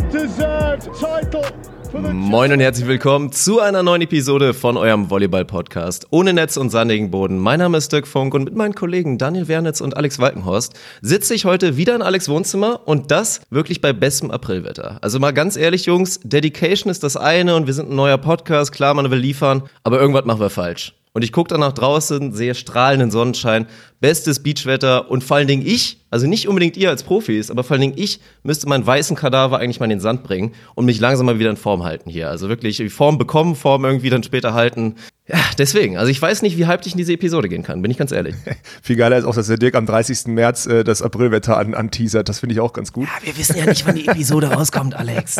Moin 2.13 2.51
und 2.51 2.59
herzlich 2.59 2.85
willkommen 2.85 3.31
zu 3.31 3.61
einer 3.61 3.81
neuen 3.81 4.01
Episode 4.01 4.53
von 4.53 4.75
eurem 4.75 5.09
Volleyball-Podcast 5.09 6.07
ohne 6.09 6.33
Netz 6.33 6.57
und 6.57 6.69
sandigen 6.69 7.11
Boden. 7.11 7.39
Mein 7.39 7.59
Name 7.59 7.77
ist 7.77 7.93
Dirk 7.93 8.07
Funk 8.07 8.33
und 8.33 8.43
mit 8.43 8.53
meinen 8.53 8.75
Kollegen 8.75 9.17
Daniel 9.17 9.47
Wernitz 9.47 9.79
und 9.79 9.95
Alex 9.95 10.19
Walkenhorst 10.19 10.77
sitze 11.01 11.33
ich 11.33 11.45
heute 11.45 11.77
wieder 11.77 11.95
in 11.95 12.01
Alex 12.01 12.27
Wohnzimmer 12.27 12.81
und 12.85 13.09
das 13.09 13.41
wirklich 13.51 13.79
bei 13.79 13.93
bestem 13.93 14.31
Aprilwetter. 14.31 14.97
Also 15.01 15.17
mal 15.19 15.31
ganz 15.31 15.55
ehrlich, 15.55 15.85
Jungs, 15.85 16.19
Dedication 16.23 16.91
ist 16.91 17.03
das 17.03 17.15
eine 17.15 17.55
und 17.55 17.67
wir 17.67 17.73
sind 17.73 17.89
ein 17.89 17.95
neuer 17.95 18.17
Podcast, 18.17 18.73
klar, 18.73 18.93
man 18.93 19.11
will 19.11 19.19
liefern, 19.19 19.63
aber 19.83 20.01
irgendwas 20.01 20.25
machen 20.25 20.41
wir 20.41 20.49
falsch. 20.49 20.93
Und 21.13 21.23
ich 21.23 21.33
gucke 21.33 21.49
dann 21.49 21.59
nach 21.59 21.73
draußen, 21.73 22.31
sehe 22.31 22.55
strahlenden 22.55 23.11
Sonnenschein, 23.11 23.67
bestes 24.01 24.41
Beachwetter 24.41 25.09
und 25.09 25.23
vor 25.23 25.37
allen 25.37 25.47
Dingen 25.47 25.65
ich, 25.65 26.01
also 26.09 26.27
nicht 26.27 26.47
unbedingt 26.47 26.75
ihr 26.75 26.89
als 26.89 27.03
Profis, 27.03 27.49
aber 27.51 27.63
vor 27.63 27.75
allen 27.75 27.81
Dingen 27.81 27.93
ich 27.95 28.19
müsste 28.43 28.67
meinen 28.67 28.85
weißen 28.85 29.15
Kadaver 29.15 29.59
eigentlich 29.59 29.79
mal 29.79 29.85
in 29.85 29.91
den 29.91 29.99
Sand 30.01 30.23
bringen 30.23 30.53
und 30.75 30.85
mich 30.85 30.99
langsam 30.99 31.27
mal 31.27 31.39
wieder 31.39 31.51
in 31.51 31.55
Form 31.55 31.83
halten 31.83 32.09
hier. 32.09 32.29
Also 32.29 32.49
wirklich 32.49 32.83
Form 32.91 33.17
bekommen, 33.17 33.55
Form 33.55 33.85
irgendwie 33.85 34.09
dann 34.09 34.23
später 34.23 34.53
halten. 34.53 34.95
Ja, 35.27 35.39
deswegen. 35.57 35.97
Also 35.97 36.11
ich 36.11 36.21
weiß 36.21 36.41
nicht, 36.41 36.57
wie 36.57 36.65
hyped 36.65 36.85
ich 36.87 36.93
in 36.93 36.97
diese 36.97 37.13
Episode 37.13 37.47
gehen 37.47 37.63
kann, 37.63 37.81
bin 37.81 37.91
ich 37.91 37.97
ganz 37.97 38.11
ehrlich. 38.11 38.35
Viel 38.81 38.95
geiler 38.97 39.17
ist 39.17 39.23
auch, 39.23 39.35
dass 39.35 39.47
der 39.47 39.57
Dirk 39.57 39.75
am 39.75 39.85
30. 39.85 40.27
März 40.27 40.65
äh, 40.65 40.83
das 40.83 41.01
Aprilwetter 41.01 41.57
an, 41.57 41.73
anteasert. 41.75 42.27
Das 42.27 42.39
finde 42.39 42.53
ich 42.53 42.59
auch 42.59 42.73
ganz 42.73 42.91
gut. 42.91 43.07
Ja, 43.07 43.27
wir 43.27 43.37
wissen 43.37 43.55
ja 43.55 43.65
nicht, 43.65 43.85
wann 43.85 43.95
die 43.95 44.07
Episode 44.07 44.47
rauskommt, 44.51 44.95
Alex. 44.95 45.37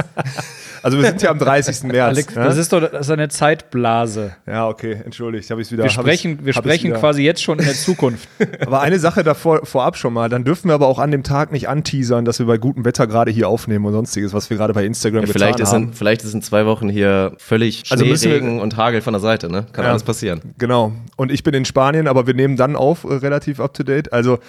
Also 0.83 0.99
wir 0.99 1.07
sind 1.07 1.21
ja 1.23 1.31
am 1.31 1.39
30. 1.39 1.83
März. 1.83 2.07
Alex, 2.09 2.35
ja? 2.35 2.43
das 2.43 2.57
ist 2.57 2.71
doch 2.71 2.79
das 2.79 3.07
ist 3.07 3.11
eine 3.11 3.27
Zeitblase. 3.27 4.35
ja, 4.45 4.67
okay, 4.67 5.01
entschuldigt, 5.03 5.49
habe 5.49 5.61
ich 5.61 5.71
wieder. 5.71 5.83
Wir 5.83 5.89
sprechen, 5.89 6.45
wir 6.45 6.53
sprechen 6.53 6.91
wieder. 6.91 6.99
quasi 6.99 7.23
jetzt 7.23 7.41
schon 7.41 7.59
in 7.59 7.65
der 7.65 7.73
Zukunft. 7.73 8.29
Aber 8.59 8.81
eine 8.81 8.99
Sache 8.99 9.23
davor 9.23 9.65
vorab 9.65 9.97
schon 9.97 10.13
mal, 10.13 10.29
dann 10.29 10.43
dürfen 10.43 10.67
wir 10.69 10.73
aber 10.75 10.87
auch 10.87 10.99
an 10.99 11.11
dem 11.11 11.23
Tag 11.23 11.51
nicht 11.51 11.69
anteasern, 11.69 12.25
dass 12.25 12.39
wir 12.39 12.45
bei 12.45 12.57
gutem 12.57 12.85
Wetter 12.85 13.07
gerade 13.07 13.31
hier 13.31 13.47
aufnehmen 13.49 13.85
und 13.85 13.93
sonstiges, 13.93 14.33
was 14.33 14.49
wir 14.49 14.57
gerade 14.57 14.73
bei 14.73 14.85
Instagram 14.85 15.25
Ja, 15.25 15.31
vielleicht, 15.31 15.57
getan 15.57 15.67
ist 15.67 15.73
haben. 15.73 15.83
in, 15.89 15.93
vielleicht 15.93 16.23
ist 16.23 16.33
in 16.33 16.41
zwei 16.41 16.65
Wochen 16.65 16.89
hier 16.89 17.33
völlig 17.37 17.83
Also 17.89 18.05
müssen 18.05 18.29
wir- 18.29 18.35
Regen 18.37 18.59
und 18.61 18.77
Hagel 18.77 19.01
von 19.01 19.13
der 19.13 19.19
Seite, 19.21 19.49
ne? 19.51 19.65
Kann 19.71 19.85
Ja. 19.85 19.91
alles 19.91 20.03
passieren. 20.03 20.41
Genau. 20.57 20.91
Und 21.15 21.31
ich 21.31 21.43
bin 21.43 21.53
in 21.53 21.65
Spanien, 21.65 22.07
aber 22.07 22.27
wir 22.27 22.33
nehmen 22.33 22.57
dann 22.57 22.75
auf, 22.75 23.03
äh, 23.03 23.13
relativ 23.13 23.59
up 23.59 23.73
to 23.73 23.83
date. 23.83 24.11
Also 24.13 24.39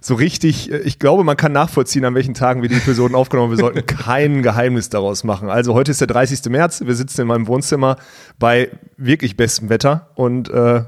so 0.00 0.14
richtig, 0.14 0.72
äh, 0.72 0.78
ich 0.78 0.98
glaube, 0.98 1.22
man 1.24 1.36
kann 1.36 1.52
nachvollziehen, 1.52 2.04
an 2.04 2.14
welchen 2.14 2.34
Tagen 2.34 2.62
wir 2.62 2.68
die 2.68 2.76
Episoden 2.76 3.14
aufgenommen 3.16 3.50
haben. 3.50 3.58
Wir 3.58 3.64
sollten 3.64 3.86
kein 3.86 4.42
Geheimnis 4.42 4.88
daraus 4.88 5.22
machen. 5.24 5.48
Also 5.50 5.74
heute 5.74 5.90
ist 5.92 6.00
der 6.00 6.08
30. 6.08 6.50
März. 6.50 6.82
Wir 6.84 6.94
sitzen 6.94 7.20
in 7.22 7.26
meinem 7.28 7.46
Wohnzimmer 7.46 7.96
bei 8.38 8.70
wirklich 8.96 9.36
bestem 9.36 9.68
Wetter 9.68 10.08
und 10.14 10.48
äh, 10.50 10.82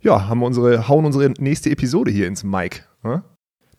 ja, 0.00 0.28
haben 0.28 0.42
unsere, 0.42 0.88
hauen 0.88 1.04
unsere 1.04 1.30
nächste 1.38 1.70
Episode 1.70 2.10
hier 2.10 2.26
ins 2.26 2.44
Mic. 2.44 2.84
Ne? 3.02 3.22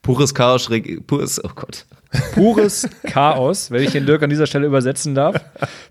Pures 0.02 0.34
Chaos, 0.34 0.70
pures, 1.08 1.44
oh 1.44 1.52
Gott. 1.56 1.86
Pures 2.34 2.90
Chaos, 3.04 3.70
wenn 3.70 3.84
ich 3.84 3.92
den 3.92 4.08
Dirk 4.08 4.24
an 4.24 4.32
dieser 4.32 4.48
Stelle 4.48 4.66
übersetzen 4.66 5.14
darf. 5.14 5.36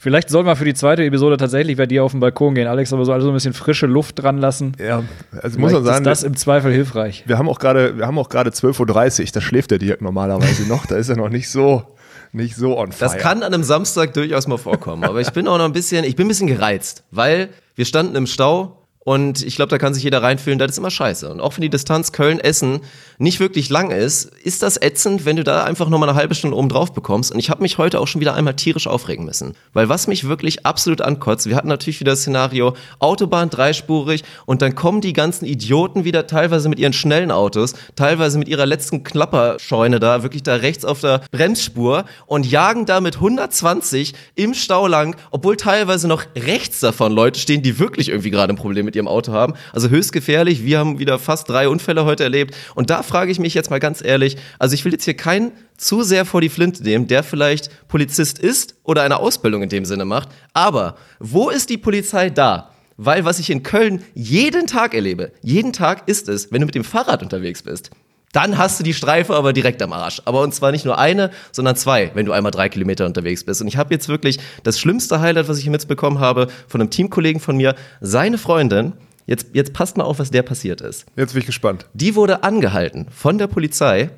Vielleicht 0.01 0.31
soll 0.31 0.43
man 0.43 0.56
für 0.56 0.65
die 0.65 0.75
zweite 0.75 1.05
Episode 1.05 1.37
tatsächlich 1.37 1.77
bei 1.77 1.87
dir 1.87 2.03
auf 2.03 2.11
den 2.11 2.19
Balkon 2.19 2.56
gehen, 2.56 2.67
Alex, 2.67 2.93
aber 2.93 3.05
so 3.05 3.12
also 3.12 3.29
ein 3.29 3.34
bisschen 3.34 3.53
frische 3.53 3.87
Luft 3.87 4.21
dran 4.21 4.39
lassen. 4.39 4.73
Ja, 4.81 5.05
also 5.41 5.61
muss 5.61 5.73
man 5.73 5.84
sagen, 5.84 5.99
ist 5.99 6.06
das 6.06 6.23
im 6.25 6.37
Zweifel 6.37 6.73
hilfreich. 6.73 7.23
wir 7.27 7.38
haben 7.38 7.49
auch 7.49 7.61
gerade, 7.61 7.99
wir 7.99 8.06
haben 8.06 8.19
auch 8.19 8.28
gerade 8.28 8.50
12.30 8.50 9.21
Uhr, 9.21 9.27
da 9.33 9.41
schläft 9.41 9.71
der 9.71 9.78
Dirk 9.78 10.03
normalerweise 10.03 10.67
noch. 10.67 10.87
Da 10.87 10.97
ist 10.97 11.09
er 11.09 11.17
noch 11.17 11.28
nicht 11.28 11.50
so, 11.50 11.84
nicht 12.33 12.56
so 12.56 12.77
on 12.77 12.91
fire. 12.91 13.11
Das 13.11 13.19
kann 13.19 13.44
an 13.44 13.55
einem 13.55 13.62
Samstag 13.62 14.12
durchaus 14.15 14.49
mal 14.49 14.59
vorkommen. 14.59 15.05
Aber 15.05 15.21
ich 15.21 15.31
bin 15.31 15.47
auch 15.47 15.59
noch 15.59 15.67
ein 15.67 15.72
bisschen, 15.72 16.05
ich 16.05 16.17
bin 16.17 16.27
ein 16.27 16.28
bisschen 16.28 16.49
gereizt, 16.49 17.05
weil 17.12 17.50
wir 17.77 17.84
standen 17.84 18.17
im 18.17 18.27
Stau 18.27 18.88
und 19.08 19.42
ich 19.42 19.56
glaube, 19.56 19.70
da 19.70 19.78
kann 19.78 19.94
sich 19.94 20.02
jeder 20.02 20.22
reinfühlen, 20.22 20.58
das 20.58 20.72
ist 20.72 20.76
immer 20.76 20.91
scheiße. 20.91 21.30
Und 21.30 21.41
auch 21.41 21.56
wenn 21.56 21.62
die 21.62 21.70
Distanz 21.70 22.12
Köln-Essen 22.12 22.80
nicht 23.16 23.41
wirklich 23.41 23.70
lang 23.70 23.91
ist, 23.91 24.26
ist 24.44 24.62
das 24.62 24.76
ätzend, 24.76 25.24
wenn 25.24 25.36
du 25.36 25.44
da 25.44 25.64
einfach 25.64 25.88
nur 25.88 25.98
mal 25.98 26.10
eine 26.10 26.19
halbe 26.19 26.34
Stunde 26.34 26.54
oben 26.54 26.69
drauf 26.69 26.92
bekommst. 26.92 27.32
Und 27.32 27.38
ich 27.38 27.48
habe 27.48 27.62
mich 27.62 27.78
heute 27.78 28.00
auch 28.00 28.06
schon 28.06 28.20
wieder 28.20 28.34
einmal 28.34 28.54
tierisch 28.54 28.86
aufregen 28.86 29.24
müssen. 29.24 29.54
Weil 29.72 29.88
was 29.88 30.08
mich 30.08 30.28
wirklich 30.28 30.66
absolut 30.66 31.00
ankotzt, 31.00 31.48
wir 31.48 31.56
hatten 31.56 31.69
natürlich 31.69 32.00
wieder 32.00 32.12
das 32.12 32.20
Szenario, 32.20 32.74
Autobahn 32.98 33.48
dreispurig 33.48 34.24
und 34.44 34.60
dann 34.60 34.74
kommen 34.74 35.00
die 35.00 35.14
ganzen 35.14 35.46
Idioten 35.46 36.04
wieder 36.04 36.26
teilweise 36.26 36.69
mit 36.69 36.78
ihren 36.78 36.92
schnellen 36.92 37.30
Autos, 37.30 37.72
teilweise 37.96 38.38
mit 38.38 38.48
ihrer 38.48 38.66
letzten 38.66 39.04
Klapperscheune 39.04 40.00
da, 40.00 40.22
wirklich 40.22 40.42
da 40.42 40.56
rechts 40.56 40.84
auf 40.84 41.00
der 41.00 41.22
Bremsspur 41.30 42.04
und 42.26 42.44
jagen 42.44 42.84
da 42.84 43.00
mit 43.00 43.14
120 43.14 44.12
im 44.34 44.52
Stau 44.52 44.86
lang, 44.86 45.16
obwohl 45.30 45.56
teilweise 45.56 46.08
noch 46.08 46.25
rechts 46.36 46.80
davon 46.80 47.12
Leute 47.12 47.40
stehen, 47.40 47.62
die 47.62 47.78
wirklich 47.78 48.10
irgendwie 48.10 48.30
gerade 48.30 48.52
ein 48.52 48.56
Problem 48.56 48.84
mit 48.84 48.97
ihrem 48.98 49.09
Auto 49.09 49.32
haben. 49.32 49.54
Also 49.72 49.88
höchst 49.88 50.12
gefährlich. 50.12 50.64
Wir 50.64 50.78
haben 50.78 50.98
wieder 50.98 51.19
fast 51.19 51.48
drei 51.48 51.69
Unfälle 51.69 52.04
heute 52.04 52.25
erlebt. 52.25 52.54
Und 52.75 52.91
da 52.91 53.03
frage 53.03 53.32
ich 53.32 53.38
mich 53.38 53.54
jetzt 53.54 53.70
mal 53.70 53.81
ganz 53.81 54.04
ehrlich, 54.04 54.36
also 54.59 54.75
ich 54.75 54.84
will 54.84 54.92
jetzt 54.92 55.04
hier 55.04 55.14
keinen 55.14 55.53
zu 55.76 56.03
sehr 56.03 56.25
vor 56.25 56.41
die 56.41 56.48
Flinte 56.48 56.82
nehmen, 56.82 57.06
der 57.06 57.22
vielleicht 57.22 57.88
Polizist 57.88 58.38
ist 58.38 58.75
oder 58.82 59.03
eine 59.03 59.19
Ausbildung 59.19 59.62
in 59.62 59.69
dem 59.69 59.84
Sinne 59.84 60.04
macht. 60.04 60.28
Aber 60.53 60.97
wo 61.19 61.50
ist 61.50 61.70
die 61.70 61.78
Polizei 61.78 62.31
da? 62.31 62.72
Weil 62.97 63.25
was 63.25 63.38
ich 63.38 63.48
in 63.48 63.62
Köln 63.62 64.03
jeden 64.14 64.66
Tag 64.66 64.92
erlebe, 64.92 65.32
jeden 65.41 65.72
Tag 65.72 66.08
ist 66.08 66.28
es, 66.28 66.50
wenn 66.50 66.60
du 66.60 66.66
mit 66.66 66.75
dem 66.75 66.84
Fahrrad 66.84 67.22
unterwegs 67.22 67.62
bist. 67.62 67.91
Dann 68.33 68.59
hast 68.59 68.78
du 68.78 68.84
die 68.84 68.94
Streife 68.94 69.34
aber 69.34 69.53
direkt 69.53 69.83
am 69.83 69.93
Arsch. 69.93 70.21
Aber 70.25 70.43
und 70.43 70.55
zwar 70.55 70.71
nicht 70.71 70.84
nur 70.84 70.99
eine, 70.99 71.31
sondern 71.53 71.77
zwei, 71.77 72.11
wenn 72.15 72.27
du 72.27 72.33
einmal 72.33 72.53
drei 72.53 72.69
Kilometer 72.69 73.06
unterwegs 73.06 73.44
bist. 73.44 73.61
Und 73.61 73.69
ich 73.69 73.77
habe 73.77 73.94
jetzt 73.94 74.09
wirklich 74.09 74.39
das 74.62 74.78
schlimmste 74.78 75.21
Highlight, 75.21 75.49
was 75.49 75.59
ich 75.59 75.65
hier 75.65 75.72
mitbekommen 75.72 76.21
habe, 76.21 76.49
von 76.67 76.81
einem 76.81 76.91
Teamkollegen 76.91 77.41
von 77.41 77.56
mir. 77.56 77.75
Seine 78.00 78.38
Freundin, 78.38 78.93
jetzt, 79.27 79.49
jetzt 79.55 79.72
passt 79.72 79.97
mal 79.97 80.05
auf, 80.05 80.19
was 80.19 80.31
der 80.31 80.43
passiert 80.43 80.81
ist. 80.81 81.06
Jetzt 81.17 81.33
bin 81.33 81.41
ich 81.41 81.47
gespannt. 81.47 81.87
Die 81.94 82.15
wurde 82.15 82.43
angehalten 82.43 83.06
von 83.11 83.38
der 83.38 83.47
Polizei, 83.47 84.11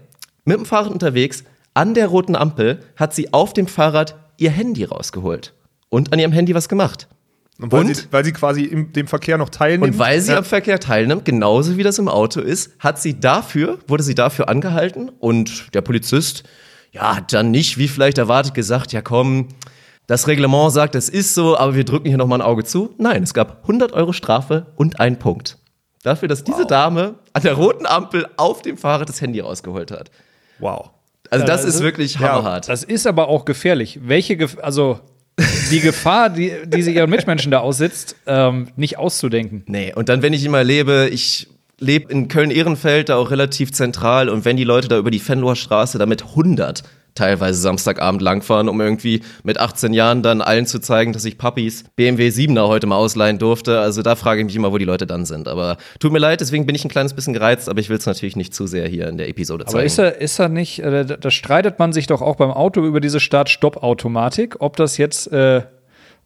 mit 0.44 0.56
dem 0.56 0.66
Fahrrad 0.66 0.90
unterwegs, 0.92 1.44
an 1.74 1.94
der 1.94 2.08
roten 2.08 2.34
Ampel, 2.34 2.80
hat 2.96 3.14
sie 3.14 3.32
auf 3.32 3.52
dem 3.52 3.68
Fahrrad 3.68 4.16
ihr 4.38 4.50
Handy 4.50 4.84
rausgeholt. 4.84 5.54
Und 5.88 6.12
an 6.12 6.18
ihrem 6.18 6.32
Handy 6.32 6.54
was 6.54 6.68
gemacht. 6.68 7.08
Und 7.60 7.72
weil, 7.72 7.84
Und? 7.84 7.94
Sie, 7.94 8.04
weil 8.10 8.24
sie 8.24 8.32
quasi 8.32 8.64
im 8.64 8.92
dem 8.92 9.06
Verkehr 9.06 9.38
noch 9.38 9.48
teilnimmt. 9.48 9.94
Und 9.94 9.98
weil 9.98 10.20
sie 10.20 10.32
ja. 10.32 10.38
am 10.38 10.44
Verkehr 10.44 10.80
teilnimmt, 10.80 11.24
genauso 11.24 11.76
wie 11.76 11.82
das 11.82 11.98
im 11.98 12.08
Auto 12.08 12.40
ist, 12.40 12.72
hat 12.78 13.00
sie 13.00 13.20
dafür, 13.20 13.78
wurde 13.86 14.02
sie 14.02 14.14
dafür 14.14 14.48
angehalten 14.48 15.10
und 15.18 15.74
der 15.74 15.82
Polizist, 15.82 16.44
ja, 16.92 17.16
hat 17.16 17.32
dann 17.32 17.50
nicht, 17.50 17.78
wie 17.78 17.88
vielleicht 17.88 18.18
erwartet, 18.18 18.54
gesagt, 18.54 18.92
ja 18.92 19.02
komm, 19.02 19.48
das 20.06 20.26
Reglement 20.26 20.72
sagt, 20.72 20.96
es 20.96 21.08
ist 21.08 21.34
so, 21.34 21.56
aber 21.56 21.76
wir 21.76 21.84
drücken 21.84 22.08
hier 22.08 22.16
nochmal 22.16 22.40
ein 22.40 22.46
Auge 22.46 22.64
zu. 22.64 22.94
Nein, 22.98 23.22
es 23.22 23.32
gab 23.32 23.62
100 23.62 23.92
Euro 23.92 24.12
Strafe 24.12 24.66
und 24.74 24.98
einen 24.98 25.18
Punkt. 25.20 25.56
Dafür, 26.02 26.26
dass 26.28 26.42
diese 26.42 26.66
Dame 26.66 27.14
an 27.32 27.42
der 27.42 27.52
roten 27.52 27.86
Ampel 27.86 28.26
auf 28.36 28.62
dem 28.62 28.76
Fahrrad 28.76 29.08
das 29.08 29.20
Handy 29.20 29.38
rausgeholt 29.38 29.90
hat. 29.90 30.10
Wow. 30.58 30.90
Also 31.30 31.46
das 31.46 31.62
das 31.62 31.74
ist 31.74 31.82
wirklich 31.82 32.14
ja, 32.14 32.20
hammerhart. 32.20 32.68
Das 32.68 32.82
ist 32.82 33.06
aber 33.06 33.28
auch 33.28 33.44
gefährlich. 33.44 34.00
Welche, 34.02 34.36
Gef 34.36 34.56
also 34.60 34.98
die 35.70 35.80
Gefahr, 35.80 36.30
die, 36.30 36.52
die 36.66 36.82
sie 36.82 36.94
ihren 36.94 37.10
Mitmenschen 37.10 37.50
da 37.50 37.58
aussetzt, 37.58 38.16
ähm, 38.26 38.68
nicht 38.76 38.98
auszudenken. 38.98 39.64
Nee, 39.66 39.92
und 39.94 40.08
dann, 40.08 40.22
wenn 40.22 40.32
ich 40.32 40.44
immer 40.44 40.64
lebe, 40.64 41.08
ich 41.10 41.48
lebe 41.78 42.12
in 42.12 42.28
Köln-Ehrenfeld, 42.28 43.08
da 43.08 43.16
auch 43.16 43.30
relativ 43.30 43.72
zentral, 43.72 44.28
und 44.28 44.44
wenn 44.44 44.56
die 44.56 44.64
Leute 44.64 44.88
da 44.88 44.98
über 44.98 45.10
die 45.10 45.18
Fenloher 45.18 45.56
Straße 45.56 45.98
da 45.98 46.06
mit 46.06 46.22
100 46.22 46.82
teilweise 47.14 47.60
Samstagabend 47.60 48.22
langfahren, 48.22 48.68
um 48.68 48.80
irgendwie 48.80 49.22
mit 49.42 49.58
18 49.58 49.92
Jahren 49.92 50.22
dann 50.22 50.40
allen 50.40 50.66
zu 50.66 50.80
zeigen, 50.80 51.12
dass 51.12 51.24
ich 51.24 51.38
Papis 51.38 51.84
BMW 51.96 52.28
7er 52.28 52.68
heute 52.68 52.86
mal 52.86 52.96
ausleihen 52.96 53.38
durfte. 53.38 53.80
Also 53.80 54.02
da 54.02 54.16
frage 54.16 54.40
ich 54.40 54.46
mich 54.46 54.56
immer, 54.56 54.72
wo 54.72 54.78
die 54.78 54.84
Leute 54.84 55.06
dann 55.06 55.24
sind. 55.24 55.48
Aber 55.48 55.76
tut 55.98 56.12
mir 56.12 56.18
leid, 56.18 56.40
deswegen 56.40 56.66
bin 56.66 56.74
ich 56.74 56.84
ein 56.84 56.90
kleines 56.90 57.14
bisschen 57.14 57.34
gereizt, 57.34 57.68
aber 57.68 57.80
ich 57.80 57.88
will 57.88 57.96
es 57.96 58.06
natürlich 58.06 58.36
nicht 58.36 58.54
zu 58.54 58.66
sehr 58.66 58.88
hier 58.88 59.08
in 59.08 59.18
der 59.18 59.28
Episode 59.28 59.64
zeigen. 59.64 59.78
Aber 59.78 59.84
ist 59.84 59.98
er, 59.98 60.20
ist 60.20 60.38
er 60.38 60.48
nicht, 60.48 60.80
äh, 60.80 61.04
da, 61.04 61.30
streitet 61.30 61.78
man 61.78 61.92
sich 61.92 62.06
doch 62.06 62.22
auch 62.22 62.36
beim 62.36 62.50
Auto 62.50 62.84
über 62.84 63.00
diese 63.00 63.20
Start-Stopp-Automatik, 63.20 64.56
ob 64.60 64.76
das 64.76 64.96
jetzt, 64.96 65.32
äh, 65.32 65.62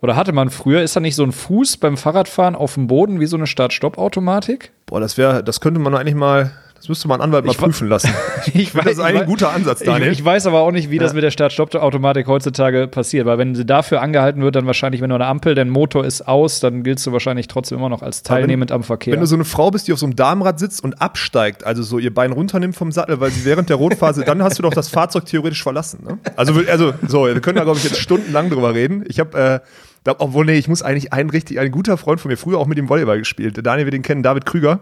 oder 0.01 0.17
hatte 0.17 0.33
man 0.33 0.51
früher, 0.51 0.83
ist 0.83 0.97
da 0.97 1.01
nicht 1.01 1.15
so 1.15 1.25
ein 1.25 1.33
Fuß 1.33 1.79
beim 1.79 1.97
Fahrradfahren 1.97 2.55
auf 2.55 2.75
dem 2.75 2.87
Boden 2.87 3.21
wie 3.21 3.27
so 3.27 3.37
eine 3.37 3.47
Start-Stopp-Automatik? 3.47 4.73
Boah, 4.87 5.01
das 5.01 5.17
wäre, 5.17 5.43
das 5.43 5.61
könnte 5.61 5.81
man 5.81 5.95
eigentlich 5.95 6.15
mal, 6.15 6.53
das 6.85 6.91
müsste 6.91 7.09
man 7.09 7.23
Anwalt 7.23 7.47
mal 7.47 7.53
Ich 7.53 7.57
prüfen 7.57 7.89
lassen. 7.89 8.11
Ich 8.53 8.73
finde, 8.73 8.85
das 8.91 8.99
ist 8.99 9.01
eigentlich 9.01 9.23
ein 9.23 9.27
guter 9.27 9.51
Ansatz, 9.53 9.81
Daniel. 9.81 10.13
Ich, 10.13 10.19
ich 10.19 10.25
weiß 10.25 10.47
aber 10.47 10.61
auch 10.61 10.71
nicht, 10.71 10.91
wie 10.91 10.99
das 10.99 11.15
mit 11.15 11.23
der 11.25 11.31
Start-Stopp-Automatik 11.31 12.27
heutzutage 12.27 12.89
passiert, 12.89 13.25
weil 13.25 13.39
wenn 13.39 13.55
sie 13.55 13.65
dafür 13.65 14.03
angehalten 14.03 14.43
wird, 14.43 14.55
dann 14.55 14.67
wahrscheinlich, 14.67 15.01
wenn 15.01 15.09
du 15.09 15.15
eine 15.15 15.25
Ampel, 15.25 15.55
dein 15.55 15.71
Motor 15.71 16.05
ist 16.05 16.29
aus, 16.29 16.61
dann 16.61 16.83
giltst 16.83 17.07
du 17.07 17.13
wahrscheinlich 17.13 17.49
trotzdem 17.49 17.79
immer 17.79 17.89
noch 17.89 18.03
als 18.03 18.23
teilnehmend 18.23 18.71
am 18.71 18.83
Verkehr. 18.83 19.15
Wenn 19.15 19.21
du 19.21 19.27
so 19.27 19.35
eine 19.35 19.47
Frau 19.47 19.71
bist, 19.71 19.89
die 19.89 19.95
auf 19.95 19.99
so 19.99 20.05
einem 20.05 20.15
Damenrad 20.15 20.59
sitzt 20.59 20.85
und 20.85 21.01
absteigt, 21.01 21.65
also 21.65 21.83
so 21.83 21.99
ihr 21.99 22.13
Bein 22.13 22.33
runternimmt 22.33 22.77
vom 22.77 22.93
Sattel, 22.93 23.19
weil 23.19 23.31
sie 23.31 23.47
während 23.47 23.71
der 23.71 23.77
Rotphase, 23.77 24.23
dann 24.23 24.43
hast 24.43 24.59
du 24.59 24.63
doch 24.63 24.75
das 24.75 24.91
Fahrzeug 24.91 25.25
theoretisch 25.25 25.63
verlassen. 25.63 26.01
Ne? 26.07 26.19
Also, 26.37 26.55
wir- 26.55 26.71
also 26.71 26.93
so, 27.09 27.25
wir 27.25 27.41
können 27.41 27.57
da, 27.57 27.65
glaube 27.65 27.79
ich, 27.79 27.85
jetzt 27.85 27.99
stundenlang 27.99 28.51
drüber 28.51 28.75
reden. 28.75 29.05
Ich 29.09 29.21
habe, 29.21 29.63
äh, 30.07 30.11
obwohl, 30.19 30.45
nee, 30.45 30.59
ich 30.59 30.69
muss 30.69 30.83
eigentlich 30.83 31.15
ein 31.15 31.31
richtig, 31.31 31.59
ein 31.59 31.71
guter 31.71 31.97
Freund 31.97 32.21
von 32.21 32.31
mir, 32.31 32.37
früher 32.37 32.59
auch 32.59 32.67
mit 32.67 32.77
ihm 32.77 32.91
Volleyball 32.91 33.19
gespielt. 33.19 33.57
Der 33.57 33.63
Daniel, 33.63 33.87
wir 33.87 33.91
den 33.91 34.03
kennen, 34.03 34.23
David 34.23 34.45
Krüger. 34.45 34.81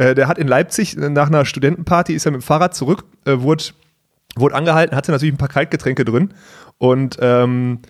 Äh, 0.00 0.14
der 0.14 0.28
hat 0.28 0.38
in 0.38 0.48
Leipzig 0.48 0.96
äh, 0.96 1.10
nach 1.10 1.28
einer 1.28 1.44
Studentenparty, 1.44 2.14
ist 2.14 2.24
er 2.24 2.32
mit 2.32 2.40
dem 2.40 2.44
Fahrrad 2.44 2.74
zurück, 2.74 3.04
äh, 3.26 3.38
wurde, 3.40 3.64
wurde 4.34 4.54
angehalten, 4.54 4.96
hatte 4.96 5.12
natürlich 5.12 5.34
ein 5.34 5.38
paar 5.38 5.48
Kaltgetränke 5.48 6.06
drin 6.06 6.32
und 6.78 7.18
ähm, 7.20 7.80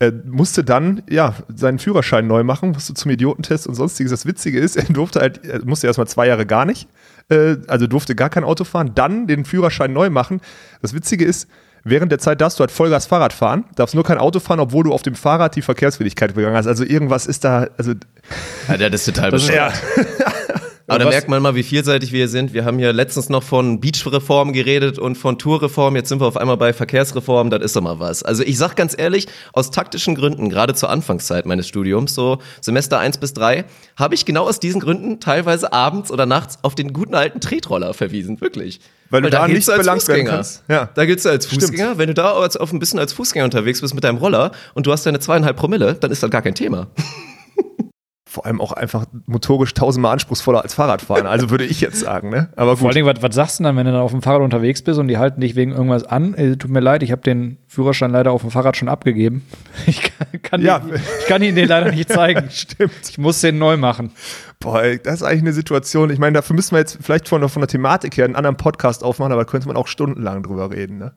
er 0.00 0.12
musste 0.24 0.64
dann 0.64 1.04
ja 1.08 1.36
seinen 1.54 1.78
Führerschein 1.78 2.26
neu 2.26 2.42
machen, 2.42 2.72
musste 2.72 2.94
zum 2.94 3.12
Idiotentest 3.12 3.68
und 3.68 3.76
sonstiges. 3.76 4.10
Das 4.10 4.26
Witzige 4.26 4.58
ist, 4.58 4.74
er 4.74 4.82
durfte 4.92 5.20
halt, 5.20 5.44
er 5.44 5.64
musste 5.64 5.86
erstmal 5.86 6.08
zwei 6.08 6.26
Jahre 6.26 6.46
gar 6.46 6.64
nicht, 6.64 6.88
äh, 7.28 7.54
also 7.68 7.86
durfte 7.86 8.16
gar 8.16 8.28
kein 8.28 8.42
Auto 8.42 8.64
fahren, 8.64 8.90
dann 8.96 9.28
den 9.28 9.44
Führerschein 9.44 9.92
neu 9.92 10.10
machen. 10.10 10.40
Das 10.80 10.94
Witzige 10.94 11.24
ist, 11.24 11.48
während 11.84 12.10
der 12.10 12.18
Zeit 12.18 12.40
darfst 12.40 12.58
du 12.58 12.62
halt 12.62 12.72
Vollgas 12.72 13.06
Fahrrad 13.06 13.32
fahren, 13.32 13.66
darfst 13.76 13.94
nur 13.94 14.02
kein 14.02 14.18
Auto 14.18 14.40
fahren, 14.40 14.58
obwohl 14.58 14.82
du 14.82 14.92
auf 14.92 15.02
dem 15.02 15.14
Fahrrad 15.14 15.54
die 15.54 15.62
Verkehrswilligkeit 15.62 16.34
begangen 16.34 16.56
hast. 16.56 16.66
Also 16.66 16.82
irgendwas 16.82 17.26
ist 17.26 17.44
da, 17.44 17.68
also 17.78 17.92
Ja, 18.66 18.88
das 18.88 19.06
ist 19.06 19.14
total 19.14 19.30
bescheuert. 19.30 19.74
Aber 20.86 20.98
da 20.98 21.08
merkt 21.08 21.28
man 21.28 21.42
mal, 21.42 21.54
wie 21.54 21.62
vielseitig 21.62 22.12
wir 22.12 22.18
hier 22.18 22.28
sind. 22.28 22.52
Wir 22.52 22.64
haben 22.64 22.78
hier 22.78 22.92
letztens 22.92 23.28
noch 23.28 23.42
von 23.42 23.80
Beachreform 23.80 24.52
geredet 24.52 24.98
und 24.98 25.16
von 25.16 25.38
Tourreform. 25.38 25.96
Jetzt 25.96 26.08
sind 26.08 26.20
wir 26.20 26.26
auf 26.26 26.36
einmal 26.36 26.56
bei 26.56 26.72
Verkehrsreform. 26.72 27.50
Das 27.50 27.62
ist 27.62 27.76
doch 27.76 27.80
mal 27.80 28.00
was. 28.00 28.22
Also 28.22 28.42
ich 28.42 28.58
sag 28.58 28.74
ganz 28.74 28.94
ehrlich, 28.96 29.26
aus 29.52 29.70
taktischen 29.70 30.14
Gründen, 30.14 30.50
gerade 30.50 30.74
zur 30.74 30.90
Anfangszeit 30.90 31.46
meines 31.46 31.68
Studiums, 31.68 32.14
so 32.14 32.38
Semester 32.60 32.98
1 32.98 33.18
bis 33.18 33.32
3, 33.34 33.64
habe 33.96 34.14
ich 34.14 34.24
genau 34.24 34.48
aus 34.48 34.60
diesen 34.60 34.80
Gründen 34.80 35.20
teilweise 35.20 35.72
abends 35.72 36.10
oder 36.10 36.26
nachts 36.26 36.58
auf 36.62 36.74
den 36.74 36.92
guten 36.92 37.14
alten 37.14 37.40
Tretroller 37.40 37.94
verwiesen. 37.94 38.40
Wirklich. 38.40 38.80
Weil 39.10 39.22
du 39.22 39.30
da 39.30 39.46
giltst 39.46 39.68
nicht 39.68 39.78
belangt 39.78 40.08
werden 40.08 40.26
kannst. 40.26 40.64
Ja. 40.68 40.88
Da 40.94 41.04
giltst 41.04 41.26
du 41.26 41.30
als 41.30 41.46
Stimmt. 41.46 41.62
Fußgänger. 41.62 41.98
Wenn 41.98 42.08
du 42.08 42.14
da 42.14 42.32
als, 42.32 42.56
auf 42.56 42.72
ein 42.72 42.78
bisschen 42.78 42.98
als 42.98 43.12
Fußgänger 43.12 43.44
unterwegs 43.44 43.82
bist 43.82 43.94
mit 43.94 44.04
deinem 44.04 44.16
Roller 44.16 44.52
und 44.74 44.86
du 44.86 44.92
hast 44.92 45.04
deine 45.04 45.20
zweieinhalb 45.20 45.56
Promille, 45.56 45.94
dann 45.94 46.10
ist 46.10 46.22
das 46.22 46.30
gar 46.30 46.42
kein 46.42 46.54
Thema. 46.54 46.88
vor 48.32 48.46
allem 48.46 48.62
auch 48.62 48.72
einfach 48.72 49.04
motorisch 49.26 49.74
tausendmal 49.74 50.14
anspruchsvoller 50.14 50.62
als 50.62 50.72
Fahrradfahren. 50.72 51.26
Also 51.26 51.50
würde 51.50 51.64
ich 51.64 51.82
jetzt 51.82 52.00
sagen, 52.00 52.30
ne? 52.30 52.48
Aber 52.56 52.78
Vor 52.78 52.88
gut. 52.88 52.96
allen 52.96 53.04
Dingen, 53.04 53.16
was, 53.16 53.22
was 53.22 53.34
sagst 53.34 53.60
du 53.60 53.64
dann, 53.64 53.76
wenn 53.76 53.84
du 53.84 53.92
dann 53.92 54.00
auf 54.00 54.10
dem 54.10 54.22
Fahrrad 54.22 54.40
unterwegs 54.40 54.80
bist 54.80 54.98
und 54.98 55.08
die 55.08 55.18
halten 55.18 55.42
dich 55.42 55.54
wegen 55.54 55.72
irgendwas 55.72 56.04
an? 56.04 56.32
Äh, 56.34 56.56
tut 56.56 56.70
mir 56.70 56.80
leid, 56.80 57.02
ich 57.02 57.12
habe 57.12 57.20
den 57.20 57.58
Führerschein 57.68 58.10
leider 58.10 58.32
auf 58.32 58.40
dem 58.40 58.50
Fahrrad 58.50 58.76
schon 58.76 58.88
abgegeben. 58.88 59.44
Ich 59.86 60.00
kann, 60.00 60.42
kann, 60.42 60.62
Ja. 60.62 60.78
den, 60.78 60.94
ich 61.20 61.26
kann 61.26 61.42
Ihnen 61.42 61.56
den 61.56 61.68
leider 61.68 61.90
nicht 61.92 62.08
zeigen. 62.12 62.48
Stimmt. 62.50 62.92
Ich 63.10 63.18
muss 63.18 63.40
den 63.42 63.58
neu 63.58 63.76
machen. 63.76 64.12
Boah, 64.62 64.82
das 65.02 65.16
ist 65.16 65.22
eigentlich 65.22 65.40
eine 65.42 65.52
Situation. 65.52 66.10
Ich 66.10 66.18
meine, 66.18 66.34
dafür 66.34 66.54
müssen 66.56 66.72
wir 66.72 66.78
jetzt 66.78 66.98
vielleicht 67.02 67.28
von, 67.28 67.40
der- 67.40 67.48
von 67.48 67.60
der 67.60 67.68
Thematik 67.68 68.16
her 68.16 68.24
einen 68.24 68.36
anderen 68.36 68.56
Podcast 68.56 69.02
aufmachen, 69.04 69.32
aber 69.32 69.44
da 69.44 69.50
könnte 69.50 69.66
man 69.68 69.76
auch 69.76 69.86
stundenlang 69.88 70.42
drüber 70.42 70.70
reden. 70.70 70.98
Ne? 70.98 71.12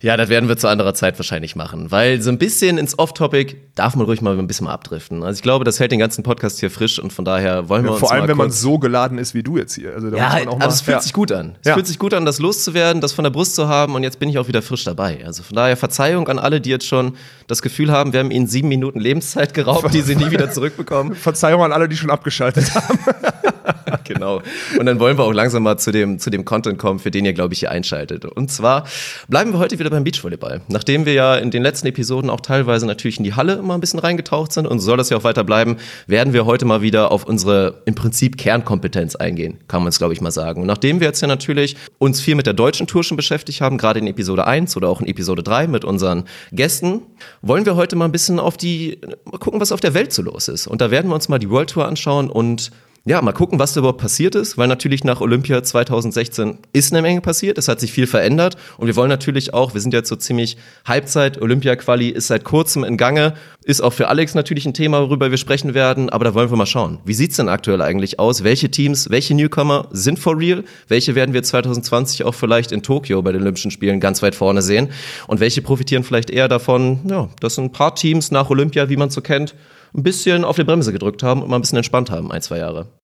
Ja, 0.00 0.16
das 0.16 0.28
werden 0.28 0.48
wir 0.48 0.56
zu 0.56 0.68
anderer 0.68 0.94
Zeit 0.94 1.18
wahrscheinlich 1.18 1.54
machen, 1.56 1.90
weil 1.90 2.20
so 2.20 2.30
ein 2.30 2.38
bisschen 2.38 2.76
ins 2.76 2.98
Off-Topic 2.98 3.56
darf 3.76 3.94
man 3.96 4.04
ruhig 4.06 4.20
mal 4.20 4.36
ein 4.38 4.46
bisschen 4.46 4.64
mal 4.66 4.72
abdriften. 4.72 5.22
Also 5.22 5.38
ich 5.38 5.42
glaube, 5.42 5.64
das 5.64 5.78
hält 5.80 5.92
den 5.92 6.00
ganzen 6.00 6.22
Podcast 6.24 6.60
hier 6.60 6.70
frisch 6.70 6.98
und 6.98 7.12
von 7.12 7.24
daher 7.24 7.68
wollen 7.68 7.84
wir 7.84 7.92
uns 7.92 8.00
Vor 8.00 8.12
allem, 8.12 8.28
wenn 8.28 8.36
man 8.36 8.50
so 8.50 8.78
geladen 8.78 9.16
ist 9.18 9.32
wie 9.34 9.42
du 9.42 9.56
jetzt 9.56 9.74
hier. 9.74 9.94
Also 9.94 10.10
da 10.10 10.16
ja, 10.16 10.24
muss 10.24 10.34
man 10.40 10.48
auch 10.48 10.52
aber 10.54 10.58
mal, 10.66 10.68
es 10.72 10.80
fühlt 10.80 10.96
ja. 10.96 11.00
sich 11.00 11.12
gut 11.12 11.30
an. 11.32 11.56
Es 11.62 11.68
Ja. 11.68 11.74
fühlt 11.74 11.86
sich 11.86 11.98
gut 11.98 12.12
an, 12.14 12.24
das 12.26 12.40
loszuwerden, 12.40 13.00
das 13.00 13.12
von 13.12 13.22
der 13.22 13.30
Brust 13.30 13.54
zu 13.54 13.68
haben 13.68 13.94
und 13.94 14.02
jetzt 14.02 14.18
bin 14.18 14.28
ich 14.28 14.38
auch 14.38 14.48
wieder 14.48 14.60
frisch 14.60 14.84
dabei. 14.84 15.24
Also 15.24 15.42
von 15.44 15.54
daher 15.56 15.76
Verzeihung 15.76 16.28
an 16.28 16.38
alle, 16.40 16.60
die 16.60 16.70
jetzt 16.70 16.86
schon 16.86 17.14
das 17.46 17.62
Gefühl 17.62 17.90
haben, 17.92 18.12
wir 18.12 18.20
haben 18.20 18.30
ihnen 18.32 18.48
sieben 18.48 18.68
Minuten 18.68 18.98
Lebenszeit 18.98 19.54
geraubt, 19.54 19.94
die 19.94 20.00
sie 20.02 20.16
nie 20.16 20.30
wieder 20.32 20.50
zurückbekommen. 20.50 21.14
Verzeihung 21.14 21.62
an 21.62 21.72
alle, 21.72 21.88
die 21.88 21.96
schon 21.96 22.10
abgeschaltet 22.10 22.74
haben. 22.74 22.81
time. 22.82 23.42
genau. 24.04 24.40
Und 24.78 24.86
dann 24.86 25.00
wollen 25.00 25.18
wir 25.18 25.24
auch 25.24 25.32
langsam 25.32 25.64
mal 25.64 25.78
zu 25.78 25.90
dem, 25.90 26.18
zu 26.18 26.30
dem 26.30 26.44
Content 26.44 26.78
kommen, 26.78 27.00
für 27.00 27.10
den 27.10 27.24
ihr, 27.24 27.32
glaube 27.32 27.54
ich, 27.54 27.60
hier 27.60 27.70
einschaltet. 27.70 28.24
Und 28.24 28.50
zwar 28.50 28.86
bleiben 29.28 29.52
wir 29.52 29.58
heute 29.58 29.78
wieder 29.78 29.90
beim 29.90 30.04
Beachvolleyball. 30.04 30.60
Nachdem 30.68 31.06
wir 31.06 31.12
ja 31.12 31.36
in 31.36 31.50
den 31.50 31.62
letzten 31.62 31.88
Episoden 31.88 32.30
auch 32.30 32.40
teilweise 32.40 32.86
natürlich 32.86 33.18
in 33.18 33.24
die 33.24 33.34
Halle 33.34 33.54
immer 33.54 33.74
ein 33.74 33.80
bisschen 33.80 33.98
reingetaucht 33.98 34.52
sind 34.52 34.66
und 34.66 34.78
so 34.78 34.92
soll 34.92 34.98
das 34.98 35.08
ja 35.08 35.16
auch 35.16 35.24
weiter 35.24 35.42
bleiben, 35.42 35.78
werden 36.06 36.34
wir 36.34 36.44
heute 36.44 36.66
mal 36.66 36.82
wieder 36.82 37.10
auf 37.10 37.24
unsere 37.24 37.80
im 37.86 37.94
Prinzip 37.94 38.36
Kernkompetenz 38.36 39.16
eingehen, 39.16 39.56
kann 39.66 39.80
man 39.80 39.88
es, 39.88 39.96
glaube 39.96 40.12
ich, 40.12 40.20
mal 40.20 40.30
sagen. 40.30 40.60
Und 40.60 40.66
nachdem 40.66 41.00
wir 41.00 41.06
jetzt 41.06 41.22
ja 41.22 41.28
natürlich 41.28 41.76
uns 41.96 42.20
viel 42.20 42.34
mit 42.34 42.44
der 42.44 42.52
deutschen 42.52 42.86
Tour 42.86 43.02
schon 43.02 43.16
beschäftigt 43.16 43.62
haben, 43.62 43.78
gerade 43.78 44.00
in 44.00 44.06
Episode 44.06 44.46
1 44.46 44.76
oder 44.76 44.90
auch 44.90 45.00
in 45.00 45.06
Episode 45.06 45.42
3 45.42 45.66
mit 45.66 45.86
unseren 45.86 46.24
Gästen, 46.52 47.00
wollen 47.40 47.64
wir 47.64 47.74
heute 47.74 47.96
mal 47.96 48.04
ein 48.04 48.12
bisschen 48.12 48.38
auf 48.38 48.58
die, 48.58 48.98
mal 49.24 49.38
gucken, 49.38 49.62
was 49.62 49.72
auf 49.72 49.80
der 49.80 49.94
Welt 49.94 50.12
so 50.12 50.20
los 50.20 50.48
ist. 50.48 50.66
Und 50.66 50.82
da 50.82 50.90
werden 50.90 51.10
wir 51.10 51.14
uns 51.14 51.30
mal 51.30 51.38
die 51.38 51.48
World 51.48 51.70
Tour 51.70 51.86
anschauen 51.86 52.28
und 52.28 52.70
ja, 53.04 53.20
mal 53.20 53.32
gucken, 53.32 53.58
was 53.58 53.72
da 53.72 53.80
überhaupt 53.80 54.00
passiert 54.00 54.36
ist, 54.36 54.56
weil 54.58 54.68
natürlich 54.68 55.02
nach 55.02 55.20
Olympia 55.20 55.64
2016 55.64 56.58
ist 56.72 56.92
eine 56.92 57.02
Menge 57.02 57.20
passiert, 57.20 57.58
es 57.58 57.66
hat 57.66 57.80
sich 57.80 57.90
viel 57.90 58.06
verändert 58.06 58.56
und 58.78 58.86
wir 58.86 58.94
wollen 58.94 59.08
natürlich 59.08 59.52
auch, 59.54 59.74
wir 59.74 59.80
sind 59.80 59.92
jetzt 59.92 60.08
so 60.08 60.14
ziemlich 60.14 60.56
Halbzeit, 60.86 61.42
Olympia-Quali 61.42 62.10
ist 62.10 62.28
seit 62.28 62.44
kurzem 62.44 62.84
in 62.84 62.96
Gange, 62.96 63.34
ist 63.64 63.80
auch 63.80 63.92
für 63.92 64.06
Alex 64.06 64.36
natürlich 64.36 64.66
ein 64.66 64.74
Thema, 64.74 65.00
worüber 65.00 65.32
wir 65.32 65.38
sprechen 65.38 65.74
werden, 65.74 66.10
aber 66.10 66.26
da 66.26 66.34
wollen 66.34 66.50
wir 66.50 66.56
mal 66.56 66.64
schauen. 66.64 67.00
Wie 67.04 67.14
sieht's 67.14 67.36
denn 67.36 67.48
aktuell 67.48 67.82
eigentlich 67.82 68.20
aus? 68.20 68.44
Welche 68.44 68.70
Teams, 68.70 69.10
welche 69.10 69.34
Newcomer 69.34 69.88
sind 69.90 70.20
for 70.20 70.38
real? 70.38 70.62
Welche 70.86 71.16
werden 71.16 71.34
wir 71.34 71.42
2020 71.42 72.24
auch 72.24 72.36
vielleicht 72.36 72.70
in 72.70 72.84
Tokio 72.84 73.20
bei 73.22 73.32
den 73.32 73.42
Olympischen 73.42 73.72
Spielen 73.72 73.98
ganz 73.98 74.22
weit 74.22 74.36
vorne 74.36 74.62
sehen? 74.62 74.90
Und 75.26 75.40
welche 75.40 75.60
profitieren 75.60 76.04
vielleicht 76.04 76.30
eher 76.30 76.46
davon, 76.46 77.00
ja, 77.08 77.28
dass 77.40 77.58
ein 77.58 77.72
paar 77.72 77.96
Teams 77.96 78.30
nach 78.30 78.48
Olympia, 78.48 78.88
wie 78.88 78.96
man 78.96 79.10
so 79.10 79.20
kennt, 79.22 79.56
ein 79.94 80.02
bisschen 80.02 80.44
auf 80.44 80.56
die 80.56 80.64
Bremse 80.64 80.92
gedrückt 80.92 81.22
haben 81.22 81.42
und 81.42 81.50
mal 81.50 81.56
ein 81.56 81.62
bisschen 81.62 81.78
entspannt 81.78 82.10
haben, 82.10 82.32
ein, 82.32 82.42
zwei 82.42 82.58
Jahre. 82.58 83.01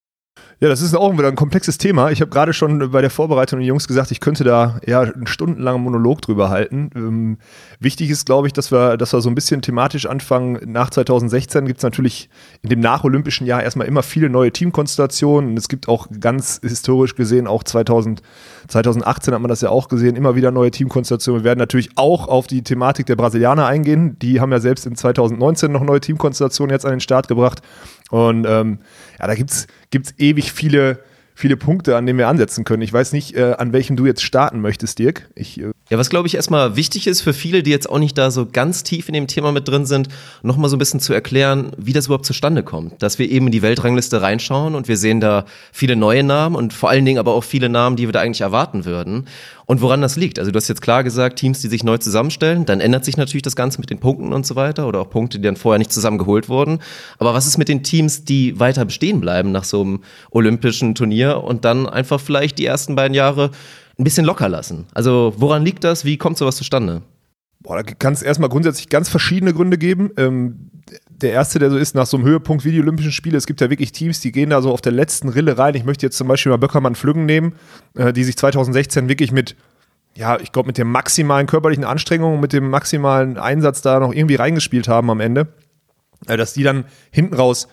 Ja, 0.61 0.69
das 0.69 0.83
ist 0.83 0.97
auch 0.97 1.17
wieder 1.17 1.29
ein 1.29 1.37
komplexes 1.37 1.79
Thema. 1.79 2.11
Ich 2.11 2.21
habe 2.21 2.33
gerade 2.33 2.53
schon 2.53 2.91
bei 2.91 3.01
der 3.01 3.11
Vorbereitung 3.11 3.61
den 3.61 3.69
Jungs 3.69 3.87
gesagt, 3.87 4.11
ich 4.11 4.19
könnte 4.19 4.43
da 4.43 4.81
ja 4.85 5.03
einen 5.03 5.29
stundenlangen 5.29 5.81
Monolog 5.81 6.21
drüber 6.21 6.51
halten. 6.51 6.91
Ähm, 6.97 7.39
wichtig 7.79 8.11
ist, 8.11 8.27
glaube 8.27 8.49
ich, 8.49 8.53
dass 8.53 8.73
wir, 8.73 8.97
dass 8.97 9.13
wir 9.13 9.21
so 9.21 9.29
ein 9.29 9.37
bisschen 9.37 9.63
thematisch 9.63 10.07
anfangen. 10.07 10.59
Nach 10.67 10.91
2016 10.91 11.65
gibt 11.67 11.79
es 11.79 11.85
natürlich 11.85 12.29
in 12.63 12.71
dem 12.71 12.81
nacholympischen 12.81 13.47
Jahr 13.47 13.63
erstmal 13.63 13.87
immer 13.87 14.03
viele 14.03 14.31
neue 14.31 14.51
Teamkonstellationen. 14.51 15.57
Es 15.57 15.69
gibt 15.69 15.87
auch 15.87 16.09
ganz 16.19 16.59
historisch 16.61 17.15
gesehen, 17.15 17.47
auch 17.47 17.63
2000, 17.63 18.21
2018 18.67 19.35
hat 19.35 19.41
man 19.41 19.51
das 19.51 19.61
ja 19.61 19.71
auch 19.71 19.87
gesehen, 19.87 20.17
immer 20.17 20.35
wieder 20.35 20.51
neue 20.51 20.73
Teamkonstellationen. 20.73 21.45
Wir 21.45 21.51
werden 21.51 21.61
natürlich 21.61 21.91
auch 21.95 22.27
auf 22.27 22.49
die 22.49 22.65
Thematik 22.65 23.07
der 23.07 23.15
Brasilianer 23.15 23.67
eingehen. 23.67 24.19
Die 24.19 24.41
haben 24.41 24.51
ja 24.51 24.59
selbst 24.59 24.87
in 24.87 24.97
2019 24.97 25.71
noch 25.71 25.85
neue 25.85 26.01
Teamkonstellationen 26.01 26.75
jetzt 26.75 26.85
an 26.85 26.91
den 26.91 27.01
Start 27.01 27.29
gebracht. 27.29 27.63
Und 28.11 28.47
ähm, 28.47 28.79
ja, 29.19 29.27
da 29.27 29.35
gibt's 29.35 29.67
gibt's 29.91 30.15
ewig 30.19 30.53
viele, 30.53 31.01
viele 31.35 31.57
Punkte, 31.57 31.97
an 31.97 32.07
denen 32.07 32.19
wir 32.19 32.29
ansetzen 32.29 32.65
können. 32.65 32.83
Ich 32.83 32.93
weiß 32.93 33.13
nicht, 33.13 33.37
äh, 33.37 33.55
an 33.59 33.73
welchem 33.73 33.97
du 33.97 34.07
jetzt 34.07 34.23
starten 34.23 34.61
möchtest, 34.61 34.99
Dirk. 34.99 35.29
Ich, 35.35 35.61
äh, 35.61 35.73
Ja, 35.91 35.99
was 35.99 36.11
glaube 36.11 36.27
ich 36.27 36.35
erstmal 36.35 36.77
wichtig 36.77 37.07
ist 37.07 37.21
für 37.21 37.33
viele, 37.33 37.63
die 37.63 37.71
jetzt 37.71 37.89
auch 37.89 37.99
nicht 37.99 38.19
da 38.19 38.31
so 38.31 38.47
ganz 38.47 38.83
tief 38.83 39.09
in 39.09 39.15
dem 39.15 39.27
Thema 39.27 39.53
mit 39.53 39.69
drin 39.69 39.87
sind, 39.87 40.09
nochmal 40.43 40.69
so 40.69 40.77
ein 40.77 40.79
bisschen 40.79 41.01
zu 41.01 41.13
erklären, 41.13 41.73
wie 41.77 41.93
das 41.93 42.07
überhaupt 42.07 42.27
zustande 42.27 42.63
kommt. 42.63 43.03
Dass 43.03 43.19
wir 43.19 43.31
eben 43.31 43.47
in 43.47 43.53
die 43.53 43.63
Weltrangliste 43.63 44.21
reinschauen 44.21 44.75
und 44.75 44.89
wir 44.89 44.97
sehen 44.97 45.21
da 45.21 45.45
viele 45.73 45.97
neue 45.97 46.25
Namen 46.25 46.57
und 46.57 46.73
vor 46.73 46.91
allen 46.91 47.05
Dingen 47.05 47.19
aber 47.19 47.35
auch 47.35 47.45
viele 47.45 47.69
Namen, 47.69 47.97
die 47.97 48.09
wir 48.09 48.13
da 48.13 48.21
eigentlich 48.21 48.41
erwarten 48.41 48.85
würden. 48.85 49.27
Und 49.71 49.83
woran 49.83 50.01
das 50.01 50.17
liegt. 50.17 50.39
Also 50.39 50.51
du 50.51 50.57
hast 50.57 50.67
jetzt 50.69 50.81
klar 50.81 51.05
gesagt, 51.05 51.39
Teams, 51.39 51.61
die 51.61 51.69
sich 51.69 51.85
neu 51.85 51.99
zusammenstellen, 51.99 52.65
dann 52.65 52.81
ändert 52.81 53.05
sich 53.05 53.19
natürlich 53.19 53.43
das 53.43 53.55
Ganze 53.55 53.79
mit 53.81 53.91
den 53.91 54.01
Punkten 54.01 54.33
und 54.33 54.47
so 54.47 54.57
weiter 54.57 54.89
oder 54.89 55.01
auch 55.01 55.11
Punkte, 55.11 55.39
die 55.39 55.45
dann 55.45 55.57
vorher 55.57 55.79
nicht 55.79 55.93
zusammen 55.93 56.17
geholt 56.17 56.49
wurden. 56.49 56.79
Aber 57.19 57.35
was 57.35 57.47
ist 57.47 57.59
mit 57.59 57.69
den 57.69 57.83
Teams, 57.83 58.25
die 58.25 58.59
weiter 58.59 58.87
bestehen 58.87 59.21
bleiben 59.21 59.53
nach 59.53 59.65
so 59.65 59.83
einem 59.83 60.01
olympischen 60.31 60.95
Turnier 60.95 61.45
und 61.45 61.67
dann 61.67 61.87
einfach 61.87 62.19
vielleicht 62.19 62.59
die 62.59 62.65
ersten 62.65 62.97
beiden 62.97 63.15
Jahre 63.15 63.51
ein 63.99 64.05
bisschen 64.05 64.25
locker 64.25 64.49
lassen? 64.49 64.87
Also 64.95 65.35
woran 65.37 65.67
liegt 65.67 65.85
das? 65.85 66.07
Wie 66.07 66.17
kommt 66.17 66.39
sowas 66.39 66.57
zustande? 66.57 67.03
boah, 67.61 67.83
da 67.83 67.83
kann 67.83 68.13
es 68.13 68.23
erstmal 68.23 68.49
grundsätzlich 68.49 68.89
ganz 68.89 69.09
verschiedene 69.09 69.53
Gründe 69.53 69.79
geben. 69.79 70.11
Ähm, 70.17 70.71
der 71.09 71.33
erste, 71.33 71.59
der 71.59 71.71
so 71.71 71.77
ist, 71.77 71.95
nach 71.95 72.07
so 72.07 72.17
einem 72.17 72.27
Höhepunkt 72.27 72.65
wie 72.65 72.73
die 72.73 72.81
Olympischen 72.81 73.13
Spiele, 73.13 73.37
es 73.37 73.47
gibt 73.47 73.61
ja 73.61 73.71
wirklich 73.71 73.93
Teams, 73.93 74.21
die 74.21 74.33
gehen 74.33 74.51
da 74.51 74.63
so 74.63 74.73
auf 74.73 74.81
der 74.81 74.93
letzten 74.93 75.29
Rille 75.29 75.59
rein. 75.59 75.75
Ich 75.75 75.85
möchte 75.85 76.07
jetzt 76.07 76.17
zum 76.17 76.29
Beispiel 76.29 76.51
mal 76.51 76.59
Böckermann 76.59 76.95
Flüggen 76.95 77.27
nehmen, 77.27 77.55
äh, 77.95 78.13
die 78.13 78.25
sich 78.25 78.37
2016 78.37 79.09
wirklich 79.09 79.33
mit 79.33 79.57
ja, 80.19 80.41
ich 80.41 80.51
glaube, 80.51 80.67
mit 80.67 80.79
der 80.79 80.85
maximalen 80.85 81.47
körperlichen 81.47 81.85
Anstrengung, 81.85 82.41
mit 82.41 82.53
dem 82.53 82.71
maximalen 82.71 83.39
Einsatz 83.39 83.83
da 83.83 84.01
noch 84.01 84.13
irgendwie 84.13 84.35
reingespielt 84.35 84.89
haben 84.89 85.11
am 85.11 85.21
Ende, 85.21 85.47
äh, 86.27 86.37
dass 86.37 86.55
die 86.55 86.65
dann 86.65 86.87
hinten 87.13 87.35
raus 87.35 87.69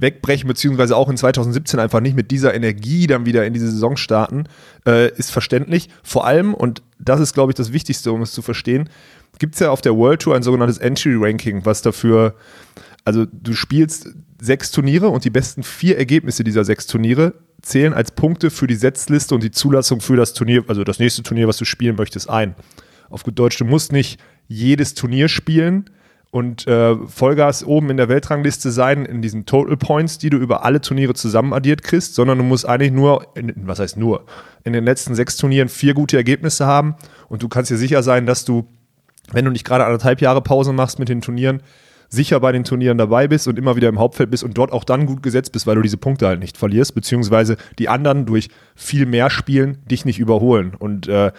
wegbrechen, 0.00 0.46
beziehungsweise 0.46 0.96
auch 0.96 1.08
in 1.08 1.16
2017 1.16 1.80
einfach 1.80 2.00
nicht 2.00 2.14
mit 2.14 2.30
dieser 2.30 2.54
Energie 2.54 3.06
dann 3.06 3.26
wieder 3.26 3.46
in 3.46 3.52
diese 3.52 3.70
Saison 3.70 3.96
starten, 3.96 4.44
äh, 4.86 5.10
ist 5.16 5.30
verständlich. 5.30 5.88
Vor 6.02 6.26
allem, 6.26 6.54
und 6.54 6.82
das 6.98 7.20
ist, 7.20 7.34
glaube 7.34 7.52
ich, 7.52 7.56
das 7.56 7.72
Wichtigste, 7.72 8.12
um 8.12 8.22
es 8.22 8.32
zu 8.32 8.42
verstehen, 8.42 8.90
gibt 9.38 9.54
es 9.54 9.60
ja 9.60 9.70
auf 9.70 9.80
der 9.80 9.96
World 9.96 10.22
Tour 10.22 10.34
ein 10.34 10.42
sogenanntes 10.42 10.78
Entry 10.78 11.14
Ranking, 11.16 11.64
was 11.64 11.82
dafür, 11.82 12.34
also 13.04 13.26
du 13.26 13.54
spielst 13.54 14.08
sechs 14.40 14.70
Turniere 14.70 15.08
und 15.08 15.24
die 15.24 15.30
besten 15.30 15.62
vier 15.62 15.98
Ergebnisse 15.98 16.44
dieser 16.44 16.64
sechs 16.64 16.86
Turniere 16.86 17.34
zählen 17.62 17.92
als 17.92 18.12
Punkte 18.12 18.50
für 18.50 18.66
die 18.66 18.76
Setzliste 18.76 19.34
und 19.34 19.42
die 19.42 19.50
Zulassung 19.50 20.00
für 20.00 20.16
das 20.16 20.32
Turnier, 20.32 20.64
also 20.68 20.84
das 20.84 20.98
nächste 20.98 21.22
Turnier, 21.22 21.48
was 21.48 21.56
du 21.56 21.64
spielen 21.64 21.96
möchtest, 21.96 22.30
ein. 22.30 22.54
Auf 23.10 23.24
gut 23.24 23.38
Deutsch, 23.38 23.58
du 23.58 23.64
musst 23.64 23.92
nicht 23.92 24.20
jedes 24.46 24.94
Turnier 24.94 25.28
spielen 25.28 25.90
und 26.30 26.66
äh, 26.66 26.94
Vollgas 27.06 27.64
oben 27.64 27.90
in 27.90 27.96
der 27.96 28.08
Weltrangliste 28.08 28.70
sein, 28.70 29.06
in 29.06 29.22
diesen 29.22 29.46
Total 29.46 29.76
Points, 29.76 30.18
die 30.18 30.30
du 30.30 30.36
über 30.36 30.64
alle 30.64 30.80
Turniere 30.80 31.14
zusammen 31.14 31.52
addiert 31.52 31.82
kriegst, 31.82 32.14
sondern 32.14 32.38
du 32.38 32.44
musst 32.44 32.68
eigentlich 32.68 32.92
nur, 32.92 33.26
in, 33.34 33.52
was 33.66 33.78
heißt 33.78 33.96
nur, 33.96 34.26
in 34.64 34.72
den 34.72 34.84
letzten 34.84 35.14
sechs 35.14 35.36
Turnieren 35.36 35.68
vier 35.68 35.94
gute 35.94 36.16
Ergebnisse 36.16 36.66
haben 36.66 36.96
und 37.28 37.42
du 37.42 37.48
kannst 37.48 37.70
dir 37.70 37.78
sicher 37.78 38.02
sein, 38.02 38.26
dass 38.26 38.44
du, 38.44 38.66
wenn 39.32 39.44
du 39.44 39.50
nicht 39.50 39.64
gerade 39.64 39.84
anderthalb 39.84 40.20
Jahre 40.20 40.42
Pause 40.42 40.72
machst 40.72 40.98
mit 40.98 41.08
den 41.08 41.20
Turnieren, 41.20 41.62
sicher 42.08 42.40
bei 42.40 42.52
den 42.52 42.64
Turnieren 42.64 42.98
dabei 42.98 43.28
bist 43.28 43.48
und 43.48 43.58
immer 43.58 43.76
wieder 43.76 43.88
im 43.88 43.98
Hauptfeld 43.98 44.30
bist 44.30 44.42
und 44.42 44.56
dort 44.56 44.72
auch 44.72 44.84
dann 44.84 45.06
gut 45.06 45.22
gesetzt 45.22 45.52
bist, 45.52 45.66
weil 45.66 45.76
du 45.76 45.82
diese 45.82 45.98
Punkte 45.98 46.26
halt 46.26 46.40
nicht 46.40 46.56
verlierst, 46.56 46.94
beziehungsweise 46.94 47.56
die 47.78 47.88
anderen 47.88 48.24
durch 48.24 48.48
viel 48.74 49.06
mehr 49.06 49.30
Spielen 49.30 49.78
dich 49.90 50.04
nicht 50.04 50.18
überholen. 50.18 50.74
Und 50.78 51.06
äh, 51.08 51.32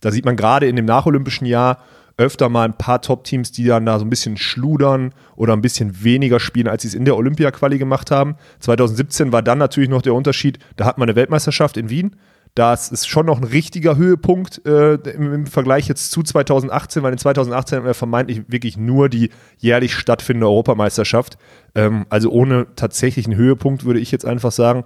da 0.00 0.10
sieht 0.10 0.24
man 0.24 0.36
gerade 0.36 0.66
in 0.66 0.76
dem 0.76 0.84
nacholympischen 0.84 1.46
Jahr 1.46 1.78
öfter 2.18 2.48
mal 2.48 2.64
ein 2.64 2.78
paar 2.78 3.02
Top-Teams, 3.02 3.52
die 3.52 3.64
dann 3.64 3.86
da 3.86 3.98
so 3.98 4.04
ein 4.04 4.10
bisschen 4.10 4.36
schludern 4.36 5.12
oder 5.36 5.52
ein 5.52 5.60
bisschen 5.60 6.02
weniger 6.02 6.40
spielen, 6.40 6.66
als 6.66 6.82
sie 6.82 6.88
es 6.88 6.94
in 6.94 7.04
der 7.04 7.16
Olympia-Quali 7.16 7.78
gemacht 7.78 8.10
haben. 8.10 8.36
2017 8.60 9.32
war 9.32 9.42
dann 9.42 9.58
natürlich 9.58 9.90
noch 9.90 10.02
der 10.02 10.14
Unterschied, 10.14 10.58
da 10.76 10.86
hat 10.86 10.98
man 10.98 11.08
eine 11.08 11.16
Weltmeisterschaft 11.16 11.76
in 11.76 11.90
Wien 11.90 12.16
das 12.56 12.88
ist 12.88 13.06
schon 13.06 13.26
noch 13.26 13.36
ein 13.36 13.44
richtiger 13.44 13.96
Höhepunkt 13.96 14.64
äh, 14.64 14.94
im, 14.94 15.34
im, 15.34 15.46
Vergleich 15.46 15.88
jetzt 15.88 16.10
zu 16.10 16.22
2018, 16.22 17.02
weil 17.02 17.12
in 17.12 17.18
2018 17.18 17.76
haben 17.76 17.84
wir 17.84 17.92
vermeintlich 17.92 18.44
wirklich 18.48 18.78
nur 18.78 19.10
die 19.10 19.28
jährlich 19.58 19.94
stattfindende 19.94 20.46
Europameisterschaft. 20.46 21.36
Ähm, 21.74 22.06
also 22.08 22.30
ohne 22.30 22.66
tatsächlichen 22.74 23.36
Höhepunkt, 23.36 23.84
würde 23.84 24.00
ich 24.00 24.10
jetzt 24.10 24.24
einfach 24.24 24.52
sagen. 24.52 24.84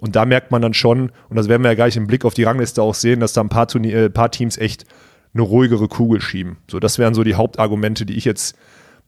Und 0.00 0.16
da 0.16 0.24
merkt 0.24 0.50
man 0.50 0.62
dann 0.62 0.74
schon, 0.74 1.12
und 1.28 1.36
das 1.36 1.48
werden 1.48 1.62
wir 1.62 1.70
ja 1.70 1.76
gleich 1.76 1.96
im 1.96 2.08
Blick 2.08 2.24
auf 2.24 2.34
die 2.34 2.42
Rangliste 2.42 2.82
auch 2.82 2.94
sehen, 2.94 3.20
dass 3.20 3.32
da 3.32 3.40
ein 3.40 3.48
paar, 3.48 3.68
Turnier, 3.68 3.96
äh, 3.96 4.10
paar 4.10 4.32
Teams 4.32 4.58
echt 4.58 4.84
eine 5.32 5.44
ruhigere 5.44 5.86
Kugel 5.86 6.20
schieben. 6.20 6.56
So, 6.68 6.80
das 6.80 6.98
wären 6.98 7.14
so 7.14 7.22
die 7.22 7.36
Hauptargumente, 7.36 8.04
die 8.04 8.14
ich 8.14 8.24
jetzt 8.24 8.56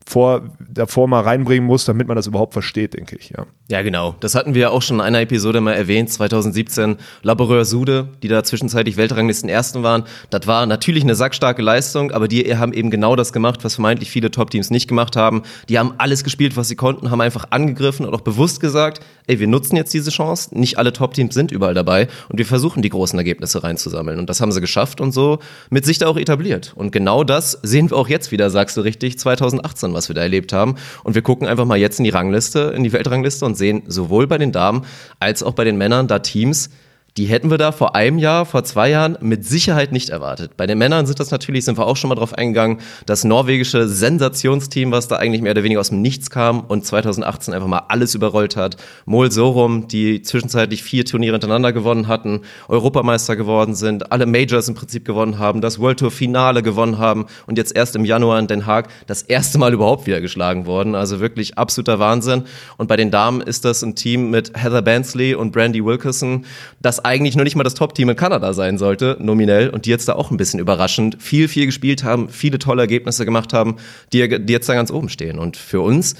vor, 0.07 0.43
davor 0.59 1.07
mal 1.07 1.21
reinbringen 1.21 1.65
muss, 1.65 1.85
damit 1.85 2.07
man 2.07 2.15
das 2.15 2.27
überhaupt 2.27 2.53
versteht, 2.53 2.93
denke 2.93 3.15
ich. 3.15 3.31
Ja. 3.31 3.47
ja, 3.69 3.81
genau. 3.81 4.15
Das 4.19 4.35
hatten 4.35 4.53
wir 4.53 4.71
auch 4.71 4.83
schon 4.83 4.97
in 4.97 5.01
einer 5.01 5.19
Episode 5.19 5.61
mal 5.61 5.73
erwähnt, 5.73 6.11
2017. 6.11 6.97
Laboureur 7.23 7.65
Sude, 7.65 8.09
die 8.21 8.27
da 8.27 8.43
zwischenzeitlich 8.43 8.97
Weltranglisten 8.97 9.49
Ersten 9.49 9.81
waren. 9.81 10.03
Das 10.29 10.45
war 10.45 10.67
natürlich 10.67 11.03
eine 11.03 11.15
sackstarke 11.15 11.63
Leistung, 11.63 12.11
aber 12.11 12.27
die 12.27 12.55
haben 12.55 12.71
eben 12.71 12.91
genau 12.91 13.15
das 13.15 13.33
gemacht, 13.33 13.63
was 13.63 13.75
vermeintlich 13.75 14.11
viele 14.11 14.29
Top-Teams 14.29 14.69
nicht 14.69 14.87
gemacht 14.87 15.15
haben. 15.15 15.41
Die 15.69 15.79
haben 15.79 15.95
alles 15.97 16.23
gespielt, 16.23 16.55
was 16.55 16.67
sie 16.67 16.75
konnten, 16.75 17.09
haben 17.09 17.21
einfach 17.21 17.47
angegriffen 17.49 18.05
und 18.05 18.13
auch 18.13 18.21
bewusst 18.21 18.59
gesagt, 18.59 18.99
ey, 19.25 19.39
wir 19.39 19.47
nutzen 19.47 19.75
jetzt 19.75 19.91
diese 19.93 20.11
Chance. 20.11 20.55
Nicht 20.57 20.77
alle 20.77 20.93
Top-Teams 20.93 21.33
sind 21.33 21.51
überall 21.51 21.73
dabei 21.73 22.07
und 22.29 22.37
wir 22.37 22.45
versuchen, 22.45 22.83
die 22.83 22.89
großen 22.89 23.17
Ergebnisse 23.17 23.63
reinzusammeln. 23.63 24.19
Und 24.19 24.29
das 24.29 24.39
haben 24.39 24.51
sie 24.51 24.61
geschafft 24.61 25.01
und 25.01 25.13
so 25.13 25.39
mit 25.71 25.83
sich 25.83 25.97
da 25.97 26.07
auch 26.07 26.17
etabliert. 26.17 26.73
Und 26.75 26.91
genau 26.91 27.23
das 27.23 27.59
sehen 27.63 27.89
wir 27.89 27.97
auch 27.97 28.07
jetzt 28.07 28.31
wieder, 28.31 28.51
sagst 28.51 28.77
du 28.77 28.81
richtig, 28.81 29.17
2018 29.17 29.94
was 29.95 30.09
wir 30.09 30.13
da 30.13 30.21
erlebt 30.21 30.53
haben. 30.53 30.75
Und 31.03 31.15
wir 31.15 31.23
gucken 31.23 31.47
einfach 31.47 31.65
mal 31.65 31.77
jetzt 31.77 31.99
in 31.99 32.03
die 32.03 32.11
Rangliste, 32.11 32.73
in 32.75 32.83
die 32.83 32.93
Weltrangliste 32.93 33.45
und 33.45 33.55
sehen 33.55 33.83
sowohl 33.87 34.27
bei 34.27 34.37
den 34.37 34.51
Damen 34.51 34.85
als 35.19 35.41
auch 35.41 35.53
bei 35.53 35.63
den 35.63 35.77
Männern 35.77 36.07
da 36.07 36.19
Teams, 36.19 36.69
die 37.17 37.25
hätten 37.27 37.49
wir 37.49 37.57
da 37.57 37.71
vor 37.71 37.95
einem 37.95 38.17
Jahr, 38.17 38.45
vor 38.45 38.65
zwei 38.65 38.89
Jahren 38.89 39.17
mit 39.21 39.45
Sicherheit 39.45 39.93
nicht 39.93 40.09
erwartet. 40.09 40.57
Bei 40.57 40.67
den 40.67 40.77
Männern 40.77 41.05
sind 41.05 41.21
das 41.21 41.31
natürlich, 41.31 41.63
sind 41.63 41.77
wir 41.77 41.87
auch 41.87 41.95
schon 41.95 42.09
mal 42.09 42.15
drauf 42.15 42.33
eingegangen, 42.33 42.79
das 43.05 43.23
norwegische 43.23 43.87
Sensationsteam, 43.87 44.91
was 44.91 45.07
da 45.07 45.15
eigentlich 45.15 45.41
mehr 45.41 45.51
oder 45.51 45.63
weniger 45.63 45.79
aus 45.79 45.89
dem 45.89 46.01
Nichts 46.01 46.29
kam 46.29 46.59
und 46.59 46.85
2018 46.85 47.53
einfach 47.53 47.69
mal 47.69 47.83
alles 47.87 48.15
überrollt 48.15 48.57
hat. 48.57 48.75
Mol 49.05 49.31
Sorum, 49.31 49.87
die 49.87 50.23
zwischenzeitlich 50.23 50.83
vier 50.83 51.05
Turniere 51.05 51.35
hintereinander 51.35 51.71
gewonnen 51.71 52.09
hatten, 52.09 52.41
Europameister 52.67 53.37
geworden 53.37 53.75
sind, 53.75 54.11
alle 54.11 54.25
Majors 54.25 54.67
im 54.67 54.75
Prinzip 54.75 55.05
gewonnen 55.05 55.39
haben, 55.39 55.61
das 55.61 55.79
World 55.79 55.99
Tour 55.99 56.11
Finale 56.11 56.63
gewonnen 56.63 56.97
haben 56.97 57.27
und 57.47 57.57
jetzt 57.57 57.73
erst 57.73 57.95
im 57.95 58.03
Januar 58.03 58.39
in 58.39 58.47
Den 58.47 58.65
Haag 58.65 58.89
das 59.07 59.21
erste 59.21 59.57
Mal 59.57 59.73
überhaupt 59.73 60.05
wieder 60.05 60.19
geschlagen 60.19 60.65
worden. 60.65 60.95
Also 60.95 61.21
wirklich 61.21 61.57
absoluter 61.57 61.97
Wahnsinn. 61.97 62.43
Und 62.75 62.87
bei 62.87 62.97
den 62.97 63.09
Damen 63.09 63.39
ist 63.39 63.63
das 63.63 63.83
ein 63.83 63.95
Team 63.95 64.31
mit 64.31 64.51
Heather 64.53 64.81
Bansley 64.81 65.33
und 65.33 65.51
Brandy 65.53 65.85
Wilkerson, 65.85 66.45
das 66.81 67.04
eigentlich 67.05 67.35
noch 67.35 67.43
nicht 67.43 67.55
mal 67.55 67.63
das 67.63 67.75
Top-Team 67.75 68.09
in 68.09 68.15
Kanada 68.15 68.53
sein 68.53 68.77
sollte, 68.77 69.17
nominell, 69.19 69.69
und 69.69 69.85
die 69.85 69.89
jetzt 69.89 70.07
da 70.07 70.13
auch 70.13 70.31
ein 70.31 70.37
bisschen 70.37 70.59
überraschend 70.59 71.21
viel, 71.21 71.47
viel 71.47 71.67
gespielt 71.67 72.03
haben, 72.03 72.29
viele 72.29 72.59
tolle 72.59 72.81
Ergebnisse 72.81 73.25
gemacht 73.25 73.53
haben, 73.53 73.77
die, 74.11 74.43
die 74.43 74.53
jetzt 74.53 74.67
da 74.67 74.73
ganz 74.73 74.91
oben 74.91 75.09
stehen. 75.09 75.39
Und 75.39 75.55
für 75.57 75.81
uns 75.81 76.15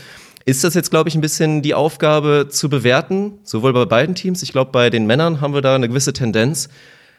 ist 0.45 0.63
das 0.63 0.75
jetzt, 0.75 0.91
glaube 0.91 1.09
ich, 1.09 1.15
ein 1.15 1.21
bisschen 1.21 1.61
die 1.63 1.73
Aufgabe 1.73 2.47
zu 2.49 2.69
bewerten, 2.69 3.33
sowohl 3.43 3.73
bei 3.73 3.85
beiden 3.85 4.13
Teams. 4.13 4.43
Ich 4.43 4.51
glaube, 4.51 4.71
bei 4.71 4.89
den 4.89 5.07
Männern 5.07 5.41
haben 5.41 5.55
wir 5.55 5.61
da 5.61 5.75
eine 5.75 5.89
gewisse 5.89 6.13
Tendenz. 6.13 6.69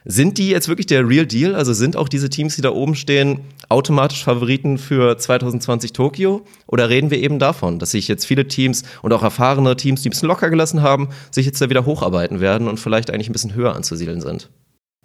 Sind 0.09 0.39
die 0.39 0.51
jetzt 0.51 0.69
wirklich 0.69 0.87
der 0.87 1.09
Real 1.09 1.27
Deal? 1.27 1.57
Also 1.57 1.73
sind 1.73 1.97
auch 1.97 2.09
diese 2.09 2.31
Teams, 2.31 2.55
die 2.55 2.63
da 2.63 2.71
oben 2.71 2.95
stehen, 2.95 3.41
automatisch 3.69 4.23
Favoriten 4.23 4.79
für 4.79 5.19
2020 5.19 5.93
Tokio? 5.93 6.47
Oder 6.69 6.89
reden 6.89 7.11
wir 7.11 7.19
eben 7.19 7.41
davon, 7.41 7.81
dass 7.81 7.91
sich 7.91 8.07
jetzt 8.07 8.25
viele 8.25 8.47
Teams 8.47 8.85
und 9.03 9.13
auch 9.13 9.25
erfahrene 9.25 9.75
Teams, 9.75 10.03
die 10.03 10.09
ein 10.09 10.11
bisschen 10.11 10.29
locker 10.29 10.49
gelassen 10.49 10.81
haben, 10.81 11.09
sich 11.33 11.45
jetzt 11.45 11.61
da 11.61 11.71
wieder 11.71 11.87
hocharbeiten 11.87 12.41
werden 12.41 12.69
und 12.69 12.79
vielleicht 12.79 13.11
eigentlich 13.11 13.29
ein 13.29 13.33
bisschen 13.33 13.55
höher 13.55 13.75
anzusiedeln 13.75 14.21
sind? 14.21 14.49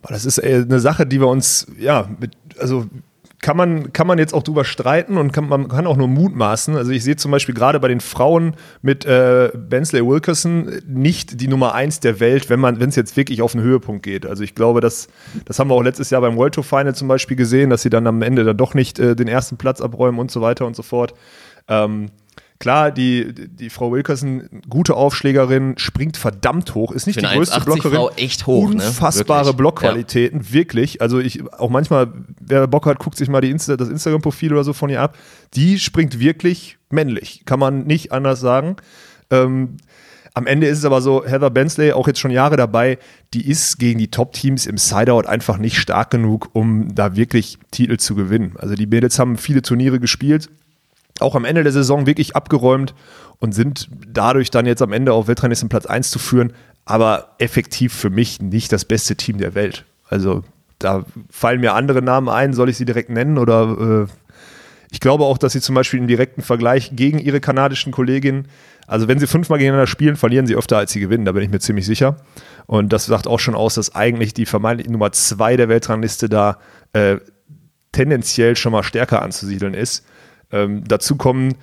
Das 0.03 0.23
ist 0.23 0.37
äh, 0.37 0.65
eine 0.67 0.79
Sache, 0.79 1.07
die 1.07 1.19
wir 1.19 1.27
uns, 1.27 1.65
ja, 1.79 2.07
mit, 2.19 2.33
also 2.59 2.85
kann 3.41 3.57
man, 3.57 3.91
kann 3.91 4.05
man 4.05 4.19
jetzt 4.19 4.35
auch 4.35 4.43
drüber 4.43 4.63
streiten 4.63 5.17
und 5.17 5.33
kann, 5.33 5.49
man 5.49 5.67
kann 5.67 5.87
auch 5.87 5.97
nur 5.97 6.07
mutmaßen. 6.07 6.75
Also 6.77 6.91
ich 6.91 7.03
sehe 7.03 7.15
zum 7.15 7.31
Beispiel 7.31 7.55
gerade 7.55 7.79
bei 7.79 7.87
den 7.87 7.99
Frauen 7.99 8.55
mit 8.83 9.03
äh, 9.05 9.49
Bensley 9.55 10.05
Wilkerson 10.05 10.81
nicht 10.87 11.41
die 11.41 11.47
Nummer 11.47 11.73
eins 11.73 11.99
der 11.99 12.19
Welt, 12.19 12.49
wenn 12.51 12.63
es 12.63 12.95
jetzt 12.95 13.17
wirklich 13.17 13.41
auf 13.41 13.53
den 13.53 13.61
Höhepunkt 13.61 14.03
geht. 14.03 14.27
Also 14.27 14.43
ich 14.43 14.53
glaube, 14.53 14.79
das, 14.79 15.07
das 15.45 15.57
haben 15.57 15.69
wir 15.69 15.73
auch 15.73 15.83
letztes 15.83 16.11
Jahr 16.11 16.21
beim 16.21 16.37
World 16.37 16.53
Tour 16.53 16.63
Final 16.63 16.93
zum 16.93 17.07
Beispiel 17.07 17.35
gesehen, 17.35 17.71
dass 17.71 17.81
sie 17.81 17.89
dann 17.89 18.05
am 18.05 18.21
Ende 18.21 18.43
dann 18.43 18.57
doch 18.57 18.75
nicht 18.75 18.99
äh, 18.99 19.15
den 19.15 19.27
ersten 19.27 19.57
Platz 19.57 19.81
abräumen 19.81 20.19
und 20.19 20.29
so 20.29 20.41
weiter 20.41 20.67
und 20.67 20.75
so 20.75 20.83
fort. 20.83 21.15
Ähm, 21.67 22.11
Klar, 22.61 22.91
die, 22.91 23.33
die 23.33 23.71
Frau 23.71 23.91
Wilkerson, 23.91 24.61
gute 24.69 24.93
Aufschlägerin, 24.93 25.79
springt 25.79 26.15
verdammt 26.15 26.75
hoch, 26.75 26.91
ist 26.91 27.07
nicht 27.07 27.19
die 27.19 27.25
größte 27.25 27.59
Blockerin. 27.61 27.97
Frau 27.97 28.11
echt 28.11 28.45
hoch, 28.45 28.69
ne? 28.69 28.85
Unfassbare 28.85 29.49
ne? 29.49 29.53
Blockqualitäten, 29.55 30.41
ja. 30.41 30.53
wirklich. 30.53 31.01
Also 31.01 31.17
ich, 31.17 31.41
auch 31.53 31.71
manchmal, 31.71 32.13
wer 32.39 32.67
Bock 32.67 32.85
hat, 32.85 32.99
guckt 32.99 33.17
sich 33.17 33.29
mal 33.29 33.41
die 33.41 33.49
Insta, 33.49 33.77
das 33.77 33.89
Instagram-Profil 33.89 34.53
oder 34.53 34.63
so 34.63 34.73
von 34.73 34.91
ihr 34.91 35.01
ab. 35.01 35.17
Die 35.55 35.79
springt 35.79 36.19
wirklich 36.19 36.77
männlich, 36.91 37.45
kann 37.45 37.59
man 37.59 37.87
nicht 37.87 38.11
anders 38.11 38.39
sagen. 38.41 38.75
Ähm, 39.31 39.77
am 40.35 40.45
Ende 40.45 40.67
ist 40.67 40.77
es 40.77 40.85
aber 40.85 41.01
so, 41.01 41.25
Heather 41.25 41.49
Bensley, 41.49 41.93
auch 41.93 42.07
jetzt 42.07 42.19
schon 42.19 42.29
Jahre 42.29 42.57
dabei, 42.57 42.99
die 43.33 43.49
ist 43.49 43.79
gegen 43.79 43.97
die 43.97 44.11
Top-Teams 44.11 44.67
im 44.67 44.77
Sideout 44.77 45.27
einfach 45.27 45.57
nicht 45.57 45.77
stark 45.77 46.11
genug, 46.11 46.49
um 46.53 46.93
da 46.93 47.15
wirklich 47.15 47.57
Titel 47.71 47.97
zu 47.97 48.13
gewinnen. 48.13 48.53
Also 48.57 48.75
die 48.75 48.85
Mädels 48.85 49.17
haben 49.17 49.37
viele 49.37 49.63
Turniere 49.63 49.99
gespielt, 49.99 50.49
auch 51.21 51.35
am 51.35 51.45
Ende 51.45 51.63
der 51.63 51.71
Saison 51.71 52.05
wirklich 52.05 52.35
abgeräumt 52.35 52.93
und 53.39 53.53
sind 53.53 53.89
dadurch 54.07 54.51
dann 54.51 54.65
jetzt 54.65 54.81
am 54.81 54.93
Ende 54.93 55.13
auf 55.13 55.27
Weltranglisten 55.27 55.69
Platz 55.69 55.85
1 55.85 56.11
zu 56.11 56.19
führen, 56.19 56.53
aber 56.85 57.35
effektiv 57.37 57.93
für 57.93 58.09
mich 58.09 58.41
nicht 58.41 58.71
das 58.71 58.85
beste 58.85 59.15
Team 59.15 59.37
der 59.37 59.55
Welt. 59.55 59.85
Also 60.09 60.43
da 60.79 61.05
fallen 61.29 61.61
mir 61.61 61.73
andere 61.73 62.01
Namen 62.01 62.29
ein, 62.29 62.53
soll 62.53 62.69
ich 62.69 62.77
sie 62.77 62.85
direkt 62.85 63.09
nennen 63.09 63.37
oder 63.37 64.07
äh, 64.07 64.11
ich 64.91 64.99
glaube 64.99 65.23
auch, 65.23 65.37
dass 65.37 65.53
sie 65.53 65.61
zum 65.61 65.75
Beispiel 65.75 65.99
im 65.99 66.07
direkten 66.07 66.41
Vergleich 66.41 66.91
gegen 66.93 67.17
ihre 67.17 67.39
kanadischen 67.39 67.91
Kolleginnen, 67.91 68.47
also 68.87 69.07
wenn 69.07 69.19
sie 69.19 69.27
fünfmal 69.27 69.57
gegeneinander 69.57 69.87
spielen, 69.87 70.17
verlieren 70.17 70.47
sie 70.47 70.55
öfter 70.55 70.77
als 70.77 70.91
sie 70.91 70.99
gewinnen, 70.99 71.23
da 71.23 71.31
bin 71.31 71.43
ich 71.43 71.49
mir 71.49 71.59
ziemlich 71.59 71.85
sicher. 71.85 72.17
Und 72.65 72.91
das 72.91 73.05
sagt 73.05 73.25
auch 73.25 73.39
schon 73.39 73.55
aus, 73.55 73.75
dass 73.75 73.95
eigentlich 73.95 74.33
die 74.33 74.45
vermeintlich 74.45 74.89
Nummer 74.89 75.13
zwei 75.13 75.55
der 75.55 75.69
Weltrangliste 75.69 76.27
da 76.27 76.57
äh, 76.91 77.17
tendenziell 77.93 78.57
schon 78.57 78.73
mal 78.73 78.83
stärker 78.83 79.21
anzusiedeln 79.21 79.73
ist. 79.73 80.05
Ähm, 80.51 80.83
dazu 80.87 81.15
kommen 81.15 81.55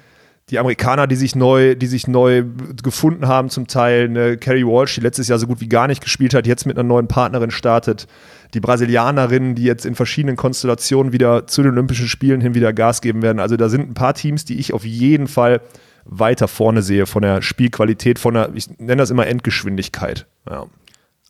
die 0.50 0.58
Amerikaner, 0.58 1.06
die 1.06 1.16
sich 1.16 1.36
neu, 1.36 1.74
die 1.74 1.86
sich 1.86 2.08
neu 2.08 2.42
gefunden 2.82 3.28
haben, 3.28 3.50
zum 3.50 3.66
Teil 3.66 4.04
eine 4.04 4.38
Carrie 4.38 4.64
Walsh, 4.64 4.94
die 4.94 5.02
letztes 5.02 5.28
Jahr 5.28 5.38
so 5.38 5.46
gut 5.46 5.60
wie 5.60 5.68
gar 5.68 5.88
nicht 5.88 6.02
gespielt 6.02 6.32
hat, 6.32 6.46
jetzt 6.46 6.64
mit 6.64 6.78
einer 6.78 6.88
neuen 6.88 7.06
Partnerin 7.06 7.50
startet. 7.50 8.06
Die 8.54 8.60
Brasilianerinnen, 8.60 9.54
die 9.54 9.64
jetzt 9.64 9.84
in 9.84 9.94
verschiedenen 9.94 10.36
Konstellationen 10.36 11.12
wieder 11.12 11.46
zu 11.46 11.62
den 11.62 11.72
Olympischen 11.72 12.08
Spielen 12.08 12.40
hin 12.40 12.54
wieder 12.54 12.72
Gas 12.72 13.02
geben 13.02 13.20
werden. 13.20 13.40
Also 13.40 13.58
da 13.58 13.68
sind 13.68 13.90
ein 13.90 13.94
paar 13.94 14.14
Teams, 14.14 14.46
die 14.46 14.58
ich 14.58 14.72
auf 14.72 14.86
jeden 14.86 15.28
Fall 15.28 15.60
weiter 16.06 16.48
vorne 16.48 16.80
sehe 16.80 17.04
von 17.04 17.20
der 17.20 17.42
Spielqualität, 17.42 18.18
von 18.18 18.32
der, 18.32 18.50
ich 18.54 18.70
nenne 18.78 18.96
das 18.96 19.10
immer 19.10 19.26
Endgeschwindigkeit. 19.26 20.26
Ja. 20.48 20.64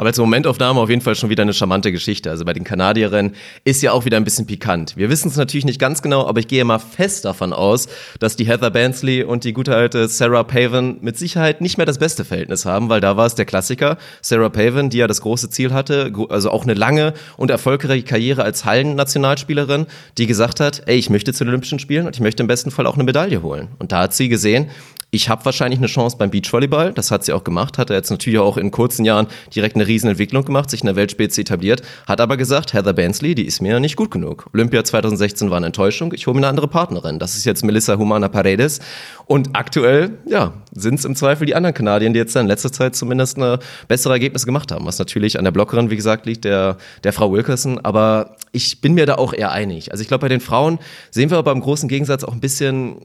Aber 0.00 0.11
als 0.11 0.19
Momentaufnahme 0.19 0.78
auf 0.78 0.90
jeden 0.90 1.02
Fall 1.02 1.17
schon 1.17 1.28
wieder 1.28 1.43
eine 1.43 1.52
charmante 1.52 1.90
Geschichte. 1.90 2.31
Also 2.31 2.45
bei 2.45 2.52
den 2.52 2.62
Kanadierinnen 2.62 3.35
ist 3.64 3.83
ja 3.83 3.90
auch 3.90 4.05
wieder 4.05 4.17
ein 4.17 4.23
bisschen 4.23 4.47
pikant. 4.47 4.97
Wir 4.97 5.11
wissen 5.11 5.26
es 5.26 5.37
natürlich 5.37 5.64
nicht 5.64 5.81
ganz 5.81 6.02
genau, 6.02 6.25
aber 6.25 6.38
ich 6.38 6.47
gehe 6.47 6.64
mal 6.64 6.78
fest 6.78 7.25
davon 7.25 7.52
aus, 7.52 7.88
dass 8.21 8.37
die 8.37 8.47
Heather 8.47 8.71
Bansley 8.71 9.25
und 9.25 9.43
die 9.43 9.52
gute 9.52 9.75
alte 9.75 10.07
Sarah 10.07 10.45
Pavan 10.45 10.99
mit 11.00 11.19
Sicherheit 11.19 11.61
nicht 11.61 11.78
mehr 11.78 11.87
das 11.87 11.99
beste 11.99 12.25
Verhältnis 12.25 12.64
haben, 12.64 12.88
weil 12.88 13.00
da 13.00 13.17
war 13.17 13.26
es 13.26 13.35
der 13.35 13.45
Klassiker. 13.45 13.99
Sarah 14.23 14.50
Pavan, 14.50 14.88
die 14.88 14.99
ja 14.99 15.09
das 15.09 15.21
große 15.21 15.50
Ziel 15.50 15.73
hatte, 15.73 16.12
also 16.28 16.52
auch 16.52 16.62
eine 16.62 16.75
lange 16.75 17.12
und 17.37 17.50
erfolgreiche 17.50 18.05
Karriere 18.05 18.45
als 18.45 18.64
Hallennationalspielerin, 18.64 19.87
die 20.17 20.28
gesagt 20.28 20.61
hat, 20.61 20.83
ey, 20.87 20.97
ich 20.97 21.11
möchte 21.11 21.33
zu 21.33 21.43
den 21.43 21.49
Olympischen 21.49 21.81
Spielen 21.81 22.07
und 22.07 22.14
ich 22.14 22.21
möchte 22.21 22.45
im 22.45 22.47
besten 22.47 22.71
Fall 22.71 22.87
auch 22.87 22.95
eine 22.95 23.02
Medaille 23.02 23.43
holen. 23.43 23.67
Und 23.81 23.90
da 23.90 24.02
hat 24.02 24.14
sie 24.14 24.28
gesehen, 24.28 24.71
ich 25.11 25.31
habe 25.31 25.43
wahrscheinlich 25.47 25.81
eine 25.81 25.87
Chance 25.87 26.17
beim 26.19 26.31
Beachvolleyball. 26.31 26.93
Das 26.93 27.11
hat 27.11 27.25
sie 27.25 27.33
auch 27.33 27.43
gemacht. 27.43 27.79
Hat 27.79 27.88
er 27.88 27.97
jetzt 27.97 28.11
natürlich 28.11 28.38
auch 28.38 28.59
in 28.59 28.71
kurzen 28.71 29.07
Jahren 29.07 29.27
direkt 29.55 29.75
eine 29.75 29.87
Riesenentwicklung 29.87 30.45
gemacht, 30.45 30.69
sich 30.69 30.83
in 30.83 30.87
der 30.87 30.97
Weltspitze 30.97 31.41
etabliert. 31.41 31.81
Hat 32.07 32.21
aber 32.21 32.37
gesagt, 32.37 32.75
Heather 32.75 32.93
Bansley, 32.93 33.35
die 33.35 33.47
ist 33.47 33.62
mir 33.62 33.81
nicht 33.81 33.97
gut 33.97 34.11
genug. 34.11 34.50
Olympia 34.53 34.85
2016 34.85 35.49
war 35.49 35.57
eine 35.57 35.67
Enttäuschung. 35.67 36.12
Ich 36.12 36.27
hole 36.27 36.35
mir 36.35 36.41
eine 36.41 36.49
andere 36.49 36.69
Partnerin. 36.69 37.19
Das 37.19 37.37
ist 37.37 37.47
jetzt 37.47 37.65
Melissa 37.65 37.97
Humana 37.97 38.29
Paredes. 38.29 38.81
Und 39.25 39.57
aktuell, 39.57 40.19
ja, 40.27 40.53
sind 40.73 40.99
es 40.99 41.07
im 41.07 41.17
Zweifel 41.17 41.47
die 41.47 41.55
anderen 41.55 41.75
Kanadier, 41.75 42.11
die 42.11 42.19
jetzt 42.19 42.37
in 42.37 42.47
letzter 42.47 42.71
Zeit 42.71 42.95
zumindest 42.95 43.38
eine 43.38 43.61
bessere 43.88 44.12
Ergebnisse 44.12 44.45
gemacht 44.45 44.71
haben. 44.73 44.85
Was 44.85 44.99
natürlich 44.99 45.38
an 45.38 45.45
der 45.45 45.53
Blockerin, 45.53 45.88
wie 45.88 45.97
gesagt, 45.97 46.27
liegt, 46.27 46.45
der, 46.45 46.77
der 47.03 47.15
Frau 47.15 47.33
Wilkerson. 47.33 47.79
Aber 47.83 48.37
ich 48.53 48.83
bin 48.83 48.93
mir 48.93 49.07
da 49.07 49.15
auch 49.15 49.33
eher 49.33 49.53
einig. 49.53 49.91
Also 49.91 50.03
ich 50.03 50.09
glaube, 50.09 50.23
bei 50.23 50.29
den 50.29 50.41
Frauen 50.41 50.79
sehen 51.11 51.31
wir 51.31 51.38
aber 51.38 51.53
im 51.53 51.62
großen 51.62 51.88
Gegensatz 51.88 52.25
auch 52.25 52.35
ein 52.35 52.41
bisschen 52.41 52.97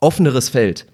offeneres 0.00 0.48
Feld. 0.48 0.86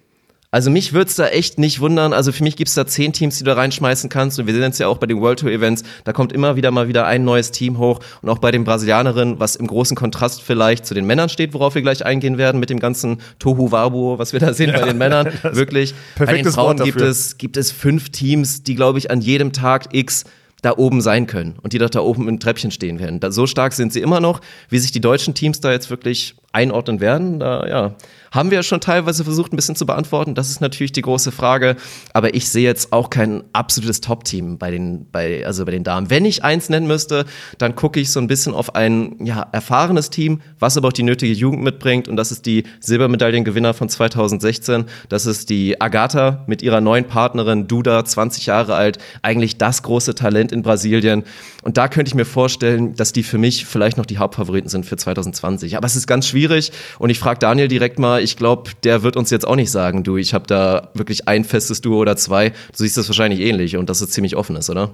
Also 0.50 0.70
mich 0.70 0.94
würde 0.94 1.10
es 1.10 1.16
da 1.16 1.26
echt 1.26 1.58
nicht 1.58 1.80
wundern. 1.80 2.14
Also 2.14 2.32
für 2.32 2.42
mich 2.42 2.56
gibt 2.56 2.68
es 2.68 2.74
da 2.74 2.86
zehn 2.86 3.12
Teams, 3.12 3.36
die 3.36 3.44
du 3.44 3.50
da 3.50 3.56
reinschmeißen 3.56 4.08
kannst. 4.08 4.38
Und 4.38 4.46
wir 4.46 4.54
sehen 4.54 4.70
es 4.70 4.78
ja 4.78 4.88
auch 4.88 4.96
bei 4.96 5.06
den 5.06 5.20
World 5.20 5.40
Tour 5.40 5.50
Events. 5.50 5.82
Da 6.04 6.14
kommt 6.14 6.32
immer 6.32 6.56
wieder 6.56 6.70
mal 6.70 6.88
wieder 6.88 7.06
ein 7.06 7.22
neues 7.22 7.50
Team 7.50 7.76
hoch. 7.76 8.00
Und 8.22 8.30
auch 8.30 8.38
bei 8.38 8.50
den 8.50 8.64
Brasilianerinnen, 8.64 9.38
was 9.38 9.56
im 9.56 9.66
großen 9.66 9.94
Kontrast 9.94 10.40
vielleicht 10.40 10.86
zu 10.86 10.94
den 10.94 11.04
Männern 11.04 11.28
steht, 11.28 11.52
worauf 11.52 11.74
wir 11.74 11.82
gleich 11.82 12.04
eingehen 12.04 12.38
werden, 12.38 12.60
mit 12.60 12.70
dem 12.70 12.80
ganzen 12.80 13.20
Tohu 13.38 13.72
Wabu, 13.72 14.18
was 14.18 14.32
wir 14.32 14.40
da 14.40 14.54
sehen 14.54 14.70
ja, 14.70 14.80
bei 14.80 14.86
den 14.86 14.96
Männern. 14.96 15.30
Wirklich. 15.42 15.94
Bei 16.16 16.24
den 16.24 16.46
Frauen 16.46 16.78
gibt 16.78 17.00
es, 17.02 17.36
gibt 17.36 17.58
es 17.58 17.70
fünf 17.70 18.08
Teams, 18.08 18.62
die, 18.62 18.74
glaube 18.74 18.98
ich, 18.98 19.10
an 19.10 19.20
jedem 19.20 19.52
Tag 19.52 19.88
X 19.92 20.24
da 20.62 20.72
oben 20.76 21.00
sein 21.00 21.26
können 21.26 21.56
und 21.62 21.72
die 21.72 21.78
doch 21.78 21.90
da 21.90 22.00
oben 22.00 22.26
im 22.26 22.40
Treppchen 22.40 22.70
stehen 22.70 22.98
werden. 22.98 23.20
Da, 23.20 23.30
so 23.30 23.46
stark 23.46 23.74
sind 23.74 23.92
sie 23.92 24.00
immer 24.00 24.20
noch. 24.20 24.40
Wie 24.70 24.78
sich 24.78 24.92
die 24.92 25.00
deutschen 25.00 25.34
Teams 25.34 25.60
da 25.60 25.70
jetzt 25.70 25.90
wirklich 25.90 26.34
einordnen 26.52 27.00
werden, 27.00 27.38
da 27.38 27.66
ja, 27.66 27.94
haben 28.30 28.50
wir 28.50 28.56
ja 28.56 28.62
schon 28.62 28.80
teilweise 28.80 29.24
versucht, 29.24 29.52
ein 29.52 29.56
bisschen 29.56 29.76
zu 29.76 29.86
beantworten. 29.86 30.34
Das 30.34 30.50
ist 30.50 30.60
natürlich 30.60 30.92
die 30.92 31.02
große 31.02 31.32
Frage. 31.32 31.76
Aber 32.12 32.34
ich 32.34 32.48
sehe 32.48 32.64
jetzt 32.64 32.92
auch 32.92 33.10
kein 33.10 33.44
absolutes 33.52 34.00
Top-Team 34.00 34.58
bei 34.58 34.70
den, 34.70 35.06
bei, 35.10 35.44
also 35.46 35.64
bei 35.64 35.72
den 35.72 35.84
Damen. 35.84 36.10
Wenn 36.10 36.24
ich 36.24 36.44
eins 36.44 36.68
nennen 36.68 36.86
müsste, 36.86 37.24
dann 37.58 37.74
gucke 37.74 38.00
ich 38.00 38.10
so 38.10 38.20
ein 38.20 38.26
bisschen 38.26 38.54
auf 38.54 38.74
ein 38.74 39.16
ja, 39.24 39.46
erfahrenes 39.52 40.10
Team, 40.10 40.40
was 40.58 40.76
aber 40.76 40.88
auch 40.88 40.92
die 40.92 41.02
nötige 41.02 41.32
Jugend 41.32 41.62
mitbringt. 41.62 42.08
Und 42.08 42.16
das 42.16 42.32
ist 42.32 42.46
die 42.46 42.64
Silbermedaillengewinner 42.80 43.74
von 43.74 43.88
2016. 43.88 44.84
Das 45.08 45.26
ist 45.26 45.50
die 45.50 45.80
Agatha 45.80 46.44
mit 46.46 46.62
ihrer 46.62 46.80
neuen 46.80 47.04
Partnerin 47.04 47.68
Duda, 47.68 48.04
20 48.04 48.46
Jahre 48.46 48.74
alt. 48.74 48.98
Eigentlich 49.22 49.58
das 49.58 49.82
große 49.82 50.14
Talent 50.14 50.52
in 50.52 50.62
Brasilien. 50.62 51.24
Und 51.62 51.76
da 51.76 51.88
könnte 51.88 52.08
ich 52.08 52.14
mir 52.14 52.24
vorstellen, 52.24 52.94
dass 52.94 53.12
die 53.12 53.22
für 53.22 53.38
mich 53.38 53.66
vielleicht 53.66 53.96
noch 53.96 54.06
die 54.06 54.18
Hauptfavoriten 54.18 54.68
sind 54.68 54.86
für 54.86 54.96
2020. 54.96 55.76
Aber 55.76 55.86
es 55.86 55.96
ist 55.96 56.06
ganz 56.06 56.26
schwierig. 56.26 56.72
Und 56.98 57.10
ich 57.10 57.18
frage 57.18 57.38
Daniel 57.38 57.68
direkt 57.68 57.98
mal, 57.98 58.17
ich 58.20 58.36
glaube, 58.36 58.70
der 58.84 59.02
wird 59.02 59.16
uns 59.16 59.30
jetzt 59.30 59.46
auch 59.46 59.56
nicht 59.56 59.70
sagen, 59.70 60.04
du, 60.04 60.16
ich 60.16 60.34
habe 60.34 60.46
da 60.46 60.90
wirklich 60.94 61.28
ein 61.28 61.44
festes 61.44 61.80
Duo 61.80 61.98
oder 61.98 62.16
zwei. 62.16 62.50
Du 62.50 62.54
siehst 62.76 62.96
das 62.96 63.08
wahrscheinlich 63.08 63.40
ähnlich 63.40 63.76
und 63.76 63.88
dass 63.88 64.00
es 64.00 64.10
ziemlich 64.10 64.36
offen 64.36 64.56
ist, 64.56 64.70
oder? 64.70 64.90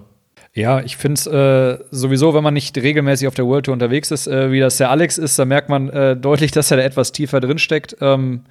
Ja, 0.55 0.81
ich 0.81 0.97
finde 0.97 1.19
es 1.19 1.27
äh, 1.27 1.85
sowieso, 1.91 2.33
wenn 2.33 2.45
man 2.45 2.55
nicht 2.55 2.77
regelmäßig 2.79 3.27
auf 3.27 3.35
der 3.35 3.45
World 3.45 3.67
Tour 3.67 3.73
unterwegs 3.73 4.13
ist, 4.13 4.29
äh, 4.29 4.53
wie 4.53 4.61
das 4.61 4.77
der 4.77 4.91
Alex 4.91 5.19
ist, 5.19 5.37
da 5.37 5.45
merkt 5.45 5.69
man 5.69 5.89
äh, 5.89 6.17
deutlich, 6.17 6.53
dass 6.53 6.71
er 6.71 6.77
da 6.77 6.85
etwas 6.85 7.11
tiefer 7.11 7.41
drin 7.41 7.59
steckt. 7.59 7.97
Ähm, 8.01 8.43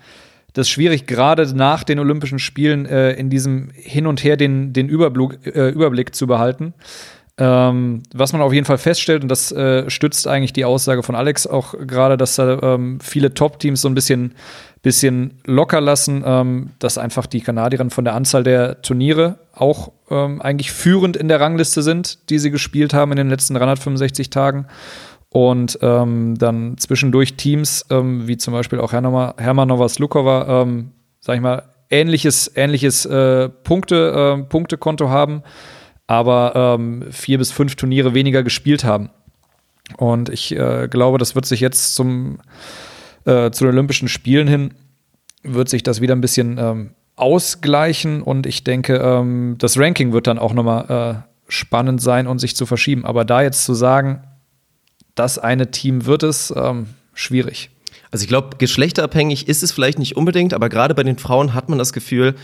das 0.51 0.67
ist 0.67 0.71
schwierig, 0.71 1.07
gerade 1.07 1.55
nach 1.55 1.83
den 1.83 1.99
Olympischen 1.99 2.39
Spielen 2.39 2.85
äh, 2.85 3.13
in 3.13 3.29
diesem 3.29 3.71
Hin 3.73 4.05
und 4.05 4.23
Her 4.23 4.35
den, 4.35 4.73
den 4.73 4.89
Überblick, 4.89 5.45
äh, 5.45 5.69
Überblick 5.69 6.13
zu 6.13 6.27
behalten. 6.27 6.73
Ähm, 7.39 8.03
was 8.13 8.31
man 8.31 8.43
auf 8.43 8.53
jeden 8.53 8.65
Fall 8.65 8.77
feststellt, 8.77 9.23
und 9.23 9.29
das 9.29 9.51
äh, 9.51 9.89
stützt 9.89 10.27
eigentlich 10.27 10.53
die 10.53 10.65
Aussage 10.65 11.01
von 11.01 11.15
Alex 11.15 11.47
auch 11.47 11.73
gerade, 11.79 12.15
dass 12.15 12.35
da 12.35 12.59
ähm, 12.61 12.99
viele 12.99 13.33
Top-Teams 13.33 13.81
so 13.81 13.87
ein 13.87 13.95
bisschen, 13.95 14.35
bisschen 14.83 15.39
locker 15.45 15.81
lassen, 15.81 16.23
ähm, 16.23 16.69
dass 16.77 16.99
einfach 16.99 17.25
die 17.25 17.41
Kanadierinnen 17.41 17.89
von 17.89 18.05
der 18.05 18.13
Anzahl 18.13 18.43
der 18.43 18.83
Turniere 18.83 19.39
auch 19.51 19.91
ähm, 20.11 20.43
eigentlich 20.43 20.71
führend 20.71 21.17
in 21.17 21.27
der 21.27 21.39
Rangliste 21.39 21.81
sind, 21.81 22.29
die 22.29 22.37
sie 22.37 22.51
gespielt 22.51 22.93
haben 22.93 23.11
in 23.11 23.17
den 23.17 23.29
letzten 23.29 23.55
365 23.55 24.29
Tagen. 24.29 24.67
Und 25.29 25.79
ähm, 25.81 26.37
dann 26.37 26.77
zwischendurch 26.77 27.33
Teams, 27.33 27.83
ähm, 27.89 28.27
wie 28.27 28.37
zum 28.37 28.53
Beispiel 28.53 28.79
auch 28.79 28.91
Hermanova 28.91 29.89
Slukova, 29.89 30.67
sag 31.19 31.35
ich 31.35 31.41
mal, 31.41 31.63
ähnliches, 31.89 32.51
ähnliches 32.55 33.07
äh, 33.07 33.49
Punkte, 33.49 34.37
äh, 34.37 34.43
Punktekonto 34.43 35.09
haben 35.09 35.41
aber 36.07 36.77
ähm, 36.77 37.05
vier 37.11 37.37
bis 37.37 37.51
fünf 37.51 37.75
Turniere 37.75 38.13
weniger 38.13 38.43
gespielt 38.43 38.83
haben. 38.83 39.09
Und 39.97 40.29
ich 40.29 40.55
äh, 40.55 40.87
glaube, 40.89 41.17
das 41.17 41.35
wird 41.35 41.45
sich 41.45 41.59
jetzt 41.59 41.95
zum, 41.95 42.39
äh, 43.25 43.51
zu 43.51 43.65
den 43.65 43.73
Olympischen 43.73 44.07
Spielen 44.07 44.47
hin, 44.47 44.73
wird 45.43 45.69
sich 45.69 45.83
das 45.83 46.01
wieder 46.01 46.15
ein 46.15 46.21
bisschen 46.21 46.57
ähm, 46.57 46.91
ausgleichen 47.15 48.21
und 48.21 48.45
ich 48.45 48.63
denke, 48.63 48.97
ähm, 48.97 49.55
das 49.59 49.77
Ranking 49.77 50.13
wird 50.13 50.27
dann 50.27 50.39
auch 50.39 50.53
nochmal 50.53 51.25
äh, 51.25 51.51
spannend 51.51 52.01
sein 52.01 52.27
und 52.27 52.39
sich 52.39 52.55
zu 52.55 52.65
verschieben. 52.65 53.05
Aber 53.05 53.25
da 53.25 53.41
jetzt 53.41 53.65
zu 53.65 53.73
sagen, 53.73 54.23
das 55.15 55.37
eine 55.37 55.69
Team 55.71 56.05
wird 56.05 56.23
es, 56.23 56.53
ähm, 56.55 56.87
schwierig. 57.13 57.69
Also 58.09 58.23
ich 58.23 58.29
glaube, 58.29 58.57
geschlechterabhängig 58.57 59.47
ist 59.47 59.63
es 59.63 59.71
vielleicht 59.71 59.99
nicht 59.99 60.15
unbedingt, 60.15 60.53
aber 60.53 60.69
gerade 60.69 60.95
bei 60.95 61.03
den 61.03 61.17
Frauen 61.17 61.53
hat 61.53 61.69
man 61.69 61.77
das 61.77 61.93
Gefühl, 61.93 62.35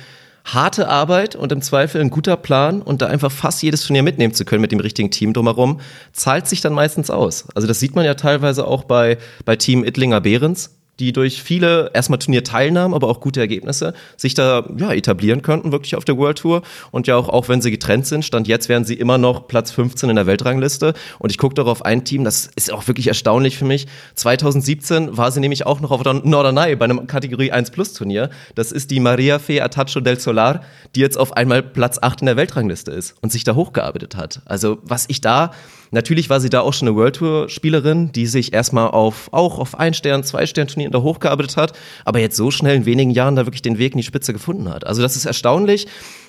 harte 0.54 0.88
Arbeit 0.88 1.36
und 1.36 1.52
im 1.52 1.62
Zweifel 1.62 2.02
ein 2.02 2.10
guter 2.10 2.38
Plan 2.38 2.82
und 2.82 3.02
da 3.02 3.08
einfach 3.08 3.32
fast 3.32 3.62
jedes 3.62 3.84
Turnier 3.84 4.04
mitnehmen 4.04 4.34
zu 4.34 4.46
können 4.46 4.62
mit 4.62 4.72
dem 4.72 4.80
richtigen 4.80 5.12
Team 5.12 5.34
drumherum, 5.34 5.80
zahlt 6.14 6.48
sich 6.48 6.62
dann 6.62 6.74
meistens 6.74 7.10
aus. 7.10 7.48
Also 7.56 7.68
das 7.68 7.80
sieht 7.80 7.96
man 7.96 8.06
ja 8.06 8.16
teilweise 8.16 8.66
auch 8.68 8.84
bei, 8.84 9.18
bei 9.46 9.56
Team 9.56 9.84
Ittlinger 9.84 10.22
Behrens, 10.22 10.79
die 11.00 11.14
durch 11.14 11.42
viele 11.42 11.92
erstmal 11.94 12.20
Turnierteilnahmen, 12.20 12.94
aber 12.94 13.08
auch 13.08 13.22
gute 13.22 13.40
Ergebnisse 13.40 13.94
sich 14.18 14.34
da 14.34 14.68
ja, 14.78 14.92
etablieren 14.92 15.42
könnten, 15.42 15.72
wirklich 15.72 15.96
auf 15.96 16.06
der 16.06 16.18
World 16.18 16.40
Tour. 16.40 16.62
Und 16.92 17.08
ja 17.08 17.16
auch, 17.16 17.30
auch 17.30 17.50
wenn 17.50 17.62
sie 17.62 17.72
getrennt 17.72 18.06
sind, 18.06 18.26
stand 18.26 18.48
jetzt 18.48 18.70
wären 18.70 18.86
sie 18.86 18.96
immer 18.96 19.18
noch 19.18 19.48
Platz 19.48 19.72
15 19.72 20.10
in 20.10 20.16
der 20.16 20.28
Weltrangliste. 20.28 20.94
Und 21.20 21.32
ich 21.32 21.38
gucke 21.38 21.56
darauf 21.56 21.86
ein 21.86 22.04
Team, 22.04 22.24
das 22.24 22.50
ist 22.56 22.72
auch 22.72 22.88
wirklich 22.88 23.08
erstaunlich 23.08 23.58
für 23.58 23.66
mich. 23.66 23.88
2017 24.16 25.18
war 25.18 25.32
sie 25.32 25.40
nämlich 25.40 25.66
auch 25.66 25.80
noch 25.80 25.92
auf 25.92 26.04
der 26.04 26.14
Norderney 26.14 26.76
bei 26.76 26.86
einem 26.86 27.08
Kategorie 27.08 27.52
1 27.52 27.72
Plus 27.72 27.94
Turnier. 27.94 28.30
Das 28.56 28.72
ist 28.72 28.92
die 28.92 29.00
Maria 29.00 29.40
Fe 29.40 29.64
Atacho 29.64 30.02
del 30.02 30.20
Solar, 30.20 30.62
die 30.96 31.00
jetzt 31.00 31.18
auf 31.18 31.34
einmal 31.34 31.64
Platz 31.64 31.98
8 32.02 32.22
in 32.22 32.26
der 32.26 32.38
Weltrangliste 32.38 32.92
ist 32.92 33.16
und 33.22 33.32
sich 33.32 33.44
da 33.44 33.56
hochgearbeitet 33.56 34.16
hat. 34.16 34.42
Also 34.46 34.80
was 34.84 35.06
ich 35.08 35.22
da 35.22 35.52
Natürlich 35.92 36.30
war 36.30 36.40
sie 36.40 36.50
da 36.50 36.62
auch 36.62 36.74
schon 36.74 36.88
eine 36.88 36.96
World 36.98 37.16
Tour 37.16 37.50
Spielerin, 37.50 38.12
die 38.12 38.28
sich 38.28 38.54
erstmal 38.54 38.90
auf, 38.90 39.30
auch 39.32 39.60
auf 39.60 39.78
ein 39.80 39.94
Stern, 39.94 40.24
zwei 40.24 40.46
Stern 40.46 40.68
Turnieren 40.68 40.92
da 40.92 41.02
hochgearbeitet 41.02 41.58
hat, 41.58 41.74
aber 42.06 42.20
jetzt 42.20 42.36
so 42.36 42.52
schnell 42.52 42.76
in 42.76 42.86
wenigen 42.86 43.12
Jahren 43.12 43.36
da 43.36 43.46
wirklich 43.46 43.62
den 43.62 43.78
Weg 43.78 43.94
in 43.94 43.98
die 43.98 44.04
Spitze 44.04 44.34
gefunden 44.34 44.70
hat. 44.70 44.86
Also 44.86 45.02
das 45.02 45.16
ist 45.16 45.26
erstaunlich, 45.26 45.88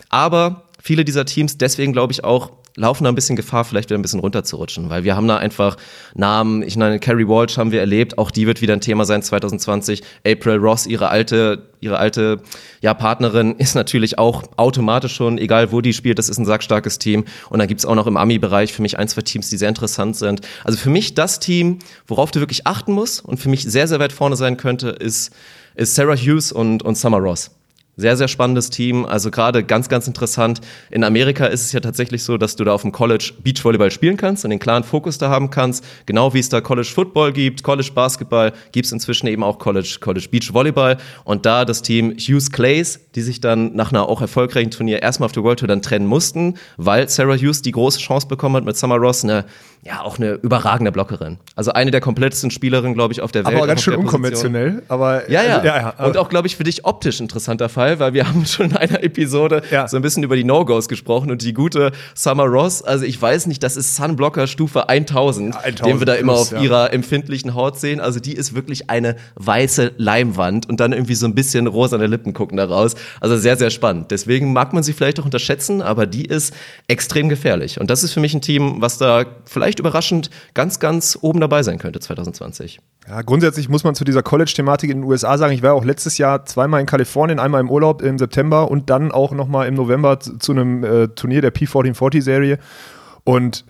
aber 0.09 0.65
viele 0.83 1.05
dieser 1.05 1.25
Teams 1.25 1.59
deswegen 1.59 1.93
glaube 1.93 2.13
ich 2.13 2.25
auch 2.25 2.53
laufen 2.77 3.05
da 3.05 3.11
ein 3.11 3.15
bisschen 3.15 3.37
Gefahr, 3.37 3.65
vielleicht 3.65 3.91
wieder 3.91 3.99
ein 3.99 4.03
bisschen 4.03 4.21
runterzurutschen, 4.21 4.91
weil 4.91 5.05
wir 5.05 5.17
haben 5.17 5.29
da 5.29 5.37
einfach 5.37 5.77
Namen, 6.15 6.63
ich 6.63 6.77
meine, 6.77 6.99
Carrie 6.99 7.27
Walsh 7.27 7.57
haben 7.59 7.73
wir 7.73 7.81
erlebt, 7.81 8.19
auch 8.19 8.31
die 8.31 8.47
wird 8.47 8.63
wieder 8.63 8.75
ein 8.75 8.81
Thema 8.81 9.05
sein 9.05 9.23
2020. 9.23 10.03
April 10.27 10.57
Ross, 10.57 10.87
ihre 10.87 11.09
alte, 11.09 11.69
ihre 11.81 11.99
alte 11.99 12.41
ja, 12.81 12.95
Partnerin, 12.95 13.55
ist 13.59 13.75
natürlich 13.75 14.19
auch 14.19 14.45
automatisch 14.57 15.15
schon, 15.15 15.39
egal 15.39 15.73
wo 15.73 15.81
die 15.81 15.93
spielt, 15.93 16.19
das 16.19 16.29
ist 16.29 16.39
ein 16.39 16.47
sackstarkes 16.47 16.99
Team. 16.99 17.25
Und 17.49 17.59
dann 17.59 17.69
gibt's 17.69 17.85
auch 17.85 17.95
noch 17.95 18.07
im 18.07 18.17
Ami-Bereich 18.17 18.73
für 18.73 18.83
mich 18.83 18.99
ein, 18.99 19.09
zwei 19.09 19.23
Teams, 19.23 19.51
die 19.51 19.57
sehr 19.57 19.69
interessant 19.69 20.17
sind. 20.17 20.41
Also 20.65 20.79
für 20.79 20.91
mich 20.91 21.15
das 21.15 21.41
Team, 21.41 21.79
worauf 22.07 22.31
du 22.31 22.41
wirklich 22.41 22.67
achten 22.67 22.93
musst 22.93 23.25
und 23.25 23.39
für 23.39 23.49
mich 23.49 23.65
sehr, 23.65 23.89
sehr 23.89 24.01
weit 24.01 24.13
vorne 24.13 24.37
sein 24.37 24.57
könnte, 24.57 24.91
ist, 24.91 25.33
ist 25.75 25.95
Sarah 25.95 26.17
Hughes 26.17 26.53
und, 26.53 26.83
und 26.83 26.97
Summer 26.97 27.19
Ross. 27.19 27.51
Sehr, 27.97 28.17
sehr 28.17 28.29
spannendes 28.29 28.71
Team. 28.71 29.05
Also 29.05 29.31
gerade 29.31 29.63
ganz, 29.63 29.89
ganz 29.89 30.07
interessant. 30.07 30.61
In 30.91 31.05
Amerika 31.05 31.47
ist 31.47 31.63
es 31.63 31.73
ja 31.73 31.81
tatsächlich 31.81 32.23
so, 32.23 32.39
dass 32.39 32.57
du 32.57 32.65
da 32.65 32.73
auf 32.73 32.83
dem 32.83 32.93
College 32.93 33.33
Beachvolleyball 33.43 33.91
spielen 33.91 34.17
kannst 34.17 34.45
und 34.45 34.51
den 34.51 34.59
klaren 34.59 34.85
Fokus 34.85 35.19
da 35.19 35.29
haben 35.29 35.51
kannst. 35.51 35.85
Genau 36.07 36.33
wie 36.33 36.39
es 36.39 36.49
da 36.49 36.61
College 36.61 36.89
Football 36.89 37.33
gibt, 37.33 37.63
College 37.63 37.91
Basketball, 37.95 38.53
gibt 38.73 38.87
es 38.87 38.93
inzwischen 38.93 39.27
eben 39.27 39.43
auch 39.43 39.59
College, 39.59 39.99
College 40.01 40.29
Beach 40.31 40.55
Volleyball. 40.55 40.97
Und 41.25 41.45
da 41.45 41.65
das 41.65 41.83
Team 41.83 42.17
Hughes 42.17 42.51
Clays, 42.51 43.01
die 43.15 43.23
sich 43.23 43.41
dann 43.41 43.75
nach 43.75 43.91
einer 43.91 44.09
auch 44.09 44.23
erfolgreichen 44.23 44.71
Turnier 44.71 45.03
erstmal 45.03 45.27
auf 45.27 45.33
der 45.33 45.43
World 45.43 45.59
Tour 45.59 45.69
dann 45.69 45.83
trennen 45.83 46.07
mussten, 46.07 46.55
weil 46.77 47.09
Sarah 47.09 47.37
Hughes 47.37 47.61
die 47.61 47.73
große 47.73 47.99
Chance 47.99 48.29
bekommen 48.29 48.57
hat 48.57 48.65
mit 48.65 48.77
Summer 48.77 48.97
Ross, 48.97 49.25
eine 49.25 49.45
ja 49.83 50.03
auch 50.03 50.19
eine 50.19 50.33
überragende 50.33 50.93
Blockerin. 50.93 51.39
Also 51.57 51.73
eine 51.73 51.91
der 51.91 52.03
komplettesten 52.03 52.51
Spielerinnen, 52.51 52.95
glaube 52.95 53.15
ich, 53.15 53.23
auf 53.23 53.33
der 53.33 53.47
Welt. 53.47 53.57
Aber 53.57 53.67
ganz 53.67 53.83
schön 53.83 53.95
unkonventionell. 53.95 54.83
Aber 54.89 55.31
ja, 55.31 55.43
ja. 55.43 55.65
ja, 55.65 55.95
ja 55.99 56.05
und 56.05 56.19
auch, 56.19 56.29
glaube 56.29 56.47
ich, 56.49 56.57
für 56.57 56.65
dich 56.65 56.85
optisch 56.85 57.19
interessanter 57.19 57.71
Fall, 57.71 57.99
weil 57.99 58.13
wir 58.13 58.29
haben 58.29 58.45
schon 58.45 58.71
in 58.71 58.77
einer 58.77 59.03
Episode 59.03 59.63
ja. 59.71 59.89
so 59.89 59.97
ein 59.97 60.03
bisschen 60.03 60.23
über 60.23 60.37
die 60.37 60.45
No-Gos 60.45 60.89
gesprochen 60.89 61.31
und 61.31 61.41
die 61.43 61.55
gute 61.55 61.93
Summer 62.15 62.45
Ross. 62.45 62.83
Also 62.83 63.07
ich 63.07 63.21
weiß 63.21 63.47
nicht, 63.47 63.63
das 63.63 63.79
ist 63.79 63.97
Sunblocker 63.97 64.47
Stufe 64.47 64.91
1000, 64.91 65.55
ja, 65.55 65.61
1000 65.61 65.87
den 65.87 65.99
wir 65.99 66.07
da 66.07 66.15
immer 66.15 66.35
plus, 66.35 66.53
auf 66.53 66.63
ihrer 66.63 66.93
empfindlichen 66.93 67.55
Haut 67.55 67.79
sehen. 67.79 68.01
Also 68.01 68.21
die 68.21 68.35
ist 68.35 68.55
wirklich 68.55 68.91
eine 68.91 69.17
weiße 69.37 69.93
Leimwand 69.97 70.69
und 70.69 70.79
dann 70.81 70.93
irgendwie 70.93 71.15
so 71.15 71.25
ein 71.27 71.35
bisschen 71.35 71.67
rosane 71.67 72.07
Lippen 72.07 72.35
gucken 72.35 72.59
daraus. 72.59 72.97
Also 73.21 73.39
sehr, 73.39 73.57
sehr 73.57 73.71
spannend. 73.71 74.11
Deswegen 74.11 74.53
mag 74.53 74.75
man 74.75 74.83
sie 74.83 74.93
vielleicht 74.93 75.19
auch 75.21 75.25
unterschätzen, 75.25 75.81
aber 75.81 76.07
die 76.07 76.27
ist 76.27 76.55
extrem 76.87 77.31
gefährlich. 77.31 77.81
Und 77.81 77.89
das 77.89 78.03
ist 78.03 78.13
für 78.13 78.21
mich 78.21 78.35
ein 78.35 78.43
Team, 78.43 78.83
was 78.83 78.99
da 78.99 79.25
vielleicht 79.47 79.70
vielleicht 79.71 79.79
überraschend 79.79 80.31
ganz, 80.55 80.81
ganz 80.81 81.17
oben 81.21 81.41
dabei 81.41 81.63
sein 81.63 81.79
könnte 81.79 82.01
2020. 82.01 82.81
Ja, 83.09 83.23
grundsätzlich 83.23 83.69
muss 83.69 83.85
man 83.85 83.95
zu 83.95 84.05
dieser 84.05 84.23
College-Thematik 84.23 84.91
in 84.91 85.03
den 85.03 85.05
USA 85.05 85.39
sagen, 85.39 85.53
ich 85.53 85.63
war 85.63 85.75
auch 85.75 85.85
letztes 85.85 86.19
Jahr 86.19 86.45
zweimal 86.45 86.81
in 86.81 86.87
Kalifornien, 86.87 87.39
einmal 87.39 87.61
im 87.61 87.71
Urlaub 87.71 88.03
im 88.03 88.19
September 88.19 88.71
und 88.71 88.91
dann 88.91 89.13
auch 89.13 89.33
nochmal 89.33 89.69
im 89.69 89.75
November 89.75 90.19
zu, 90.19 90.39
zu 90.39 90.53
einem 90.53 90.83
äh, 90.83 91.09
Turnier 91.09 91.41
der 91.41 91.55
P1440-Serie. 91.55 92.59
Und 93.23 93.65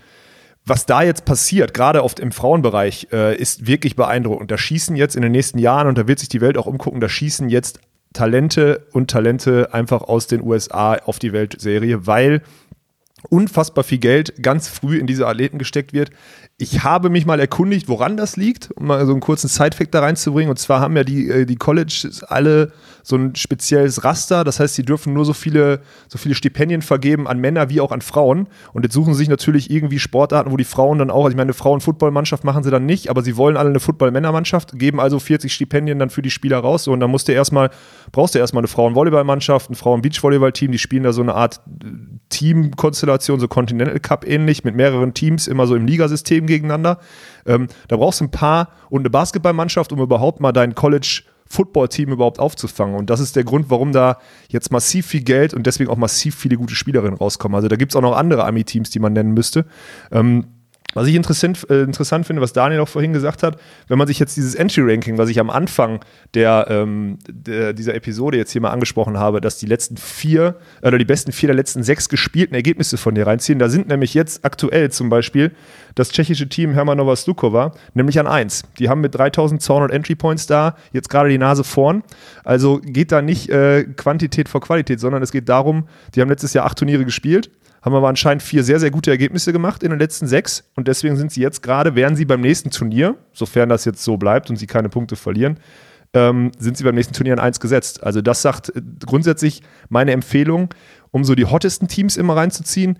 was 0.65 0.87
da 0.87 1.03
jetzt 1.03 1.25
passiert, 1.27 1.75
gerade 1.75 2.03
oft 2.03 2.19
im 2.19 2.33
Frauenbereich, 2.33 3.09
äh, 3.13 3.37
ist 3.37 3.67
wirklich 3.67 3.95
beeindruckend. 3.95 4.51
Da 4.51 4.57
schießen 4.57 4.97
jetzt 4.97 5.17
in 5.17 5.23
den 5.23 5.33
nächsten 5.33 5.59
Jahren, 5.59 5.87
und 5.87 5.99
da 5.99 6.09
wird 6.09 6.19
sich 6.19 6.29
die 6.29 6.41
Welt 6.41 6.57
auch 6.57 6.67
umgucken, 6.67 7.01
da 7.01 7.09
schießen 7.09 7.51
jetzt 7.51 7.81
Talente 8.13 8.87
und 8.93 9.11
Talente 9.11 9.73
einfach 9.73 10.03
aus 10.03 10.27
den 10.27 10.43
USA 10.43 10.95
auf 10.95 11.19
die 11.19 11.33
Weltserie, 11.33 12.07
weil 12.07 12.43
unfassbar 13.29 13.85
viel 13.85 13.99
Geld 13.99 14.43
ganz 14.43 14.69
früh 14.69 14.99
in 14.99 15.07
diese 15.07 15.27
Athleten 15.27 15.59
gesteckt 15.59 15.93
wird. 15.93 16.11
Ich 16.63 16.85
habe 16.85 17.09
mich 17.09 17.25
mal 17.25 17.41
erkundigt, 17.41 17.89
woran 17.89 18.19
das 18.19 18.37
liegt, 18.37 18.71
um 18.73 18.89
mal 18.89 19.07
so 19.07 19.13
einen 19.13 19.23
kurzen 19.23 19.49
Sidefact 19.49 19.95
da 19.95 20.01
reinzubringen. 20.01 20.51
Und 20.51 20.59
zwar 20.59 20.81
haben 20.81 20.95
ja 20.95 21.05
die, 21.05 21.27
äh, 21.31 21.47
die 21.47 21.57
Colleges 21.57 22.23
alle 22.25 22.73
so 23.03 23.17
ein 23.17 23.35
spezielles 23.35 24.05
Raster. 24.05 24.45
Das 24.45 24.61
heißt, 24.61 24.75
sie 24.75 24.85
dürfen 24.85 25.15
nur 25.15 25.25
so 25.25 25.33
viele, 25.33 25.81
so 26.07 26.19
viele 26.19 26.35
Stipendien 26.35 26.83
vergeben 26.83 27.27
an 27.27 27.41
Männer 27.41 27.71
wie 27.71 27.81
auch 27.81 27.93
an 27.93 28.03
Frauen. 28.03 28.47
Und 28.75 28.83
jetzt 28.83 28.93
suchen 28.93 29.15
sie 29.15 29.21
sich 29.21 29.31
natürlich 29.31 29.71
irgendwie 29.71 29.99
Sportarten, 29.99 30.53
wo 30.53 30.59
die 30.59 30.65
Frauen 30.65 30.99
dann 30.99 31.11
auch, 31.11 31.25
also 31.25 31.31
ich 31.31 31.37
meine, 31.37 31.47
eine 31.47 31.55
Frauen-Football-Mannschaft 31.55 32.45
machen 32.45 32.63
sie 32.63 32.71
dann 32.71 32.85
nicht, 32.85 33.09
aber 33.09 33.23
sie 33.23 33.39
wollen 33.39 33.57
alle 33.57 33.71
eine 33.71 33.81
Football-Männermannschaft, 33.81 34.79
geben 34.79 35.01
also 35.01 35.19
40 35.19 35.51
Stipendien 35.55 35.99
dann 35.99 36.11
für 36.11 36.21
die 36.21 36.31
Spieler 36.31 36.59
raus. 36.59 36.85
So, 36.85 36.93
und 36.93 37.01
dann 37.01 37.11
musst 37.11 37.27
du 37.29 37.33
erstmal, 37.33 37.71
brauchst 38.13 38.35
du 38.35 38.39
erstmal 38.39 38.61
eine 38.61 38.69
Frauen-Volleyball-Mannschaft, 38.69 39.71
ein 39.71 39.77
Frauen-Beachvolleyball-Team, 39.77 40.73
die 40.73 40.79
spielen 40.79 41.05
da 41.05 41.15
so 41.15 41.23
eine 41.23 41.35
Art 41.35 41.63
äh, 41.83 41.87
Teamkonstellation, 42.29 43.41
so 43.41 43.49
Continental 43.49 43.99
Cup 43.99 44.29
ähnlich, 44.29 44.63
mit 44.63 44.77
mehreren 44.77 45.15
Teams, 45.15 45.49
immer 45.49 45.67
so 45.67 45.75
im 45.75 45.87
Ligasystem 45.87 46.50
gegeneinander. 46.51 46.99
Ähm, 47.47 47.69
da 47.89 47.97
brauchst 47.97 48.21
du 48.21 48.27
ein 48.27 48.31
paar 48.31 48.69
und 48.91 49.01
eine 49.01 49.11
Basketballmannschaft, 49.11 49.93
um 49.93 50.01
überhaupt 50.01 50.41
mal 50.41 50.53
dein 50.53 50.75
College 50.75 51.23
Football-Team 51.47 52.11
überhaupt 52.11 52.39
aufzufangen. 52.39 52.95
Und 52.95 53.11
das 53.11 53.19
ist 53.19 53.35
der 53.35 53.45
Grund, 53.45 53.71
warum 53.71 53.93
da 53.93 54.19
jetzt 54.49 54.71
massiv 54.71 55.07
viel 55.07 55.23
Geld 55.23 55.53
und 55.53 55.67
deswegen 55.67 55.91
auch 55.91 55.97
massiv 55.97 56.37
viele 56.37 56.57
gute 56.57 56.75
Spielerinnen 56.75 57.19
rauskommen. 57.19 57.57
Also 57.57 57.69
da 57.69 57.77
gibt 57.77 57.93
es 57.93 57.97
auch 57.97 58.03
noch 58.03 58.17
andere 58.17 58.45
Ami-Teams, 58.45 58.91
die 58.91 59.01
man 59.01 59.13
nennen 59.13 59.33
müsste. 59.33 59.67
Ähm, 60.13 60.47
was 60.95 61.07
ich 61.07 61.15
interessant, 61.15 61.69
äh, 61.71 61.83
interessant 61.83 62.27
finde, 62.27 62.43
was 62.43 62.53
Daniel 62.53 62.81
auch 62.81 62.89
vorhin 62.89 63.13
gesagt 63.13 63.43
hat, 63.43 63.59
wenn 63.89 63.99
man 63.99 64.07
sich 64.07 64.19
jetzt 64.19 64.37
dieses 64.37 64.55
Entry-Ranking, 64.55 65.19
was 65.19 65.29
ich 65.29 65.39
am 65.39 65.51
Anfang 65.51 66.01
der, 66.35 66.67
ähm, 66.69 67.19
der, 67.29 67.73
dieser 67.73 67.95
Episode 67.95 68.37
jetzt 68.39 68.53
hier 68.53 68.61
mal 68.61 68.71
angesprochen 68.71 69.19
habe, 69.19 69.41
dass 69.41 69.59
die 69.59 69.67
letzten 69.67 69.97
vier 69.97 70.57
oder 70.83 70.99
die 70.99 71.05
besten 71.05 71.33
vier 71.33 71.49
der 71.49 71.57
letzten 71.57 71.83
sechs 71.83 72.09
gespielten 72.09 72.55
Ergebnisse 72.55 72.97
von 72.97 73.15
dir 73.15 73.27
reinziehen, 73.27 73.59
da 73.59 73.69
sind 73.69 73.89
nämlich 73.89 74.15
jetzt 74.15 74.45
aktuell 74.45 74.91
zum 74.91 75.09
Beispiel 75.09 75.53
das 75.95 76.11
tschechische 76.11 76.49
Team 76.49 76.73
Hermanova 76.73 77.17
Stukova, 77.17 77.73
nämlich 77.95 78.19
an 78.19 78.27
eins. 78.27 78.63
Die 78.79 78.89
haben 78.89 79.01
mit 79.01 79.15
3200 79.15 79.91
Entry 79.93 80.15
Points 80.15 80.47
da 80.47 80.77
jetzt 80.93 81.11
gerade 81.11 81.29
die 81.29 81.39
Nase 81.39 81.65
vorn. 81.65 82.03
Also 82.45 82.81
geht 82.83 83.13
da 83.13 83.23
nicht 83.23 83.51
äh, 83.51 83.85
Quantität 83.85 84.49
vor 84.49 84.61
Qualität, 84.61 85.01
sondern 85.01 85.23
es 85.23 85.33
geht 85.33 85.49
darum, 85.49 85.89
die 86.15 86.21
haben 86.21 86.29
letztes 86.29 86.53
Jahr 86.53 86.67
acht 86.67 86.79
Turniere 86.79 87.05
gespielt 87.05 87.51
haben 87.83 87.95
aber 87.95 88.09
anscheinend 88.09 88.43
vier 88.43 88.63
sehr, 88.63 88.79
sehr 88.81 88.91
gute 88.91 89.11
Ergebnisse 89.11 89.53
gemacht 89.53 89.83
in 89.83 89.91
den 89.91 89.99
letzten 89.99 90.27
sechs. 90.27 90.71
Und 90.75 90.89
deswegen 90.89 91.17
sind 91.17 91.33
sie 91.33 91.41
jetzt 91.41 91.63
gerade, 91.63 91.95
wären 91.95 92.17
sie 92.17 92.25
beim 92.25 92.41
nächsten 92.41 92.71
Turnier, 92.71 93.17
sofern 93.33 93.69
das 93.69 93.85
jetzt 93.85 94.05
so 94.05 94.17
bleibt 94.17 94.51
und 94.51 94.57
sie 94.57 94.67
keine 94.67 94.89
Punkte 94.89 95.17
verlieren, 95.17 95.59
ähm, 96.13 96.53
sind 96.59 96.77
sie 96.77 96.85
beim 96.85 96.95
nächsten 96.95 97.15
Turnier 97.15 97.35
an 97.35 97.39
eins 97.39 97.61
gesetzt. 97.61 98.03
Also 98.03 98.21
das 98.21 98.43
sagt 98.43 98.71
äh, 98.75 98.83
grundsätzlich 99.07 99.63
meine 99.89 100.13
Empfehlung, 100.13 100.75
um 101.11 101.25
so 101.25 101.35
die 101.35 101.47
hottesten 101.47 101.89
Teams 101.89 102.17
immer 102.17 102.37
reinzuziehen, 102.37 102.99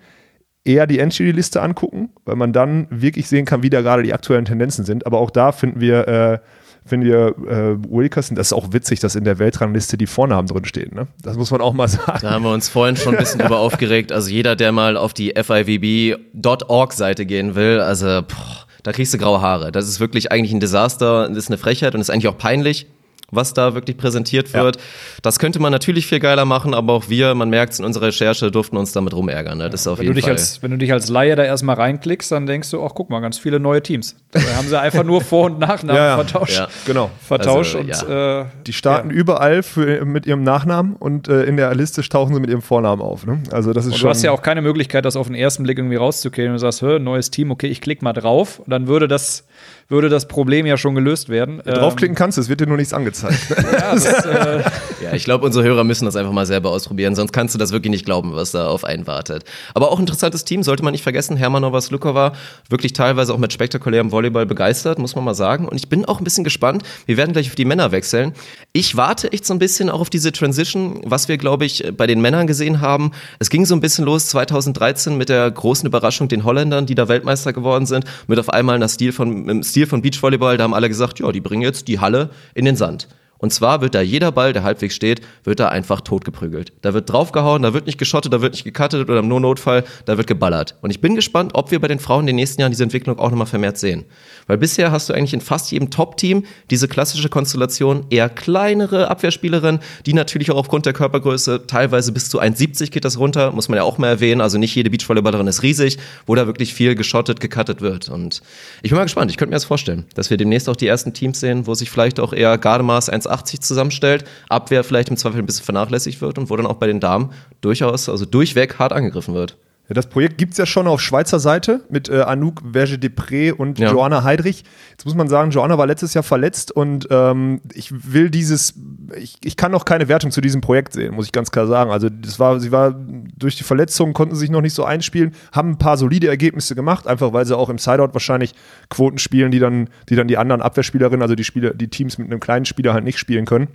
eher 0.63 0.87
die 0.87 0.99
Entry-Liste 0.99 1.61
angucken, 1.61 2.09
weil 2.25 2.35
man 2.35 2.53
dann 2.53 2.87
wirklich 2.89 3.27
sehen 3.27 3.45
kann, 3.45 3.63
wie 3.63 3.69
da 3.69 3.81
gerade 3.81 4.03
die 4.03 4.13
aktuellen 4.13 4.45
Tendenzen 4.45 4.85
sind. 4.85 5.05
Aber 5.05 5.19
auch 5.19 5.31
da 5.31 5.51
finden 5.51 5.81
wir 5.81 6.07
äh, 6.07 6.39
wenn 6.85 7.03
wir 7.03 7.35
äh, 7.47 7.77
Wilkerson, 7.89 8.35
das 8.35 8.47
ist 8.47 8.53
auch 8.53 8.73
witzig, 8.73 8.99
dass 8.99 9.15
in 9.15 9.23
der 9.23 9.39
Weltrangliste 9.39 9.97
die 9.97 10.07
Vornamen 10.07 10.47
drin 10.47 10.65
stehen. 10.65 10.95
Ne? 10.95 11.07
Das 11.21 11.37
muss 11.37 11.51
man 11.51 11.61
auch 11.61 11.73
mal 11.73 11.87
sagen. 11.89 12.19
Da 12.21 12.31
haben 12.31 12.43
wir 12.43 12.51
uns 12.51 12.69
vorhin 12.69 12.97
schon 12.97 13.15
ein 13.15 13.19
bisschen 13.19 13.39
drüber 13.39 13.59
aufgeregt. 13.59 14.11
Also 14.11 14.29
jeder, 14.29 14.55
der 14.55 14.71
mal 14.71 14.97
auf 14.97 15.13
die 15.13 15.33
FIVB.org-Seite 15.35 17.25
gehen 17.25 17.55
will, 17.55 17.79
also 17.79 18.05
boah, 18.05 18.65
da 18.83 18.91
kriegst 18.91 19.13
du 19.13 19.17
graue 19.17 19.41
Haare. 19.41 19.71
Das 19.71 19.87
ist 19.87 19.99
wirklich 19.99 20.31
eigentlich 20.31 20.53
ein 20.53 20.59
Desaster, 20.59 21.27
das 21.27 21.37
ist 21.37 21.49
eine 21.49 21.57
Frechheit 21.57 21.93
und 21.93 22.01
ist 22.01 22.09
eigentlich 22.09 22.27
auch 22.27 22.37
peinlich 22.37 22.87
was 23.31 23.53
da 23.53 23.73
wirklich 23.73 23.97
präsentiert 23.97 24.53
wird. 24.53 24.75
Ja. 24.75 24.81
Das 25.21 25.39
könnte 25.39 25.59
man 25.59 25.71
natürlich 25.71 26.05
viel 26.05 26.19
geiler 26.19 26.45
machen, 26.45 26.73
aber 26.73 26.93
auch 26.93 27.09
wir, 27.09 27.33
man 27.33 27.49
merkt 27.49 27.73
es 27.73 27.79
in 27.79 27.85
unserer 27.85 28.07
Recherche, 28.07 28.51
durften 28.51 28.77
uns 28.77 28.91
damit 28.91 29.13
rumärgern. 29.13 29.57
Ne? 29.57 29.69
Das 29.69 29.81
ist 29.81 29.87
auf 29.87 29.99
wenn 29.99 30.03
jeden 30.03 30.15
du 30.15 30.15
dich 30.17 30.25
Fall. 30.25 30.33
Als, 30.33 30.61
wenn 30.61 30.71
du 30.71 30.77
dich 30.77 30.91
als 30.91 31.09
Laie 31.09 31.35
da 31.35 31.43
erstmal 31.43 31.75
reinklickst, 31.75 32.31
dann 32.31 32.45
denkst 32.45 32.69
du, 32.71 32.83
ach 32.83 32.91
guck 32.93 33.09
mal, 33.09 33.21
ganz 33.21 33.37
viele 33.37 33.59
neue 33.59 33.81
Teams. 33.81 34.15
Da 34.31 34.41
haben 34.55 34.67
sie 34.67 34.79
einfach 34.79 35.03
nur 35.03 35.21
Vor- 35.21 35.45
und 35.45 35.59
Nachnamen 35.59 35.95
ja, 36.01 36.07
ja. 36.09 36.15
vertauscht. 36.15 36.57
Ja. 36.57 36.67
Genau. 36.85 37.09
Vertauscht 37.21 37.75
also, 37.75 38.05
und 38.05 38.11
äh, 38.11 38.45
die 38.67 38.73
starten 38.73 39.09
überall 39.09 39.63
für, 39.63 40.05
mit 40.05 40.25
ihrem 40.25 40.43
Nachnamen 40.43 40.95
und 40.97 41.27
äh, 41.27 41.43
in 41.43 41.57
der 41.57 41.73
Liste 41.73 42.01
tauchen 42.01 42.33
sie 42.33 42.39
mit 42.39 42.49
ihrem 42.49 42.61
Vornamen 42.61 43.01
auf. 43.01 43.25
Ne? 43.25 43.41
Also 43.51 43.73
das 43.73 43.85
ist 43.85 43.93
und 43.93 43.97
schon 43.99 44.07
du 44.07 44.09
hast 44.09 44.23
ja 44.23 44.31
auch 44.31 44.41
keine 44.41 44.61
Möglichkeit, 44.61 45.05
das 45.05 45.15
auf 45.15 45.27
den 45.27 45.35
ersten 45.35 45.63
Blick 45.63 45.77
irgendwie 45.77 45.95
rauszukriegen. 45.95 46.51
Du 46.51 46.59
sagst, 46.59 46.81
hör, 46.81 46.99
neues 46.99 47.31
Team, 47.31 47.51
okay, 47.51 47.67
ich 47.67 47.81
klicke 47.81 48.03
mal 48.03 48.13
drauf 48.13 48.59
und 48.59 48.69
dann 48.69 48.87
würde 48.87 49.07
das 49.07 49.45
würde 49.91 50.09
das 50.09 50.27
Problem 50.27 50.65
ja 50.65 50.77
schon 50.77 50.95
gelöst 50.95 51.29
werden. 51.29 51.61
Draufklicken 51.63 52.15
kannst 52.15 52.37
du, 52.37 52.41
es 52.41 52.49
wird 52.49 52.61
dir 52.61 52.67
nur 52.67 52.77
nichts 52.77 52.93
angezeigt. 52.93 53.37
ja, 53.49 53.93
das, 53.93 54.05
äh 54.25 54.63
ja, 55.01 55.13
ich 55.13 55.23
glaube, 55.23 55.45
unsere 55.45 55.65
Hörer 55.65 55.83
müssen 55.83 56.05
das 56.05 56.15
einfach 56.15 56.31
mal 56.31 56.45
selber 56.45 56.69
ausprobieren, 56.69 57.15
sonst 57.15 57.31
kannst 57.31 57.55
du 57.55 57.59
das 57.59 57.71
wirklich 57.71 57.91
nicht 57.91 58.05
glauben, 58.05 58.33
was 58.33 58.51
da 58.51 58.67
auf 58.67 58.83
einen 58.83 59.07
wartet. 59.07 59.43
Aber 59.73 59.91
auch 59.91 59.99
interessantes 59.99 60.45
Team, 60.45 60.63
sollte 60.63 60.83
man 60.83 60.91
nicht 60.91 61.03
vergessen. 61.03 61.37
Hermanova 61.37 61.81
Slukova, 61.81 62.33
wirklich 62.69 62.93
teilweise 62.93 63.33
auch 63.33 63.37
mit 63.37 63.51
spektakulärem 63.51 64.11
Volleyball 64.11 64.45
begeistert, 64.45 64.99
muss 64.99 65.15
man 65.15 65.25
mal 65.25 65.33
sagen. 65.33 65.67
Und 65.67 65.77
ich 65.77 65.89
bin 65.89 66.05
auch 66.05 66.19
ein 66.19 66.23
bisschen 66.23 66.43
gespannt. 66.43 66.83
Wir 67.05 67.17
werden 67.17 67.33
gleich 67.33 67.49
auf 67.49 67.55
die 67.55 67.65
Männer 67.65 67.91
wechseln. 67.91 68.33
Ich 68.73 68.95
warte 68.95 69.31
echt 69.31 69.45
so 69.45 69.53
ein 69.53 69.59
bisschen 69.59 69.89
auch 69.89 70.01
auf 70.01 70.09
diese 70.09 70.31
Transition, 70.31 71.01
was 71.03 71.27
wir, 71.27 71.37
glaube 71.37 71.65
ich, 71.65 71.83
bei 71.97 72.07
den 72.07 72.21
Männern 72.21 72.47
gesehen 72.47 72.79
haben. 72.79 73.11
Es 73.39 73.49
ging 73.49 73.65
so 73.65 73.75
ein 73.75 73.81
bisschen 73.81 74.05
los 74.05 74.27
2013 74.27 75.17
mit 75.17 75.29
der 75.29 75.49
großen 75.49 75.87
Überraschung 75.87 76.27
den 76.27 76.43
Holländern, 76.43 76.85
die 76.85 76.95
da 76.95 77.07
Weltmeister 77.07 77.53
geworden 77.53 77.85
sind, 77.85 78.05
mit 78.27 78.39
auf 78.39 78.49
einmal 78.49 78.75
einer 78.75 78.87
Stil 78.87 79.11
von, 79.11 79.63
Stil 79.63 79.80
von 79.87 80.01
Beachvolleyball. 80.01 80.57
Da 80.57 80.63
haben 80.63 80.73
alle 80.73 80.89
gesagt, 80.89 81.19
ja, 81.19 81.31
die 81.31 81.41
bringen 81.41 81.61
jetzt 81.61 81.87
die 81.87 81.99
Halle 81.99 82.29
in 82.53 82.65
den 82.65 82.75
Sand. 82.75 83.07
Und 83.41 83.51
zwar 83.51 83.81
wird 83.81 83.95
da 83.95 84.01
jeder 84.01 84.31
Ball, 84.31 84.53
der 84.53 84.63
halbwegs 84.63 84.95
steht, 84.95 85.21
wird 85.43 85.59
da 85.59 85.69
einfach 85.69 86.01
totgeprügelt. 86.01 86.73
Da 86.81 86.93
wird 86.93 87.11
draufgehauen, 87.11 87.63
da 87.63 87.73
wird 87.73 87.87
nicht 87.87 87.97
geschottet, 87.97 88.31
da 88.31 88.41
wird 88.41 88.53
nicht 88.53 88.63
gecuttet 88.63 89.09
oder 89.09 89.19
im 89.19 89.27
No-Notfall, 89.27 89.83
da 90.05 90.17
wird 90.17 90.27
geballert. 90.27 90.75
Und 90.81 90.91
ich 90.91 91.01
bin 91.01 91.15
gespannt, 91.15 91.51
ob 91.55 91.71
wir 91.71 91.79
bei 91.81 91.87
den 91.87 91.97
Frauen 91.97 92.21
in 92.21 92.27
den 92.27 92.35
nächsten 92.35 92.61
Jahren 92.61 92.71
diese 92.71 92.83
Entwicklung 92.83 93.17
auch 93.17 93.31
nochmal 93.31 93.47
vermehrt 93.47 93.79
sehen. 93.79 94.05
Weil 94.45 94.59
bisher 94.59 94.91
hast 94.91 95.09
du 95.09 95.13
eigentlich 95.13 95.33
in 95.33 95.41
fast 95.41 95.71
jedem 95.71 95.89
Top-Team 95.89 96.45
diese 96.69 96.87
klassische 96.87 97.29
Konstellation 97.29 98.05
eher 98.11 98.29
kleinere 98.29 99.09
Abwehrspielerin, 99.09 99.79
die 100.05 100.13
natürlich 100.13 100.51
auch 100.51 100.57
aufgrund 100.57 100.85
der 100.85 100.93
Körpergröße 100.93 101.65
teilweise 101.65 102.11
bis 102.11 102.29
zu 102.29 102.39
1,70 102.39 102.91
geht 102.91 103.05
das 103.05 103.17
runter, 103.17 103.51
muss 103.51 103.69
man 103.69 103.77
ja 103.77 103.83
auch 103.83 103.97
mal 103.97 104.07
erwähnen. 104.07 104.41
Also 104.41 104.59
nicht 104.59 104.75
jede 104.75 104.91
Beachvolleyballerin 104.91 105.47
ist 105.47 105.63
riesig, 105.63 105.97
wo 106.27 106.35
da 106.35 106.45
wirklich 106.45 106.75
viel 106.75 106.93
geschottet, 106.93 107.39
gecuttet 107.39 107.81
wird. 107.81 108.07
Und 108.09 108.43
ich 108.83 108.91
bin 108.91 108.97
mal 108.97 109.03
gespannt. 109.03 109.31
Ich 109.31 109.37
könnte 109.37 109.49
mir 109.49 109.55
das 109.55 109.65
vorstellen, 109.65 110.05
dass 110.13 110.29
wir 110.29 110.37
demnächst 110.37 110.69
auch 110.69 110.75
die 110.75 110.87
ersten 110.87 111.13
Teams 111.13 111.39
sehen, 111.39 111.65
wo 111.65 111.73
sich 111.73 111.89
vielleicht 111.89 112.19
auch 112.19 112.33
eher 112.33 112.55
Gardemaß 112.59 113.11
1,80 113.11 113.30
1,80 113.31 113.61
zusammenstellt, 113.61 114.25
Abwehr 114.49 114.83
vielleicht 114.83 115.09
im 115.09 115.17
Zweifel 115.17 115.39
ein 115.39 115.45
bisschen 115.45 115.65
vernachlässigt 115.65 116.21
wird 116.21 116.37
und 116.37 116.49
wo 116.49 116.55
dann 116.55 116.65
auch 116.67 116.75
bei 116.75 116.87
den 116.87 116.99
Damen 116.99 117.31
durchaus, 117.61 118.09
also 118.09 118.25
durchweg 118.25 118.79
hart 118.79 118.93
angegriffen 118.93 119.33
wird. 119.33 119.57
Das 119.93 120.07
Projekt 120.07 120.37
gibt 120.37 120.53
es 120.53 120.57
ja 120.57 120.65
schon 120.65 120.87
auf 120.87 121.01
Schweizer 121.01 121.39
Seite 121.39 121.81
mit 121.89 122.09
äh, 122.09 122.21
Anouk 122.21 122.61
Verge-Depré 122.71 123.51
und 123.51 123.79
ja. 123.79 123.91
Joanna 123.91 124.23
Heidrich. 124.23 124.63
Jetzt 124.91 125.05
muss 125.05 125.15
man 125.15 125.27
sagen, 125.27 125.51
Joanna 125.51 125.77
war 125.77 125.87
letztes 125.87 126.13
Jahr 126.13 126.23
verletzt 126.23 126.71
und 126.71 127.07
ähm, 127.09 127.61
ich 127.73 127.91
will 128.13 128.29
dieses, 128.29 128.75
ich, 129.17 129.37
ich 129.43 129.57
kann 129.57 129.71
noch 129.71 129.85
keine 129.85 130.07
Wertung 130.07 130.31
zu 130.31 130.41
diesem 130.41 130.61
Projekt 130.61 130.93
sehen, 130.93 131.13
muss 131.13 131.25
ich 131.25 131.31
ganz 131.31 131.51
klar 131.51 131.67
sagen. 131.67 131.91
Also 131.91 132.09
das 132.09 132.39
war, 132.39 132.59
sie 132.59 132.71
war 132.71 132.91
durch 132.91 133.55
die 133.55 133.63
Verletzung, 133.63 134.13
konnten 134.13 134.35
sich 134.35 134.49
noch 134.49 134.61
nicht 134.61 134.73
so 134.73 134.83
einspielen, 134.83 135.33
haben 135.51 135.71
ein 135.71 135.77
paar 135.77 135.97
solide 135.97 136.27
Ergebnisse 136.27 136.75
gemacht, 136.75 137.07
einfach 137.07 137.33
weil 137.33 137.45
sie 137.45 137.57
auch 137.57 137.69
im 137.69 137.77
Sideout 137.77 138.13
wahrscheinlich 138.13 138.53
Quoten 138.89 139.17
spielen, 139.17 139.51
die 139.51 139.59
dann, 139.59 139.89
die 140.09 140.15
dann 140.15 140.27
die 140.27 140.37
anderen 140.37 140.61
Abwehrspielerinnen, 140.61 141.21
also 141.21 141.35
die 141.35 141.43
Spieler, 141.43 141.73
die 141.73 141.89
Teams 141.89 142.17
mit 142.17 142.27
einem 142.27 142.39
kleinen 142.39 142.65
Spieler 142.65 142.93
halt 142.93 143.03
nicht 143.03 143.17
spielen 143.17 143.45
können. 143.45 143.67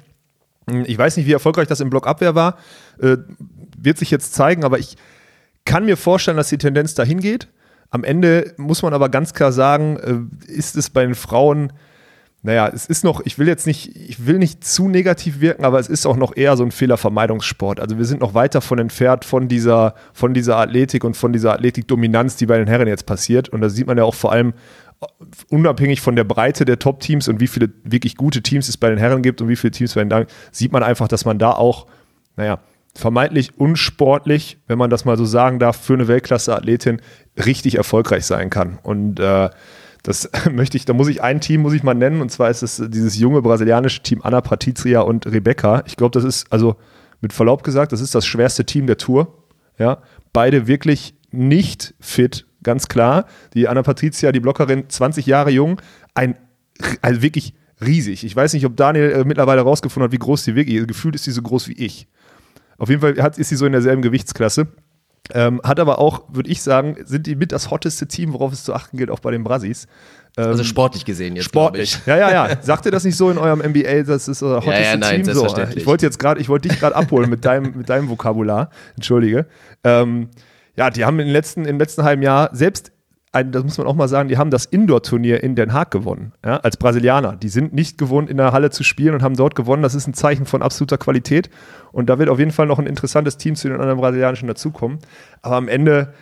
Ich 0.86 0.98
weiß 0.98 1.16
nicht, 1.16 1.26
wie 1.26 1.32
erfolgreich 1.32 1.68
das 1.68 1.80
im 1.80 1.90
Blockabwehr 1.90 2.34
war. 2.34 2.56
Äh, 3.00 3.18
wird 3.78 3.98
sich 3.98 4.10
jetzt 4.10 4.34
zeigen, 4.34 4.64
aber 4.64 4.78
ich 4.78 4.96
kann 5.66 5.84
mir 5.84 5.98
vorstellen, 5.98 6.38
dass 6.38 6.48
die 6.48 6.58
Tendenz 6.58 6.94
dahin 6.94 7.20
geht. 7.20 7.48
Am 7.90 8.02
Ende 8.02 8.54
muss 8.56 8.82
man 8.82 8.94
aber 8.94 9.10
ganz 9.10 9.34
klar 9.34 9.52
sagen, 9.52 10.30
äh, 10.48 10.50
ist 10.50 10.76
es 10.76 10.88
bei 10.88 11.04
den 11.04 11.14
Frauen, 11.14 11.72
naja, 12.42 12.70
es 12.72 12.86
ist 12.86 13.02
noch, 13.02 13.20
ich 13.24 13.38
will 13.38 13.48
jetzt 13.48 13.66
nicht, 13.66 13.96
ich 13.96 14.24
will 14.24 14.38
nicht 14.38 14.64
zu 14.64 14.88
negativ 14.88 15.40
wirken, 15.40 15.64
aber 15.64 15.80
es 15.80 15.88
ist 15.88 16.06
auch 16.06 16.16
noch 16.16 16.36
eher 16.36 16.56
so 16.56 16.62
ein 16.62 16.70
Fehlervermeidungssport. 16.70 17.80
Also 17.80 17.98
wir 17.98 18.04
sind 18.04 18.20
noch 18.20 18.34
weit 18.34 18.54
davon 18.54 18.78
entfernt 18.78 19.24
von 19.24 19.48
dieser, 19.48 19.94
von 20.12 20.32
dieser 20.32 20.56
Athletik 20.56 21.02
und 21.02 21.16
von 21.16 21.32
dieser 21.32 21.54
Athletikdominanz, 21.54 22.36
die 22.36 22.46
bei 22.46 22.58
den 22.58 22.68
Herren 22.68 22.86
jetzt 22.86 23.04
passiert. 23.04 23.48
Und 23.48 23.62
da 23.62 23.68
sieht 23.68 23.88
man 23.88 23.98
ja 23.98 24.04
auch 24.04 24.14
vor 24.14 24.30
allem 24.30 24.54
unabhängig 25.50 26.00
von 26.00 26.14
der 26.14 26.24
Breite 26.24 26.64
der 26.64 26.78
Top-Teams 26.78 27.28
und 27.28 27.40
wie 27.40 27.48
viele 27.48 27.70
wirklich 27.82 28.16
gute 28.16 28.42
Teams 28.42 28.68
es 28.68 28.76
bei 28.76 28.90
den 28.90 28.98
Herren 28.98 29.22
gibt 29.22 29.40
und 29.42 29.48
wie 29.48 29.56
viele 29.56 29.72
Teams 29.72 29.94
bei 29.94 30.02
den 30.02 30.10
Damen, 30.10 30.26
sieht 30.52 30.72
man 30.72 30.82
einfach, 30.82 31.08
dass 31.08 31.24
man 31.24 31.38
da 31.38 31.50
auch, 31.50 31.86
naja, 32.36 32.60
vermeintlich 32.96 33.58
unsportlich, 33.58 34.58
wenn 34.66 34.78
man 34.78 34.90
das 34.90 35.04
mal 35.04 35.16
so 35.16 35.24
sagen 35.24 35.58
darf, 35.58 35.76
für 35.80 35.94
eine 35.94 36.08
Weltklasse-Athletin 36.08 37.00
richtig 37.44 37.76
erfolgreich 37.76 38.24
sein 38.24 38.50
kann. 38.50 38.78
Und 38.82 39.20
äh, 39.20 39.50
das 40.02 40.30
möchte 40.50 40.76
ich, 40.76 40.84
da 40.84 40.92
muss 40.92 41.08
ich 41.08 41.22
ein 41.22 41.40
Team, 41.40 41.62
muss 41.62 41.74
ich 41.74 41.82
mal 41.82 41.94
nennen, 41.94 42.20
und 42.20 42.30
zwar 42.30 42.50
ist 42.50 42.62
es 42.62 42.82
dieses 42.88 43.18
junge 43.18 43.42
brasilianische 43.42 44.02
Team 44.02 44.20
Anna 44.22 44.40
Patrizia 44.40 45.00
und 45.00 45.26
Rebecca. 45.26 45.82
Ich 45.86 45.96
glaube, 45.96 46.12
das 46.12 46.24
ist, 46.24 46.52
also 46.52 46.76
mit 47.20 47.32
Verlaub 47.32 47.62
gesagt, 47.62 47.92
das 47.92 48.00
ist 48.00 48.14
das 48.14 48.26
schwerste 48.26 48.64
Team 48.64 48.86
der 48.86 48.98
Tour. 48.98 49.44
Ja, 49.78 49.98
beide 50.32 50.66
wirklich 50.66 51.14
nicht 51.30 51.94
fit, 52.00 52.46
ganz 52.62 52.88
klar. 52.88 53.26
Die 53.54 53.68
Anna 53.68 53.82
Patricia, 53.82 54.32
die 54.32 54.40
Blockerin, 54.40 54.88
20 54.88 55.26
Jahre 55.26 55.50
jung, 55.50 55.80
ein 56.14 56.36
also 57.02 57.22
wirklich 57.22 57.54
riesig. 57.84 58.24
Ich 58.24 58.34
weiß 58.34 58.52
nicht, 58.54 58.66
ob 58.66 58.76
Daniel 58.76 59.10
äh, 59.10 59.24
mittlerweile 59.24 59.62
rausgefunden 59.62 60.08
hat, 60.08 60.12
wie 60.12 60.18
groß 60.18 60.44
die 60.44 60.54
wirklich 60.54 60.76
ist. 60.76 60.88
Gefühlt 60.88 61.14
ist 61.14 61.24
sie 61.24 61.32
so 61.32 61.42
groß 61.42 61.68
wie 61.68 61.74
ich. 61.74 62.08
Auf 62.78 62.88
jeden 62.88 63.00
Fall 63.00 63.16
hat, 63.22 63.38
ist 63.38 63.48
sie 63.48 63.56
so 63.56 63.66
in 63.66 63.72
derselben 63.72 64.02
Gewichtsklasse. 64.02 64.68
Ähm, 65.32 65.60
hat 65.64 65.80
aber 65.80 65.98
auch, 65.98 66.24
würde 66.28 66.50
ich 66.50 66.62
sagen, 66.62 66.96
sind 67.04 67.26
die 67.26 67.34
mit 67.34 67.50
das 67.50 67.70
hotteste 67.70 68.06
Team, 68.06 68.32
worauf 68.32 68.52
es 68.52 68.62
zu 68.62 68.74
achten 68.74 68.96
gilt, 68.96 69.10
auch 69.10 69.18
bei 69.18 69.32
den 69.32 69.42
Brasis. 69.42 69.86
Ähm, 70.36 70.44
Also 70.46 70.62
sportlich 70.62 71.04
gesehen 71.04 71.34
jetzt, 71.34 71.46
Sportlich. 71.46 71.98
Ja, 72.06 72.16
ja, 72.16 72.30
ja. 72.30 72.56
Sagt 72.62 72.86
ihr 72.86 72.92
das 72.92 73.04
nicht 73.04 73.16
so 73.16 73.30
in 73.30 73.38
eurem 73.38 73.58
NBA, 73.58 74.02
das 74.04 74.28
ist 74.28 74.42
euer 74.42 74.60
hotteste 74.64 74.82
ja, 74.82 74.96
nein, 74.96 75.24
Team? 75.24 75.34
So, 75.34 75.46
ich 75.74 75.86
wollte 75.86 76.06
jetzt 76.06 76.18
gerade, 76.18 76.40
ich 76.40 76.48
wollte 76.48 76.68
dich 76.68 76.78
gerade 76.78 76.94
abholen 76.94 77.28
mit 77.28 77.44
deinem, 77.44 77.76
mit 77.76 77.88
deinem 77.88 78.08
Vokabular. 78.08 78.70
Entschuldige. 78.94 79.46
Ähm, 79.82 80.28
ja, 80.76 80.90
die 80.90 81.04
haben 81.04 81.18
im 81.18 81.28
letzten, 81.28 81.64
im 81.64 81.78
letzten 81.78 82.04
halben 82.04 82.22
Jahr 82.22 82.50
selbst 82.52 82.92
ein, 83.36 83.52
das 83.52 83.62
muss 83.62 83.78
man 83.78 83.86
auch 83.86 83.94
mal 83.94 84.08
sagen, 84.08 84.28
die 84.28 84.38
haben 84.38 84.50
das 84.50 84.64
Indoor-Turnier 84.64 85.42
in 85.42 85.54
Den 85.54 85.72
Haag 85.72 85.90
gewonnen, 85.90 86.32
ja, 86.44 86.56
als 86.58 86.76
Brasilianer. 86.76 87.36
Die 87.36 87.48
sind 87.48 87.72
nicht 87.72 87.98
gewohnt, 87.98 88.30
in 88.30 88.36
der 88.36 88.52
Halle 88.52 88.70
zu 88.70 88.82
spielen 88.82 89.14
und 89.14 89.22
haben 89.22 89.36
dort 89.36 89.54
gewonnen. 89.54 89.82
Das 89.82 89.94
ist 89.94 90.06
ein 90.06 90.14
Zeichen 90.14 90.46
von 90.46 90.62
absoluter 90.62 90.98
Qualität. 90.98 91.50
Und 91.92 92.08
da 92.10 92.18
wird 92.18 92.28
auf 92.28 92.38
jeden 92.38 92.50
Fall 92.50 92.66
noch 92.66 92.78
ein 92.78 92.86
interessantes 92.86 93.36
Team 93.36 93.54
zu 93.54 93.68
den 93.68 93.80
anderen 93.80 94.00
brasilianischen 94.00 94.48
dazukommen. 94.48 94.98
Aber 95.42 95.56
am 95.56 95.68
Ende, 95.68 96.12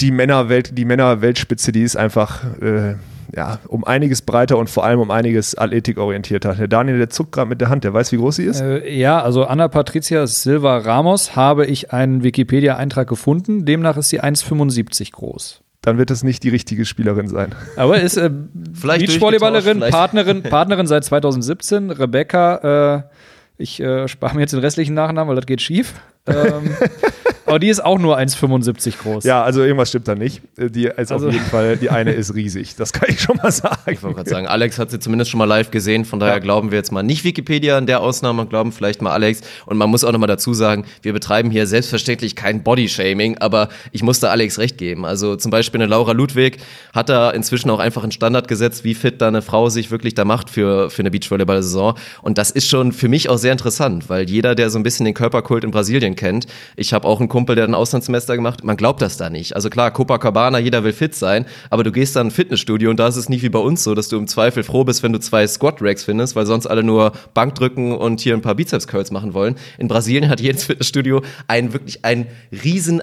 die 0.00 0.10
Männerwelt, 0.10 0.76
die 0.76 0.84
Männerweltspitze, 0.84 1.72
die 1.72 1.82
ist 1.82 1.96
einfach 1.96 2.44
äh, 2.60 2.96
ja, 3.34 3.58
um 3.68 3.84
einiges 3.84 4.22
breiter 4.22 4.58
und 4.58 4.68
vor 4.68 4.84
allem 4.84 5.00
um 5.00 5.10
einiges 5.10 5.56
athletikorientierter. 5.56 6.54
Der 6.54 6.68
Daniel, 6.68 6.98
der 6.98 7.08
zuckt 7.08 7.32
gerade 7.32 7.48
mit 7.48 7.60
der 7.60 7.70
Hand, 7.70 7.84
der 7.84 7.94
weiß, 7.94 8.12
wie 8.12 8.16
groß 8.16 8.36
sie 8.36 8.44
ist. 8.44 8.60
Äh, 8.60 8.92
ja, 8.92 9.22
also 9.22 9.44
Anna 9.44 9.68
Patricia 9.68 10.26
Silva 10.26 10.78
Ramos 10.78 11.34
habe 11.34 11.66
ich 11.66 11.92
einen 11.92 12.22
Wikipedia-Eintrag 12.22 13.08
gefunden. 13.08 13.64
Demnach 13.64 13.96
ist 13.96 14.10
sie 14.10 14.22
1,75 14.22 15.12
groß. 15.12 15.62
Dann 15.82 15.98
wird 15.98 16.12
es 16.12 16.22
nicht 16.22 16.44
die 16.44 16.48
richtige 16.48 16.84
Spielerin 16.84 17.26
sein. 17.28 17.54
Aber 17.76 18.00
ist 18.00 18.16
äh, 18.16 18.30
Vielleicht 18.72 19.06
Beachvolleyballerin, 19.06 19.80
Partnerin, 19.80 20.42
Partnerin 20.44 20.86
seit 20.86 21.04
2017. 21.04 21.90
Rebecca, 21.90 22.98
äh, 22.98 23.02
ich 23.58 23.80
äh, 23.80 24.06
spare 24.06 24.34
mir 24.36 24.42
jetzt 24.42 24.52
den 24.52 24.60
restlichen 24.60 24.94
Nachnamen, 24.94 25.28
weil 25.28 25.36
das 25.36 25.46
geht 25.46 25.60
schief. 25.60 25.94
Ähm, 26.26 26.70
aber 27.46 27.58
die 27.58 27.68
ist 27.68 27.84
auch 27.84 27.98
nur 27.98 28.16
1,75 28.16 28.98
groß. 29.02 29.24
Ja, 29.24 29.42
also 29.42 29.62
irgendwas 29.62 29.88
stimmt 29.88 30.06
da 30.06 30.14
nicht. 30.14 30.40
Äh, 30.56 30.70
Die 30.70 30.84
ist 30.86 31.10
Also- 31.12 31.26
auf 31.28 31.32
jeden 31.32 31.44
Fall, 31.46 31.76
die 31.76 31.90
eine 31.90 32.12
ist 32.12 32.34
riesig. 32.34 32.76
Das 32.76 32.92
kann 32.92 33.08
ich 33.10 33.20
schon 33.20 33.36
mal 33.38 33.50
sagen. 33.50 33.74
Ich 33.90 34.02
wollte 34.02 34.16
gerade 34.16 34.30
sagen, 34.30 34.46
Alex 34.46 34.78
hat 34.78 34.90
sie 34.92 35.00
zumindest 35.00 35.30
schon 35.32 35.38
mal 35.38 35.44
live 35.46 35.70
gesehen, 35.72 36.04
von 36.04 36.20
daher 36.20 36.34
Ja. 36.34 36.38
glauben 36.38 36.70
wir 36.70 36.78
jetzt 36.78 36.92
mal 36.92 37.02
nicht 37.02 37.24
Wikipedia 37.24 37.76
in 37.76 37.86
der 37.86 38.00
Ausnahme, 38.00 38.46
glauben 38.46 38.70
vielleicht 38.72 39.02
mal 39.02 39.10
Alex. 39.10 39.40
Und 39.66 39.76
man 39.78 39.90
muss 39.90 40.04
auch 40.04 40.12
nochmal 40.12 40.28
dazu 40.28 40.54
sagen, 40.54 40.84
wir 41.02 41.12
betreiben 41.12 41.50
hier 41.50 41.66
selbstverständlich 41.66 42.36
kein 42.36 42.62
Bodyshaming, 42.62 43.38
aber 43.38 43.68
ich 43.90 44.02
musste 44.04 44.30
Alex 44.30 44.58
recht 44.60 44.78
geben. 44.78 45.04
Also 45.04 45.34
zum 45.36 45.50
Beispiel 45.50 45.80
eine 45.80 45.90
Laura 45.90 46.12
Ludwig 46.12 46.58
hat 46.94 47.08
da 47.08 47.30
inzwischen 47.30 47.68
auch 47.70 47.80
einfach 47.80 48.04
einen 48.04 48.12
Standard 48.12 48.46
gesetzt, 48.46 48.84
wie 48.84 48.94
fit 48.94 49.20
da 49.20 49.26
eine 49.28 49.42
Frau 49.42 49.68
sich 49.68 49.90
wirklich 49.90 50.14
da 50.14 50.24
macht 50.24 50.50
für, 50.50 50.88
für 50.88 51.02
eine 51.02 51.10
Beachvolleyball-Saison. 51.10 51.94
Und 52.22 52.38
das 52.38 52.52
ist 52.52 52.68
schon 52.68 52.92
für 52.92 53.08
mich 53.08 53.28
auch 53.28 53.38
sehr 53.38 53.50
interessant, 53.52 54.08
weil 54.08 54.30
jeder, 54.30 54.54
der 54.54 54.70
so 54.70 54.78
ein 54.78 54.84
bisschen 54.84 55.04
den 55.04 55.14
Körperkult 55.14 55.64
in 55.64 55.70
Brasilien 55.72 56.11
kennt, 56.16 56.46
ich 56.76 56.92
habe 56.92 57.06
auch 57.06 57.20
einen 57.20 57.28
Kumpel, 57.28 57.56
der 57.56 57.64
ein 57.64 57.74
Auslandssemester 57.74 58.36
gemacht, 58.36 58.64
man 58.64 58.76
glaubt 58.76 59.02
das 59.02 59.16
da 59.16 59.30
nicht. 59.30 59.54
Also 59.54 59.70
klar, 59.70 59.90
Copacabana, 59.90 60.58
jeder 60.58 60.84
will 60.84 60.92
fit 60.92 61.14
sein, 61.14 61.46
aber 61.70 61.84
du 61.84 61.92
gehst 61.92 62.16
dann 62.16 62.26
in 62.26 62.28
ein 62.28 62.30
Fitnessstudio 62.30 62.90
und 62.90 62.98
da 62.98 63.08
ist 63.08 63.16
es 63.16 63.28
nicht 63.28 63.42
wie 63.42 63.48
bei 63.48 63.58
uns 63.58 63.84
so, 63.84 63.94
dass 63.94 64.08
du 64.08 64.16
im 64.16 64.26
Zweifel 64.26 64.62
froh 64.62 64.84
bist, 64.84 65.02
wenn 65.02 65.12
du 65.12 65.20
zwei 65.20 65.46
Squat-Racks 65.46 66.04
findest, 66.04 66.36
weil 66.36 66.46
sonst 66.46 66.66
alle 66.66 66.82
nur 66.82 67.12
Bankdrücken 67.34 67.92
und 67.92 68.20
hier 68.20 68.34
ein 68.34 68.42
paar 68.42 68.54
Bizeps-Curls 68.54 69.10
machen 69.10 69.34
wollen. 69.34 69.56
In 69.78 69.88
Brasilien 69.88 70.28
hat 70.28 70.40
jedes 70.40 70.64
Fitnessstudio 70.64 71.22
ein 71.48 71.72
wirklich 71.72 72.04
ein 72.04 72.26
riesen 72.64 73.02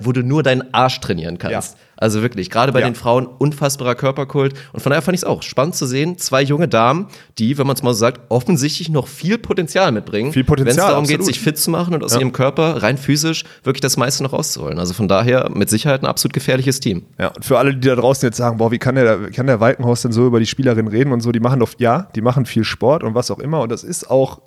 wo 0.00 0.12
du 0.12 0.22
nur 0.22 0.42
deinen 0.42 0.72
Arsch 0.72 1.00
trainieren 1.00 1.38
kannst. 1.38 1.74
Ja. 1.74 1.78
Also 2.02 2.20
wirklich, 2.22 2.50
gerade 2.50 2.72
bei 2.72 2.80
Ja. 2.80 2.86
den 2.88 2.94
Frauen 2.94 3.26
unfassbarer 3.26 3.94
Körperkult. 3.94 4.54
Und 4.72 4.80
von 4.80 4.90
daher 4.90 5.02
fand 5.02 5.14
ich 5.14 5.20
es 5.20 5.24
auch 5.24 5.42
spannend 5.42 5.74
zu 5.76 5.86
sehen, 5.86 6.18
zwei 6.18 6.42
junge 6.42 6.68
Damen, 6.68 7.06
die, 7.38 7.56
wenn 7.58 7.66
man 7.66 7.76
es 7.76 7.82
mal 7.82 7.94
so 7.94 8.00
sagt, 8.00 8.20
offensichtlich 8.30 8.88
noch 8.88 9.06
viel 9.06 9.38
Potenzial 9.38 9.92
mitbringen. 9.92 10.32
Viel 10.32 10.44
Potenzial, 10.44 10.76
Wenn 10.76 10.84
es 10.84 10.90
darum 10.90 11.04
geht, 11.06 11.14
absolut. 11.20 11.34
sich 11.34 11.42
fit 11.42 11.58
zu 11.58 11.70
machen 11.70 11.94
und 11.94 12.02
aus 12.04 12.14
Ja. 12.14 12.18
ihrem 12.20 12.32
Körper 12.32 12.82
rein 12.82 12.98
physisch 12.98 13.44
wirklich 13.62 13.80
das 13.80 13.96
meiste 13.96 14.22
noch 14.24 14.32
rauszuholen. 14.32 14.78
Also 14.78 14.94
von 14.94 15.08
daher 15.08 15.48
mit 15.54 15.70
Sicherheit 15.70 16.02
ein 16.02 16.06
absolut 16.06 16.32
gefährliches 16.32 16.80
Team. 16.80 17.06
Ja, 17.18 17.28
und 17.28 17.44
für 17.44 17.58
alle, 17.58 17.74
die 17.76 17.86
da 17.88 17.94
draußen 17.94 18.26
jetzt 18.26 18.36
sagen, 18.36 18.56
boah, 18.58 18.70
wie 18.72 18.78
kann 18.78 18.96
der, 18.96 19.30
kann 19.30 19.46
der 19.46 19.60
Walkenhaus 19.60 20.02
denn 20.02 20.12
so 20.12 20.26
über 20.26 20.40
die 20.40 20.46
Spielerin 20.46 20.88
reden 20.88 21.12
und 21.12 21.20
so, 21.20 21.30
die 21.32 21.40
machen 21.40 21.60
doch, 21.60 21.70
ja, 21.78 22.08
die 22.14 22.20
machen 22.20 22.46
viel 22.46 22.64
Sport 22.64 23.04
und 23.04 23.14
was 23.14 23.30
auch 23.30 23.38
immer 23.38 23.60
und 23.60 23.70
das 23.70 23.84
ist 23.84 24.10
auch, 24.10 24.40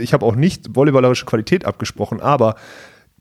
ich 0.00 0.12
habe 0.12 0.26
auch 0.26 0.34
nicht 0.34 0.70
volleyballerische 0.74 1.24
Qualität 1.26 1.64
abgesprochen, 1.66 2.20
aber 2.20 2.56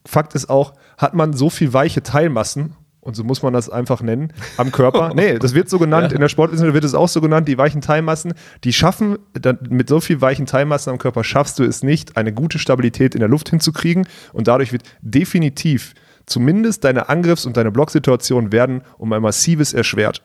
Fakt 0.08 0.36
ist 0.36 0.50
auch, 0.50 0.74
hat 0.98 1.14
man 1.14 1.34
so 1.34 1.50
viel 1.50 1.74
weiche 1.74 2.04
Teilmassen 2.04 2.76
und 3.06 3.16
so 3.16 3.24
muss 3.24 3.44
man 3.44 3.54
das 3.54 3.70
einfach 3.70 4.02
nennen, 4.02 4.34
am 4.58 4.72
Körper. 4.72 5.06
Nee, 5.16 5.38
das 5.38 5.54
wird 5.54 5.70
so 5.70 5.80
genannt, 5.80 6.12
in 6.12 6.20
der 6.20 6.28
Sportwissenschaft 6.28 6.74
wird 6.74 6.84
es 6.84 6.96
auch 6.96 7.08
so 7.08 7.22
genannt, 7.22 7.48
die 7.48 7.58
weichen 7.58 7.80
Teilmassen, 7.80 8.34
die 8.64 8.74
schaffen, 8.74 9.20
dann, 9.34 9.60
mit 9.70 9.88
so 9.88 10.02
viel 10.02 10.20
weichen 10.20 10.48
Teilmassen 10.48 10.90
am 10.90 10.98
Körper 10.98 11.24
schaffst 11.24 11.60
du 11.60 11.64
es 11.64 11.84
nicht, 11.84 12.18
eine 12.18 12.34
gute 12.34 12.58
Stabilität 12.58 13.14
in 13.14 13.20
der 13.20 13.30
Luft 13.30 13.50
hinzukriegen 13.50 14.08
und 14.34 14.48
dadurch 14.48 14.74
wird 14.74 14.84
definitiv 15.02 15.94
zumindest 16.26 16.84
deine 16.84 17.08
Angriffs- 17.08 17.46
und 17.46 17.56
deine 17.56 17.72
Blocksituationen 17.72 18.52
werden 18.52 18.82
um 18.98 19.14
ein 19.14 19.22
massives 19.22 19.74
erschwert. 19.74 20.24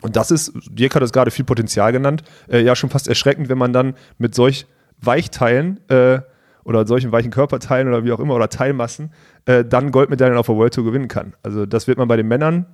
Und 0.00 0.14
das 0.14 0.30
ist, 0.30 0.52
Dirk 0.70 0.94
hat 0.94 1.02
es 1.02 1.12
gerade 1.12 1.32
viel 1.32 1.44
Potenzial 1.44 1.90
genannt, 1.90 2.22
äh, 2.48 2.60
ja 2.60 2.76
schon 2.76 2.90
fast 2.90 3.08
erschreckend, 3.08 3.48
wenn 3.48 3.58
man 3.58 3.72
dann 3.72 3.94
mit 4.18 4.34
solch 4.34 4.66
Weichteilen 5.00 5.80
äh, 5.88 6.20
oder 6.66 6.86
solchen 6.86 7.12
weichen 7.12 7.30
Körperteilen 7.30 7.88
oder 7.88 8.04
wie 8.04 8.12
auch 8.12 8.18
immer 8.20 8.34
oder 8.34 8.48
Teilmassen 8.48 9.12
äh, 9.44 9.64
dann 9.64 9.92
Goldmedaillen 9.92 10.36
auf 10.36 10.46
der 10.46 10.56
World 10.56 10.74
Tour 10.74 10.84
gewinnen 10.84 11.08
kann. 11.08 11.34
Also 11.42 11.64
das 11.64 11.86
wird 11.86 11.96
man 11.96 12.08
bei 12.08 12.16
den 12.16 12.26
Männern 12.26 12.66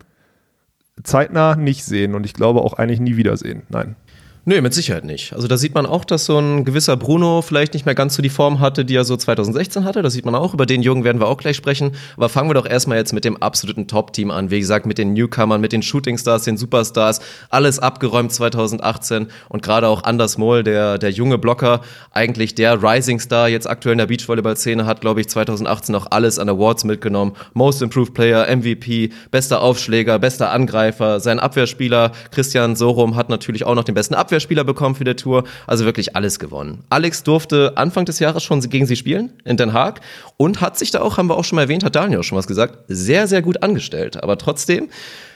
zeitnah 1.02 1.56
nicht 1.56 1.84
sehen 1.84 2.14
und 2.14 2.24
ich 2.24 2.32
glaube 2.32 2.62
auch 2.62 2.74
eigentlich 2.74 3.00
nie 3.00 3.16
wiedersehen. 3.16 3.62
Nein. 3.68 3.96
Nö, 4.44 4.60
mit 4.60 4.74
Sicherheit 4.74 5.04
nicht. 5.04 5.34
Also 5.34 5.46
da 5.46 5.56
sieht 5.56 5.72
man 5.76 5.86
auch, 5.86 6.04
dass 6.04 6.24
so 6.24 6.36
ein 6.36 6.64
gewisser 6.64 6.96
Bruno 6.96 7.42
vielleicht 7.42 7.74
nicht 7.74 7.86
mehr 7.86 7.94
ganz 7.94 8.16
so 8.16 8.22
die 8.22 8.28
Form 8.28 8.58
hatte, 8.58 8.84
die 8.84 8.96
er 8.96 9.04
so 9.04 9.16
2016 9.16 9.84
hatte. 9.84 10.02
Das 10.02 10.14
sieht 10.14 10.24
man 10.24 10.34
auch. 10.34 10.52
Über 10.52 10.66
den 10.66 10.82
Jungen 10.82 11.04
werden 11.04 11.20
wir 11.20 11.28
auch 11.28 11.36
gleich 11.36 11.54
sprechen. 11.54 11.92
Aber 12.16 12.28
fangen 12.28 12.50
wir 12.50 12.54
doch 12.54 12.66
erstmal 12.66 12.98
jetzt 12.98 13.12
mit 13.12 13.24
dem 13.24 13.40
absoluten 13.40 13.86
Top-Team 13.86 14.32
an. 14.32 14.50
Wie 14.50 14.58
gesagt, 14.58 14.84
mit 14.84 14.98
den 14.98 15.12
Newcomern, 15.12 15.60
mit 15.60 15.70
den 15.70 15.80
Shootingstars, 15.82 16.42
den 16.42 16.56
Superstars. 16.56 17.20
Alles 17.50 17.78
abgeräumt 17.78 18.32
2018. 18.32 19.28
Und 19.48 19.62
gerade 19.62 19.86
auch 19.86 20.02
Anders 20.02 20.38
Mohl, 20.38 20.64
der, 20.64 20.98
der 20.98 21.10
junge 21.10 21.38
Blocker, 21.38 21.80
eigentlich 22.10 22.56
der 22.56 22.82
Rising 22.82 23.20
Star 23.20 23.48
jetzt 23.48 23.70
aktuell 23.70 23.92
in 23.92 23.98
der 23.98 24.06
Beachvolleyball-Szene, 24.06 24.86
hat, 24.86 25.02
glaube 25.02 25.20
ich, 25.20 25.28
2018 25.28 25.94
auch 25.94 26.08
alles 26.10 26.40
an 26.40 26.48
Awards 26.48 26.82
mitgenommen. 26.82 27.36
Most 27.54 27.80
Improved 27.80 28.12
Player, 28.12 28.48
MVP, 28.56 29.10
bester 29.30 29.62
Aufschläger, 29.62 30.18
bester 30.18 30.50
Angreifer. 30.50 31.20
Sein 31.20 31.38
Abwehrspieler 31.38 32.10
Christian 32.32 32.74
Sorum 32.74 33.14
hat 33.14 33.28
natürlich 33.28 33.64
auch 33.64 33.76
noch 33.76 33.84
den 33.84 33.94
besten 33.94 34.16
Abwehrspieler 34.32 34.64
bekommen 34.64 34.94
für 34.94 35.04
die 35.04 35.14
Tour. 35.14 35.44
Also 35.66 35.84
wirklich 35.84 36.16
alles 36.16 36.38
gewonnen. 36.38 36.84
Alex 36.88 37.22
durfte 37.22 37.76
Anfang 37.76 38.06
des 38.06 38.18
Jahres 38.18 38.42
schon 38.42 38.60
gegen 38.62 38.86
sie 38.86 38.96
spielen 38.96 39.34
in 39.44 39.58
Den 39.58 39.74
Haag 39.74 40.00
und 40.38 40.62
hat 40.62 40.78
sich 40.78 40.90
da 40.90 41.02
auch, 41.02 41.18
haben 41.18 41.28
wir 41.28 41.36
auch 41.36 41.44
schon 41.44 41.56
mal 41.56 41.62
erwähnt, 41.62 41.84
hat 41.84 41.94
Daniel 41.94 42.20
auch 42.20 42.24
schon 42.24 42.38
was 42.38 42.46
gesagt, 42.46 42.78
sehr, 42.88 43.26
sehr 43.26 43.42
gut 43.42 43.62
angestellt. 43.62 44.22
Aber 44.22 44.38
trotzdem 44.38 44.88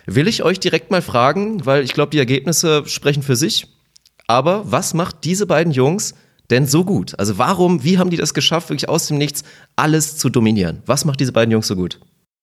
will 0.06 0.28
ich 0.28 0.42
euch 0.42 0.59
direkt 0.61 0.90
mal 0.90 1.02
fragen, 1.02 1.66
weil 1.66 1.85
ich 1.85 1.92
glaube, 1.92 2.11
die 2.11 2.18
Ergebnisse 2.18 2.85
sprechen 2.87 3.22
für 3.22 3.37
sich. 3.37 3.66
Aber 4.26 4.62
was 4.64 4.94
macht 4.94 5.24
diese 5.24 5.46
beiden 5.46 5.72
Jungs 5.72 6.14
denn 6.50 6.66
so 6.66 6.85
gut? 6.85 7.18
Also 7.18 7.37
warum, 7.37 7.85
wie 7.85 7.98
haben 7.98 8.09
die 8.09 8.16
das 8.16 8.32
geschafft, 8.32 8.70
wirklich 8.70 8.88
aus 8.88 9.09
dem 9.09 9.18
Nichts 9.18 9.44
alles 9.76 10.16
zu 10.16 10.30
dominieren? 10.30 10.82
Was 10.87 11.04
macht 11.04 11.20
diese 11.20 11.32
beiden 11.32 11.52
Jungs 11.52 11.66
so 11.66 11.76
gut? 11.76 12.00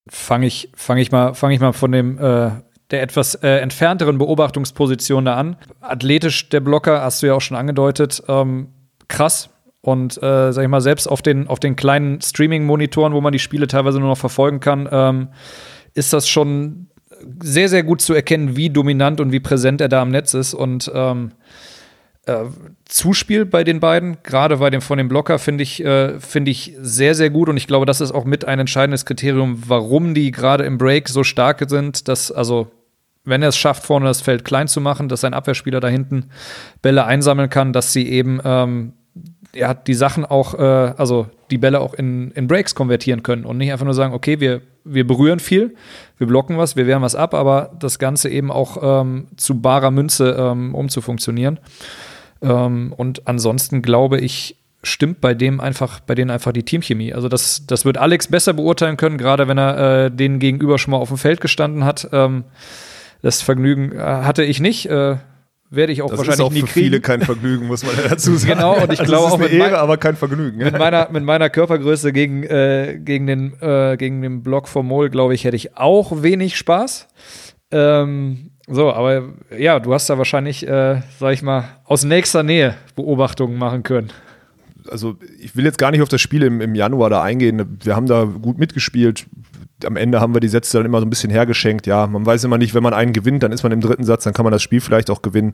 Fange 0.07 0.45
ich, 0.45 0.69
fang 0.75 0.97
ich, 0.97 1.11
mal, 1.11 1.33
fang 1.33 1.51
ich 1.51 1.59
mal 1.59 1.73
von 1.73 1.91
dem 1.91 2.19
äh, 2.19 2.51
der 2.93 3.01
etwas 3.01 3.36
äh, 3.36 3.58
entfernteren 3.58 4.17
Beobachtungsposition 4.17 5.25
da 5.25 5.36
an. 5.36 5.58
Athletisch 5.82 6.49
der 6.49 6.62
Blocker, 6.62 7.01
hast 7.01 7.21
du 7.21 7.27
ja 7.27 7.34
auch 7.34 7.41
schon 7.41 7.58
angedeutet, 7.58 8.23
ähm, 8.27 8.69
krass. 9.08 9.49
Und 9.82 10.15
äh, 10.23 10.53
sag 10.53 10.63
ich 10.63 10.69
mal, 10.69 10.79
selbst 10.79 11.08
auf 11.08 11.21
den, 11.21 11.47
auf 11.47 11.60
den 11.60 11.75
kleinen 11.75 12.21
Streaming-Monitoren, 12.21 13.13
wo 13.13 13.19
man 13.19 13.34
die 13.34 13.39
Spiele 13.39 13.67
teilweise 13.67 13.99
nur 13.99 14.08
noch 14.08 14.17
verfolgen 14.17 14.62
kann, 14.62 14.88
ähm, 14.89 15.27
ist 15.93 16.13
das 16.13 16.29
schon 16.29 16.88
sehr, 17.41 17.67
sehr 17.67 17.84
gut 17.84 18.01
zu 18.01 18.13
erkennen, 18.13 18.56
wie 18.56 18.69
dominant 18.69 19.19
und 19.19 19.32
wie 19.32 19.39
präsent 19.41 19.82
er 19.82 19.89
da 19.89 20.01
am 20.01 20.10
Netz 20.10 20.34
ist. 20.34 20.53
Und 20.53 20.89
ähm, 20.93 21.32
äh, 22.25 22.45
Zuspiel 22.86 23.45
bei 23.45 23.63
den 23.63 23.79
beiden, 23.79 24.17
gerade 24.23 24.58
bei 24.58 24.69
dem 24.69 24.82
von 24.82 24.97
dem 24.97 25.10
Blocker, 25.10 25.39
finde 25.39 25.63
ich, 25.63 25.84
äh, 25.84 26.19
finde 26.19 26.51
ich 26.51 26.73
sehr, 26.79 27.15
sehr 27.15 27.29
gut. 27.29 27.49
Und 27.49 27.58
ich 27.58 27.67
glaube, 27.67 27.86
das 27.86 28.01
ist 28.01 28.12
auch 28.12 28.25
mit 28.25 28.45
ein 28.45 28.60
entscheidendes 28.60 29.06
Kriterium, 29.06 29.63
warum 29.67 30.13
die 30.13 30.32
gerade 30.32 30.63
im 30.63 30.77
Break 30.77 31.10
so 31.10 31.23
stark 31.23 31.62
sind, 31.67 32.08
dass, 32.08 32.32
also, 32.32 32.71
wenn 33.25 33.41
er 33.41 33.49
es 33.49 33.57
schafft, 33.57 33.83
vorne 33.83 34.05
das 34.05 34.21
Feld 34.21 34.43
klein 34.43 34.67
zu 34.67 34.81
machen, 34.81 35.09
dass 35.09 35.21
sein 35.21 35.33
Abwehrspieler 35.33 35.79
da 35.79 35.88
hinten 35.88 36.25
Bälle 36.81 37.05
einsammeln 37.05 37.49
kann, 37.49 37.73
dass 37.73 37.93
sie 37.93 38.07
eben 38.09 38.39
ähm, 38.43 38.93
ja, 39.55 39.73
die 39.73 39.93
Sachen 39.93 40.25
auch, 40.25 40.55
äh, 40.55 40.93
also 40.97 41.27
die 41.51 41.57
Bälle 41.57 41.79
auch 41.79 41.93
in, 41.93 42.31
in 42.31 42.47
Breaks 42.47 42.75
konvertieren 42.75 43.23
können 43.23 43.45
und 43.45 43.57
nicht 43.57 43.71
einfach 43.71 43.86
nur 43.86 43.93
sagen, 43.93 44.13
okay, 44.13 44.39
wir, 44.39 44.62
wir 44.83 45.05
berühren 45.05 45.39
viel, 45.39 45.75
wir 46.17 46.27
blocken 46.27 46.57
was, 46.57 46.75
wir 46.75 46.88
wehren 46.88 47.01
was 47.01 47.15
ab, 47.15 47.33
aber 47.33 47.71
das 47.79 47.99
Ganze 47.99 48.29
eben 48.29 48.51
auch 48.51 49.01
ähm, 49.01 49.27
zu 49.38 49.62
barer 49.62 49.91
Münze 49.91 50.36
ähm, 50.38 50.73
umzufunktionieren. 50.73 51.59
Ähm, 52.41 52.93
und 52.97 53.27
ansonsten 53.27 53.81
glaube 53.81 54.19
ich, 54.19 54.57
stimmt 54.81 55.21
bei 55.21 55.33
dem 55.33 55.62
einfach, 55.62 56.01
bei 56.01 56.15
denen 56.15 56.31
einfach 56.31 56.51
die 56.51 56.63
Teamchemie. 56.63 57.13
Also 57.13 57.29
das, 57.29 57.65
das 57.67 57.86
wird 57.86 57.97
Alex 57.97 58.27
besser 58.27 58.53
beurteilen 58.53 58.97
können, 58.97 59.17
gerade 59.17 59.47
wenn 59.47 59.57
er 59.57 60.05
äh, 60.05 60.12
denen 60.12 60.39
gegenüber 60.39 60.77
schon 60.77 60.91
mal 60.91 60.97
auf 60.97 61.07
dem 61.07 61.17
Feld 61.17 61.39
gestanden 61.39 61.86
hat. 61.86 62.09
Ähm, 62.12 62.43
das 63.23 63.41
Vergnügen 63.41 63.91
äh, 63.93 63.97
hatte 63.99 64.43
ich 64.43 64.59
nicht. 64.59 64.86
Äh, 64.86 65.17
werde 65.71 65.91
ich 65.91 66.03
auch 66.03 66.09
Das 66.12 66.19
wahrscheinlich 66.19 66.39
ist 66.39 66.45
auch 66.45 66.51
nie 66.51 66.59
für 66.59 66.67
kriegen. 66.67 66.86
viele 66.86 67.01
kein 67.01 67.21
Vergnügen, 67.21 67.65
muss 67.65 67.83
man 67.83 67.93
dazu 68.07 68.36
sagen. 68.36 68.53
Genau, 68.53 68.75
und 68.75 68.93
ich 68.93 68.99
Also 68.99 69.12
glaube 69.12 69.25
auch 69.25 69.39
eine 69.39 69.47
mein- 69.49 69.57
Ehre, 69.59 69.79
aber 69.79 69.97
kein 69.97 70.15
Vergnügen. 70.15 70.59
mit 70.59 70.77
meiner, 70.77 71.09
mit 71.09 71.23
meiner 71.23 71.49
Körpergröße 71.49 72.13
gegen, 72.13 72.43
äh, 72.43 72.99
gegen, 73.03 73.25
den, 73.25 73.53
äh, 73.59 73.97
gegen 73.97 74.21
den 74.21 74.43
Block 74.43 74.67
vom 74.67 74.86
Mol, 74.86 75.09
glaube 75.09 75.33
ich, 75.33 75.45
hätte 75.45 75.55
ich 75.55 75.75
auch 75.75 76.21
wenig 76.21 76.57
Spaß. 76.57 77.07
Ähm, 77.71 78.51
so, 78.67 78.93
aber 78.93 79.23
ja, 79.57 79.79
du 79.79 79.93
hast 79.95 80.09
da 80.12 80.17
wahrscheinlich, 80.19 80.67
äh, 80.67 81.01
sag 81.19 81.33
ich 81.33 81.41
mal, 81.41 81.63
aus 81.86 82.03
nächster 82.03 82.43
Nähe 82.43 82.75
Beobachtungen 82.95 83.57
machen 83.57 83.81
können. 83.81 84.12
also 84.91 85.15
ich 85.41 85.55
will 85.55 85.65
jetzt 85.65 85.79
gar 85.79 85.89
nicht 85.89 86.01
auf 86.03 86.09
das 86.09 86.21
Spiel 86.21 86.43
im, 86.43 86.62
im 86.62 86.75
Januar 86.75 87.09
da 87.09 87.23
eingehen. 87.23 87.79
Wir 87.83 87.95
haben 87.95 88.05
da 88.05 88.25
gut 88.25 88.59
mitgespielt. 88.59 89.25
Am 89.86 89.97
Ende 89.97 90.21
haben 90.21 90.33
wir 90.33 90.39
die 90.39 90.47
Sätze 90.47 90.77
dann 90.77 90.86
immer 90.86 90.99
so 90.99 91.05
ein 91.05 91.09
bisschen 91.09 91.31
hergeschenkt. 91.31 91.88
Ja, 91.88 92.07
man 92.07 92.25
weiß 92.25 92.43
immer 92.43 92.57
nicht, 92.57 92.73
wenn 92.73 92.83
man 92.83 92.93
einen 92.93 93.12
gewinnt, 93.12 93.43
dann 93.43 93.51
ist 93.51 93.63
man 93.63 93.71
im 93.71 93.81
dritten 93.81 94.03
Satz, 94.03 94.23
dann 94.23 94.33
kann 94.33 94.43
man 94.45 94.51
das 94.51 94.62
Spiel 94.62 94.81
vielleicht 94.81 95.09
auch 95.09 95.21
gewinnen. 95.21 95.53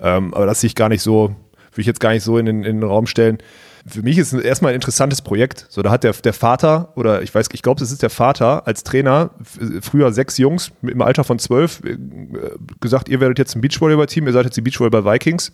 Ähm, 0.00 0.32
aber 0.34 0.46
das 0.46 0.60
sehe 0.60 0.68
ich 0.68 0.74
gar 0.74 0.88
nicht 0.88 1.02
so, 1.02 1.28
will 1.72 1.80
ich 1.80 1.86
jetzt 1.86 2.00
gar 2.00 2.10
nicht 2.10 2.22
so 2.22 2.38
in 2.38 2.46
den, 2.46 2.62
in 2.62 2.80
den 2.80 2.88
Raum 2.88 3.06
stellen. 3.06 3.38
Für 3.86 4.02
mich 4.02 4.16
ist 4.16 4.32
es 4.32 4.42
erstmal 4.42 4.72
ein 4.72 4.76
interessantes 4.76 5.20
Projekt. 5.20 5.66
So, 5.68 5.82
da 5.82 5.90
hat 5.90 6.04
der, 6.04 6.12
der 6.12 6.32
Vater, 6.32 6.92
oder 6.96 7.22
ich 7.22 7.34
weiß, 7.34 7.48
ich 7.52 7.62
glaube, 7.62 7.82
es 7.82 7.90
ist 7.90 8.02
der 8.02 8.10
Vater 8.10 8.66
als 8.66 8.82
Trainer, 8.82 9.30
f- 9.40 9.58
früher 9.82 10.12
sechs 10.12 10.38
Jungs 10.38 10.72
im 10.82 11.02
Alter 11.02 11.24
von 11.24 11.38
zwölf, 11.38 11.82
äh, 11.84 11.98
gesagt, 12.80 13.08
ihr 13.08 13.20
werdet 13.20 13.38
jetzt 13.38 13.56
ein 13.56 13.60
Beachvolleyball-Team, 13.60 14.26
ihr 14.26 14.32
seid 14.32 14.44
jetzt 14.44 14.56
die 14.56 14.62
Beachvolleyball-Vikings. 14.62 15.52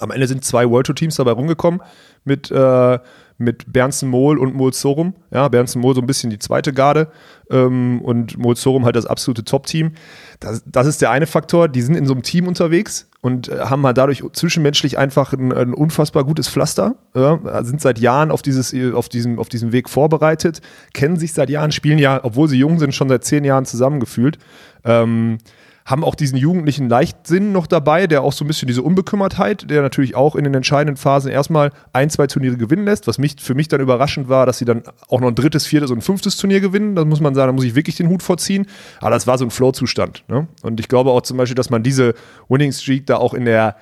Am 0.00 0.10
Ende 0.10 0.26
sind 0.26 0.44
zwei 0.44 0.68
World 0.68 0.86
Tour 0.86 0.96
Teams 0.96 1.16
dabei 1.16 1.32
rumgekommen 1.32 1.80
mit, 2.24 2.50
äh, 2.50 2.98
mit 3.38 3.72
Bernsen 3.72 4.08
Mohl 4.08 4.38
und 4.38 4.54
Mohl 4.54 4.72
Sorum. 4.72 5.14
Ja, 5.30 5.48
Bernsen 5.48 5.80
Mohl 5.80 5.94
so 5.94 6.00
ein 6.00 6.06
bisschen 6.06 6.30
die 6.30 6.38
zweite 6.38 6.72
Garde 6.72 7.10
ähm, 7.50 8.00
und 8.02 8.38
Mohl 8.38 8.56
Sorum 8.56 8.84
halt 8.84 8.96
das 8.96 9.06
absolute 9.06 9.44
Top-Team. 9.44 9.92
Das, 10.40 10.62
das 10.66 10.86
ist 10.86 11.02
der 11.02 11.10
eine 11.10 11.26
Faktor. 11.26 11.68
Die 11.68 11.82
sind 11.82 11.96
in 11.96 12.06
so 12.06 12.14
einem 12.14 12.22
Team 12.22 12.48
unterwegs 12.48 13.08
und 13.20 13.48
äh, 13.48 13.58
haben 13.60 13.84
halt 13.84 13.98
dadurch 13.98 14.22
zwischenmenschlich 14.32 14.98
einfach 14.98 15.32
ein, 15.32 15.52
ein 15.52 15.74
unfassbar 15.74 16.24
gutes 16.24 16.48
Pflaster. 16.48 16.96
Ja, 17.14 17.64
sind 17.64 17.80
seit 17.80 17.98
Jahren 17.98 18.30
auf, 18.30 18.42
dieses, 18.42 18.74
auf, 18.94 19.08
diesem, 19.08 19.38
auf 19.38 19.48
diesem 19.48 19.72
Weg 19.72 19.88
vorbereitet, 19.88 20.60
kennen 20.94 21.16
sich 21.16 21.32
seit 21.32 21.50
Jahren, 21.50 21.72
spielen 21.72 21.98
ja, 21.98 22.20
obwohl 22.22 22.48
sie 22.48 22.58
jung 22.58 22.78
sind, 22.78 22.94
schon 22.94 23.08
seit 23.08 23.24
zehn 23.24 23.44
Jahren 23.44 23.66
zusammengefühlt. 23.66 24.38
Ähm, 24.84 25.38
haben 25.86 26.02
auch 26.02 26.16
diesen 26.16 26.36
jugendlichen 26.36 26.88
Leichtsinn 26.88 27.52
noch 27.52 27.68
dabei, 27.68 28.08
der 28.08 28.22
auch 28.22 28.32
so 28.32 28.44
ein 28.44 28.48
bisschen 28.48 28.66
diese 28.66 28.82
Unbekümmertheit, 28.82 29.70
der 29.70 29.82
natürlich 29.82 30.16
auch 30.16 30.34
in 30.34 30.42
den 30.42 30.52
entscheidenden 30.52 30.96
Phasen 30.96 31.30
erstmal 31.30 31.70
ein, 31.92 32.10
zwei 32.10 32.26
Turniere 32.26 32.56
gewinnen 32.56 32.84
lässt, 32.84 33.06
was 33.06 33.18
mich, 33.18 33.36
für 33.38 33.54
mich 33.54 33.68
dann 33.68 33.80
überraschend 33.80 34.28
war, 34.28 34.46
dass 34.46 34.58
sie 34.58 34.64
dann 34.64 34.82
auch 35.08 35.20
noch 35.20 35.28
ein 35.28 35.36
drittes, 35.36 35.64
viertes 35.64 35.92
und 35.92 35.98
ein 35.98 36.02
fünftes 36.02 36.36
Turnier 36.36 36.60
gewinnen. 36.60 36.96
Da 36.96 37.04
muss 37.04 37.20
man 37.20 37.36
sagen, 37.36 37.46
da 37.46 37.52
muss 37.52 37.64
ich 37.64 37.76
wirklich 37.76 37.94
den 37.94 38.08
Hut 38.08 38.24
vorziehen. 38.24 38.66
Aber 39.00 39.10
das 39.10 39.28
war 39.28 39.38
so 39.38 39.44
ein 39.44 39.50
Flow-Zustand. 39.50 40.24
Ne? 40.26 40.48
Und 40.62 40.80
ich 40.80 40.88
glaube 40.88 41.12
auch 41.12 41.22
zum 41.22 41.36
Beispiel, 41.36 41.54
dass 41.54 41.70
man 41.70 41.84
diese 41.84 42.14
Winning 42.48 42.72
Streak 42.72 43.06
da 43.06 43.18
auch 43.18 43.32
in 43.32 43.44
der 43.44 43.76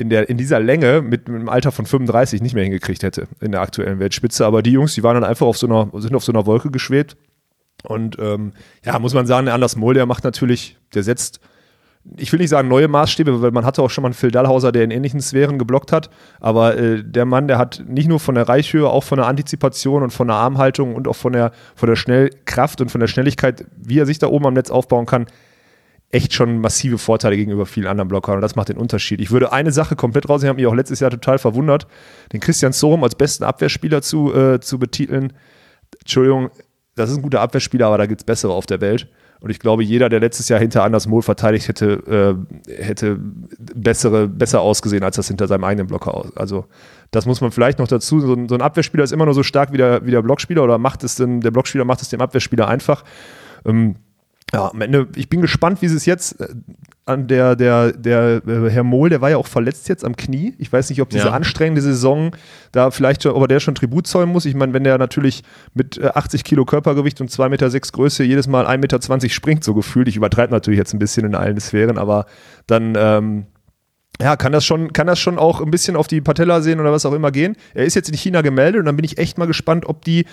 in, 0.00 0.10
der, 0.10 0.28
in 0.28 0.36
dieser 0.36 0.60
Länge 0.60 1.02
mit, 1.02 1.28
mit 1.28 1.40
einem 1.40 1.48
Alter 1.48 1.72
von 1.72 1.84
35 1.84 2.40
nicht 2.40 2.54
mehr 2.54 2.62
hingekriegt 2.62 3.02
hätte 3.02 3.26
in 3.40 3.50
der 3.50 3.62
aktuellen 3.62 3.98
Weltspitze. 3.98 4.46
Aber 4.46 4.62
die 4.62 4.70
Jungs, 4.70 4.94
die 4.94 5.02
waren 5.02 5.14
dann 5.14 5.24
einfach 5.24 5.46
auf 5.46 5.58
so 5.58 5.66
einer, 5.66 5.90
sind 6.00 6.14
auf 6.14 6.22
so 6.22 6.30
einer 6.30 6.46
Wolke 6.46 6.70
geschwebt. 6.70 7.16
Und 7.84 8.16
ähm, 8.18 8.52
ja, 8.84 8.98
muss 8.98 9.14
man 9.14 9.26
sagen, 9.26 9.46
der 9.46 9.54
Anders 9.54 9.76
Mohl, 9.76 9.94
der 9.94 10.06
macht 10.06 10.24
natürlich, 10.24 10.76
der 10.94 11.02
setzt, 11.02 11.40
ich 12.16 12.32
will 12.32 12.40
nicht 12.40 12.50
sagen 12.50 12.68
neue 12.68 12.88
Maßstäbe, 12.88 13.42
weil 13.42 13.50
man 13.50 13.64
hatte 13.64 13.82
auch 13.82 13.90
schon 13.90 14.02
mal 14.02 14.08
einen 14.08 14.14
Phil 14.14 14.30
Dallhauser, 14.30 14.72
der 14.72 14.84
in 14.84 14.90
ähnlichen 14.90 15.20
Sphären 15.20 15.58
geblockt 15.58 15.92
hat. 15.92 16.10
Aber 16.40 16.76
äh, 16.76 17.04
der 17.04 17.24
Mann, 17.24 17.48
der 17.48 17.58
hat 17.58 17.84
nicht 17.86 18.08
nur 18.08 18.18
von 18.18 18.34
der 18.34 18.48
Reichhöhe, 18.48 18.88
auch 18.88 19.04
von 19.04 19.18
der 19.18 19.26
Antizipation 19.26 20.02
und 20.02 20.10
von 20.10 20.28
der 20.28 20.36
Armhaltung 20.36 20.94
und 20.94 21.06
auch 21.06 21.16
von 21.16 21.32
der, 21.32 21.52
von 21.76 21.88
der 21.88 21.96
Schnellkraft 21.96 22.80
und 22.80 22.90
von 22.90 23.00
der 23.00 23.08
Schnelligkeit, 23.08 23.64
wie 23.76 23.98
er 23.98 24.06
sich 24.06 24.18
da 24.18 24.28
oben 24.28 24.46
am 24.46 24.54
Netz 24.54 24.70
aufbauen 24.70 25.06
kann, 25.06 25.26
echt 26.10 26.32
schon 26.32 26.60
massive 26.60 26.98
Vorteile 26.98 27.36
gegenüber 27.36 27.66
vielen 27.66 27.86
anderen 27.86 28.08
Blockern 28.08 28.36
und 28.36 28.40
das 28.40 28.56
macht 28.56 28.70
den 28.70 28.78
Unterschied. 28.78 29.20
Ich 29.20 29.30
würde 29.30 29.52
eine 29.52 29.72
Sache 29.72 29.94
komplett 29.94 30.28
raus, 30.28 30.42
ich 30.42 30.48
habe 30.48 30.56
mich 30.56 30.66
auch 30.66 30.74
letztes 30.74 31.00
Jahr 31.00 31.10
total 31.10 31.38
verwundert, 31.38 31.86
den 32.32 32.40
Christian 32.40 32.72
Sorum 32.72 33.04
als 33.04 33.14
besten 33.14 33.44
Abwehrspieler 33.44 34.00
zu, 34.00 34.34
äh, 34.34 34.60
zu 34.60 34.78
betiteln. 34.78 35.34
Entschuldigung, 36.00 36.50
das 36.98 37.10
ist 37.10 37.16
ein 37.16 37.22
guter 37.22 37.40
Abwehrspieler, 37.40 37.86
aber 37.86 37.98
da 37.98 38.06
gibt 38.06 38.20
es 38.20 38.24
bessere 38.24 38.52
auf 38.52 38.66
der 38.66 38.80
Welt. 38.80 39.08
Und 39.40 39.50
ich 39.50 39.60
glaube, 39.60 39.84
jeder, 39.84 40.08
der 40.08 40.18
letztes 40.18 40.48
Jahr 40.48 40.58
hinter 40.58 40.82
Anders 40.82 41.06
Mohl 41.06 41.22
verteidigt 41.22 41.68
hätte, 41.68 42.36
äh, 42.66 42.72
hätte 42.82 43.18
bessere, 43.74 44.26
besser 44.26 44.60
ausgesehen, 44.60 45.04
als 45.04 45.14
das 45.16 45.28
hinter 45.28 45.46
seinem 45.46 45.62
eigenen 45.62 45.86
Blocker 45.86 46.12
aus. 46.12 46.36
Also, 46.36 46.64
das 47.12 47.24
muss 47.24 47.40
man 47.40 47.52
vielleicht 47.52 47.78
noch 47.78 47.86
dazu. 47.86 48.20
So 48.20 48.34
ein, 48.34 48.48
so 48.48 48.56
ein 48.56 48.62
Abwehrspieler 48.62 49.04
ist 49.04 49.12
immer 49.12 49.26
nur 49.26 49.34
so 49.34 49.44
stark 49.44 49.72
wie 49.72 49.76
der, 49.76 50.04
wie 50.04 50.10
der 50.10 50.22
Blockspieler 50.22 50.64
oder 50.64 50.78
macht 50.78 51.04
es 51.04 51.14
denn, 51.14 51.40
der 51.40 51.52
Blockspieler 51.52 51.84
macht 51.84 52.02
es 52.02 52.08
dem 52.08 52.20
Abwehrspieler 52.20 52.66
einfach. 52.66 53.04
Ähm, 53.64 53.94
ja, 54.52 54.70
am 54.70 54.80
Ende, 54.80 55.06
ich 55.14 55.28
bin 55.28 55.40
gespannt, 55.40 55.82
wie 55.82 55.88
sie 55.88 55.96
es 55.96 56.06
jetzt 56.06 56.40
äh, 56.40 56.48
an 57.08 57.26
der, 57.26 57.56
der, 57.56 57.92
der 57.92 58.42
äh, 58.46 58.70
Herr 58.70 58.84
Mohl, 58.84 59.08
der 59.08 59.20
war 59.20 59.30
ja 59.30 59.36
auch 59.36 59.46
verletzt 59.46 59.88
jetzt 59.88 60.04
am 60.04 60.14
Knie. 60.16 60.54
Ich 60.58 60.72
weiß 60.72 60.90
nicht, 60.90 61.00
ob 61.02 61.08
diese 61.10 61.26
Ja. 61.26 61.32
anstrengende 61.32 61.80
Saison 61.80 62.32
da 62.72 62.90
vielleicht 62.90 63.22
schon, 63.22 63.32
ob 63.32 63.42
er 63.42 63.48
der 63.48 63.60
schon 63.60 63.74
Tribut 63.74 64.06
zollen 64.06 64.28
muss. 64.28 64.44
Ich 64.44 64.54
meine, 64.54 64.72
wenn 64.72 64.84
der 64.84 64.98
natürlich 64.98 65.42
mit 65.74 65.98
äh, 65.98 66.08
80 66.14 66.44
Kilo 66.44 66.64
Körpergewicht 66.64 67.20
und 67.20 67.30
2,6 67.30 67.48
Meter 67.48 67.70
sechs 67.70 67.92
Größe 67.92 68.22
jedes 68.24 68.46
Mal 68.46 68.66
1,20 68.66 68.78
Meter 68.78 69.28
springt, 69.28 69.64
so 69.64 69.74
gefühlt. 69.74 70.08
Ich 70.08 70.16
übertreibe 70.16 70.52
natürlich 70.52 70.78
jetzt 70.78 70.92
ein 70.92 70.98
bisschen 70.98 71.24
in 71.26 71.34
allen 71.34 71.58
Sphären, 71.58 71.98
aber 71.98 72.26
dann, 72.66 72.94
ähm, 72.96 73.46
ja, 74.20 74.34
kann 74.36 74.50
das 74.52 74.64
schon, 74.64 74.92
kann 74.92 75.06
das 75.06 75.18
schon 75.20 75.38
auch 75.38 75.60
ein 75.60 75.70
bisschen 75.70 75.94
auf 75.94 76.08
die 76.08 76.20
Patella 76.20 76.60
sehen 76.60 76.80
oder 76.80 76.90
was 76.90 77.06
auch 77.06 77.12
immer 77.12 77.30
gehen. 77.30 77.54
Er 77.72 77.84
ist 77.84 77.94
jetzt 77.94 78.08
in 78.08 78.16
China 78.16 78.42
gemeldet 78.42 78.80
und 78.80 78.86
dann 78.86 78.96
bin 78.96 79.04
ich 79.04 79.16
echt 79.18 79.38
mal 79.38 79.46
gespannt, 79.46 79.86
ob 79.86 80.04
die 80.04 80.24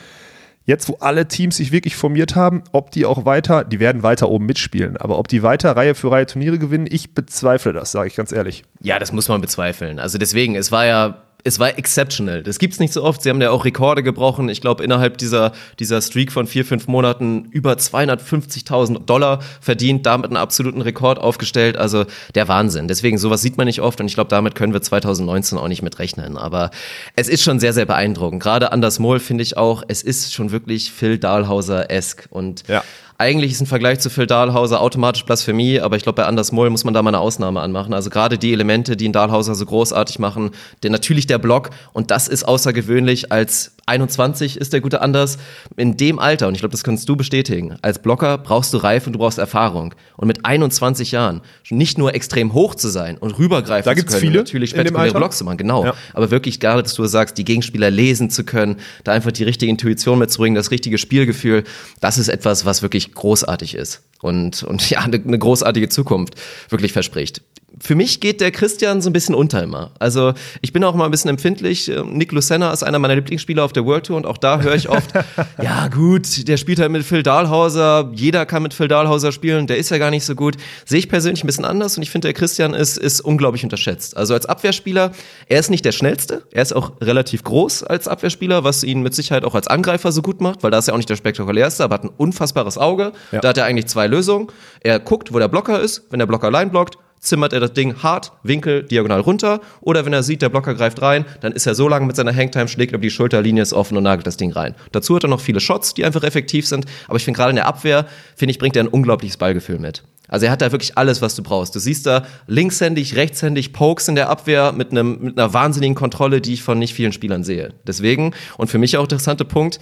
jetzt, 0.66 0.90
wo 0.90 0.98
alle 1.00 1.28
Teams 1.28 1.58
sich 1.58 1.72
wirklich 1.72 1.96
formiert 1.96 2.36
haben, 2.36 2.64
ob 2.72 2.92
die 2.92 3.06
auch 3.06 3.26
weiter, 3.26 3.64
die 3.64 3.80
werden 3.80 4.04
weiter 4.04 4.30
oben 4.30 4.46
mitspielen, 4.46 4.98
aber 4.98 5.18
ob 5.18 5.28
die 5.28 5.44
weiter 5.44 5.76
Reihe 5.76 5.96
für 5.96 6.12
Reihe 6.12 6.26
Turniere 6.26 6.60
gewinnen, 6.60 6.88
ich 6.90 7.14
bezweifle 7.14 7.74
das, 7.74 7.92
sage 7.92 8.08
ich 8.08 8.16
ganz 8.16 8.32
ehrlich. 8.32 8.64
Ja, 8.82 9.00
das 9.00 9.12
muss 9.12 9.28
man 9.28 9.42
bezweifeln. 9.42 10.00
Also 10.00 10.18
deswegen, 10.18 10.56
es 10.56 10.72
war 10.72 10.86
ja, 10.86 11.25
es 11.46 11.60
war 11.60 11.78
exceptional. 11.78 12.42
Das 12.42 12.58
gibt's 12.58 12.80
nicht 12.80 12.92
so 12.92 13.04
oft. 13.04 13.22
Sie 13.22 13.30
haben 13.30 13.40
ja 13.40 13.52
auch 13.52 13.66
Rekorde 13.66 14.02
gebrochen. 14.02 14.50
Ich 14.50 14.62
glaube, 14.62 14.84
innerhalb 14.84 15.20
dieser, 15.20 15.52
dieser 15.78 16.02
Streak 16.02 16.32
von 16.32 16.48
vier, 16.48 16.66
fünf 16.66 16.88
Monaten 16.88 17.46
über 17.52 17.74
250.000 17.74 19.06
Dollar 19.06 19.40
verdient, 19.62 20.08
damit 20.08 20.26
einen 20.32 20.38
absoluten 20.38 20.82
Rekord 20.82 21.20
aufgestellt. 21.20 21.78
Also 21.78 22.06
der 22.34 22.48
Wahnsinn. 22.48 22.88
Deswegen, 22.88 23.20
sowas 23.20 23.44
sieht 23.44 23.58
man 23.58 23.68
nicht 23.68 23.80
oft 23.80 24.02
und 24.02 24.08
ich 24.08 24.16
glaube, 24.16 24.30
damit 24.30 24.56
können 24.56 24.74
wir 24.74 24.82
2019 24.82 25.60
auch 25.60 25.68
nicht 25.68 25.84
mit 25.84 26.00
rechnen. 26.00 26.36
Aber 26.36 26.72
es 27.16 27.30
ist 27.30 27.44
schon 27.44 27.60
sehr, 27.60 27.74
sehr 27.74 27.86
beeindruckend. 27.86 28.42
Gerade 28.42 28.72
Anders 28.72 28.98
Mohl 28.98 29.20
finde 29.20 29.44
ich 29.44 29.56
auch, 29.56 29.84
es 29.88 30.02
ist 30.02 30.34
schon 30.34 30.52
wirklich 30.52 30.92
Phil 30.92 31.20
Dahlhauser-esk 31.20 32.26
und 32.32 32.68
Ja. 32.68 32.84
Eigentlich 33.18 33.54
ist 33.54 33.62
ein 33.62 33.66
Vergleich 33.66 34.00
zu 34.00 34.10
Phil 34.10 34.28
Dahlhauser 34.28 34.82
automatisch 34.82 35.24
Blasphemie, 35.24 35.80
aber 35.80 35.96
ich 35.96 36.04
glaube, 36.04 36.18
bei 36.18 36.26
Anders 36.26 36.52
Moll 36.52 36.70
muss 36.70 36.84
man 36.84 36.94
da 36.94 37.02
mal 37.02 37.12
eine 37.12 37.20
Ausnahme 37.20 37.62
anmachen. 37.62 37.94
Also 37.94 38.10
gerade 38.10 38.38
die 38.38 38.52
Elemente, 38.52 38.98
die 38.98 39.06
ihn 39.06 39.14
Dahlhauser 39.14 39.56
so 39.56 39.66
großartig 39.66 40.20
machen, 40.20 40.52
der, 40.84 40.92
natürlich 40.92 41.26
der 41.26 41.38
Block 41.38 41.70
und 41.94 42.12
das 42.12 42.28
ist 42.28 42.46
außergewöhnlich 42.46 43.32
als 43.32 43.76
21 43.88 44.58
ist 44.58 44.74
der 44.74 44.82
gute 44.82 45.02
Anders. 45.02 45.38
In 45.78 45.96
dem 45.96 46.18
Alter, 46.18 46.48
und 46.48 46.56
ich 46.56 46.62
glaube, 46.62 46.72
das 46.72 46.84
kannst 46.84 47.08
du 47.08 47.16
bestätigen, 47.16 47.76
als 47.82 48.00
Blocker 48.00 48.38
brauchst 48.40 48.74
du 48.74 48.78
Reife 48.78 49.08
und 49.08 49.14
du 49.14 49.20
brauchst 49.20 49.38
Erfahrung. 49.38 49.94
Und 50.18 50.28
mit 50.28 50.44
21 50.44 51.12
Jahren 51.12 51.42
nicht 51.70 51.98
nur 51.98 52.16
extrem 52.16 52.54
hoch 52.54 52.76
zu 52.76 52.90
sein 52.90 53.18
und 53.18 53.38
rübergreifen 53.38 53.86
Da 53.86 53.92
zu 53.92 53.96
gibt's 53.96 54.14
können, 54.14 54.22
viele 54.22 54.40
natürlich 54.40 54.72
spektakuläre. 54.72 55.14
Blocks 55.16 55.38
zu 55.38 55.44
machen, 55.44 55.58
genau. 55.58 55.86
Ja. 55.86 55.94
Aber 56.14 56.32
wirklich 56.32 56.60
gerade, 56.60 56.82
dass 56.82 56.96
du 56.96 57.06
sagst, 57.06 57.38
die 57.38 57.46
Gegenspieler 57.46 57.92
lesen 57.92 58.30
zu 58.32 58.44
können, 58.44 58.78
da 59.04 59.12
einfach 59.12 59.32
die 59.32 59.44
richtige 59.44 59.70
Intuition 59.70 60.18
mitzubringen, 60.18 60.56
das 60.56 60.72
richtige 60.72 60.98
Spielgefühl, 60.98 61.64
das 62.02 62.18
ist 62.18 62.28
etwas, 62.28 62.66
was 62.66 62.82
wirklich 62.82 63.05
großartig 63.14 63.76
ist 63.76 64.02
und, 64.22 64.64
und 64.64 64.90
ja, 64.90 65.00
eine, 65.00 65.22
eine 65.22 65.40
großartige 65.40 65.90
Zukunft 65.90 66.36
wirklich 66.70 66.94
verspricht. 66.94 67.42
Für 67.82 67.96
mich 67.96 68.20
geht 68.20 68.42
der 68.42 68.52
Christian 68.52 69.02
so 69.02 69.10
ein 69.10 69.14
bisschen 69.14 69.36
unter 69.36 69.62
immer. 69.62 69.92
Also 70.00 70.34
ich 70.62 70.74
bin 70.74 70.84
auch 70.84 70.96
mal 70.96 71.06
ein 71.06 71.12
bisschen 71.12 71.30
empfindlich. 71.30 71.92
Nick 72.06 72.32
Lucena 72.32 72.72
ist 72.72 72.84
einer 72.84 73.00
meiner 73.00 73.16
Lieblingsspieler 73.16 73.64
auf 73.64 73.74
der 73.74 73.86
World 73.86 74.06
Tour 74.06 74.18
und 74.18 74.26
auch 74.26 74.38
da 74.38 74.62
höre 74.62 74.76
ich 74.76 74.90
oft, 74.90 75.12
ja 75.62 75.88
gut, 75.90 76.48
der 76.48 76.58
spielt 76.58 76.80
halt 76.80 76.92
mit 76.92 77.04
Phil 77.04 77.24
Dahlhauser, 77.24 78.12
jeder 78.14 78.46
kann 78.46 78.64
mit 78.64 78.74
Phil 78.74 78.88
Dahlhauser 78.88 79.32
spielen, 79.32 79.68
der 79.68 79.78
ist 79.78 79.90
ja 79.90 79.98
gar 79.98 80.12
nicht 80.12 80.26
so 80.26 80.36
gut. 80.36 80.56
Sehe 80.86 81.00
ich 81.00 81.10
persönlich 81.10 81.44
ein 81.44 81.48
bisschen 81.48 81.66
anders 81.66 81.98
und 81.98 82.04
ich 82.04 82.12
finde, 82.12 82.28
der 82.28 82.34
Christian 82.34 82.74
ist, 82.74 82.98
ist 82.98 83.22
unglaublich 83.22 83.64
unterschätzt. 83.64 84.16
Also 84.16 84.34
als 84.34 84.46
Abwehrspieler, 84.46 85.12
er 85.48 85.60
ist 85.60 85.70
nicht 85.70 85.86
der 85.86 85.92
schnellste, 85.92 86.44
er 86.52 86.62
ist 86.62 86.76
auch 86.76 86.94
relativ 87.02 87.44
groß 87.44 87.84
als 87.84 88.08
Abwehrspieler, 88.08 88.64
was 88.64 88.84
ihn 88.84 89.02
mit 89.02 89.14
Sicherheit 89.14 89.44
auch 89.44 89.56
als 89.56 89.68
Angreifer 89.68 90.12
so 90.12 90.22
gut 90.22 90.42
macht, 90.42 90.64
weil 90.64 90.72
da 90.72 90.78
ist 90.78 90.88
er 90.88 90.94
auch 90.94 90.98
nicht 90.98 91.10
der 91.10 91.16
spektakulärste, 91.16 91.84
aber 91.84 91.96
hat 91.96 92.04
ein 92.04 92.12
unfassbares 92.16 92.78
Auge. 92.78 93.12
Ja. 93.32 93.42
Da 93.42 93.50
hat 93.50 93.58
er 93.58 93.66
eigentlich 93.66 93.88
zwei 93.88 94.08
Lösungen. 94.08 94.48
Er 94.82 95.00
guckt, 95.00 95.34
wo 95.34 95.40
der 95.40 95.48
Blocker 95.48 95.80
ist, 95.80 96.04
wenn 96.10 96.20
der 96.20 96.26
Blocker 96.26 96.48
allein 96.48 96.72
blockt, 96.72 96.98
zimmert 97.26 97.54
er 97.54 97.60
das 97.60 97.74
Ding 97.74 98.02
hart, 98.04 98.32
Winkel, 98.44 98.84
diagonal 98.84 99.20
runter. 99.20 99.62
Oder 99.82 100.06
wenn 100.06 100.14
er 100.14 100.24
sieht, 100.24 100.42
der 100.42 100.50
Blocker 100.50 100.76
greift 100.76 101.02
rein, 101.02 101.26
dann 101.42 101.52
ist 101.52 101.66
er 101.66 101.76
so 101.76 101.88
lange 101.88 102.06
mit 102.06 102.16
seiner 102.16 102.36
Hangtime, 102.36 102.68
schlägt 102.68 102.94
über 102.94 103.02
die 103.02 103.10
Schulterlinie, 103.10 103.64
ist 103.64 103.74
offen 103.74 103.98
und 103.98 104.04
nagelt 104.04 104.28
das 104.28 104.38
Ding 104.38 104.52
rein. 104.52 104.76
Dazu 104.92 105.16
hat 105.16 105.24
er 105.24 105.30
noch 105.30 105.42
viele 105.42 105.60
Shots, 105.60 105.94
die 105.94 106.06
einfach 106.06 106.24
effektiv 106.24 106.68
sind. 106.68 106.86
Aber 107.08 107.18
ich 107.18 107.26
finde 107.26 107.38
gerade 107.38 107.50
in 107.50 107.58
der 107.58 107.68
Abwehr, 107.68 108.06
finde 108.36 108.52
ich, 108.52 108.60
bringt 108.60 108.76
er 108.76 108.84
ein 108.84 108.88
unglaubliches 108.88 109.38
Ballgefühl 109.38 109.80
mit. 109.80 110.04
Also 110.28 110.48
er 110.48 110.52
hat 110.52 110.62
da 110.62 110.72
wirklich 110.72 110.98
alles, 110.98 111.22
was 111.22 111.36
du 111.36 111.44
brauchst. 111.44 111.76
Du 111.76 111.80
siehst 111.80 112.06
da 112.06 112.26
linkshändig, 112.48 113.16
rechtshändig, 113.16 113.74
Pokes 113.74 114.08
in 114.08 114.16
der 114.16 114.30
Abwehr 114.30 114.72
mit, 114.72 114.92
einem, 114.92 115.20
mit 115.22 115.38
einer 115.38 115.54
wahnsinnigen 115.54 115.96
Kontrolle, 115.96 116.42
die 116.42 116.54
ich 116.54 116.64
von 116.64 116.80
nicht 116.80 116.94
vielen 116.94 117.12
Spielern 117.12 117.44
sehe. 117.44 117.74
Deswegen, 117.86 118.34
und 118.58 118.70
für 118.70 118.80
mich 118.80 118.98
auch 118.98 119.08
der 119.08 119.16
interessante 119.16 119.46
Punkt, 119.46 119.80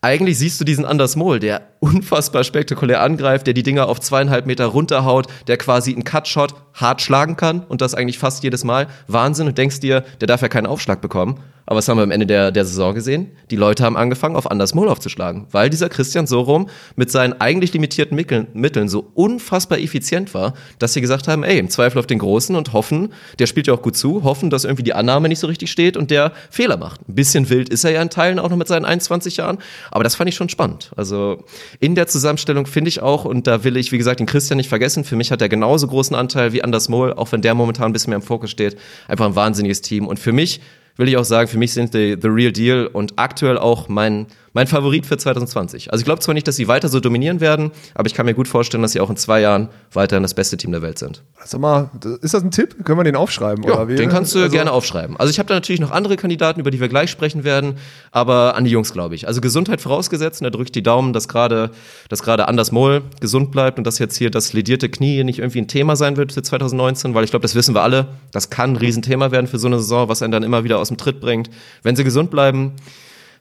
eigentlich 0.00 0.38
siehst 0.38 0.60
du 0.60 0.64
diesen 0.64 0.84
Anders 0.84 1.16
Mohl, 1.16 1.38
der 1.38 1.62
unfassbar 1.80 2.44
spektakulär 2.44 3.00
angreift, 3.00 3.46
der 3.46 3.54
die 3.54 3.62
Dinger 3.62 3.88
auf 3.88 4.00
zweieinhalb 4.00 4.46
Meter 4.46 4.66
runterhaut, 4.66 5.26
der 5.46 5.56
quasi 5.56 5.92
einen 5.92 6.04
Cutshot 6.04 6.54
hart 6.74 7.02
schlagen 7.02 7.36
kann 7.36 7.60
und 7.60 7.80
das 7.80 7.94
eigentlich 7.94 8.18
fast 8.18 8.42
jedes 8.42 8.64
Mal. 8.64 8.88
Wahnsinn 9.06 9.46
und 9.46 9.56
denkst 9.56 9.80
dir, 9.80 10.04
der 10.20 10.26
darf 10.26 10.42
ja 10.42 10.48
keinen 10.48 10.66
Aufschlag 10.66 11.00
bekommen. 11.00 11.40
Aber 11.66 11.78
was 11.78 11.88
haben 11.88 11.96
wir 11.96 12.02
am 12.02 12.10
Ende 12.10 12.26
der, 12.26 12.50
der 12.50 12.64
Saison 12.64 12.94
gesehen? 12.94 13.30
Die 13.50 13.56
Leute 13.56 13.84
haben 13.84 13.96
angefangen, 13.96 14.36
auf 14.36 14.50
Anders 14.50 14.74
Mohl 14.74 14.88
aufzuschlagen, 14.88 15.46
weil 15.50 15.70
dieser 15.70 15.88
Christian 15.88 16.26
Sorum 16.26 16.68
mit 16.94 17.10
seinen 17.10 17.40
eigentlich 17.40 17.72
limitierten 17.72 18.14
Mitteln, 18.14 18.48
Mitteln 18.52 18.88
so 18.88 19.10
unfassbar 19.14 19.78
effizient 19.78 20.34
war, 20.34 20.54
dass 20.78 20.92
sie 20.92 21.00
gesagt 21.00 21.26
haben, 21.26 21.42
ey, 21.42 21.58
im 21.58 21.70
Zweifel 21.70 21.98
auf 21.98 22.06
den 22.06 22.18
Großen 22.18 22.54
und 22.54 22.74
hoffen, 22.74 23.14
der 23.38 23.46
spielt 23.46 23.66
ja 23.66 23.74
auch 23.74 23.80
gut 23.80 23.96
zu, 23.96 24.24
hoffen, 24.24 24.50
dass 24.50 24.64
irgendwie 24.64 24.82
die 24.82 24.92
Annahme 24.92 25.28
nicht 25.28 25.38
so 25.38 25.46
richtig 25.46 25.70
steht 25.70 25.96
und 25.96 26.10
der 26.10 26.32
Fehler 26.50 26.76
macht. 26.76 27.08
Ein 27.08 27.14
bisschen 27.14 27.48
wild 27.48 27.70
ist 27.70 27.84
er 27.84 27.92
ja 27.92 28.02
in 28.02 28.10
Teilen 28.10 28.38
auch 28.38 28.50
noch 28.50 28.58
mit 28.58 28.68
seinen 28.68 28.84
21 28.84 29.38
Jahren, 29.38 29.58
aber 29.90 30.04
das 30.04 30.16
fand 30.16 30.28
ich 30.28 30.36
schon 30.36 30.50
spannend. 30.50 30.92
Also 30.96 31.44
in 31.80 31.94
der 31.94 32.08
Zusammenstellung 32.08 32.66
finde 32.66 32.88
ich 32.88 33.00
auch, 33.00 33.24
und 33.24 33.46
da 33.46 33.64
will 33.64 33.78
ich, 33.78 33.90
wie 33.90 33.98
gesagt, 33.98 34.20
den 34.20 34.26
Christian 34.26 34.58
nicht 34.58 34.68
vergessen, 34.68 35.04
für 35.04 35.16
mich 35.16 35.30
hat 35.30 35.40
er 35.40 35.48
genauso 35.48 35.86
großen 35.88 36.14
Anteil 36.14 36.52
wie 36.52 36.62
Anders 36.64 36.88
Mohl, 36.88 37.12
auch 37.12 37.30
wenn 37.30 37.42
der 37.42 37.54
momentan 37.54 37.86
ein 37.86 37.92
bisschen 37.92 38.10
mehr 38.10 38.16
im 38.16 38.22
Fokus 38.22 38.50
steht. 38.50 38.76
Einfach 39.06 39.26
ein 39.26 39.36
wahnsinniges 39.36 39.82
Team 39.82 40.06
und 40.08 40.18
für 40.18 40.32
mich 40.32 40.60
will 40.96 41.08
ich 41.08 41.16
auch 41.16 41.24
sagen, 41.24 41.48
für 41.48 41.58
mich 41.58 41.72
sind 41.72 41.94
die 41.94 42.16
the 42.20 42.28
real 42.28 42.52
deal 42.52 42.86
und 42.86 43.14
aktuell 43.16 43.58
auch 43.58 43.88
mein 43.88 44.26
mein 44.54 44.66
Favorit 44.66 45.04
für 45.04 45.18
2020. 45.18 45.92
Also 45.92 46.00
ich 46.00 46.04
glaube 46.06 46.20
zwar 46.20 46.32
nicht, 46.32 46.48
dass 46.48 46.56
sie 46.56 46.68
weiter 46.68 46.88
so 46.88 47.00
dominieren 47.00 47.40
werden, 47.40 47.72
aber 47.94 48.06
ich 48.06 48.14
kann 48.14 48.24
mir 48.24 48.34
gut 48.34 48.48
vorstellen, 48.48 48.82
dass 48.82 48.92
sie 48.92 49.00
auch 49.00 49.10
in 49.10 49.16
zwei 49.16 49.40
Jahren 49.40 49.68
weiterhin 49.92 50.22
das 50.22 50.32
beste 50.32 50.56
Team 50.56 50.72
der 50.72 50.80
Welt 50.80 50.98
sind. 50.98 51.22
Sag 51.44 51.60
mal, 51.60 51.90
ist 52.22 52.32
das 52.32 52.42
ein 52.42 52.50
Tipp? 52.50 52.84
Können 52.84 52.98
wir 52.98 53.04
den 53.04 53.16
aufschreiben? 53.16 53.62
Ja, 53.64 53.84
den 53.84 54.08
kannst 54.08 54.34
du 54.34 54.38
Also- 54.38 54.50
gerne 54.50 54.72
aufschreiben. 54.72 55.16
Also 55.18 55.30
ich 55.30 55.38
habe 55.38 55.48
da 55.48 55.54
natürlich 55.54 55.80
noch 55.80 55.90
andere 55.90 56.16
Kandidaten, 56.16 56.60
über 56.60 56.70
die 56.70 56.80
wir 56.80 56.88
gleich 56.88 57.10
sprechen 57.10 57.44
werden, 57.44 57.74
aber 58.12 58.54
an 58.54 58.64
die 58.64 58.70
Jungs 58.70 58.92
glaube 58.92 59.14
ich. 59.14 59.26
Also 59.28 59.40
Gesundheit 59.42 59.80
vorausgesetzt, 59.80 60.40
und 60.40 60.44
da 60.44 60.50
drückt 60.50 60.74
die 60.74 60.82
Daumen, 60.82 61.12
dass 61.12 61.28
gerade 61.28 61.70
dass 62.08 62.22
gerade 62.22 62.48
Anders 62.48 62.70
Mohl 62.72 63.02
gesund 63.20 63.50
bleibt 63.50 63.76
und 63.78 63.86
dass 63.86 63.98
jetzt 63.98 64.16
hier 64.16 64.30
das 64.30 64.52
ledierte 64.52 64.88
Knie 64.88 65.24
nicht 65.24 65.40
irgendwie 65.40 65.58
ein 65.60 65.68
Thema 65.68 65.96
sein 65.96 66.16
wird 66.16 66.32
für 66.32 66.42
2019, 66.42 67.12
weil 67.14 67.24
ich 67.24 67.30
glaube, 67.30 67.42
das 67.42 67.54
wissen 67.56 67.74
wir 67.74 67.82
alle, 67.82 68.06
das 68.30 68.50
kann 68.50 68.70
ein 68.74 68.76
Riesenthema 68.76 69.32
werden 69.32 69.48
für 69.48 69.58
so 69.58 69.66
eine 69.66 69.78
Saison, 69.78 70.08
was 70.08 70.22
einen 70.22 70.30
dann 70.32 70.42
immer 70.44 70.62
wieder 70.64 70.78
aus 70.78 70.88
dem 70.88 70.96
Tritt 70.96 71.20
bringt. 71.20 71.50
Wenn 71.82 71.96
sie 71.96 72.04
gesund 72.04 72.30
bleiben, 72.30 72.72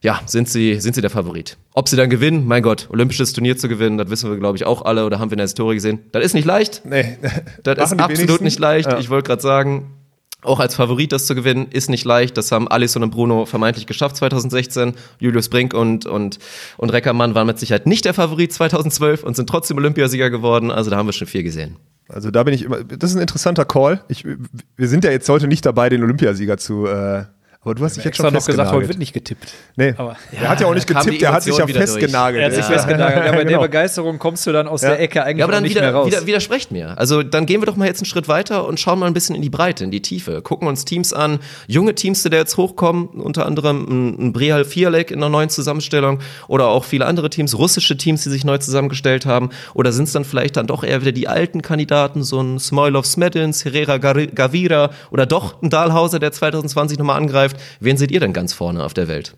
ja, 0.03 0.21
sind 0.25 0.49
sie, 0.49 0.79
sind 0.81 0.95
sie 0.95 1.01
der 1.01 1.09
Favorit. 1.09 1.57
Ob 1.73 1.87
sie 1.87 1.95
dann 1.95 2.09
gewinnen, 2.09 2.45
mein 2.45 2.61
Gott, 2.61 2.89
olympisches 2.91 3.31
Turnier 3.31 3.57
zu 3.57 3.69
gewinnen, 3.69 3.97
das 3.97 4.09
wissen 4.09 4.29
wir, 4.29 4.37
glaube 4.37 4.57
ich, 4.57 4.65
auch 4.65 4.83
alle 4.83 5.05
oder 5.05 5.17
haben 5.17 5.31
wir 5.31 5.35
in 5.35 5.37
der 5.37 5.45
Historie 5.45 5.75
gesehen. 5.75 5.99
Das 6.11 6.23
ist 6.25 6.33
nicht 6.33 6.45
leicht. 6.45 6.81
Nee. 6.85 7.17
Das 7.63 7.77
Machen 7.77 7.99
ist 7.99 8.03
absolut 8.03 8.19
wenigsten. 8.19 8.43
nicht 8.43 8.59
leicht. 8.59 8.91
Ja. 8.91 8.99
Ich 8.99 9.09
wollte 9.09 9.27
gerade 9.27 9.41
sagen, 9.41 9.93
auch 10.41 10.59
als 10.59 10.75
Favorit 10.75 11.13
das 11.13 11.25
zu 11.25 11.35
gewinnen, 11.35 11.67
ist 11.69 11.89
nicht 11.89 12.03
leicht. 12.03 12.35
Das 12.35 12.51
haben 12.51 12.67
Alisson 12.67 13.01
und 13.01 13.11
Bruno 13.11 13.45
vermeintlich 13.45 13.87
geschafft 13.87 14.17
2016. 14.17 14.93
Julius 15.19 15.47
Brink 15.47 15.73
und, 15.73 16.05
und, 16.05 16.39
und 16.75 16.89
Reckermann 16.91 17.33
waren 17.33 17.47
mit 17.47 17.57
Sicherheit 17.57 17.87
nicht 17.87 18.03
der 18.03 18.13
Favorit 18.13 18.51
2012 18.51 19.23
und 19.23 19.37
sind 19.37 19.49
trotzdem 19.49 19.77
Olympiasieger 19.77 20.29
geworden. 20.29 20.69
Also 20.69 20.89
da 20.91 20.97
haben 20.97 21.07
wir 21.07 21.13
schon 21.13 21.27
viel 21.27 21.43
gesehen. 21.43 21.77
Also 22.09 22.29
da 22.29 22.43
bin 22.43 22.53
ich 22.53 22.63
immer, 22.63 22.83
das 22.83 23.11
ist 23.11 23.15
ein 23.15 23.21
interessanter 23.21 23.63
Call. 23.63 24.03
Ich, 24.09 24.25
wir 24.25 24.87
sind 24.89 25.05
ja 25.05 25.11
jetzt 25.11 25.29
heute 25.29 25.47
nicht 25.47 25.65
dabei, 25.65 25.87
den 25.87 26.03
Olympiasieger 26.03 26.57
zu, 26.57 26.87
äh, 26.87 27.23
aber 27.63 27.75
du 27.75 27.83
hast 27.83 27.97
dich 27.97 28.03
jetzt 28.05 28.17
schon 28.17 28.33
noch 28.33 28.45
gesagt, 28.45 28.71
heute 28.71 28.87
wird 28.87 28.97
nicht 28.99 29.13
getippt. 29.13 29.53
Nee, 29.75 29.93
Aber- 29.97 30.15
er 30.31 30.49
hat 30.49 30.59
ja 30.61 30.67
auch 30.67 30.73
nicht 30.73 30.87
getippt, 30.87 31.21
er 31.21 31.33
hat 31.33 31.43
sich 31.43 31.57
ja 31.57 31.65
festgenagelt. 31.67 32.41
Er 32.41 32.47
hat 32.47 32.53
sich 32.55 32.63
Ja. 32.67 32.71
festgenagelt. 32.71 33.25
Ja, 33.25 33.31
bei 33.31 33.37
der 33.37 33.45
Genau. 33.45 33.61
Begeisterung 33.61 34.19
kommst 34.19 34.45
du 34.47 34.51
dann 34.51 34.67
aus 34.67 34.81
Ja. 34.81 34.89
der 34.89 34.99
Ecke 35.01 35.23
eigentlich 35.23 35.37
Ja, 35.39 35.45
aber 35.45 35.53
dann 35.53 35.63
nicht 35.63 35.71
wieder, 35.71 35.81
mehr 35.81 35.93
raus. 35.93 36.07
wieder, 36.07 36.25
widersprecht 36.25 36.71
mir. 36.71 36.97
Also 36.97 37.23
dann 37.23 37.45
gehen 37.45 37.61
wir 37.61 37.65
doch 37.65 37.75
mal 37.75 37.85
jetzt 37.87 37.99
einen 37.99 38.05
Schritt 38.05 38.27
weiter 38.27 38.67
und 38.67 38.79
schauen 38.79 38.99
mal 38.99 39.07
ein 39.07 39.13
bisschen 39.13 39.35
in 39.35 39.41
die 39.41 39.49
Breite, 39.49 39.83
in 39.83 39.91
die 39.91 40.01
Tiefe. 40.01 40.41
Gucken 40.41 40.67
uns 40.67 40.85
Teams 40.85 41.13
an, 41.13 41.39
junge 41.67 41.95
Teams, 41.95 42.23
die 42.23 42.29
da 42.29 42.37
jetzt 42.37 42.57
hochkommen, 42.57 43.07
unter 43.07 43.45
anderem 43.45 43.83
ein, 43.89 44.27
ein 44.27 44.33
Brehal 44.33 44.65
Fialek 44.65 45.11
in 45.11 45.17
einer 45.19 45.29
neuen 45.29 45.49
Zusammenstellung 45.49 46.19
oder 46.47 46.67
auch 46.67 46.83
viele 46.83 47.05
andere 47.05 47.29
Teams, 47.29 47.57
russische 47.57 47.97
Teams, 47.97 48.23
die 48.23 48.29
sich 48.29 48.43
neu 48.45 48.57
zusammengestellt 48.57 49.25
haben. 49.25 49.49
Oder 49.73 49.91
sind 49.91 50.05
es 50.05 50.11
dann 50.13 50.25
vielleicht 50.25 50.57
dann 50.57 50.67
doch 50.67 50.83
eher 50.83 51.01
wieder 51.01 51.11
die 51.11 51.27
alten 51.27 51.61
Kandidaten, 51.61 52.23
so 52.23 52.41
ein 52.41 52.59
Smoilov 52.59 53.05
Smedins, 53.05 53.65
Herrera 53.65 53.97
Gavira 53.97 54.89
oder 55.11 55.25
doch 55.25 55.61
ein 55.61 55.69
Dahlhauser, 55.69 56.19
der 56.19 56.31
2020 56.31 56.97
nochmal 56.97 57.17
angreift. 57.17 57.52
Wen 57.79 57.97
seht 57.97 58.11
ihr 58.11 58.19
denn 58.19 58.33
ganz 58.33 58.53
vorne 58.53 58.83
auf 58.83 58.93
der 58.93 59.07
Welt? 59.07 59.35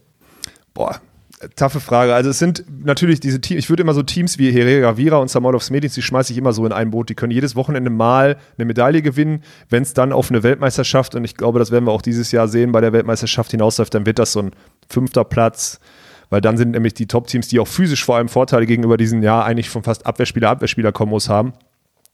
Boah, 0.73 0.99
taffe 1.55 1.79
Frage. 1.79 2.13
Also 2.13 2.29
es 2.29 2.39
sind 2.39 2.65
natürlich 2.85 3.19
diese 3.19 3.41
Teams, 3.41 3.59
ich 3.59 3.69
würde 3.69 3.83
immer 3.83 3.93
so 3.93 4.03
Teams 4.03 4.37
wie 4.37 4.51
Herrera 4.51 4.97
Vira 4.97 5.17
und 5.17 5.29
Samolov 5.29 5.63
Smedins, 5.63 5.93
die 5.93 6.01
schmeiße 6.01 6.31
ich 6.31 6.37
immer 6.37 6.53
so 6.53 6.65
in 6.65 6.71
ein 6.71 6.91
Boot. 6.91 7.09
Die 7.09 7.15
können 7.15 7.31
jedes 7.31 7.55
Wochenende 7.55 7.89
mal 7.89 8.37
eine 8.57 8.65
Medaille 8.65 9.01
gewinnen. 9.01 9.43
Wenn 9.69 9.83
es 9.83 9.93
dann 9.93 10.11
auf 10.11 10.29
eine 10.29 10.43
Weltmeisterschaft, 10.43 11.15
und 11.15 11.23
ich 11.25 11.35
glaube, 11.35 11.59
das 11.59 11.71
werden 11.71 11.85
wir 11.85 11.91
auch 11.91 12.01
dieses 12.01 12.31
Jahr 12.31 12.47
sehen, 12.47 12.71
bei 12.71 12.81
der 12.81 12.93
Weltmeisterschaft 12.93 13.51
hinausläuft, 13.51 13.93
dann 13.93 14.05
wird 14.05 14.19
das 14.19 14.31
so 14.31 14.41
ein 14.41 14.51
fünfter 14.89 15.23
Platz. 15.23 15.79
Weil 16.29 16.41
dann 16.41 16.57
sind 16.57 16.71
nämlich 16.71 16.95
die 16.95 17.05
Top-Teams, 17.05 17.47
die 17.49 17.59
auch 17.59 17.67
physisch 17.67 18.03
vor 18.03 18.15
allem 18.17 18.29
Vorteile 18.29 18.65
gegenüber 18.65 18.97
diesen 18.97 19.21
Jahr 19.21 19.45
eigentlich 19.45 19.69
von 19.69 19.83
fast 19.83 20.07
Abwehrspieler, 20.07 20.49
Abwehrspieler-Kombos 20.49 21.29
haben, 21.29 21.53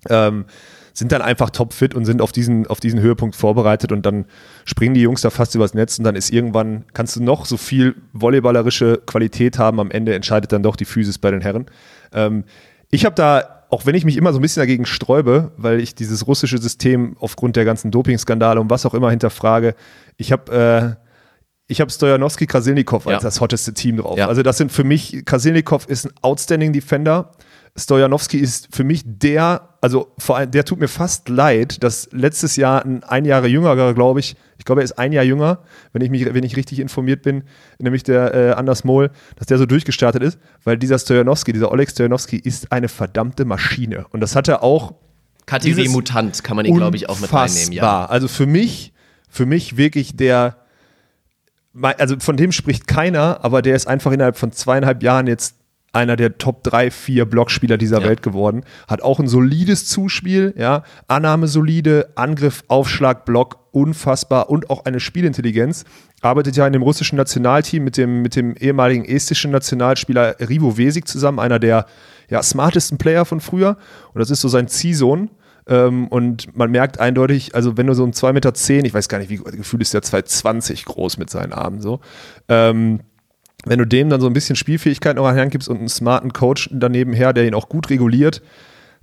ähm, 0.09 0.45
sind 0.93 1.11
dann 1.11 1.21
einfach 1.21 1.49
topfit 1.49 1.95
und 1.95 2.05
sind 2.05 2.21
auf 2.21 2.31
diesen, 2.31 2.67
auf 2.67 2.79
diesen 2.79 2.99
Höhepunkt 2.99 3.35
vorbereitet 3.35 3.91
und 3.91 4.05
dann 4.05 4.25
springen 4.65 4.93
die 4.93 5.01
Jungs 5.01 5.21
da 5.21 5.29
fast 5.29 5.55
übers 5.55 5.73
Netz 5.73 5.97
und 5.97 6.03
dann 6.05 6.15
ist 6.15 6.31
irgendwann, 6.31 6.85
kannst 6.93 7.15
du 7.15 7.23
noch 7.23 7.45
so 7.45 7.57
viel 7.57 7.95
volleyballerische 8.13 9.01
Qualität 9.05 9.57
haben, 9.57 9.79
am 9.79 9.91
Ende 9.91 10.13
entscheidet 10.15 10.51
dann 10.51 10.63
doch 10.63 10.75
die 10.75 10.85
Physis 10.85 11.17
bei 11.17 11.31
den 11.31 11.41
Herren. 11.41 11.65
Ähm, 12.13 12.43
ich 12.89 13.05
habe 13.05 13.15
da, 13.15 13.63
auch 13.69 13.85
wenn 13.85 13.95
ich 13.95 14.03
mich 14.03 14.17
immer 14.17 14.33
so 14.33 14.39
ein 14.39 14.41
bisschen 14.41 14.61
dagegen 14.61 14.85
sträube, 14.85 15.51
weil 15.57 15.79
ich 15.79 15.95
dieses 15.95 16.27
russische 16.27 16.57
System 16.57 17.15
aufgrund 17.19 17.55
der 17.55 17.63
ganzen 17.65 17.89
Dopingskandale 17.91 18.59
und 18.59 18.69
was 18.69 18.85
auch 18.85 18.93
immer 18.93 19.09
hinterfrage, 19.09 19.75
ich 20.17 20.31
habe 20.31 20.97
äh, 20.97 21.01
ich 21.67 21.79
habe 21.79 21.89
Stojanowski 21.89 22.47
Krasilnikov 22.47 23.07
als 23.07 23.23
Ja. 23.23 23.27
das 23.29 23.39
hotteste 23.39 23.73
Team 23.73 23.95
drauf. 23.95 24.17
Ja. 24.17 24.27
Also 24.27 24.43
das 24.43 24.57
sind 24.57 24.73
für 24.73 24.83
mich, 24.83 25.23
Krasilnikov 25.23 25.87
ist 25.87 26.05
ein 26.05 26.11
outstanding 26.21 26.73
Defender. 26.73 27.31
Stojanowski 27.75 28.37
ist 28.37 28.67
für 28.75 28.83
mich 28.83 29.03
der, 29.05 29.69
also 29.79 30.11
vor 30.17 30.37
allem, 30.37 30.51
der 30.51 30.65
tut 30.65 30.79
mir 30.79 30.89
fast 30.89 31.29
leid, 31.29 31.81
dass 31.83 32.09
letztes 32.11 32.57
Jahr 32.57 32.85
ein 32.85 33.03
ein 33.03 33.23
Jahre 33.23 33.47
jüngerer, 33.47 33.93
glaube 33.93 34.19
ich, 34.19 34.35
ich 34.57 34.65
glaube, 34.65 34.81
er 34.81 34.85
ist 34.85 34.99
ein 34.99 35.13
Jahr 35.13 35.23
jünger, 35.23 35.59
wenn 35.93 36.01
ich 36.01 36.09
mich, 36.09 36.33
wenn 36.33 36.43
ich 36.43 36.57
richtig 36.57 36.79
informiert 36.79 37.21
bin, 37.21 37.43
nämlich 37.79 38.03
der 38.03 38.33
äh, 38.33 38.51
Anders 38.51 38.83
Mohl, 38.83 39.09
dass 39.37 39.47
der 39.47 39.57
so 39.57 39.65
durchgestartet 39.65 40.21
ist, 40.21 40.37
weil 40.63 40.77
dieser 40.77 40.99
Stojanowski, 40.99 41.53
dieser 41.53 41.71
Oleg 41.71 41.89
Stojanowski 41.89 42.37
ist 42.37 42.71
eine 42.71 42.89
verdammte 42.89 43.45
Maschine. 43.45 44.05
Und 44.11 44.19
das 44.19 44.35
hat 44.35 44.47
er 44.49 44.63
auch 44.63 44.95
Kategorie 45.45 45.89
Mutant 45.89 46.43
kann 46.43 46.55
man 46.55 46.65
ihn, 46.65 46.75
glaube 46.75 46.95
ich, 46.97 47.09
auch 47.09 47.19
mit 47.19 47.33
reinnehmen. 47.33 47.73
Ja. 47.73 48.05
Also 48.05 48.27
für 48.27 48.45
mich, 48.45 48.93
für 49.29 49.45
mich 49.45 49.77
wirklich 49.77 50.15
der, 50.15 50.57
also 51.81 52.19
von 52.19 52.37
dem 52.37 52.51
spricht 52.51 52.87
keiner, 52.87 53.43
aber 53.43 53.61
der 53.61 53.75
ist 53.75 53.87
einfach 53.87 54.11
innerhalb 54.11 54.37
von 54.37 54.51
zweieinhalb 54.51 55.01
Jahren 55.03 55.27
jetzt 55.27 55.55
einer 55.93 56.15
der 56.15 56.37
Top 56.37 56.63
3, 56.63 56.91
4 56.91 57.25
Blockspieler 57.25 57.77
dieser 57.77 58.01
Ja. 58.01 58.07
Welt 58.07 58.21
geworden. 58.21 58.63
Hat 58.87 59.01
auch 59.01 59.19
ein 59.19 59.27
solides 59.27 59.87
Zuspiel, 59.87 60.53
ja. 60.57 60.83
Annahme 61.07 61.47
solide, 61.47 62.11
Angriff, 62.15 62.63
Aufschlag, 62.67 63.25
Block, 63.25 63.59
unfassbar 63.71 64.49
und 64.49 64.69
auch 64.69 64.85
eine 64.85 64.99
Spielintelligenz. 64.99 65.85
Arbeitet 66.21 66.55
ja 66.55 66.67
in 66.67 66.73
dem 66.73 66.81
russischen 66.81 67.15
Nationalteam 67.15 67.83
mit 67.83 67.97
dem, 67.97 68.21
mit 68.21 68.35
dem 68.35 68.55
ehemaligen 68.55 69.05
estischen 69.05 69.51
Nationalspieler 69.51 70.35
Rivo 70.39 70.77
Vesik 70.77 71.07
zusammen, 71.07 71.39
einer 71.39 71.59
der 71.59 71.85
ja, 72.29 72.41
smartesten 72.43 72.97
Player 72.97 73.25
von 73.25 73.39
früher. 73.39 73.77
Und 74.13 74.19
das 74.19 74.29
ist 74.29 74.41
so 74.41 74.47
sein 74.47 74.67
Ziehsohn. 74.67 75.29
Ähm, 75.67 76.07
und 76.07 76.55
man 76.57 76.71
merkt 76.71 76.99
eindeutig, 76.99 77.53
also 77.55 77.77
wenn 77.77 77.87
du 77.87 77.93
so 77.93 78.03
ein 78.03 78.13
2,10 78.13 78.33
Meter, 78.33 78.53
zehn, 78.53 78.85
ich 78.85 78.93
weiß 78.93 79.09
gar 79.09 79.19
nicht, 79.19 79.29
wie 79.29 79.37
gefühlt 79.37 79.81
ist 79.81 79.93
der 79.93 80.01
2,20 80.01 80.85
groß 80.85 81.17
mit 81.17 81.29
seinen 81.29 81.53
Armen 81.53 81.81
so. 81.81 81.99
Ähm, 82.49 83.01
wenn 83.65 83.79
du 83.79 83.85
dem 83.85 84.09
dann 84.09 84.21
so 84.21 84.27
ein 84.27 84.33
bisschen 84.33 84.55
Spielfähigkeit 84.55 85.15
noch 85.15 85.25
an 85.25 85.35
die 85.35 85.41
Hand 85.41 85.51
gibst 85.51 85.69
und 85.69 85.77
einen 85.77 85.89
smarten 85.89 86.33
Coach 86.33 86.69
daneben 86.71 87.13
her, 87.13 87.33
der 87.33 87.45
ihn 87.45 87.53
auch 87.53 87.69
gut 87.69 87.89
reguliert, 87.89 88.41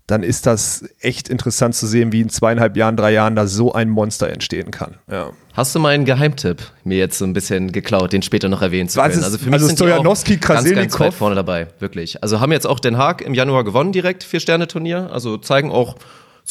dann 0.09 0.23
ist 0.23 0.47
das 0.47 0.85
echt 1.01 1.29
interessant 1.29 1.75
zu 1.75 1.87
sehen, 1.87 2.13
wie 2.13 2.23
in 2.23 2.31
zweieinhalb 2.31 2.79
Jahren, 2.79 2.97
drei 2.97 3.13
Jahren 3.13 3.37
da 3.37 3.47
so 3.47 3.75
ein 3.75 3.91
Monster 3.91 4.31
entstehen 4.31 4.71
kann. 4.71 4.95
Ja. 5.11 5.31
Hast 5.53 5.75
du 5.75 5.81
meinen 5.81 6.07
Geheimtipp 6.07 6.63
mir 6.83 6.97
jetzt 6.97 7.19
so 7.19 7.27
ein 7.27 7.35
bisschen 7.35 7.73
geklaut, 7.73 8.13
den 8.15 8.23
später 8.23 8.49
noch 8.49 8.63
erwähnen 8.63 8.89
zu 8.89 8.99
Was 8.99 9.13
können? 9.13 9.23
ist- 9.35 9.39
für 9.39 9.45
mich 9.47 9.53
also 9.53 9.67
sind 9.67 9.79
die 9.81 9.85
auch 9.85 9.89
Stojanowski, 9.89 10.37
ganz, 10.39 10.73
ganz 10.75 10.99
weit 10.99 11.13
vorne 11.13 11.35
dabei, 11.35 11.67
wirklich. 11.79 12.23
Also 12.23 12.41
haben 12.41 12.53
jetzt 12.53 12.67
auch 12.67 12.81
Den 12.81 12.97
Haag 12.97 13.21
im 13.21 13.35
Januar 13.35 13.65
gewonnen 13.65 13.93
direkt, 13.93 14.25
Vier-Sterne-Turnier. 14.25 15.11
Also 15.13 15.37
zeigen 15.37 15.71
auch 15.71 15.97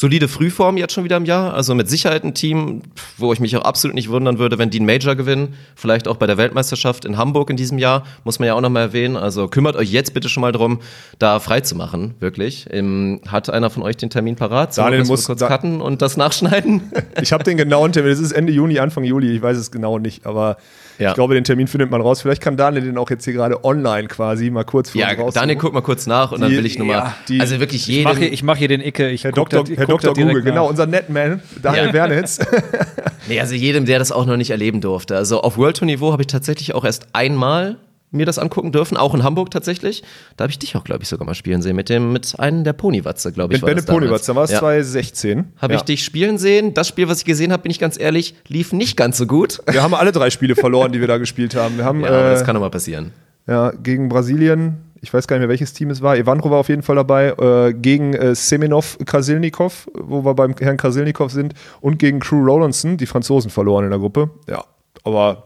solide 0.00 0.28
Frühform 0.28 0.76
jetzt 0.76 0.92
schon 0.92 1.02
wieder 1.02 1.16
im 1.16 1.24
Jahr. 1.24 1.54
Also 1.54 1.74
mit 1.74 1.90
Sicherheit 1.90 2.22
ein 2.22 2.32
Team, 2.32 2.82
wo 3.16 3.32
ich 3.32 3.40
mich 3.40 3.56
auch 3.56 3.62
absolut 3.64 3.96
nicht 3.96 4.08
wundern 4.08 4.38
würde, 4.38 4.56
wenn 4.56 4.70
die 4.70 4.78
einen 4.78 4.86
Major 4.86 5.16
gewinnen. 5.16 5.54
Vielleicht 5.74 6.06
auch 6.06 6.14
bei 6.18 6.28
der 6.28 6.36
Weltmeisterschaft 6.36 7.04
in 7.04 7.16
Hamburg 7.18 7.50
in 7.50 7.56
diesem 7.56 7.78
Jahr. 7.78 8.04
Muss 8.22 8.38
man 8.38 8.46
ja 8.46 8.54
auch 8.54 8.60
nochmal 8.60 8.82
erwähnen. 8.84 9.16
Also 9.16 9.48
kümmert 9.48 9.74
euch 9.74 9.90
jetzt 9.90 10.14
bitte 10.14 10.28
schon 10.28 10.42
mal 10.42 10.52
drum, 10.52 10.78
da 11.18 11.40
frei 11.40 11.62
zu 11.62 11.74
machen, 11.74 12.14
wirklich. 12.20 12.68
Ähm, 12.70 13.20
hat 13.26 13.50
einer 13.50 13.70
von 13.70 13.82
euch 13.82 13.96
den 13.96 14.08
Termin 14.08 14.36
parat? 14.36 14.72
Sollen 14.72 14.92
Daniel 14.92 15.04
muss- 15.04 15.26
kurz 15.26 15.40
da- 15.40 15.48
cutten 15.48 15.80
und 15.80 16.00
das 16.00 16.16
nachschneiden? 16.16 16.92
Ich 17.20 17.32
habe 17.32 17.42
den 17.42 17.56
genauen 17.56 17.90
Termin, 17.90 18.12
das 18.12 18.20
ist 18.20 18.30
Ende 18.30 18.52
Juni, 18.52 18.78
Anfang 18.78 19.02
Juli, 19.02 19.34
ich 19.34 19.42
weiß 19.42 19.56
es 19.56 19.72
genau 19.72 19.98
nicht, 19.98 20.26
aber 20.26 20.58
Ja. 20.98 21.10
Ich 21.10 21.14
glaube, 21.14 21.34
den 21.34 21.44
Termin 21.44 21.66
findet 21.68 21.90
man 21.90 22.00
raus. 22.00 22.22
Vielleicht 22.22 22.42
kann 22.42 22.56
Daniel 22.56 22.82
den 22.84 22.98
auch 22.98 23.08
jetzt 23.10 23.24
hier 23.24 23.32
gerade 23.32 23.64
online 23.64 24.08
quasi 24.08 24.50
mal 24.50 24.64
kurz 24.64 24.90
für 24.90 24.98
Ja, 24.98 25.10
uns 25.10 25.18
raus. 25.20 25.34
Daniel, 25.34 25.56
guck 25.56 25.72
mal 25.72 25.80
kurz 25.80 26.06
nach 26.06 26.32
und 26.32 26.40
dann 26.40 26.50
Die- 26.50 26.56
will 26.56 26.66
ich 26.66 26.76
nur 26.78 26.86
mal. 26.88 26.92
ja, 26.94 27.14
die- 27.28 27.40
also 27.40 27.60
wirklich 27.60 27.88
Ich 27.88 28.02
mache 28.04 28.14
jeden. 28.14 28.24
hier, 28.24 28.32
ich 28.32 28.42
mach 28.42 28.56
hier 28.56 28.68
den 28.68 28.80
Icke. 28.80 29.08
Ich 29.10 29.24
Herr 29.24 29.32
Dr. 29.32 29.62
da- 29.64 29.70
Herr 29.76 29.86
Dr. 29.86 30.12
direkt 30.14 30.28
Google, 30.34 30.42
genau, 30.42 30.64
nach. 30.64 30.70
unser 30.70 30.86
Netman, 30.86 31.40
Daniel 31.62 31.86
Ja. 31.86 31.92
Wernitz. 31.92 32.38
Nee, 33.28 33.40
also 33.40 33.54
jedem, 33.54 33.84
der 33.84 33.98
das 33.98 34.10
auch 34.10 34.24
noch 34.24 34.38
nicht 34.38 34.50
erleben 34.50 34.80
durfte. 34.80 35.14
Also 35.14 35.42
auf 35.42 35.58
World 35.58 35.76
Tour 35.76 35.86
Niveau 35.86 36.12
habe 36.12 36.22
ich 36.22 36.28
tatsächlich 36.28 36.74
auch 36.74 36.84
erst 36.84 37.08
einmal 37.12 37.76
mir 38.10 38.24
das 38.26 38.38
angucken 38.38 38.72
dürfen, 38.72 38.96
auch 38.96 39.14
in 39.14 39.22
Hamburg 39.22 39.50
tatsächlich. 39.50 40.02
Da 40.36 40.44
habe 40.44 40.50
ich 40.50 40.58
dich 40.58 40.76
auch, 40.76 40.84
glaube 40.84 41.02
ich, 41.02 41.08
sogar 41.08 41.26
mal 41.26 41.34
spielen 41.34 41.60
sehen 41.62 41.76
mit 41.76 41.88
dem 41.88 42.12
mit 42.12 42.38
einem 42.38 42.64
der 42.64 42.72
Ponywatze, 42.72 43.32
glaube 43.32 43.54
ich. 43.54 43.60
Mit 43.60 43.66
Benne 43.66 43.76
das 43.76 43.84
damals. 43.86 44.02
Ponywatz, 44.04 44.26
da 44.26 44.34
war 44.34 44.44
es 44.44 44.50
ja. 44.50 44.58
2016. 44.60 45.52
Habe 45.58 45.74
Ja. 45.74 45.78
ich 45.78 45.84
dich 45.84 46.04
spielen 46.04 46.38
sehen. 46.38 46.74
Das 46.74 46.88
Spiel, 46.88 47.08
was 47.08 47.18
ich 47.18 47.24
gesehen 47.24 47.52
habe, 47.52 47.62
bin 47.62 47.70
ich 47.70 47.78
ganz 47.78 47.98
ehrlich, 47.98 48.34
lief 48.48 48.72
nicht 48.72 48.96
ganz 48.96 49.18
so 49.18 49.26
gut. 49.26 49.60
Wir 49.70 49.82
haben 49.82 49.94
alle 49.94 50.12
drei 50.12 50.30
Spiele 50.30 50.54
verloren, 50.56 50.92
die 50.92 51.00
wir 51.00 51.06
da 51.08 51.18
gespielt 51.18 51.54
haben. 51.54 51.76
Wir 51.76 51.84
haben 51.84 52.00
Ja, 52.00 52.08
aber 52.08 52.30
das 52.30 52.42
äh, 52.42 52.44
kann 52.44 52.54
doch 52.54 52.60
mal 52.62 52.70
passieren. 52.70 53.12
ja, 53.46 53.70
gegen 53.72 54.08
Brasilien, 54.08 54.78
ich 55.00 55.12
weiß 55.14 55.28
gar 55.28 55.36
nicht 55.36 55.42
mehr, 55.42 55.48
welches 55.50 55.72
Team 55.74 55.90
es 55.90 56.02
war. 56.02 56.16
Evandro 56.16 56.50
war 56.50 56.58
auf 56.58 56.68
jeden 56.68 56.82
Fall 56.82 56.96
dabei. 56.96 57.28
Äh, 57.38 57.74
gegen 57.74 58.14
äh, 58.14 58.34
Semenov 58.34 58.98
Krasilnikov, 59.04 59.86
wo 59.94 60.24
wir 60.24 60.34
beim 60.34 60.54
Herrn 60.58 60.76
Krasilnikov 60.76 61.30
sind. 61.30 61.54
Und 61.80 61.98
gegen 61.98 62.18
Crew 62.20 62.42
Rowlandson, 62.44 62.96
die 62.96 63.06
Franzosen 63.06 63.50
verloren 63.50 63.84
in 63.84 63.90
der 63.90 63.98
Gruppe. 64.00 64.30
Ja, 64.48 64.64
aber 65.04 65.44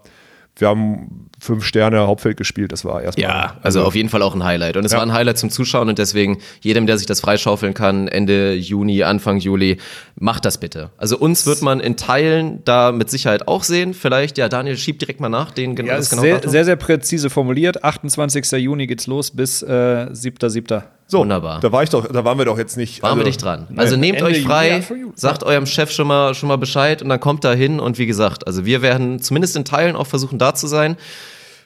wir 0.56 0.68
haben 0.68 1.28
fünf 1.42 1.64
Sterne 1.64 2.06
Hauptfeld 2.06 2.36
gespielt. 2.36 2.70
Das 2.70 2.84
war 2.84 3.02
erstmal. 3.02 3.28
Ja, 3.28 3.56
also 3.62 3.82
auf 3.82 3.96
jeden 3.96 4.08
Fall 4.08 4.22
auch 4.22 4.34
ein 4.36 4.44
Highlight. 4.44 4.76
Und 4.76 4.84
es 4.84 4.92
Ja. 4.92 4.98
war 4.98 5.04
ein 5.04 5.12
Highlight 5.12 5.38
zum 5.38 5.50
Zuschauen 5.50 5.88
und 5.88 5.98
deswegen 5.98 6.38
jedem, 6.60 6.86
der 6.86 6.98
sich 6.98 7.06
das 7.06 7.20
freischaufeln 7.20 7.74
kann, 7.74 8.06
Ende 8.06 8.54
Juni, 8.54 9.02
Anfang 9.02 9.38
Juli, 9.38 9.78
macht 10.14 10.44
das 10.44 10.58
bitte. 10.58 10.90
Also 10.98 11.18
uns 11.18 11.44
wird 11.44 11.60
man 11.60 11.80
in 11.80 11.96
Teilen 11.96 12.62
da 12.64 12.92
mit 12.92 13.10
Sicherheit 13.10 13.48
auch 13.48 13.64
sehen. 13.64 13.92
Vielleicht, 13.92 14.38
ja, 14.38 14.48
Daniel, 14.48 14.76
schieb 14.76 15.00
direkt 15.00 15.18
mal 15.20 15.28
nach, 15.28 15.50
den 15.50 15.74
genau 15.74 15.88
Ja, 15.88 15.96
das 15.96 16.04
ist 16.04 16.10
genau 16.10 16.22
sehr, 16.22 16.34
Datum. 16.36 16.50
sehr, 16.52 16.64
sehr 16.64 16.76
präzise 16.76 17.28
formuliert. 17.28 17.82
28. 17.82 18.52
Juni 18.52 18.86
geht's 18.86 19.08
los 19.08 19.32
bis 19.32 19.62
äh, 19.62 19.66
7.7. 20.12 20.82
So, 21.08 21.18
Wunderbar. 21.18 21.58
Da, 21.60 21.72
war 21.72 21.82
ich 21.82 21.90
doch, 21.90 22.06
da 22.10 22.24
waren 22.24 22.38
wir 22.38 22.44
doch 22.46 22.56
jetzt 22.56 22.76
nicht. 22.76 23.02
Waren 23.02 23.18
wir 23.18 23.24
also- 23.24 23.26
nicht 23.26 23.42
dran. 23.42 23.66
Also 23.76 23.96
nehmt 23.96 24.18
Ende 24.18 24.30
euch 24.30 24.42
frei, 24.44 24.82
sagt 25.14 25.42
eurem 25.42 25.66
Chef 25.66 25.90
schon 25.90 26.06
mal, 26.06 26.34
schon 26.34 26.48
mal 26.48 26.56
Bescheid 26.56 27.02
und 27.02 27.08
dann 27.10 27.20
kommt 27.20 27.44
da 27.44 27.52
hin 27.52 27.80
und 27.80 27.98
wie 27.98 28.06
gesagt, 28.06 28.46
also 28.46 28.64
wir 28.64 28.80
werden 28.80 29.20
zumindest 29.20 29.56
in 29.56 29.64
Teilen 29.64 29.96
auch 29.96 30.06
versuchen 30.06 30.38
da 30.38 30.54
zu 30.54 30.68
sein. 30.68 30.96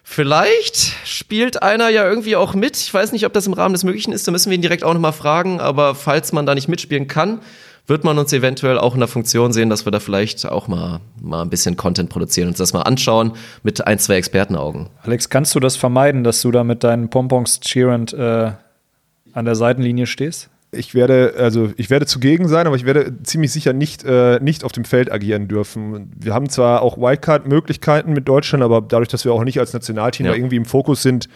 Vielleicht 0.08 0.94
spielt 1.04 1.64
einer 1.64 1.88
ja 1.88 2.08
irgendwie 2.08 2.36
auch 2.36 2.54
mit. 2.54 2.76
Ich 2.76 2.94
weiß 2.94 3.10
nicht, 3.10 3.26
ob 3.26 3.32
das 3.32 3.48
im 3.48 3.52
Rahmen 3.52 3.74
des 3.74 3.82
Möglichen 3.82 4.12
ist. 4.12 4.26
Da 4.26 4.32
müssen 4.32 4.48
wir 4.48 4.54
ihn 4.54 4.62
direkt 4.62 4.84
auch 4.84 4.94
nochmal 4.94 5.12
fragen. 5.12 5.60
Aber 5.60 5.96
falls 5.96 6.32
man 6.32 6.46
da 6.46 6.54
nicht 6.54 6.68
mitspielen 6.68 7.08
kann, 7.08 7.40
wird 7.88 8.04
man 8.04 8.16
uns 8.16 8.32
eventuell 8.32 8.78
auch 8.78 8.94
in 8.94 9.00
der 9.00 9.08
Funktion 9.08 9.52
sehen, 9.52 9.68
dass 9.68 9.84
wir 9.84 9.90
da 9.90 9.98
vielleicht 9.98 10.46
auch 10.46 10.68
mal, 10.68 11.00
mal 11.20 11.42
ein 11.42 11.50
bisschen 11.50 11.76
Content 11.76 12.08
produzieren 12.08 12.46
und 12.46 12.52
uns 12.52 12.58
das 12.58 12.72
mal 12.72 12.82
anschauen 12.82 13.32
mit 13.64 13.84
ein, 13.84 13.98
zwei 13.98 14.14
Expertenaugen. 14.14 14.88
Alex, 15.02 15.28
kannst 15.28 15.56
du 15.56 15.60
das 15.60 15.76
vermeiden, 15.76 16.22
dass 16.22 16.40
du 16.40 16.52
da 16.52 16.62
mit 16.62 16.84
deinen 16.84 17.10
Pompons 17.10 17.58
cheerend 17.58 18.12
äh, 18.12 18.52
an 19.32 19.44
der 19.44 19.56
Seitenlinie 19.56 20.06
stehst? 20.06 20.50
Ich 20.76 20.94
werde, 20.94 21.34
also 21.38 21.72
ich 21.76 21.90
werde 21.90 22.06
zugegen 22.06 22.48
sein, 22.48 22.66
aber 22.66 22.76
ich 22.76 22.84
werde 22.84 23.22
ziemlich 23.22 23.50
sicher 23.52 23.72
nicht, 23.72 24.04
äh, 24.04 24.38
nicht 24.40 24.62
auf 24.64 24.72
dem 24.72 24.84
Feld 24.84 25.10
agieren 25.10 25.48
dürfen. 25.48 26.12
Wir 26.18 26.34
haben 26.34 26.48
zwar 26.48 26.82
auch 26.82 26.96
Wildcard-Möglichkeiten 26.98 28.12
mit 28.12 28.28
Deutschland, 28.28 28.62
aber 28.62 28.80
dadurch, 28.80 29.08
dass 29.08 29.24
wir 29.24 29.32
auch 29.32 29.44
nicht 29.44 29.58
als 29.58 29.72
Nationalteam 29.72 30.26
Ja. 30.26 30.32
da 30.32 30.36
irgendwie 30.38 30.56
im 30.56 30.64
Fokus 30.64 31.02
sind, 31.02 31.28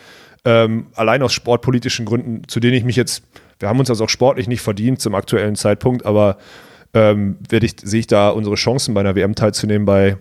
ähm, 0.45 0.87
allein 0.95 1.23
aus 1.23 1.33
sportpolitischen 1.33 2.07
Gründen, 2.07 2.43
zu 2.49 2.61
denen 2.61 2.75
ich 2.75 2.85
mich 2.85 2.97
jetzt, 2.97 3.23
wir 3.59 3.69
haben 3.69 3.79
uns 3.79 3.89
das 3.89 4.01
auch 4.01 4.09
sportlich 4.09 4.49
nicht 4.49 4.63
verdient 4.63 5.01
zum 5.01 5.15
aktuellen 5.15 5.55
Zeitpunkt, 5.57 6.07
aber 6.07 6.39
ähm, 6.95 7.37
werde 7.49 7.67
ich, 7.67 7.77
sehe 7.83 8.01
ich 8.01 8.07
da 8.07 8.31
unsere 8.31 8.57
Chancen 8.57 8.95
bei 8.95 9.01
einer 9.01 9.15
WM 9.15 9.35
teilzunehmen 9.35 9.85
bei 9.85 10.17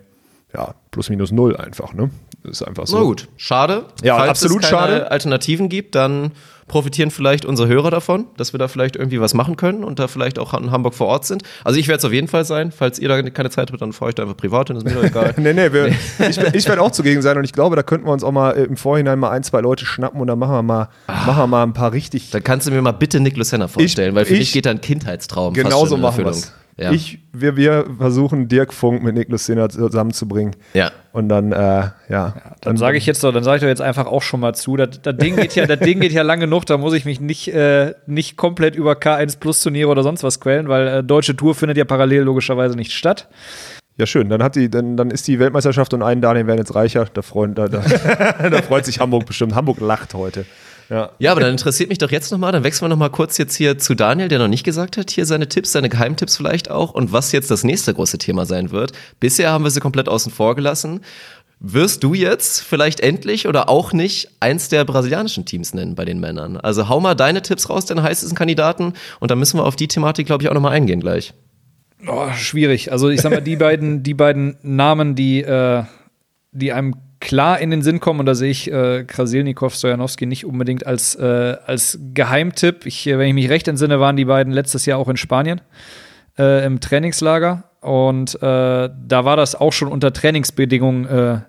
ja, 0.53 0.73
plus 0.91 1.09
minus 1.09 1.31
null 1.31 1.55
einfach, 1.57 1.93
ne? 1.93 2.09
Das 2.43 2.61
ist 2.61 2.67
einfach 2.67 2.87
so. 2.87 2.97
Na 2.97 3.03
gut, 3.03 3.27
schade. 3.37 3.85
Ja, 4.01 4.17
Falls 4.17 4.29
absolut 4.29 4.63
es 4.63 4.69
keine 4.69 4.81
schade. 4.81 5.11
Alternativen 5.11 5.69
gibt, 5.69 5.93
dann 5.93 6.31
profitieren 6.69 7.11
vielleicht 7.11 7.43
unsere 7.43 7.67
Hörer 7.67 7.91
davon, 7.91 8.27
dass 8.37 8.53
wir 8.53 8.57
da 8.59 8.69
vielleicht 8.69 8.95
irgendwie 8.95 9.19
was 9.19 9.33
machen 9.33 9.57
können 9.57 9.83
und 9.83 9.99
da 9.99 10.07
vielleicht 10.07 10.39
auch 10.39 10.53
in 10.53 10.71
Hamburg 10.71 10.93
vor 10.95 11.07
Ort 11.07 11.25
sind. 11.25 11.43
Also 11.65 11.77
ich 11.77 11.89
werde 11.89 11.97
es 11.99 12.05
auf 12.05 12.13
jeden 12.13 12.29
Fall 12.29 12.45
sein. 12.45 12.71
Falls 12.71 12.97
ihr 12.99 13.09
da 13.09 13.21
keine 13.23 13.49
Zeit 13.49 13.69
habt, 13.71 13.81
dann 13.81 13.91
fahre 13.91 14.11
ich 14.11 14.15
da 14.15 14.23
einfach 14.23 14.37
privat 14.37 14.67
hin, 14.69 14.77
ist 14.77 14.85
mir 14.85 14.93
doch 14.93 15.03
egal. 15.03 15.33
Nee, 15.37 15.53
nee, 15.53 15.71
wir, 15.73 15.87
ich, 15.87 16.37
ich 16.53 16.67
werde 16.67 16.81
auch 16.81 16.91
zugegen 16.91 17.21
sein 17.21 17.37
und 17.37 17.43
ich 17.43 17.51
glaube, 17.51 17.75
da 17.75 17.83
könnten 17.83 18.07
wir 18.07 18.13
uns 18.13 18.23
auch 18.23 18.31
mal 18.31 18.51
im 18.51 18.77
Vorhinein 18.77 19.19
mal 19.19 19.31
ein, 19.31 19.43
zwei 19.43 19.59
Leute 19.61 19.85
schnappen 19.85 20.21
und 20.21 20.27
dann 20.27 20.39
machen 20.39 20.53
wir 20.53 20.61
mal, 20.63 20.87
machen 21.07 21.37
wir 21.37 21.47
mal 21.47 21.63
ein 21.63 21.73
paar 21.73 21.91
richtig. 21.91 22.29
Dann 22.29 22.43
kannst 22.43 22.67
du 22.67 22.71
mir 22.71 22.81
mal 22.81 22.91
bitte 22.93 23.19
Nick 23.19 23.35
Lucena 23.35 23.67
vorstellen, 23.67 24.15
weil 24.15 24.25
für 24.25 24.33
ich- 24.33 24.39
mich 24.39 24.51
geht 24.53 24.65
da 24.65 24.69
ein 24.71 24.79
Kindheitstraum 24.81 25.53
Genauso 25.53 25.97
machen 25.97 26.23
wir. 26.23 26.33
Ja. 26.79 26.91
Ich, 26.91 27.19
wir, 27.33 27.57
wir 27.57 27.85
versuchen 27.97 28.47
Dirk 28.47 28.73
Funk 28.73 29.03
mit 29.03 29.15
Niklas 29.15 29.45
Sinner 29.45 29.69
zusammenzubringen. 29.69 30.55
ja. 30.73 30.91
Und 31.11 31.27
dann, 31.27 31.51
äh, 31.51 31.89
ja. 32.07 32.35
Dann 32.61 32.77
sage 32.77 32.97
ich 32.97 33.05
jetzt 33.07 33.23
doch, 33.23 33.33
dann 33.33 33.43
sage 33.43 33.57
ich 33.57 33.61
doch 33.63 33.67
jetzt 33.67 33.81
einfach 33.81 34.05
auch 34.05 34.21
schon 34.21 34.39
mal 34.39 34.53
zu. 34.53 34.77
Das, 34.77 35.01
das, 35.01 35.17
Ding 35.17 35.35
geht 35.35 35.55
ja, 35.55 35.65
das 35.65 35.79
Ding 35.79 35.99
geht 35.99 36.11
ja 36.11 36.21
lang 36.21 36.39
genug, 36.39 36.67
da 36.67 36.77
muss 36.77 36.93
ich 36.93 37.03
mich 37.03 37.19
nicht, 37.19 37.47
äh, 37.53 37.95
nicht 38.05 38.37
komplett 38.37 38.75
über 38.75 38.93
K1 38.93 39.39
Plus 39.39 39.61
Turniere 39.61 39.89
oder 39.89 40.03
sonst 40.03 40.23
was 40.23 40.39
quälen, 40.39 40.69
weil 40.69 40.87
äh, 40.87 41.03
deutsche 41.03 41.35
Tour 41.35 41.55
findet 41.55 41.77
ja 41.77 41.85
parallel 41.85 42.21
logischerweise 42.21 42.75
nicht 42.75 42.93
statt. 42.93 43.27
Ja, 43.97 44.05
schön. 44.05 44.29
Dann, 44.29 44.41
hat 44.41 44.55
die, 44.55 44.69
dann, 44.69 44.95
dann 44.95 45.11
ist 45.11 45.27
die 45.27 45.39
Weltmeisterschaft 45.39 45.93
und 45.93 46.03
einen 46.03 46.21
Daniel 46.21 46.47
werden 46.47 46.59
jetzt 46.59 46.73
reicher. 46.73 47.05
Da, 47.13 47.21
freuen, 47.21 47.55
da, 47.55 47.67
da, 47.67 47.79
da 48.49 48.61
freut 48.61 48.85
sich 48.85 48.99
Hamburg 48.99 49.25
bestimmt. 49.25 49.55
Hamburg 49.55 49.81
lacht 49.81 50.13
heute. 50.13 50.45
Ja. 50.89 51.11
Ja, 51.19 51.31
aber 51.31 51.41
dann 51.41 51.51
interessiert 51.51 51.89
mich 51.89 51.99
doch 51.99 52.11
jetzt 52.11 52.31
nochmal, 52.31 52.51
dann 52.51 52.63
wechseln 52.63 52.85
wir 52.85 52.89
nochmal 52.89 53.11
kurz 53.11 53.37
jetzt 53.37 53.55
hier 53.55 53.77
zu 53.77 53.95
Daniel, 53.95 54.27
der 54.27 54.39
noch 54.39 54.47
nicht 54.47 54.63
gesagt 54.63 54.97
hat, 54.97 55.11
hier 55.11 55.25
seine 55.25 55.47
Tipps, 55.47 55.71
seine 55.71 55.89
Geheimtipps 55.89 56.35
vielleicht 56.35 56.71
auch 56.71 56.93
und 56.93 57.11
was 57.11 57.31
jetzt 57.31 57.51
das 57.51 57.63
nächste 57.63 57.93
große 57.93 58.17
Thema 58.17 58.45
sein 58.45 58.71
wird. 58.71 58.93
Bisher 59.19 59.51
haben 59.51 59.63
wir 59.63 59.71
sie 59.71 59.79
komplett 59.79 60.09
außen 60.09 60.31
vor 60.31 60.55
gelassen. 60.55 61.01
Wirst 61.59 62.03
du 62.03 62.13
jetzt 62.13 62.61
vielleicht 62.61 63.01
endlich 63.01 63.47
oder 63.47 63.67
auch 63.67 63.91
nicht 63.91 64.29
eins 64.39 64.69
der 64.69 64.85
brasilianischen 64.85 65.45
Teams 65.45 65.73
nennen 65.73 65.93
bei 65.93 66.05
den 66.05 66.19
Männern? 66.19 66.57
Also 66.57 66.87
hau 66.87 67.01
mal 67.01 67.15
deine 67.15 67.41
Tipps 67.41 67.69
raus, 67.69 67.85
deine 67.85 68.01
heißesten 68.01 68.37
Kandidaten 68.37 68.93
und 69.19 69.29
dann 69.29 69.37
müssen 69.37 69.59
wir 69.59 69.65
auf 69.65 69.75
die 69.75 69.89
Thematik, 69.89 70.25
glaube 70.25 70.41
ich, 70.41 70.49
auch 70.49 70.53
nochmal 70.53 70.71
eingehen 70.71 71.01
gleich. 71.01 71.33
Oh, 72.07 72.31
schwierig. 72.31 72.93
Also 72.93 73.09
ich 73.09 73.19
sag 73.19 73.31
mal, 73.31 73.41
die 73.41 73.57
beiden, 73.57 74.03
die 74.03 74.13
beiden 74.13 74.55
Namen, 74.61 75.15
die, 75.15 75.41
äh, 75.41 75.83
die 76.53 76.71
einem 76.71 76.95
klar 77.19 77.59
in 77.59 77.71
den 77.71 77.81
Sinn 77.81 77.99
kommen, 77.99 78.19
und 78.19 78.25
da 78.25 78.35
sehe 78.35 78.51
ich 78.51 78.71
äh, 78.71 79.03
Krasilnikov, 79.03 79.73
Stojanowski 79.73 80.25
nicht 80.25 80.45
unbedingt 80.45 80.85
als, 80.85 81.15
äh, 81.15 81.57
als 81.65 81.99
Geheimtipp. 82.13 82.85
Ich, 82.85 83.07
äh, 83.07 83.17
wenn 83.17 83.27
ich 83.27 83.33
mich 83.33 83.49
recht 83.49 83.67
entsinne, 83.67 83.99
waren 83.99 84.15
die 84.15 84.25
beiden 84.25 84.53
letztes 84.53 84.85
Jahr 84.85 84.99
auch 84.99 85.09
in 85.09 85.17
Spanien 85.17 85.61
äh, 86.37 86.65
im 86.65 86.79
Trainingslager. 86.79 87.63
Und 87.81 88.35
äh, 88.35 88.39
da 88.39 89.25
war 89.25 89.37
das 89.37 89.55
auch 89.55 89.73
schon 89.73 89.87
unter 89.89 90.11
Trainingsbedingungen 90.11 91.05
äh, 91.05 91.39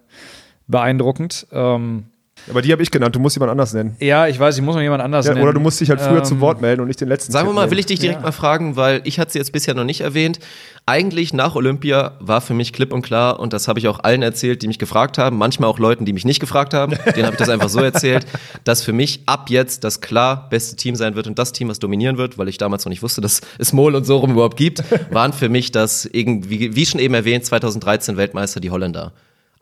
beeindruckend. 0.66 1.46
Ähm, 1.52 2.06
Aber 2.50 2.62
die 2.62 2.72
habe 2.72 2.82
ich 2.82 2.90
genannt. 2.90 3.14
Du 3.16 3.20
musst 3.20 3.36
jemand 3.36 3.50
anders 3.52 3.72
nennen. 3.72 3.96
ja, 4.00 4.26
ich 4.28 4.38
weiß, 4.38 4.56
ich 4.56 4.62
muss 4.62 4.74
noch 4.74 4.82
jemand 4.82 5.02
anders 5.02 5.24
Ja, 5.26 5.32
nennen. 5.32 5.44
oder 5.44 5.52
du 5.54 5.60
musst 5.60 5.80
dich 5.80 5.88
halt 5.90 6.00
früher 6.00 6.18
Ähm, 6.18 6.24
zu 6.24 6.40
Wort 6.40 6.60
melden 6.60 6.80
und 6.80 6.88
nicht 6.88 7.00
den 7.00 7.08
letzten 7.08 7.32
Sagen 7.32 7.48
wir 7.48 7.52
mal, 7.52 7.62
nennen. 7.62 7.70
will 7.72 7.78
ich 7.78 7.86
dich 7.86 7.98
direkt 8.00 8.22
mal 8.22 8.32
fragen, 8.32 8.76
weil 8.76 9.00
ich 9.04 9.18
hatte 9.18 9.32
sie 9.32 9.38
jetzt 9.38 9.52
bisher 9.52 9.74
noch 9.74 9.84
nicht 9.84 10.00
erwähnt. 10.00 10.38
Eigentlich 10.86 11.32
nach 11.32 11.54
Olympia 11.54 12.12
war 12.20 12.40
für 12.40 12.54
mich 12.54 12.72
klipp 12.72 12.92
und 12.92 13.02
klar, 13.02 13.38
und 13.38 13.52
das 13.52 13.68
habe 13.68 13.78
ich 13.78 13.86
auch 13.86 14.00
allen 14.00 14.22
erzählt, 14.22 14.62
die 14.62 14.66
mich 14.66 14.78
gefragt 14.78 15.18
haben, 15.18 15.36
manchmal 15.38 15.68
auch 15.70 15.78
Leuten, 15.78 16.04
die 16.04 16.12
mich 16.12 16.24
nicht 16.24 16.40
gefragt 16.40 16.74
haben, 16.74 16.94
denen 17.14 17.24
habe 17.26 17.34
ich 17.34 17.38
das 17.38 17.48
einfach 17.48 17.68
so 17.68 17.80
erzählt, 17.80 18.26
dass 18.64 18.82
für 18.82 18.92
mich 18.92 19.22
ab 19.26 19.50
jetzt 19.50 19.84
das 19.84 20.00
klar 20.00 20.48
beste 20.50 20.74
Team 20.76 20.96
sein 20.96 21.14
wird 21.14 21.26
und 21.28 21.38
das 21.38 21.52
Team, 21.52 21.68
was 21.68 21.78
dominieren 21.78 22.16
wird, 22.18 22.38
weil 22.38 22.48
ich 22.48 22.58
damals 22.58 22.84
noch 22.84 22.90
nicht 22.90 23.02
wusste, 23.02 23.20
dass 23.20 23.40
es 23.58 23.72
Mol 23.72 23.94
und 23.94 24.04
Sorum 24.04 24.32
überhaupt 24.32 24.56
gibt, 24.56 24.82
waren 25.12 25.32
für 25.32 25.48
mich 25.48 25.70
das 25.70 26.06
irgendwie, 26.06 26.74
wie 26.74 26.86
schon 26.86 26.98
eben 26.98 27.14
erwähnt, 27.14 27.44
2013 27.44 28.16
Weltmeister 28.16 28.58
die 28.58 28.70
Holländer. 28.70 29.12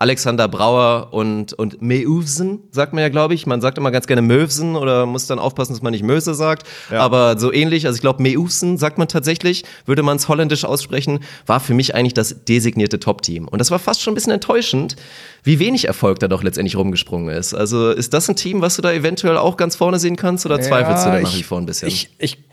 Alexander 0.01 0.47
Brauer 0.47 1.09
und, 1.11 1.55
und 1.55 1.83
Meuvsen, 1.83 2.61
sagt 2.71 2.93
man 2.93 3.03
ja, 3.03 3.09
glaube 3.09 3.35
ich. 3.35 3.47
Man 3.47 3.61
sagt 3.61 3.79
immer 3.79 3.91
ganz 3.91 4.07
gerne 4.07 4.23
Möwsen 4.23 4.77
oder 4.77 5.07
muss 5.07 5.27
dann 5.27 5.41
aufpassen, 5.41 5.73
dass 5.73 5.83
man 5.83 5.91
nicht 5.91 6.05
Möse 6.05 6.35
sagt. 6.35 6.69
Aber 6.91 7.37
so 7.37 7.53
ähnlich, 7.53 7.85
also 7.85 7.97
ich 7.97 8.01
glaube, 8.01 8.23
Meuvsen 8.23 8.79
sagt 8.79 8.99
man 8.99 9.09
tatsächlich, 9.09 9.65
würde 9.87 10.05
man 10.05 10.17
es 10.17 10.29
holländisch 10.29 10.65
aussprechen, 10.65 11.19
war 11.47 11.59
für 11.59 11.75
mich 11.75 11.97
eigentlich 11.97 12.15
das 12.15 12.45
designierte 12.45 13.01
Top-Team. 13.01 13.49
Und 13.49 13.59
das 13.59 13.73
war 13.73 13.81
fast 13.81 14.01
schon 14.01 14.13
ein 14.13 14.15
bisschen 14.15 14.33
enttäuschend, 14.33 14.95
wie 15.43 15.59
wenig 15.59 15.87
Erfolg 15.87 16.21
da 16.21 16.29
doch 16.29 16.45
letztendlich 16.45 16.77
rumgesprungen 16.77 17.35
ist. 17.35 17.53
Also 17.53 17.91
ist 17.91 18.15
das 18.15 18.29
ein 18.29 18.37
Team, 18.37 18.61
was 18.61 18.77
du 18.77 18.83
da 18.83 18.93
eventuell 18.93 19.37
auch 19.37 19.57
ganz 19.57 19.75
vorne 19.75 19.99
sehen 19.99 20.15
kannst 20.15 20.47
oder 20.47 20.61
zweifelst 20.61 21.07
du 21.07 21.11
da 21.11 21.21
nach 21.21 21.35
wie 21.35 21.43
vor 21.43 21.59
ein 21.59 21.67
bisschen? 21.67 21.89
Ich, 21.89 22.11
ich 22.19 22.48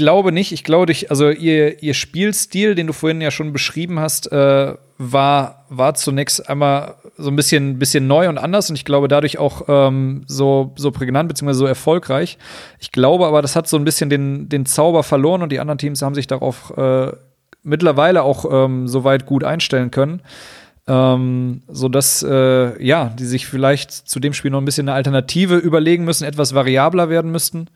glaube 0.00 0.32
nicht. 0.32 0.50
Ich 0.52 0.64
glaube 0.64 0.86
dich, 0.86 1.10
also 1.10 1.28
ihr, 1.28 1.82
ihr 1.82 1.92
Spielstil, 1.92 2.74
den 2.74 2.86
du 2.86 2.94
vorhin 2.94 3.20
ja 3.20 3.30
schon 3.30 3.52
beschrieben 3.52 4.00
hast, 4.00 4.32
äh, 4.32 4.74
war, 4.96 5.66
war 5.68 5.94
zunächst 5.94 6.48
einmal 6.48 6.94
so 7.18 7.28
ein 7.30 7.36
bisschen, 7.36 7.78
bisschen 7.78 8.06
neu 8.06 8.30
und 8.30 8.38
anders 8.38 8.70
und 8.70 8.76
ich 8.76 8.86
glaube 8.86 9.08
dadurch 9.08 9.38
auch 9.38 9.62
ähm, 9.68 10.22
so, 10.26 10.72
so 10.76 10.90
prägnant 10.90 11.28
bzw. 11.28 11.52
so 11.52 11.66
erfolgreich. 11.66 12.38
Ich 12.78 12.92
glaube 12.92 13.26
aber, 13.26 13.42
das 13.42 13.56
hat 13.56 13.68
so 13.68 13.76
ein 13.76 13.84
bisschen 13.84 14.08
den, 14.08 14.48
den 14.48 14.64
Zauber 14.64 15.02
verloren 15.02 15.42
und 15.42 15.52
die 15.52 15.60
anderen 15.60 15.78
Teams 15.78 16.00
haben 16.00 16.14
sich 16.14 16.26
darauf 16.26 16.72
äh, 16.78 17.12
mittlerweile 17.62 18.22
auch 18.22 18.46
ähm, 18.50 18.88
soweit 18.88 19.26
gut 19.26 19.44
einstellen 19.44 19.90
können. 19.90 20.22
Ähm, 20.86 21.62
so 21.68 21.90
dass 21.90 22.22
äh, 22.22 22.82
ja, 22.82 23.10
die 23.10 23.26
sich 23.26 23.46
vielleicht 23.46 23.92
zu 23.92 24.18
dem 24.18 24.32
Spiel 24.32 24.50
noch 24.50 24.60
ein 24.60 24.64
bisschen 24.64 24.88
eine 24.88 24.96
Alternative 24.96 25.56
überlegen 25.56 26.04
müssen, 26.04 26.24
etwas 26.24 26.54
variabler 26.54 27.10
werden 27.10 27.30
müssten. 27.30 27.68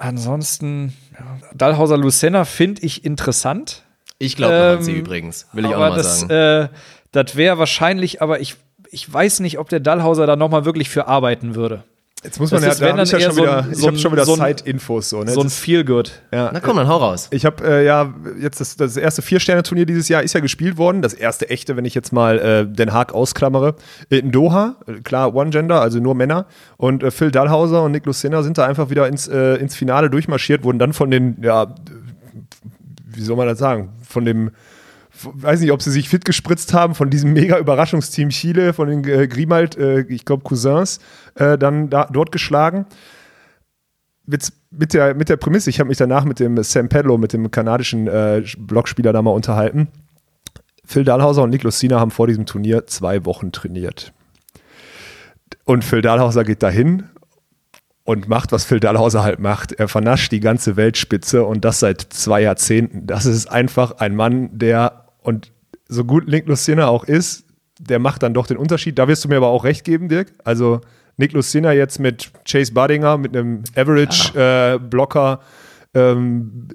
Ansonsten, 0.00 0.94
ja, 1.12 1.38
Dalhauser 1.54 1.98
Lucena 1.98 2.44
finde 2.44 2.82
ich 2.82 3.04
interessant. 3.04 3.84
Ich 4.18 4.34
glaube 4.34 4.54
noch 4.54 4.60
an 4.60 4.76
Ähm, 4.78 4.82
sie 4.82 4.92
übrigens, 4.92 5.46
will 5.52 5.64
ich 5.64 5.74
auch 5.74 5.78
noch 5.78 5.88
mal 5.90 5.96
das, 5.96 6.20
sagen. 6.20 6.32
Äh, 6.32 6.68
das 7.12 7.36
wäre 7.36 7.58
wahrscheinlich, 7.58 8.22
aber 8.22 8.40
ich, 8.40 8.56
ich 8.90 9.12
weiß 9.12 9.40
nicht, 9.40 9.58
ob 9.58 9.68
der 9.68 9.80
Dallhauser 9.80 10.26
da 10.26 10.36
nochmal 10.36 10.64
wirklich 10.64 10.88
für 10.88 11.06
arbeiten 11.06 11.54
würde. 11.54 11.84
Jetzt 12.22 12.38
muss 12.38 12.50
man 12.50 12.60
Das 12.60 12.66
ja, 12.66 12.72
ist, 12.72 12.80
wenn 12.82 12.96
da 12.96 12.98
hab 12.98 13.04
ich 13.06 13.10
dann 13.12 13.20
ja 13.20 13.26
schon 13.28 13.34
so 13.36 13.42
wieder, 13.42 13.58
ein- 13.64 13.72
ich 13.72 13.78
so 13.78 13.86
habe 13.86 13.98
schon 13.98 14.12
wieder 14.12 14.24
so 14.26 14.34
ein- 14.34 14.56
Side-Infos. 14.56 15.08
So, 15.08 15.22
ne? 15.22 15.30
So 15.32 15.40
ein 15.40 15.46
ist- 15.46 15.58
Feelgood. 15.58 16.20
ja. 16.30 16.50
Na 16.52 16.60
komm, 16.60 16.76
dann 16.76 16.86
hau 16.86 16.98
raus. 16.98 17.28
Ich 17.30 17.46
habe 17.46 17.66
äh, 17.66 17.84
ja 17.86 18.12
jetzt 18.38 18.60
das, 18.60 18.76
das 18.76 18.98
erste 18.98 19.22
Vier-Sterne-Turnier 19.22 19.86
dieses 19.86 20.08
Jahr 20.08 20.22
ist 20.22 20.34
ja 20.34 20.40
gespielt 20.40 20.76
worden. 20.76 21.00
Das 21.00 21.14
erste 21.14 21.48
echte, 21.48 21.76
wenn 21.76 21.86
ich 21.86 21.94
jetzt 21.94 22.12
mal 22.12 22.38
äh, 22.38 22.66
Den 22.66 22.92
Haag 22.92 23.14
ausklammere. 23.14 23.74
In 24.10 24.32
Doha, 24.32 24.76
äh, 24.86 25.00
klar, 25.00 25.34
One 25.34 25.48
Gender, 25.48 25.80
also 25.80 25.98
nur 25.98 26.14
Männer. 26.14 26.44
Und 26.76 27.02
äh, 27.02 27.10
Phil 27.10 27.30
Dallhauser 27.30 27.82
und 27.82 27.92
Nick 27.92 28.04
Lucena 28.04 28.42
sind 28.42 28.58
da 28.58 28.66
einfach 28.66 28.90
wieder 28.90 29.08
ins, 29.08 29.26
äh, 29.26 29.54
ins 29.54 29.74
Finale 29.74 30.10
durchmarschiert, 30.10 30.62
wurden 30.62 30.78
dann 30.78 30.92
von 30.92 31.10
den, 31.10 31.38
ja, 31.42 31.74
wie 33.12 33.22
soll 33.22 33.36
man 33.36 33.46
das 33.46 33.58
sagen, 33.58 33.90
von 34.06 34.24
dem 34.26 34.50
weiß 35.24 35.60
nicht, 35.60 35.72
ob 35.72 35.82
sie 35.82 35.90
sich 35.90 36.08
fit 36.08 36.24
gespritzt 36.24 36.72
haben 36.72 36.94
von 36.94 37.10
diesem 37.10 37.32
mega 37.32 37.58
Überraschungsteam 37.58 38.30
Chile, 38.30 38.72
von 38.72 38.88
den 38.88 39.04
äh, 39.04 39.28
Grimald, 39.28 39.76
äh, 39.76 40.00
ich 40.02 40.24
glaube 40.24 40.42
Cousins, 40.42 41.00
äh, 41.34 41.58
dann 41.58 41.90
da, 41.90 42.06
dort 42.06 42.32
geschlagen. 42.32 42.86
Mit, 44.26 44.52
mit, 44.70 44.94
der, 44.94 45.14
mit 45.14 45.28
der 45.28 45.36
Prämisse, 45.36 45.70
ich 45.70 45.80
habe 45.80 45.88
mich 45.88 45.98
danach 45.98 46.24
mit 46.24 46.38
dem 46.38 46.62
Sam 46.62 46.88
Pedlo, 46.88 47.18
mit 47.18 47.32
dem 47.32 47.50
kanadischen 47.50 48.06
äh, 48.06 48.44
Blockspieler 48.58 49.12
da 49.12 49.22
mal 49.22 49.32
unterhalten. 49.32 49.88
Phil 50.84 51.04
Dahlhauser 51.04 51.42
und 51.42 51.50
Nick 51.50 51.62
Lucina 51.62 52.00
haben 52.00 52.10
vor 52.10 52.26
diesem 52.26 52.46
Turnier 52.46 52.86
zwei 52.86 53.24
Wochen 53.24 53.52
trainiert. 53.52 54.12
Und 55.64 55.84
Phil 55.84 56.02
Dahlhauser 56.02 56.42
geht 56.42 56.62
dahin 56.62 57.04
und 58.02 58.28
macht, 58.28 58.50
was 58.50 58.64
Phil 58.64 58.80
Dahlhauser 58.80 59.22
halt 59.22 59.38
macht. 59.38 59.72
Er 59.72 59.86
vernascht 59.86 60.32
die 60.32 60.40
ganze 60.40 60.76
Weltspitze 60.76 61.44
und 61.44 61.64
das 61.64 61.78
seit 61.78 62.00
zwei 62.00 62.42
Jahrzehnten. 62.42 63.06
Das 63.06 63.24
ist 63.24 63.46
einfach 63.46 63.98
ein 63.98 64.16
Mann, 64.16 64.50
der, 64.58 65.04
und 65.22 65.52
so 65.88 66.04
gut 66.04 66.28
Nick 66.28 66.46
Lucina 66.46 66.88
auch 66.88 67.04
ist, 67.04 67.44
der 67.78 67.98
macht 67.98 68.22
dann 68.22 68.34
doch 68.34 68.46
den 68.46 68.56
Unterschied. 68.56 68.98
Da 68.98 69.08
wirst 69.08 69.24
du 69.24 69.28
mir 69.28 69.36
aber 69.36 69.48
auch 69.48 69.64
recht 69.64 69.84
geben, 69.84 70.08
Dirk. 70.08 70.32
Also 70.44 70.80
Nick 71.16 71.32
Lucina 71.32 71.72
jetzt 71.72 71.98
mit 71.98 72.30
Chase 72.48 72.72
Budinger, 72.72 73.18
mit 73.18 73.36
einem 73.36 73.64
Average-Blocker 73.74 75.40
ähm, 75.94 76.68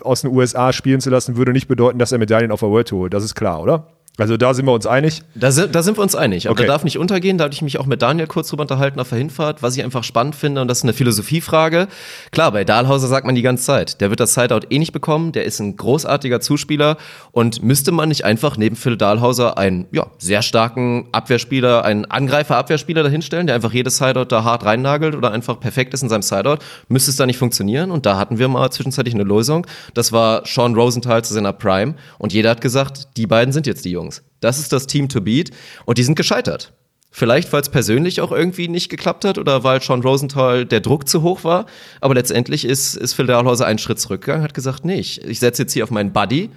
aus 0.00 0.22
den 0.22 0.30
USA 0.30 0.72
spielen 0.72 1.00
zu 1.00 1.10
lassen, 1.10 1.36
würde 1.36 1.52
nicht 1.52 1.68
bedeuten, 1.68 1.98
dass 1.98 2.12
er 2.12 2.18
Medaillen 2.18 2.52
auf 2.52 2.60
der 2.60 2.70
World 2.70 2.88
Tour 2.88 3.00
holt. 3.00 3.14
Das 3.14 3.24
ist 3.24 3.34
klar, 3.34 3.60
oder? 3.60 3.88
Also 4.18 4.36
da 4.36 4.52
sind 4.52 4.66
wir 4.66 4.72
uns 4.72 4.86
einig. 4.86 5.22
Da 5.34 5.50
sind, 5.50 5.74
da 5.74 5.82
sind 5.82 5.96
wir 5.96 6.02
uns 6.02 6.14
einig. 6.14 6.46
Aber 6.46 6.52
Okay. 6.52 6.66
da 6.66 6.72
darf 6.74 6.84
nicht 6.84 6.98
untergehen. 6.98 7.38
Da 7.38 7.44
hatte 7.44 7.54
ich 7.54 7.62
mich 7.62 7.78
auch 7.80 7.86
mit 7.86 8.02
Daniel 8.02 8.26
kurz 8.26 8.48
drüber 8.50 8.60
unterhalten 8.62 9.00
auf 9.00 9.08
der 9.08 9.16
Hinfahrt, 9.16 9.62
was 9.62 9.74
ich 9.74 9.82
einfach 9.82 10.04
spannend 10.04 10.34
finde. 10.34 10.60
Und 10.60 10.68
das 10.68 10.78
ist 10.78 10.84
eine 10.84 10.92
Philosophiefrage. 10.92 11.88
Klar, 12.30 12.52
bei 12.52 12.64
Dahlhauser 12.64 13.08
sagt 13.08 13.24
man 13.24 13.34
die 13.34 13.40
ganze 13.40 13.64
Zeit, 13.64 14.02
der 14.02 14.10
wird 14.10 14.20
das 14.20 14.34
Sideout 14.34 14.66
eh 14.68 14.78
nicht 14.78 14.92
bekommen. 14.92 15.32
Der 15.32 15.44
ist 15.44 15.60
ein 15.60 15.78
großartiger 15.78 16.40
Zuspieler. 16.40 16.98
Und 17.30 17.62
müsste 17.62 17.90
man 17.90 18.10
nicht 18.10 18.26
einfach 18.26 18.58
neben 18.58 18.76
Phil 18.76 18.98
Dahlhauser 18.98 19.56
einen 19.56 19.86
ja, 19.92 20.06
sehr 20.18 20.42
starken 20.42 21.08
Abwehrspieler, 21.12 21.82
einen 21.84 22.04
Angreifer-Abwehrspieler 22.04 23.02
dahinstellen, 23.02 23.46
der 23.46 23.56
einfach 23.56 23.72
jedes 23.72 23.96
Sideout 23.96 24.26
da 24.26 24.44
hart 24.44 24.66
reinnagelt 24.66 25.14
oder 25.14 25.30
einfach 25.30 25.58
perfekt 25.58 25.94
ist 25.94 26.02
in 26.02 26.10
seinem 26.10 26.22
Sideout? 26.22 26.58
Müsste 26.88 27.10
es 27.10 27.16
da 27.16 27.24
nicht 27.24 27.38
funktionieren? 27.38 27.90
Und 27.90 28.04
da 28.04 28.18
hatten 28.18 28.38
wir 28.38 28.48
mal 28.48 28.70
zwischenzeitlich 28.70 29.14
eine 29.14 29.24
Lösung. 29.24 29.66
Das 29.94 30.12
war 30.12 30.42
Sean 30.44 30.74
Rosenthal 30.74 31.24
zu 31.24 31.32
seiner 31.32 31.54
Prime. 31.54 31.94
Und 32.18 32.34
jeder 32.34 32.50
hat 32.50 32.60
gesagt, 32.60 33.08
die 33.16 33.26
beiden 33.26 33.52
sind 33.54 33.66
jetzt 33.66 33.86
die 33.86 33.90
Jungs. 33.90 34.01
Das 34.42 34.58
ist 34.58 34.72
das 34.72 34.86
Team 34.86 35.08
to 35.08 35.22
beat. 35.22 35.50
Und 35.86 35.96
die 35.96 36.02
sind 36.02 36.16
gescheitert. 36.16 36.72
Vielleicht, 37.14 37.52
weil 37.52 37.60
es 37.60 37.68
persönlich 37.68 38.22
auch 38.22 38.32
irgendwie 38.32 38.68
nicht 38.68 38.88
geklappt 38.88 39.26
hat 39.26 39.36
oder 39.36 39.64
weil 39.64 39.82
Sean 39.82 40.00
Rosenthal 40.00 40.64
der 40.64 40.80
Druck 40.80 41.06
zu 41.06 41.20
hoch 41.22 41.44
war. 41.44 41.66
Aber 42.00 42.14
letztendlich 42.14 42.64
ist, 42.64 42.94
ist 42.94 43.12
Phil 43.12 43.26
Dahlhauser 43.26 43.66
einen 43.66 43.78
Schritt 43.78 44.00
zurückgegangen, 44.00 44.42
hat 44.42 44.54
gesagt, 44.54 44.86
nee, 44.86 44.98
ich, 44.98 45.22
ich 45.22 45.38
setze 45.38 45.62
jetzt 45.62 45.74
hier 45.74 45.84
auf 45.84 45.90
meinen 45.90 46.14
Buddy, 46.14 46.48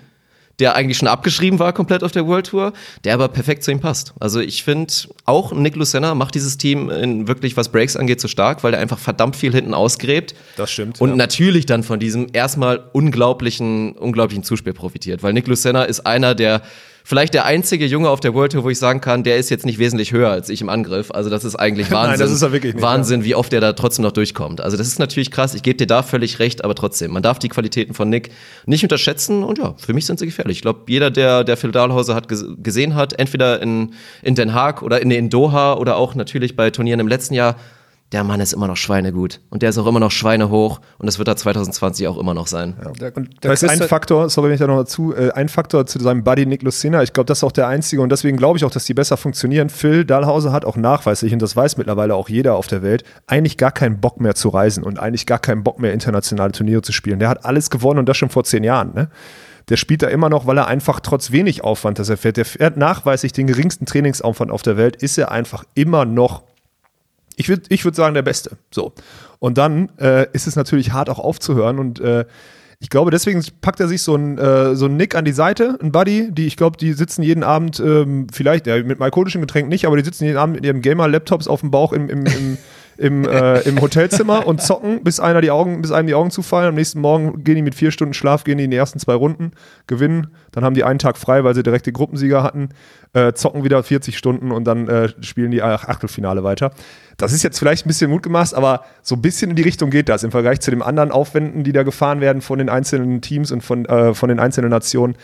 der 0.60 0.76
eigentlich 0.76 0.98
schon 0.98 1.10
abgeschrieben 1.10 1.60
war 1.60 1.74
komplett 1.74 2.04
auf 2.06 2.14
der 2.14 2.26
World 2.26 2.48
Tour, 2.48 2.72
der 3.04 3.16
aber 3.16 3.28
perfekt 3.28 3.64
zu 3.64 3.72
ihm 3.72 3.82
passt. 3.82 4.14
Also 4.22 4.40
ich 4.40 4.64
finde, 4.64 4.94
auch 5.26 5.52
Nick 5.52 5.76
Lucena 5.76 6.16
macht 6.16 6.36
dieses 6.36 6.58
Team 6.58 6.90
in 6.90 7.28
wirklich, 7.28 7.58
was 7.58 7.68
Breaks 7.68 7.98
angeht, 7.98 8.22
so 8.22 8.30
stark, 8.30 8.64
weil 8.64 8.74
er 8.74 8.80
einfach 8.80 9.00
verdammt 9.00 9.36
viel 9.36 9.52
hinten 9.52 9.74
ausgräbt. 9.74 10.36
Das 10.56 10.72
stimmt, 10.72 11.02
Und 11.02 11.10
ja. 11.10 11.16
natürlich 11.18 11.66
dann 11.66 11.84
von 11.84 12.00
diesem 12.00 12.28
erstmal 12.32 12.82
unglaublichen, 12.94 13.92
unglaublichen 13.92 14.46
Zuspiel 14.46 14.72
profitiert, 14.72 15.22
weil 15.22 15.34
Nick 15.34 15.48
Lucena 15.48 15.84
ist 15.84 16.06
einer 16.06 16.34
der 16.34 16.62
vielleicht 17.08 17.34
der 17.36 17.46
einzige 17.46 17.86
Junge 17.86 18.10
auf 18.10 18.20
der 18.20 18.34
World 18.34 18.52
Tour, 18.52 18.64
wo 18.66 18.70
ich 18.70 18.80
sagen 18.80 19.00
kann, 19.00 19.24
der 19.24 19.38
ist 19.38 19.50
jetzt 19.52 19.66
nicht 19.66 19.78
wesentlich 19.80 20.12
höher 20.12 20.30
als 20.32 20.50
ich 20.50 20.60
im 20.60 20.70
Angriff. 20.70 21.12
Also 21.12 21.30
das 21.30 21.46
ist 21.46 21.56
eigentlich 21.56 21.92
Wahnsinn. 21.92 22.10
Nein, 22.12 22.20
das 22.20 22.32
ist 22.32 22.42
er 22.42 22.52
wirklich 22.52 22.74
nicht, 22.74 22.82
Wahnsinn, 22.84 23.24
wie 23.24 23.36
oft 23.36 23.52
der 23.52 23.62
da 23.62 23.74
trotzdem 23.74 24.04
noch 24.04 24.12
durchkommt. 24.12 24.60
Also 24.60 24.76
das 24.76 24.88
ist 24.88 24.98
natürlich 25.00 25.30
krass. 25.32 25.54
Ich 25.54 25.62
gebe 25.64 25.78
dir 25.78 25.88
da 25.88 26.02
völlig 26.04 26.40
recht, 26.40 26.64
aber 26.66 26.74
trotzdem, 26.76 27.12
man 27.12 27.22
darf 27.24 27.38
die 27.40 27.48
Qualitäten 27.48 27.94
von 27.94 28.10
Nick 28.10 28.32
nicht 28.66 28.84
unterschätzen. 28.84 29.44
Und 29.44 29.60
ja, 29.60 29.76
für 29.78 29.94
mich 29.94 30.06
sind 30.08 30.18
sie 30.20 30.26
gefährlich. 30.26 30.58
Ich 30.58 30.62
glaube, 30.64 30.82
jeder, 30.88 31.12
der, 31.12 31.44
der 31.44 31.56
Phil 31.58 31.72
Dahlhauser 31.72 32.16
hat 32.16 32.28
ges- 32.28 32.62
gesehen 32.62 32.96
hat, 32.96 33.14
entweder 33.20 33.62
in, 33.62 33.94
in 34.24 34.34
Den 34.36 34.54
Haag 34.54 34.82
oder 34.82 35.00
in, 35.02 35.12
in 35.12 35.30
Doha 35.30 35.76
oder 35.76 35.98
auch 35.98 36.16
natürlich 36.16 36.56
bei 36.56 36.72
Turnieren 36.72 37.00
im 37.00 37.08
letzten 37.08 37.36
Jahr, 37.36 37.56
der 38.12 38.24
Mann 38.24 38.40
ist 38.40 38.54
immer 38.54 38.68
noch 38.68 38.78
schweinegut. 38.78 39.42
Und 39.50 39.64
der 39.64 39.72
ist 39.72 39.78
auch 39.80 39.88
immer 39.88 40.00
noch 40.00 40.12
schweinehoch. 40.12 40.80
Und 41.00 41.08
das 41.08 41.18
wird 41.18 41.28
da 41.28 41.36
2020 41.36 42.08
auch 42.08 42.18
immer 42.18 42.36
noch 42.36 42.46
sein. 42.46 42.76
Da, 42.82 43.10
Da 43.10 43.22
da 43.42 43.52
ist 43.52 43.68
ein 43.68 43.82
Faktor, 43.82 44.30
sorry, 44.30 44.50
wenn 44.50 44.54
ich 44.54 44.60
da 44.60 44.68
noch 44.68 44.78
dazu, 44.78 45.14
äh, 45.14 45.32
ein 45.32 45.50
Faktor 45.50 45.88
zu 45.88 46.00
seinem 46.00 46.24
Buddy 46.24 46.46
Nick 46.46 46.62
Lucena. 46.62 47.02
Ich 47.02 47.14
glaube, 47.14 47.26
das 47.26 47.40
ist 47.40 47.44
auch 47.44 47.52
der 47.52 47.68
einzige 47.68 48.04
und 48.04 48.12
deswegen 48.12 48.38
glaube 48.38 48.58
ich 48.58 48.64
auch, 48.64 48.70
dass 48.70 48.86
die 48.86 48.94
besser 48.94 49.18
funktionieren. 49.18 49.70
Phil 49.70 50.06
Dahlhauser 50.06 50.52
hat 50.52 50.66
auch 50.66 50.78
nachweislich, 50.78 51.34
und 51.34 51.42
das 51.42 51.56
weiß 51.56 51.78
mittlerweile 51.78 52.14
auch 52.14 52.30
jeder 52.30 52.56
auf 52.56 52.68
der 52.68 52.84
Welt, 52.84 53.04
eigentlich 53.26 53.58
gar 53.58 53.72
keinen 53.72 54.00
Bock 54.00 54.22
mehr 54.22 54.36
zu 54.36 54.50
reisen 54.50 54.84
und 54.84 55.00
eigentlich 55.00 55.26
gar 55.26 55.40
keinen 55.40 55.64
Bock 55.64 55.80
mehr 55.80 55.92
internationale 55.92 56.52
Turniere 56.52 56.84
zu 56.84 56.92
spielen. 56.92 57.18
Der 57.20 57.30
hat 57.30 57.44
alles 57.44 57.72
gewonnen 57.72 58.00
und 58.00 58.08
das 58.08 58.18
schon 58.18 58.30
vor 58.30 58.44
zehn 58.44 58.64
Jahren. 58.64 58.94
Ne? 58.94 59.10
Der 59.70 59.78
spielt 59.78 60.04
da 60.04 60.08
immer 60.08 60.30
noch, 60.30 60.46
weil 60.46 60.60
er 60.60 60.68
einfach 60.68 61.00
trotz 61.00 61.32
wenig 61.32 61.64
Aufwand, 61.64 61.98
dass 61.98 62.10
er 62.10 62.18
fährt, 62.18 62.38
der 62.38 62.46
fährt 62.46 62.78
nachweislich 62.78 63.34
den 63.34 63.48
geringsten 63.48 63.88
Trainingsaufwand 63.88 64.52
auf 64.52 64.62
der 64.62 64.78
Welt, 64.78 64.96
ist 64.96 65.18
er 65.18 65.32
einfach 65.32 65.64
immer 65.74 66.06
noch 66.06 66.44
ich 67.38 67.50
würde 67.50 67.64
ich 67.70 67.84
würd 67.84 67.96
sagen, 67.96 68.14
der 68.14 68.22
Beste. 68.22 68.58
So. 68.72 68.94
Und 69.40 69.58
dann 69.58 69.92
äh, 70.00 70.28
ist 70.34 70.48
es 70.48 70.56
natürlich 70.56 70.94
hart 70.94 71.10
auch 71.10 71.20
aufzuhören 71.20 71.80
und 71.80 72.00
äh, 72.00 72.26
ich 72.80 72.90
glaube, 72.90 73.10
deswegen 73.10 73.44
packt 73.62 73.80
er 73.80 73.88
sich 73.88 74.02
so 74.02 74.16
ein, 74.16 74.38
äh, 74.38 74.76
so 74.76 74.88
Nick 74.88 75.16
an 75.16 75.26
die 75.26 75.32
Seite, 75.32 75.78
ein 75.82 75.92
Buddy, 75.92 76.30
die, 76.32 76.46
ich 76.46 76.58
glaube, 76.58 76.78
die 76.78 76.94
sitzen 76.94 77.24
jeden 77.24 77.44
Abend, 77.44 77.80
ähm, 77.80 78.28
vielleicht, 78.32 78.68
ja, 78.68 78.82
mit 78.84 79.02
alkoholischen 79.02 79.42
Getränk 79.42 79.70
nicht, 79.70 79.88
aber 79.88 79.98
die 79.98 80.04
sitzen 80.04 80.26
jeden 80.26 80.38
Abend 80.38 80.56
mit 80.56 80.66
ihrem 80.66 80.82
Gamer-Laptops 80.82 81.48
auf 81.48 81.62
dem 81.62 81.72
Bauch 81.72 81.94
im, 81.94 82.10
im, 82.10 82.26
im, 82.26 82.58
im, 82.98 83.28
äh, 83.28 83.60
im 83.62 83.82
Hotelzimmer 83.82 84.48
und 84.48 84.62
zocken, 84.62 85.04
bis 85.04 85.20
einer 85.20 85.42
die 85.42 85.52
Augen, 85.52 85.82
bis 85.82 85.92
einem 85.92 86.08
die 86.08 86.14
Augen 86.14 86.32
zufallen. 86.32 86.70
Am 86.70 86.76
nächsten 86.76 87.00
Morgen 87.02 87.44
gehen 87.44 87.56
die 87.56 87.62
mit 87.62 87.76
vier 87.76 87.92
Stunden 87.92 88.14
Schlaf, 88.14 88.44
gehen 88.44 88.58
die 88.58 88.64
in 88.66 88.72
die 88.72 88.78
ersten 88.78 89.00
zwei 89.00 89.14
Runden, 89.16 89.52
gewinnen, 89.88 90.28
dann 90.52 90.64
haben 90.64 90.76
die 90.76 90.84
einen 90.84 91.00
Tag 91.00 91.18
frei, 91.18 91.44
weil 91.44 91.56
sie 91.56 91.64
direkt 91.64 91.86
den 91.86 91.94
Gruppensieger 91.94 92.44
hatten, 92.44 92.70
äh, 93.14 93.34
zocken 93.34 93.64
wieder 93.64 93.82
40 93.84 94.18
Stunden 94.18 94.52
und 94.52 94.66
dann 94.66 94.88
äh, 94.88 95.10
spielen 95.22 95.52
die 95.52 95.62
Ach- 95.62 95.88
Achtelfinale 95.88 96.44
weiter. 96.44 96.72
Das 97.18 97.32
ist 97.32 97.44
jetzt 97.44 97.60
vielleicht 97.60 97.86
ein 97.86 97.90
bisschen 97.90 98.12
Mut 98.12 98.24
gemacht, 98.24 98.54
aber 98.54 98.84
so 99.02 99.16
ein 99.16 99.22
bisschen 99.22 99.50
in 99.50 99.56
die 99.56 99.64
Richtung 99.64 99.90
geht 99.90 100.10
das 100.10 100.24
im 100.24 100.32
Vergleich 100.32 100.60
zu 100.62 100.72
den 100.72 100.82
anderen 100.82 101.12
Aufwänden, 101.12 101.64
die 101.64 101.72
da 101.72 101.84
gefahren 101.84 102.22
werden 102.22 102.42
von 102.42 102.60
den 102.60 102.70
einzelnen 102.70 103.22
Teams 103.22 103.52
und 103.52 103.62
von, 103.62 103.86
äh, 103.86 104.14
von 104.14 104.30
den 104.30 104.40
einzelnen 104.40 104.70
Nationen. 104.70 105.16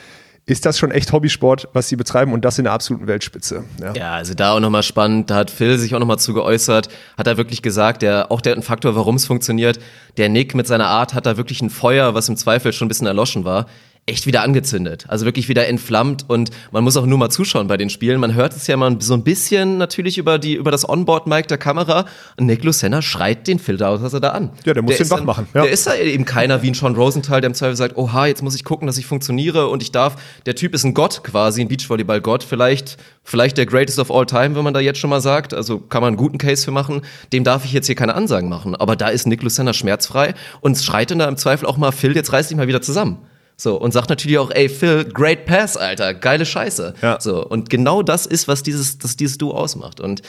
Ist 0.48 0.66
das 0.66 0.80
schon 0.80 0.92
echt 0.92 1.12
Hobbysport, 1.12 1.70
was 1.74 1.88
sie 1.88 1.96
betreiben 1.96 2.34
und 2.34 2.44
das 2.44 2.58
in 2.58 2.64
der 2.64 2.74
absoluten 2.74 3.08
Weltspitze? 3.08 3.64
Ja. 3.80 3.94
Ja, 3.94 4.14
also 4.14 4.34
da 4.34 4.54
auch 4.54 4.60
nochmal 4.60 4.84
spannend, 4.84 5.30
da 5.30 5.36
hat 5.36 5.52
Phil 5.52 5.78
sich 5.78 5.94
auch 5.94 6.00
nochmal 6.00 6.18
zu 6.18 6.34
geäußert, 6.34 6.90
hat 7.18 7.28
er 7.28 7.38
wirklich 7.38 7.62
gesagt, 7.62 8.02
der, 8.02 8.32
auch 8.32 8.42
der 8.42 8.52
hat 8.52 8.58
einen 8.58 8.64
Faktor, 8.64 8.96
warum 8.96 9.16
es 9.16 9.26
funktioniert. 9.26 9.80
Der 10.18 10.30
Nick 10.30 10.56
mit 10.56 10.66
seiner 10.66 10.88
Art 10.88 11.14
hat 11.14 11.28
da 11.28 11.38
wirklich 11.38 11.62
ein 11.62 11.70
Feuer, 11.70 12.16
was 12.16 12.28
im 12.28 12.38
Zweifel 12.38 12.74
schon 12.74 12.88
ein 12.88 12.90
bisschen 12.90 13.08
erloschen 13.08 13.46
war, 13.46 13.68
echt 14.08 14.26
wieder 14.26 14.42
angezündet. 14.42 15.06
Also 15.08 15.26
wirklich 15.26 15.48
wieder 15.48 15.68
entflammt 15.68 16.28
und 16.28 16.50
man 16.72 16.84
muss 16.84 16.98
auch 16.98 17.06
nur 17.06 17.20
mal 17.20 17.30
zuschauen 17.30 17.68
bei 17.68 17.78
den 17.78 17.90
Spielen. 17.90 18.20
Man 18.20 18.34
hört 18.34 18.56
es 18.56 18.66
ja 18.66 18.76
mal 18.76 18.98
so 19.00 19.14
ein 19.14 19.24
bisschen 19.24 19.78
natürlich 19.78 20.18
über 20.18 20.40
die, 20.40 20.56
über 20.56 20.72
das 20.72 20.90
Onboard-Mic 20.90 21.48
der 21.48 21.60
Kamera. 21.60 22.06
Und 22.38 22.48
Nick 22.48 22.64
Lucena 22.64 23.04
schreit 23.04 23.48
den 23.48 23.60
Filter 23.60 23.90
aus, 23.90 24.02
was 24.02 24.14
er 24.14 24.20
da 24.20 24.30
an. 24.30 24.50
Ja, 24.66 24.74
der 24.74 24.82
muss 24.82 24.96
den 24.96 25.04
ist 25.04 25.12
wach 25.12 25.24
machen, 25.24 25.48
ja. 25.54 25.62
Der 25.62 25.72
ist 25.72 25.86
da 25.86 25.96
eben 25.96 26.26
keiner 26.26 26.64
wie 26.64 26.72
ein 26.72 26.74
Sean 26.74 26.96
Rosenthal, 26.96 27.42
der 27.42 27.50
im 27.50 27.54
Zweifel 27.54 27.76
sagt, 27.76 27.96
oha, 27.96 28.26
jetzt 28.26 28.42
muss 28.42 28.56
ich 28.56 28.64
gucken, 28.64 28.88
dass 28.88 28.98
ich 28.98 29.06
funktioniere 29.06 29.68
und 29.70 29.84
ich 29.84 29.92
darf, 29.92 30.16
der 30.48 30.56
Typ 30.56 30.74
ist 30.74 30.84
ein 30.84 30.96
Gott 30.96 31.24
quasi, 31.24 31.62
ein 31.62 31.68
Beachvolleyball-Gott, 31.68 32.44
vielleicht, 32.44 32.98
vielleicht 33.24 33.58
der 33.58 33.68
greatest 33.68 34.00
of 34.00 34.10
all 34.10 34.26
time, 34.26 34.56
wenn 34.56 34.64
man 34.64 34.74
da 34.74 34.80
jetzt 34.80 35.00
schon 35.00 35.12
mal 35.12 35.22
sagt, 35.22 35.54
also 35.54 35.80
kann 35.80 36.02
man 36.02 36.10
einen 36.10 36.18
guten 36.18 36.40
Case 36.40 36.66
für 36.66 36.72
machen, 36.72 37.02
dem 37.32 37.44
darf 37.44 37.66
ich 37.66 37.72
jetzt 37.72 37.86
hier 37.86 37.96
keine 37.96 38.16
Ansagen 38.16 38.50
machen, 38.50 38.76
aber 38.76 38.96
da 38.96 39.10
ist 39.10 39.28
Nick 39.28 39.44
Lucena 39.44 39.74
schmerzfrei 39.74 40.34
und 40.60 40.78
schreit 40.78 41.12
dann 41.12 41.20
da 41.20 41.28
im 41.28 41.38
Zweifel 41.38 41.68
auch 41.68 41.78
mal, 41.78 41.92
Phil, 41.92 42.16
jetzt 42.16 42.34
reiß 42.34 42.48
dich 42.48 42.58
mal 42.58 42.68
wieder 42.68 42.82
zusammen. 42.82 43.20
So, 43.58 43.80
und 43.80 43.92
sagt 43.92 44.10
natürlich 44.10 44.38
auch, 44.40 44.52
ey, 44.52 44.70
Phil, 44.70 45.06
great 45.06 45.46
pass, 45.46 45.78
Alter, 45.78 46.14
geile 46.14 46.46
Scheiße. 46.46 46.96
Ja. 47.02 47.20
So, 47.20 47.46
und 47.46 47.70
genau 47.70 48.02
das 48.02 48.26
ist, 48.26 48.48
was 48.48 48.64
dieses, 48.64 48.98
das 48.98 49.18
dieses 49.18 49.38
Duo 49.38 49.52
ausmacht. 49.52 50.00
Und 50.00 50.22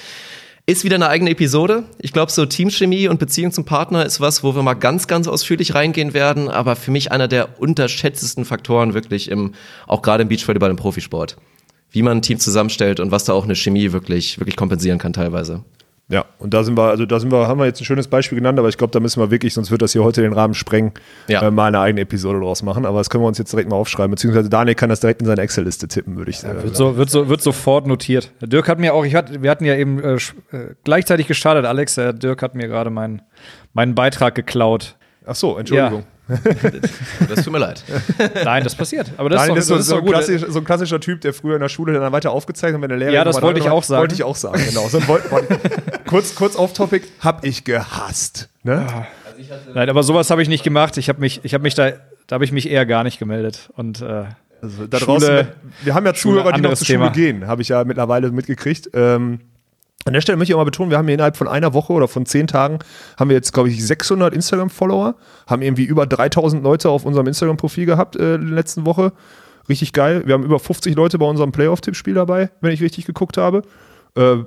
ist 0.64 0.84
wieder 0.84 0.94
eine 0.94 1.08
eigene 1.08 1.30
Episode. 1.30 1.84
Ich 1.98 2.12
glaube, 2.12 2.30
so 2.30 2.46
Teamchemie 2.46 3.08
und 3.08 3.18
Beziehung 3.18 3.50
zum 3.50 3.64
Partner 3.64 4.06
ist 4.06 4.20
was, 4.20 4.44
wo 4.44 4.54
wir 4.54 4.62
mal 4.62 4.74
ganz, 4.74 5.08
ganz 5.08 5.26
ausführlich 5.26 5.74
reingehen 5.74 6.14
werden. 6.14 6.48
Aber 6.48 6.76
für 6.76 6.92
mich 6.92 7.10
einer 7.10 7.26
der 7.26 7.60
unterschätztesten 7.60 8.44
Faktoren 8.44 8.94
wirklich 8.94 9.28
im, 9.28 9.54
auch 9.88 10.02
gerade 10.02 10.22
im 10.22 10.28
Beachvolleyball 10.28 10.70
im 10.70 10.76
Profisport. 10.76 11.36
Wie 11.90 12.02
man 12.02 12.18
ein 12.18 12.22
Team 12.22 12.38
zusammenstellt 12.38 13.00
und 13.00 13.10
was 13.10 13.24
da 13.24 13.32
auch 13.32 13.44
eine 13.44 13.56
Chemie 13.56 13.92
wirklich, 13.92 14.38
wirklich 14.38 14.56
kompensieren 14.56 14.98
kann 14.98 15.12
teilweise. 15.12 15.64
Ja, 16.12 16.26
und 16.38 16.52
da 16.52 16.62
sind 16.62 16.76
wir, 16.76 16.90
also 16.90 17.06
da 17.06 17.18
sind 17.18 17.32
wir, 17.32 17.48
haben 17.48 17.58
wir 17.58 17.64
jetzt 17.64 17.80
ein 17.80 17.86
schönes 17.86 18.06
Beispiel 18.06 18.36
genannt, 18.36 18.58
aber 18.58 18.68
ich 18.68 18.76
glaube, 18.76 18.90
da 18.90 19.00
müssen 19.00 19.18
wir 19.18 19.30
wirklich, 19.30 19.54
sonst 19.54 19.70
wird 19.70 19.80
das 19.80 19.92
hier 19.92 20.04
heute 20.04 20.20
den 20.20 20.34
Rahmen 20.34 20.52
sprengen, 20.52 20.92
Ja. 21.26 21.40
äh, 21.40 21.50
mal 21.50 21.68
eine 21.68 21.80
eigene 21.80 22.02
Episode 22.02 22.38
draus 22.38 22.62
machen. 22.62 22.84
Aber 22.84 22.98
das 22.98 23.08
können 23.08 23.24
wir 23.24 23.28
uns 23.28 23.38
jetzt 23.38 23.50
direkt 23.50 23.70
mal 23.70 23.76
aufschreiben, 23.76 24.10
beziehungsweise 24.10 24.50
Daniel 24.50 24.74
kann 24.74 24.90
das 24.90 25.00
direkt 25.00 25.22
in 25.22 25.26
seine 25.26 25.40
Excel-Liste 25.40 25.88
tippen, 25.88 26.16
würde 26.18 26.30
ich 26.30 26.38
sagen. 26.40 26.62
Wird, 26.64 26.76
so, 26.76 26.98
wird, 26.98 27.08
so, 27.08 27.30
wird 27.30 27.40
sofort 27.40 27.86
notiert. 27.86 28.30
Dirk 28.42 28.68
hat 28.68 28.78
mir 28.78 28.92
auch, 28.92 29.06
ich 29.06 29.14
hat, 29.14 29.42
wir 29.42 29.50
hatten 29.50 29.64
ja 29.64 29.74
eben 29.74 30.00
äh, 30.04 30.16
äh, 30.16 30.18
gleichzeitig 30.84 31.28
gestartet, 31.28 31.64
Alex. 31.64 31.94
Der 31.94 32.12
Dirk 32.12 32.42
hat 32.42 32.54
mir 32.54 32.68
gerade 32.68 32.90
meinen, 32.90 33.22
meinen 33.72 33.94
Beitrag 33.94 34.34
geklaut. 34.34 34.96
Ach 35.24 35.34
so, 35.34 35.56
Entschuldigung. 35.56 36.04
Das 37.28 37.44
tut 37.44 37.52
mir 37.52 37.58
leid. 37.58 37.82
Nein, 38.44 38.64
das 38.64 38.74
passiert. 38.74 39.10
Aber 39.16 39.28
das 39.30 39.40
Daniel 39.42 39.58
ist 39.58 39.70
doch, 39.70 39.76
das 39.76 39.84
ist 39.84 39.88
so, 39.90 39.94
so, 39.96 39.98
ein 40.00 40.04
gut. 40.04 40.12
klassisch, 40.14 40.42
so 40.48 40.58
ein 40.58 40.64
klassischer 40.64 41.00
Typ, 41.00 41.20
der 41.20 41.32
früher 41.32 41.54
in 41.56 41.60
der 41.60 41.68
Schule 41.68 41.92
dann 41.98 42.12
weiter 42.12 42.30
aufgezeigt 42.30 42.74
hat, 42.74 42.80
wenn 42.82 42.88
der 42.88 42.98
Lehrer 42.98 43.12
Ja, 43.12 43.24
das 43.24 43.40
wollte 43.42 43.60
ich 43.60 43.68
auch 43.68 43.82
sagen. 43.82 44.00
Wollte 44.00 44.14
ich 44.14 44.22
auch 44.24 44.36
sagen, 44.36 44.62
genau. 44.68 44.88
So, 44.88 45.00
kurz, 46.06 46.34
kurz 46.34 46.56
off 46.56 46.72
topic, 46.72 47.06
hab 47.20 47.44
ich 47.44 47.64
gehasst. 47.64 48.48
Ne? 48.62 49.06
Nein, 49.74 49.88
aber 49.90 50.02
sowas 50.02 50.30
habe 50.30 50.42
ich 50.42 50.48
nicht 50.48 50.62
gemacht. 50.64 50.96
Ich 50.98 51.08
habe 51.08 51.20
mich, 51.20 51.40
ich 51.42 51.54
habe 51.54 51.62
mich 51.62 51.74
da, 51.74 51.90
da 52.26 52.34
habe 52.34 52.44
ich 52.44 52.52
mich 52.52 52.70
eher 52.70 52.86
gar 52.86 53.02
nicht 53.04 53.18
gemeldet. 53.18 53.70
Und 53.76 54.00
äh, 54.00 54.24
Also 54.60 54.86
da 54.88 54.98
Schule- 54.98 55.06
draußen, 55.18 55.48
wir 55.82 55.94
haben 55.94 56.06
ja 56.06 56.14
Schule, 56.14 56.38
Zuhörer, 56.40 56.52
die 56.52 56.60
noch 56.60 56.74
zur 56.74 56.86
Schule 56.86 56.98
Thema. 56.98 57.10
gehen, 57.10 57.46
habe 57.46 57.62
ich 57.62 57.68
ja 57.68 57.82
mittlerweile 57.84 58.30
mitgekriegt. 58.30 58.90
Ähm, 58.94 59.40
an 60.04 60.12
der 60.12 60.20
Stelle 60.20 60.36
möchte 60.36 60.52
ich 60.52 60.54
auch 60.54 60.60
mal 60.60 60.64
betonen, 60.64 60.90
wir 60.90 60.98
haben 60.98 61.06
hier 61.06 61.14
innerhalb 61.14 61.36
von 61.36 61.48
einer 61.48 61.74
Woche 61.74 61.92
oder 61.92 62.08
von 62.08 62.26
zehn 62.26 62.46
Tagen 62.46 62.78
haben 63.18 63.30
wir 63.30 63.36
jetzt, 63.36 63.52
glaube 63.52 63.68
ich, 63.68 63.84
600 63.84 64.34
Instagram-Follower, 64.34 65.14
haben 65.46 65.62
irgendwie 65.62 65.84
über 65.84 66.06
3000 66.06 66.62
Leute 66.62 66.90
auf 66.90 67.04
unserem 67.04 67.26
Instagram-Profil 67.26 67.86
gehabt 67.86 68.16
äh, 68.16 68.34
in 68.34 68.46
der 68.46 68.54
letzten 68.54 68.84
Woche. 68.86 69.12
Richtig 69.68 69.92
geil. 69.92 70.22
Wir 70.26 70.34
haben 70.34 70.42
über 70.42 70.58
50 70.58 70.96
Leute 70.96 71.18
bei 71.18 71.26
unserem 71.26 71.52
Playoff-Tippspiel 71.52 72.14
dabei, 72.14 72.50
wenn 72.60 72.72
ich 72.72 72.82
richtig 72.82 73.06
geguckt 73.06 73.36
habe. 73.36 73.62
Äh, 74.16 74.38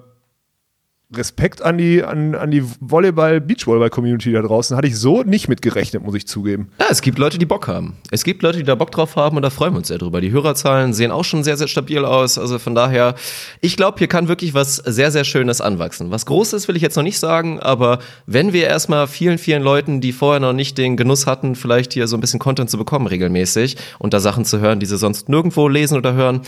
Respekt 1.18 1.62
an 1.62 1.78
die, 1.78 2.04
an, 2.04 2.36
an 2.36 2.52
die 2.52 2.64
Volleyball-Beachvolleyball-Community 2.80 4.32
da 4.32 4.42
draußen. 4.42 4.76
Hatte 4.76 4.88
ich 4.88 4.98
so 4.98 5.24
nicht 5.24 5.48
mitgerechnet, 5.48 6.04
muss 6.04 6.16
ich 6.16 6.28
zugeben. 6.28 6.70
Ja, 6.80 6.88
es 6.90 7.02
gibt 7.02 7.18
Leute, 7.18 7.38
die 7.38 7.46
Bock 7.46 7.68
haben. 7.68 7.98
Es 8.12 8.24
gibt 8.24 8.42
Leute, 8.44 8.58
die 8.60 8.64
da 8.64 8.76
Bock 8.76 8.92
drauf 8.92 9.16
haben 9.16 9.36
und 9.38 9.42
da 9.42 9.50
freuen 9.50 9.74
wir 9.74 9.78
uns 9.78 9.88
sehr 9.88 9.98
drüber. 9.98 10.22
Die 10.22 10.32
Hörerzahlen 10.32 10.94
sehen 10.94 11.12
auch 11.12 11.24
schon 11.24 11.44
sehr, 11.44 11.58
sehr 11.58 11.68
stabil 11.68 12.04
aus. 12.04 12.38
Also 12.38 12.60
von 12.60 12.76
daher, 12.76 13.16
ich 13.62 13.78
glaube, 13.78 13.98
hier 13.98 14.08
kann 14.08 14.28
wirklich 14.28 14.54
was 14.54 14.76
sehr, 14.76 15.12
sehr 15.12 15.24
Schönes 15.24 15.62
anwachsen. 15.62 16.12
Was 16.12 16.26
Großes 16.26 16.68
will 16.68 16.76
ich 16.76 16.82
jetzt 16.82 16.96
noch 16.96 17.04
nicht 17.04 17.20
sagen, 17.20 17.60
aber 17.60 18.00
wenn 18.26 18.54
wir 18.54 18.68
erstmal 18.68 19.08
vielen, 19.08 19.38
vielen 19.38 19.64
Leuten, 19.64 20.02
die 20.02 20.12
vorher 20.12 20.40
noch 20.40 20.54
nicht 20.54 20.78
den 20.78 20.98
Genuss 20.98 21.28
hatten, 21.28 21.56
vielleicht 21.56 21.94
hier 21.94 22.08
so 22.08 22.18
ein 22.18 22.22
bisschen 22.22 22.40
Content 22.40 22.70
zu 22.70 22.78
bekommen 22.78 23.08
regelmäßig 23.08 23.78
und 24.00 24.14
da 24.14 24.20
Sachen 24.20 24.46
zu 24.46 24.60
hören, 24.60 24.80
die 24.80 24.86
sie 24.86 24.98
sonst 24.98 25.30
nirgendwo 25.30 25.68
lesen 25.68 25.98
oder 25.98 26.14
hören, 26.14 26.42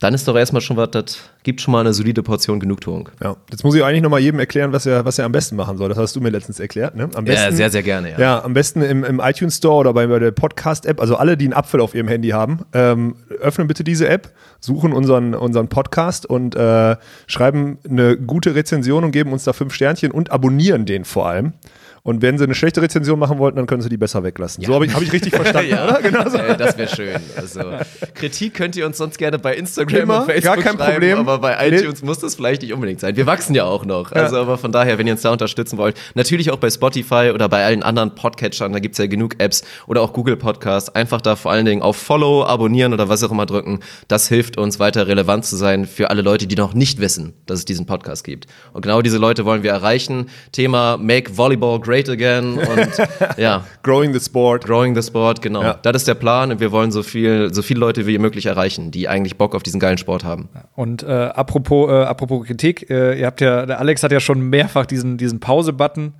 dann 0.00 0.14
ist 0.14 0.26
doch 0.26 0.34
erstmal 0.34 0.62
schon 0.62 0.78
was, 0.78 0.90
das 0.92 1.18
gibt 1.42 1.60
schon 1.60 1.72
mal 1.72 1.80
eine 1.80 1.92
solide 1.92 2.22
Portion 2.22 2.58
Genugtuung. 2.58 3.10
Ja, 3.22 3.36
jetzt 3.50 3.64
muss 3.64 3.74
ich 3.74 3.84
eigentlich 3.84 4.00
nochmal 4.00 4.20
jedem 4.20 4.40
erklären, 4.40 4.72
was 4.72 4.86
er, 4.86 5.04
was 5.04 5.18
er 5.18 5.26
am 5.26 5.32
besten 5.32 5.56
machen 5.56 5.76
soll. 5.76 5.90
Das 5.90 5.98
hast 5.98 6.16
du 6.16 6.22
mir 6.22 6.30
letztens 6.30 6.58
erklärt. 6.58 6.96
Ne? 6.96 7.10
Am 7.14 7.24
besten, 7.26 7.50
Ja, 7.50 7.52
sehr, 7.52 7.70
sehr 7.70 7.82
gerne, 7.82 8.12
ja. 8.12 8.18
Ja, 8.18 8.42
am 8.42 8.54
besten 8.54 8.80
im, 8.80 9.04
im 9.04 9.20
iTunes 9.20 9.58
Store 9.58 9.76
oder 9.76 9.92
bei, 9.92 10.06
bei 10.06 10.18
der 10.18 10.30
Podcast-App, 10.30 11.00
also 11.02 11.16
alle, 11.16 11.36
die 11.36 11.44
einen 11.44 11.52
Apfel 11.52 11.80
auf 11.80 11.94
ihrem 11.94 12.08
Handy 12.08 12.30
haben, 12.30 12.60
ähm, 12.72 13.14
öffnen 13.40 13.68
bitte 13.68 13.84
diese 13.84 14.08
App, 14.08 14.32
suchen 14.58 14.94
unseren, 14.94 15.34
unseren 15.34 15.68
Podcast 15.68 16.24
und 16.24 16.56
äh, 16.56 16.96
schreiben 17.26 17.76
eine 17.88 18.16
gute 18.16 18.54
Rezension 18.54 19.04
und 19.04 19.10
geben 19.10 19.32
uns 19.32 19.44
da 19.44 19.52
fünf 19.52 19.74
Sternchen 19.74 20.12
und 20.12 20.32
abonnieren 20.32 20.86
den 20.86 21.04
vor 21.04 21.28
allem. 21.28 21.52
Und 22.02 22.22
wenn 22.22 22.38
sie 22.38 22.44
eine 22.44 22.54
schlechte 22.54 22.80
Rezension 22.82 23.18
machen 23.18 23.38
wollten, 23.38 23.56
dann 23.56 23.66
können 23.66 23.82
sie 23.82 23.88
die 23.88 23.96
besser 23.96 24.22
weglassen. 24.22 24.64
So 24.64 24.74
habe 24.74 24.86
ich, 24.86 24.94
hab 24.94 25.02
ich 25.02 25.12
richtig 25.12 25.34
verstanden, 25.36 25.72
oder? 25.72 26.00
Genau 26.02 26.28
so. 26.28 26.38
Äh, 26.38 26.56
das 26.56 26.76
wäre 26.78 26.88
schön. 26.88 27.20
Also, 27.36 27.60
Kritik 28.14 28.54
könnt 28.54 28.76
ihr 28.76 28.86
uns 28.86 28.98
sonst 28.98 29.18
gerne 29.18 29.38
bei 29.38 29.54
Instagram 29.54 30.02
Immer, 30.02 30.20
und 30.20 30.26
Facebook 30.26 30.54
gar 30.54 30.64
kein 30.64 30.76
schreiben, 30.76 30.92
Problem. 30.94 31.18
aber 31.18 31.38
bei 31.38 31.68
iTunes 31.68 32.02
muss 32.02 32.18
das 32.18 32.34
vielleicht 32.34 32.62
nicht 32.62 32.72
unbedingt 32.72 33.00
sein. 33.00 33.16
Wir 33.16 33.26
wachsen 33.26 33.54
ja 33.54 33.64
auch 33.64 33.84
noch. 33.84 34.12
Also, 34.12 34.36
aber 34.36 34.58
von 34.58 34.72
daher, 34.72 34.98
wenn 34.98 35.06
ihr 35.06 35.12
uns 35.12 35.22
da 35.22 35.30
unterstützen 35.30 35.78
wollt, 35.78 35.96
natürlich 36.14 36.50
auch 36.50 36.58
bei 36.58 36.70
Spotify 36.70 37.32
oder 37.34 37.48
bei 37.48 37.64
allen 37.64 37.82
anderen 37.82 38.14
Podcatchern, 38.14 38.72
da 38.72 38.78
gibt's 38.78 38.98
ja 38.98 39.06
genug 39.06 39.36
Apps 39.38 39.62
oder 39.86 40.02
auch 40.02 40.12
Google 40.12 40.36
Podcasts, 40.36 40.94
einfach 40.94 41.20
da 41.20 41.36
vor 41.36 41.52
allen 41.52 41.66
Dingen 41.66 41.82
auf 41.82 41.96
Follow, 41.96 42.44
abonnieren 42.44 42.92
oder 42.92 43.08
was 43.08 43.22
auch 43.22 43.30
immer 43.30 43.46
drücken. 43.46 43.80
Das 44.08 44.28
hilft 44.28 44.56
uns 44.58 44.78
weiter 44.78 45.06
relevant 45.06 45.44
zu 45.44 45.56
sein 45.56 45.86
für 45.86 46.10
alle 46.10 46.22
Leute, 46.22 46.46
die 46.46 46.56
noch 46.56 46.74
nicht 46.74 47.00
wissen, 47.00 47.34
dass 47.46 47.58
es 47.60 47.64
diesen 47.64 47.86
Podcast 47.86 48.24
gibt. 48.24 48.46
Und 48.72 48.82
genau 48.82 49.02
diese 49.02 49.18
Leute 49.18 49.44
wollen 49.44 49.62
wir 49.62 49.70
erreichen. 49.70 50.30
Thema 50.52 50.96
Make 50.96 51.36
Volleyball 51.36 51.80
Great 51.90 52.08
Again 52.08 52.56
und 52.56 52.88
ja, 53.36 53.64
Growing 53.82 54.12
the 54.12 54.20
Sport. 54.20 54.64
Growing 54.64 54.94
the 54.94 55.02
Sport, 55.02 55.42
genau. 55.42 55.62
Ja. 55.62 55.78
Das 55.82 55.96
ist 55.96 56.06
der 56.06 56.14
Plan 56.14 56.52
und 56.52 56.60
wir 56.60 56.70
wollen 56.70 56.92
so 56.92 57.02
viel, 57.02 57.52
so 57.52 57.62
viele 57.62 57.80
Leute 57.80 58.06
wie 58.06 58.16
möglich 58.18 58.46
erreichen, 58.46 58.92
die 58.92 59.08
eigentlich 59.08 59.36
Bock 59.36 59.56
auf 59.56 59.64
diesen 59.64 59.80
geilen 59.80 59.98
Sport 59.98 60.22
haben. 60.22 60.48
Und 60.76 61.02
äh, 61.02 61.06
apropos, 61.06 61.90
äh, 61.90 62.04
apropos 62.04 62.46
Kritik, 62.46 62.88
äh, 62.90 63.18
ihr 63.18 63.26
habt 63.26 63.40
ja, 63.40 63.66
der 63.66 63.80
Alex 63.80 64.04
hat 64.04 64.12
ja 64.12 64.20
schon 64.20 64.40
mehrfach 64.40 64.86
diesen, 64.86 65.18
diesen 65.18 65.40
Pause-Button 65.40 66.14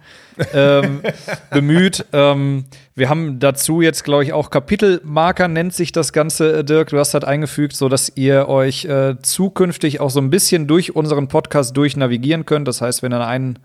ähm, 0.52 1.02
bemüht. 1.52 2.04
Ähm, 2.12 2.64
wir 2.96 3.08
haben 3.08 3.38
dazu 3.38 3.80
jetzt, 3.80 4.02
glaube 4.02 4.24
ich, 4.24 4.32
auch 4.32 4.50
Kapitelmarker 4.50 5.46
nennt 5.46 5.72
sich 5.72 5.92
das 5.92 6.12
Ganze, 6.12 6.58
äh, 6.58 6.64
Dirk. 6.64 6.90
Du 6.90 6.98
hast 6.98 7.14
halt 7.14 7.24
eingefügt, 7.24 7.76
so 7.76 7.88
dass 7.88 8.10
ihr 8.16 8.48
euch 8.48 8.86
äh, 8.86 9.14
zukünftig 9.22 10.00
auch 10.00 10.10
so 10.10 10.20
ein 10.20 10.30
bisschen 10.30 10.66
durch 10.66 10.96
unseren 10.96 11.28
Podcast 11.28 11.76
durchnavigieren 11.76 12.44
könnt. 12.44 12.66
Das 12.66 12.80
heißt, 12.80 13.04
wenn 13.04 13.12
ihr 13.12 13.24
einen 13.24 13.60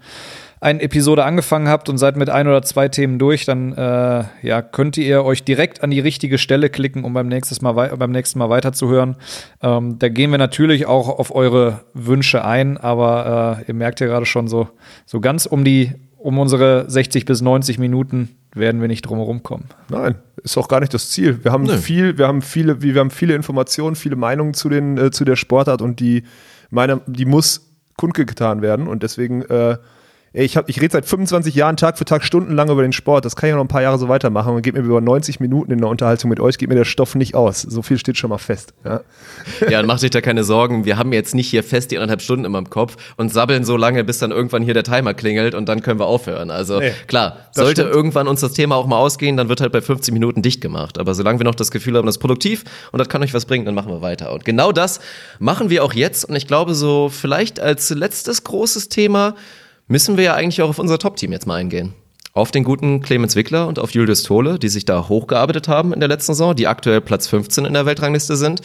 eine 0.65 0.81
Episode 0.81 1.23
angefangen 1.23 1.67
habt 1.67 1.89
und 1.89 1.99
seid 1.99 2.17
mit 2.17 2.27
ein 2.31 2.47
oder 2.47 2.63
zwei 2.63 2.87
Themen 2.87 3.19
durch, 3.19 3.45
dann 3.45 3.73
äh, 3.73 4.23
ja, 4.41 4.63
könnt 4.63 4.97
ihr 4.97 5.23
euch 5.23 5.43
direkt 5.43 5.83
an 5.83 5.91
die 5.91 5.99
richtige 5.99 6.39
Stelle 6.39 6.71
klicken, 6.71 7.03
um 7.03 7.13
beim, 7.13 7.27
nächstes 7.27 7.61
Mal 7.61 7.73
beim 7.73 8.11
nächsten 8.11 8.39
Mal 8.39 8.49
weiterzuhören. 8.49 9.15
Ähm, 9.61 9.99
da 9.99 10.09
gehen 10.09 10.31
wir 10.31 10.39
natürlich 10.39 10.87
auch 10.87 11.07
auf 11.07 11.33
eure 11.35 11.81
Wünsche 11.93 12.43
ein, 12.43 12.77
aber 12.77 13.59
äh, 13.61 13.67
ihr 13.67 13.75
merkt 13.75 13.99
ja 13.99 14.07
gerade 14.07 14.25
schon 14.25 14.47
so, 14.47 14.67
so 15.05 15.19
ganz 15.21 15.45
um 15.45 15.63
die 15.63 15.93
um 16.17 16.39
unsere 16.39 16.89
60 16.89 17.25
bis 17.25 17.41
90 17.41 17.77
Minuten 17.77 18.29
werden 18.55 18.81
wir 18.81 18.87
nicht 18.87 19.03
drum 19.03 19.19
herum 19.19 19.43
kommen. 19.43 19.65
Nein, 19.89 20.15
ist 20.41 20.57
auch 20.57 20.67
gar 20.67 20.79
nicht 20.79 20.95
das 20.95 21.11
Ziel. 21.11 21.43
Wir 21.43 21.51
haben 21.51 21.65
Nö. 21.65 21.77
viel, 21.77 22.17
wir 22.17 22.27
haben 22.27 22.41
viele, 22.41 22.81
wir 22.81 22.99
haben 22.99 23.11
viele 23.11 23.35
Informationen, 23.35 23.95
viele 23.95 24.15
Meinungen 24.15 24.55
zu 24.55 24.69
den, 24.69 24.97
äh, 24.97 25.11
zu 25.11 25.25
der 25.25 25.35
Sportart 25.35 25.83
und 25.83 25.99
die, 25.99 26.23
meine, 26.71 27.01
die 27.05 27.25
muss 27.25 27.69
kundgetan 27.97 28.63
werden 28.63 28.87
und 28.87 29.03
deswegen, 29.03 29.43
äh, 29.43 29.77
ich, 30.43 30.57
hab- 30.57 30.67
ich 30.69 30.81
rede 30.81 30.91
seit 30.91 31.05
25 31.05 31.55
Jahren 31.55 31.77
Tag 31.77 31.97
für 31.97 32.05
Tag 32.05 32.23
stundenlang 32.23 32.69
über 32.69 32.81
den 32.81 32.91
Sport. 32.93 33.25
Das 33.25 33.35
kann 33.35 33.49
ich 33.49 33.53
auch 33.53 33.57
noch 33.57 33.65
ein 33.65 33.69
paar 33.69 33.81
Jahre 33.81 33.97
so 33.97 34.09
weitermachen 34.09 34.53
und 34.55 34.61
geht 34.61 34.73
mir 34.73 34.81
über 34.81 35.01
90 35.01 35.39
Minuten 35.39 35.71
in 35.71 35.79
der 35.79 35.87
Unterhaltung 35.89 36.29
mit 36.29 36.39
euch, 36.39 36.57
geht 36.57 36.69
mir 36.69 36.75
der 36.75 36.85
Stoff 36.85 37.15
nicht 37.15 37.35
aus. 37.35 37.61
So 37.61 37.81
viel 37.81 37.97
steht 37.97 38.17
schon 38.17 38.29
mal 38.29 38.37
fest. 38.37 38.73
Ja. 38.83 39.01
Ja, 39.69 39.79
und 39.79 39.85
macht 39.85 40.03
euch 40.03 40.09
da 40.09 40.21
keine 40.21 40.43
Sorgen. 40.43 40.85
Wir 40.85 40.97
haben 40.97 41.13
jetzt 41.13 41.33
nicht 41.35 41.47
hier 41.49 41.63
fest 41.63 41.91
die 41.91 41.97
anderthalb 41.97 42.21
Stunden 42.21 42.45
immer 42.45 42.57
im 42.59 42.69
Kopf 42.69 42.97
und 43.17 43.31
sabbeln 43.31 43.63
so 43.63 43.77
lange, 43.77 44.03
bis 44.03 44.19
dann 44.19 44.31
irgendwann 44.31 44.63
hier 44.63 44.73
der 44.73 44.83
Timer 44.83 45.13
klingelt 45.13 45.55
und 45.55 45.67
dann 45.69 45.81
können 45.81 45.99
wir 45.99 46.05
aufhören. 46.07 46.49
Also 46.51 46.79
Nee, 46.79 46.91
klar, 47.07 47.37
sollte 47.53 47.81
stimmt. 47.81 47.95
irgendwann 47.95 48.27
uns 48.27 48.41
das 48.41 48.53
Thema 48.53 48.75
auch 48.75 48.87
mal 48.87 48.97
ausgehen, 48.97 49.37
dann 49.37 49.49
wird 49.49 49.61
halt 49.61 49.71
bei 49.71 49.81
50 49.81 50.13
Minuten 50.13 50.41
dicht 50.41 50.61
gemacht. 50.61 50.97
Aber 50.97 51.13
solange 51.13 51.39
wir 51.39 51.43
noch 51.45 51.55
das 51.55 51.71
Gefühl 51.71 51.95
haben, 51.97 52.05
das 52.05 52.15
ist 52.15 52.21
produktiv 52.21 52.63
und 52.91 52.99
das 52.99 53.07
kann 53.09 53.23
euch 53.23 53.33
was 53.33 53.45
bringen, 53.45 53.65
dann 53.65 53.75
machen 53.75 53.91
wir 53.91 54.01
weiter. 54.01 54.33
Und 54.33 54.45
genau 54.45 54.71
das 54.71 54.99
machen 55.39 55.69
wir 55.69 55.83
auch 55.83 55.93
jetzt. 55.93 56.25
Und 56.25 56.35
ich 56.35 56.47
glaube, 56.47 56.73
so 56.75 57.09
vielleicht 57.09 57.59
als 57.59 57.89
letztes 57.91 58.43
großes 58.43 58.89
Thema 58.89 59.35
müssen 59.87 60.17
wir 60.17 60.23
ja 60.23 60.33
eigentlich 60.33 60.61
auch 60.61 60.69
auf 60.69 60.79
unser 60.79 60.97
Top-Team 60.97 61.31
jetzt 61.31 61.47
mal 61.47 61.55
eingehen. 61.55 61.93
Auf 62.33 62.51
den 62.51 62.65
guten 62.65 63.01
Clemens 63.01 63.37
Wickler 63.37 63.65
und 63.65 63.79
auf 63.79 63.91
Julius 63.91 64.23
Tole, 64.23 64.59
die 64.59 64.67
sich 64.67 64.83
da 64.83 65.07
hochgearbeitet 65.07 65.69
haben 65.69 65.93
in 65.93 66.01
der 66.01 66.09
letzten 66.09 66.33
Saison, 66.33 66.53
die 66.53 66.67
aktuell 66.67 66.99
Platz 66.99 67.27
15 67.27 67.63
in 67.63 67.73
der 67.73 67.85
Weltrangliste 67.85 68.35
sind. 68.35 68.61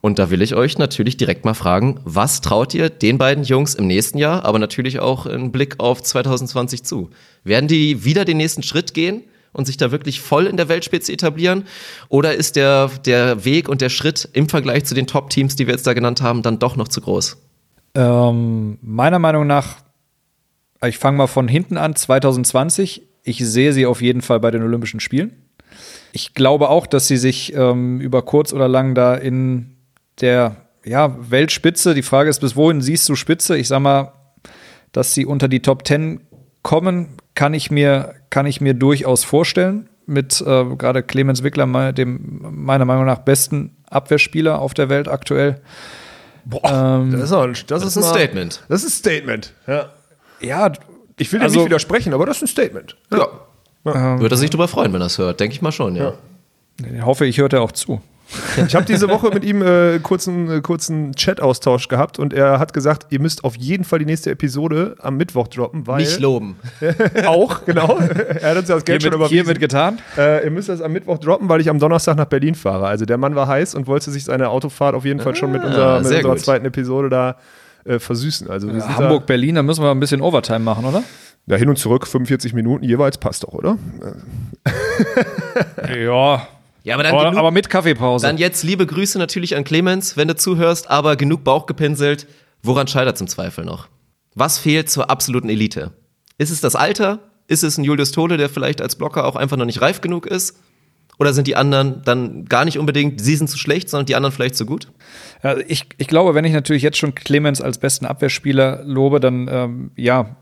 Und 0.00 0.18
da 0.18 0.30
will 0.30 0.42
ich 0.42 0.56
euch 0.56 0.76
natürlich 0.76 1.16
direkt 1.18 1.44
mal 1.44 1.54
fragen, 1.54 2.00
was 2.04 2.40
traut 2.40 2.74
ihr 2.74 2.90
den 2.90 3.18
beiden 3.18 3.44
Jungs 3.44 3.76
im 3.76 3.86
nächsten 3.86 4.18
Jahr, 4.18 4.44
aber 4.44 4.58
natürlich 4.58 4.98
auch 4.98 5.26
im 5.26 5.52
Blick 5.52 5.78
auf 5.78 6.02
2020 6.02 6.82
zu? 6.82 7.10
Werden 7.44 7.68
die 7.68 8.04
wieder 8.04 8.24
den 8.24 8.38
nächsten 8.38 8.64
Schritt 8.64 8.92
gehen? 8.94 9.22
Und 9.54 9.66
sich 9.66 9.76
da 9.76 9.92
wirklich 9.92 10.22
voll 10.22 10.46
in 10.46 10.56
der 10.56 10.70
Weltspitze 10.70 11.12
etablieren? 11.12 11.64
Oder 12.08 12.34
ist 12.34 12.56
der, 12.56 12.90
der 13.04 13.44
Weg 13.44 13.68
und 13.68 13.82
der 13.82 13.90
Schritt 13.90 14.26
im 14.32 14.48
Vergleich 14.48 14.86
zu 14.86 14.94
den 14.94 15.06
Top-Teams, 15.06 15.56
die 15.56 15.66
wir 15.66 15.74
jetzt 15.74 15.86
da 15.86 15.92
genannt 15.92 16.22
haben, 16.22 16.40
dann 16.40 16.58
doch 16.58 16.74
noch 16.74 16.88
zu 16.88 17.02
groß? 17.02 17.36
Ähm, 17.94 18.78
meiner 18.80 19.18
Meinung 19.18 19.46
nach, 19.46 19.76
ich 20.88 20.98
fange 20.98 21.18
mal 21.18 21.26
von 21.26 21.48
hinten 21.48 21.76
an, 21.76 21.94
2020. 21.94 23.02
Ich 23.22 23.38
sehe 23.38 23.72
sie 23.72 23.86
auf 23.86 24.02
jeden 24.02 24.22
Fall 24.22 24.40
bei 24.40 24.50
den 24.50 24.62
Olympischen 24.62 25.00
Spielen. 25.00 25.32
Ich 26.12 26.34
glaube 26.34 26.68
auch, 26.68 26.86
dass 26.86 27.08
sie 27.08 27.16
sich 27.16 27.54
ähm, 27.54 28.00
über 28.00 28.22
kurz 28.22 28.52
oder 28.52 28.68
lang 28.68 28.94
da 28.94 29.14
in 29.14 29.76
der 30.20 30.56
ja, 30.84 31.16
Weltspitze, 31.30 31.94
die 31.94 32.02
Frage 32.02 32.28
ist, 32.28 32.40
bis 32.40 32.56
wohin 32.56 32.80
siehst 32.80 33.08
du 33.08 33.14
Spitze? 33.14 33.56
Ich 33.56 33.68
sag 33.68 33.80
mal, 33.80 34.12
dass 34.90 35.14
sie 35.14 35.24
unter 35.24 35.48
die 35.48 35.62
Top 35.62 35.86
10 35.86 36.20
kommen, 36.62 37.16
kann 37.34 37.54
ich 37.54 37.70
mir, 37.70 38.14
kann 38.30 38.46
ich 38.46 38.60
mir 38.60 38.74
durchaus 38.74 39.24
vorstellen. 39.24 39.88
Mit 40.04 40.40
äh, 40.40 40.64
gerade 40.76 41.04
Clemens 41.04 41.44
Wickler, 41.44 41.92
dem 41.92 42.40
meiner 42.42 42.84
Meinung 42.84 43.06
nach 43.06 43.20
besten 43.20 43.76
Abwehrspieler 43.88 44.58
auf 44.58 44.74
der 44.74 44.88
Welt 44.88 45.06
aktuell. 45.06 45.60
Boah, 46.44 47.06
das 47.10 47.22
ist, 47.22 47.32
auch 47.32 47.44
ein, 47.44 47.54
das 47.68 47.84
ist 47.84 47.96
ein 47.96 48.02
mal- 48.02 48.08
Statement. 48.10 48.64
Das 48.68 48.82
ist 48.82 48.88
ein 48.88 48.98
Statement. 48.98 49.52
Ja. 49.68 49.90
Ja, 50.42 50.72
Ich 51.18 51.30
will 51.32 51.38
dir 51.40 51.44
Also- 51.44 51.56
nicht 51.58 51.66
widersprechen, 51.66 52.14
aber 52.14 52.26
das 52.26 52.36
ist 52.38 52.42
ein 52.42 52.46
Statement. 52.48 52.96
Ja. 53.12 53.28
Würde 53.84 54.34
er 54.34 54.38
sich 54.38 54.50
drüber 54.50 54.68
freuen, 54.68 54.92
wenn 54.92 55.00
er 55.02 55.06
es 55.06 55.18
hört. 55.18 55.40
Denke 55.40 55.54
ich 55.54 55.62
mal 55.62 55.72
schon, 55.72 55.94
ja. 55.96 56.14
hoffe 57.02 57.26
ich, 57.26 57.38
hört 57.38 57.52
er 57.52 57.62
auch 57.62 57.72
zu. 57.72 58.00
Ich 58.66 58.74
habe 58.74 58.86
diese 58.86 59.08
Woche 59.10 59.28
mit 59.30 59.44
ihm 59.44 59.60
äh, 59.62 59.98
kurzen, 59.98 60.50
äh, 60.50 60.60
kurzen 60.62 61.12
Chat-Austausch 61.14 61.88
gehabt 61.88 62.18
und 62.18 62.32
er 62.32 62.58
hat 62.58 62.72
gesagt, 62.72 63.08
ihr 63.10 63.20
müsst 63.20 63.44
auf 63.44 63.56
jeden 63.56 63.84
Fall 63.84 63.98
die 63.98 64.06
nächste 64.06 64.30
Episode 64.30 64.96
am 65.00 65.16
Mittwoch 65.18 65.48
droppen, 65.48 65.86
weil. 65.86 65.98
Nicht 65.98 66.18
loben. 66.18 66.56
auch, 67.26 67.64
genau. 67.66 67.98
er 67.98 68.50
hat 68.50 68.56
uns 68.56 68.68
ja 68.68 68.76
das 68.76 68.84
Geld 68.84 69.02
schon 69.02 69.10
Hiermit, 69.12 69.14
überwiesen. 69.14 69.28
hiermit 69.28 69.60
getan. 69.60 69.98
Äh, 70.16 70.44
ihr 70.44 70.50
müsst 70.50 70.70
das 70.70 70.80
am 70.80 70.92
Mittwoch 70.92 71.18
droppen, 71.18 71.48
weil 71.50 71.60
ich 71.60 71.68
am 71.68 71.78
Donnerstag 71.78 72.16
nach 72.16 72.24
Berlin 72.24 72.54
fahre. 72.54 72.86
Also 72.86 73.04
der 73.04 73.18
Mann 73.18 73.34
war 73.34 73.48
heiß 73.48 73.74
und 73.74 73.86
wollte 73.86 74.10
sich 74.10 74.24
seine 74.24 74.48
Autofahrt 74.48 74.94
auf 74.94 75.04
jeden 75.04 75.20
Fall 75.20 75.36
schon 75.36 75.52
mit 75.52 75.62
unserer, 75.62 75.98
mit 75.98 76.06
sehr 76.06 76.18
unserer 76.18 76.32
gut. 76.34 76.40
zweiten 76.42 76.64
Episode 76.64 77.10
da 77.10 77.36
äh, 77.84 77.98
versüßen. 77.98 78.48
Also 78.48 78.72
wir 78.72 78.80
sind 78.80 78.96
Hamburg, 78.96 79.26
Berlin, 79.26 79.54
da 79.56 79.62
müssen 79.62 79.82
wir 79.82 79.90
ein 79.90 80.00
bisschen 80.00 80.20
Overtime 80.20 80.60
machen, 80.60 80.84
oder? 80.84 81.02
Da 81.46 81.56
hin 81.56 81.68
und 81.68 81.76
zurück 81.76 82.06
45 82.06 82.52
Minuten 82.54 82.84
jeweils 82.84 83.18
passt 83.18 83.44
doch, 83.44 83.52
oder? 83.52 83.76
Ja. 85.94 86.46
Ja, 86.84 86.94
aber 86.94 87.04
dann 87.04 87.14
Aber, 87.14 87.24
genug, 87.24 87.38
aber 87.38 87.50
mit 87.52 87.70
Kaffeepause. 87.70 88.26
Dann 88.26 88.38
jetzt 88.38 88.64
liebe 88.64 88.86
Grüße 88.86 89.18
natürlich 89.18 89.54
an 89.54 89.62
Clemens, 89.62 90.16
wenn 90.16 90.26
du 90.26 90.34
zuhörst, 90.34 90.90
aber 90.90 91.14
genug 91.16 91.44
Bauch 91.44 91.66
gepinselt. 91.66 92.26
Woran 92.62 92.88
scheitert 92.88 93.20
im 93.20 93.28
Zweifel 93.28 93.64
noch? 93.64 93.86
Was 94.34 94.58
fehlt 94.58 94.90
zur 94.90 95.08
absoluten 95.10 95.48
Elite? 95.48 95.92
Ist 96.38 96.50
es 96.50 96.60
das 96.60 96.74
Alter? 96.74 97.20
Ist 97.46 97.62
es 97.62 97.78
ein 97.78 97.84
Julius 97.84 98.10
Tole, 98.10 98.36
der 98.36 98.48
vielleicht 98.48 98.80
als 98.80 98.96
Blocker 98.96 99.26
auch 99.26 99.36
einfach 99.36 99.56
noch 99.56 99.64
nicht 99.64 99.80
reif 99.80 100.00
genug 100.00 100.26
ist? 100.26 100.56
Oder 101.22 101.32
sind 101.32 101.46
die 101.46 101.54
anderen 101.54 102.02
dann 102.04 102.46
gar 102.46 102.64
nicht 102.64 102.80
unbedingt, 102.80 103.20
sie 103.20 103.36
sind 103.36 103.48
zu 103.48 103.56
schlecht, 103.56 103.88
sondern 103.88 104.06
die 104.06 104.16
anderen 104.16 104.32
vielleicht 104.32 104.56
zu 104.56 104.66
gut? 104.66 104.88
Ja, 105.44 105.56
ich, 105.68 105.86
ich 105.96 106.08
glaube, 106.08 106.34
wenn 106.34 106.44
ich 106.44 106.52
natürlich 106.52 106.82
jetzt 106.82 106.98
schon 106.98 107.14
Clemens 107.14 107.60
als 107.60 107.78
besten 107.78 108.06
Abwehrspieler 108.06 108.82
lobe, 108.82 109.20
dann 109.20 109.48
ähm, 109.48 109.90
ja, 109.94 110.34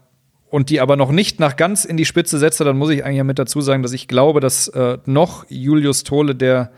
und 0.48 0.70
die 0.70 0.80
aber 0.80 0.96
noch 0.96 1.12
nicht 1.12 1.38
nach 1.38 1.56
ganz 1.56 1.84
in 1.84 1.98
die 1.98 2.06
Spitze 2.06 2.38
setze, 2.38 2.64
dann 2.64 2.78
muss 2.78 2.88
ich 2.88 3.04
eigentlich 3.04 3.18
ja 3.18 3.24
mit 3.24 3.38
dazu 3.38 3.60
sagen, 3.60 3.82
dass 3.82 3.92
ich 3.92 4.08
glaube, 4.08 4.40
dass 4.40 4.68
äh, 4.68 4.96
noch 5.04 5.44
Julius 5.50 6.02
Tole 6.02 6.34
der 6.34 6.70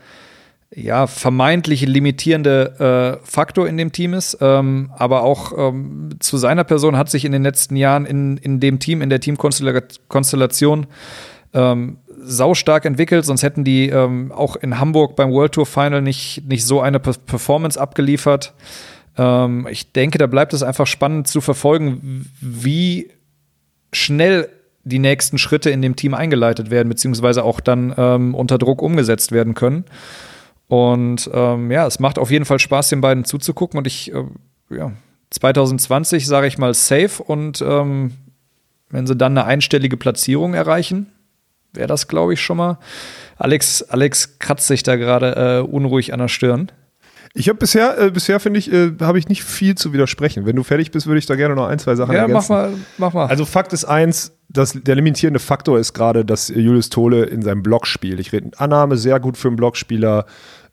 ja, 0.75 1.07
vermeintlich 1.07 1.87
limitierende 1.87 3.19
äh, 3.21 3.25
Faktor 3.25 3.69
in 3.69 3.77
dem 3.77 3.93
Team 3.93 4.13
ist. 4.13 4.37
Ähm, 4.41 4.91
aber 4.97 5.23
auch 5.23 5.57
ähm, 5.57 6.09
zu 6.19 6.35
seiner 6.35 6.65
Person 6.65 6.97
hat 6.97 7.09
sich 7.09 7.23
in 7.23 7.31
den 7.31 7.43
letzten 7.43 7.77
Jahren 7.77 8.05
in, 8.05 8.35
in 8.35 8.59
dem 8.59 8.79
Team, 8.79 9.01
in 9.01 9.09
der 9.09 9.21
Teamkonstellation 9.21 10.87
ähm, 11.53 11.99
saustark 12.23 12.85
entwickelt, 12.85 13.25
sonst 13.25 13.43
hätten 13.43 13.63
die 13.63 13.89
ähm, 13.89 14.31
auch 14.31 14.55
in 14.55 14.79
Hamburg 14.79 15.15
beim 15.15 15.31
World 15.31 15.53
Tour 15.53 15.65
Final 15.65 16.01
nicht, 16.01 16.43
nicht 16.47 16.65
so 16.65 16.81
eine 16.81 16.99
Pe- 16.99 17.13
Performance 17.25 17.79
abgeliefert. 17.79 18.53
Ähm, 19.17 19.67
ich 19.69 19.91
denke, 19.91 20.17
da 20.17 20.27
bleibt 20.27 20.53
es 20.53 20.63
einfach 20.63 20.87
spannend 20.87 21.27
zu 21.27 21.41
verfolgen, 21.41 22.29
wie 22.41 23.11
schnell 23.91 24.49
die 24.83 24.99
nächsten 24.99 25.37
Schritte 25.37 25.69
in 25.69 25.81
dem 25.81 25.95
Team 25.95 26.13
eingeleitet 26.13 26.69
werden, 26.69 26.89
beziehungsweise 26.89 27.43
auch 27.43 27.59
dann 27.59 27.93
ähm, 27.97 28.35
unter 28.35 28.57
Druck 28.57 28.81
umgesetzt 28.81 29.31
werden 29.31 29.53
können. 29.53 29.85
Und 30.67 31.29
ähm, 31.33 31.71
ja, 31.71 31.87
es 31.87 31.99
macht 31.99 32.19
auf 32.19 32.31
jeden 32.31 32.45
Fall 32.45 32.59
Spaß, 32.59 32.89
den 32.89 32.99
beiden 33.01 33.23
zuzugucken. 33.23 33.77
Und 33.77 33.87
ich, 33.87 34.13
äh, 34.13 34.23
ja, 34.69 34.91
2020 35.29 36.27
sage 36.27 36.47
ich 36.47 36.57
mal 36.57 36.73
safe. 36.73 37.23
Und 37.23 37.61
ähm, 37.61 38.11
wenn 38.89 39.07
sie 39.07 39.15
dann 39.15 39.37
eine 39.37 39.45
einstellige 39.47 39.97
Platzierung 39.97 40.53
erreichen, 40.53 41.12
wäre 41.73 41.87
das, 41.87 42.07
glaube 42.07 42.33
ich, 42.33 42.41
schon 42.41 42.57
mal. 42.57 42.77
Alex, 43.37 43.83
Alex 43.83 44.39
kratzt 44.39 44.67
sich 44.67 44.83
da 44.83 44.95
gerade 44.95 45.61
äh, 45.65 45.67
unruhig 45.67 46.13
an 46.13 46.19
der 46.19 46.27
Stirn. 46.27 46.71
Ich 47.35 47.49
habe 47.49 47.57
bisher, 47.57 47.97
äh, 47.99 48.11
bisher 48.11 48.39
finde 48.39 48.59
ich, 48.59 48.71
äh, 48.71 48.91
habe 49.01 49.17
ich 49.17 49.27
nicht 49.27 49.43
viel 49.43 49.73
zu 49.73 49.91
widersprechen. 49.91 50.45
Wenn 50.45 50.55
du 50.55 50.61
fertig 50.61 50.91
bist, 50.91 51.07
würde 51.07 51.17
ich 51.17 51.25
da 51.25 51.35
gerne 51.35 51.55
noch 51.55 51.67
ein, 51.67 51.79
zwei 51.79 51.95
Sachen 51.95 52.13
Ja, 52.13 52.27
mach 52.27 52.47
ergänzen. 52.47 52.53
mal, 52.53 52.73
mach 52.99 53.13
mal. 53.13 53.25
Also 53.25 53.43
Fakt 53.45 53.73
ist 53.73 53.85
eins, 53.85 54.33
dass 54.49 54.73
der 54.73 54.93
limitierende 54.95 55.39
Faktor 55.39 55.79
ist 55.79 55.93
gerade, 55.93 56.23
dass 56.25 56.49
Julius 56.49 56.89
Tole 56.89 57.23
in 57.23 57.41
seinem 57.41 57.63
Block 57.63 57.87
spielt. 57.87 58.19
Ich 58.19 58.31
rede 58.33 58.51
Annahme 58.57 58.97
sehr 58.97 59.19
gut 59.19 59.35
für 59.35 59.47
einen 59.47 59.57
Blockspieler, 59.57 60.27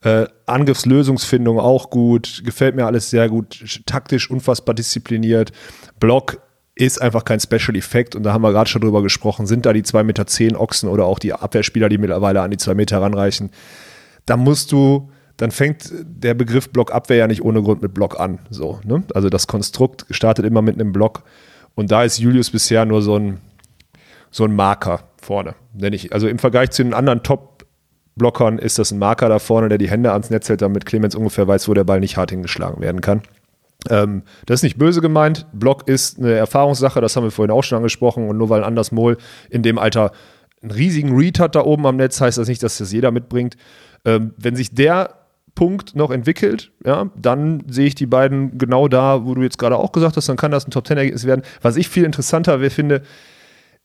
äh, 0.04 0.26
Angriffslösungsfindung 0.46 1.58
auch 1.58 1.88
gut, 1.90 2.42
gefällt 2.44 2.74
mir 2.76 2.86
alles 2.86 3.10
sehr 3.10 3.28
gut, 3.30 3.54
sch- 3.54 3.82
taktisch 3.86 4.30
unfassbar 4.30 4.74
diszipliniert. 4.74 5.52
Block 5.98 6.40
ist 6.74 7.00
einfach 7.00 7.24
kein 7.24 7.40
Special 7.40 7.76
Effekt 7.76 8.14
und 8.14 8.22
da 8.22 8.32
haben 8.32 8.42
wir 8.42 8.52
gerade 8.52 8.70
schon 8.70 8.82
drüber 8.82 9.02
gesprochen, 9.02 9.46
sind 9.46 9.66
da 9.66 9.72
die 9.72 9.82
2,10 9.82 10.02
Meter 10.04 10.60
Ochsen 10.60 10.88
oder 10.88 11.04
auch 11.04 11.18
die 11.18 11.32
Abwehrspieler, 11.32 11.88
die 11.88 11.98
mittlerweile 11.98 12.40
an 12.42 12.50
die 12.50 12.56
2 12.56 12.74
Meter 12.74 13.00
ranreichen. 13.00 13.50
Da 14.26 14.36
musst 14.36 14.72
du, 14.72 15.10
dann 15.36 15.50
fängt 15.50 15.92
der 16.04 16.34
Begriff 16.34 16.70
Blockabwehr 16.70 17.16
ja 17.16 17.26
nicht 17.26 17.42
ohne 17.42 17.62
Grund 17.62 17.82
mit 17.82 17.94
Block 17.94 18.18
an. 18.18 18.38
So, 18.50 18.80
ne? 18.84 19.02
Also 19.14 19.28
das 19.28 19.46
Konstrukt 19.46 20.06
startet 20.10 20.46
immer 20.46 20.62
mit 20.62 20.76
einem 20.76 20.92
Block 20.92 21.22
und 21.74 21.90
da 21.90 22.04
ist 22.04 22.18
Julius 22.18 22.50
bisher 22.50 22.84
nur 22.84 23.02
so 23.02 23.16
ein, 23.16 23.40
so 24.30 24.44
ein 24.44 24.54
Marker 24.54 25.04
vorne. 25.20 25.54
Nenn 25.74 25.92
ich, 25.92 26.12
also 26.12 26.28
im 26.28 26.38
Vergleich 26.38 26.70
zu 26.70 26.82
den 26.82 26.94
anderen 26.94 27.22
Top-Blockern 27.22 28.58
ist 28.58 28.78
das 28.78 28.90
ein 28.90 28.98
Marker 28.98 29.28
da 29.28 29.38
vorne, 29.38 29.68
der 29.68 29.78
die 29.78 29.90
Hände 29.90 30.12
ans 30.12 30.30
Netz 30.30 30.48
hält, 30.48 30.62
damit 30.62 30.86
Clemens 30.86 31.14
ungefähr 31.14 31.48
weiß, 31.48 31.68
wo 31.68 31.74
der 31.74 31.84
Ball 31.84 32.00
nicht 32.00 32.16
hart 32.16 32.30
hingeschlagen 32.30 32.80
werden 32.80 33.00
kann. 33.00 33.22
Ähm, 33.88 34.22
das 34.46 34.60
ist 34.60 34.62
nicht 34.64 34.78
böse 34.78 35.00
gemeint. 35.00 35.46
Block 35.52 35.88
ist 35.88 36.18
eine 36.18 36.32
Erfahrungssache, 36.32 37.00
das 37.00 37.16
haben 37.16 37.24
wir 37.24 37.30
vorhin 37.30 37.50
auch 37.50 37.64
schon 37.64 37.76
angesprochen. 37.76 38.28
Und 38.28 38.36
nur 38.36 38.50
weil 38.50 38.64
Anders 38.64 38.92
Mohl 38.92 39.16
in 39.48 39.62
dem 39.62 39.78
Alter 39.78 40.12
einen 40.62 40.72
riesigen 40.72 41.16
Read 41.16 41.38
hat 41.38 41.54
da 41.54 41.64
oben 41.64 41.86
am 41.86 41.96
Netz, 41.96 42.20
heißt 42.20 42.38
das 42.38 42.48
nicht, 42.48 42.62
dass 42.62 42.78
das 42.78 42.92
jeder 42.92 43.10
mitbringt. 43.10 43.56
Ähm, 44.04 44.34
wenn 44.36 44.56
sich 44.56 44.74
der 44.74 45.14
Punkt 45.54 45.96
noch 45.96 46.10
entwickelt, 46.10 46.72
ja, 46.84 47.10
dann 47.16 47.62
sehe 47.68 47.86
ich 47.86 47.94
die 47.94 48.06
beiden 48.06 48.58
genau 48.58 48.88
da, 48.88 49.24
wo 49.24 49.34
du 49.34 49.42
jetzt 49.42 49.58
gerade 49.58 49.76
auch 49.76 49.92
gesagt 49.92 50.16
hast, 50.16 50.28
dann 50.28 50.36
kann 50.36 50.50
das 50.50 50.66
ein 50.66 50.70
Top-10-Ergebnis 50.70 51.26
werden. 51.26 51.42
Was 51.60 51.76
ich 51.76 51.88
viel 51.88 52.04
interessanter 52.04 52.58
finde, 52.70 53.02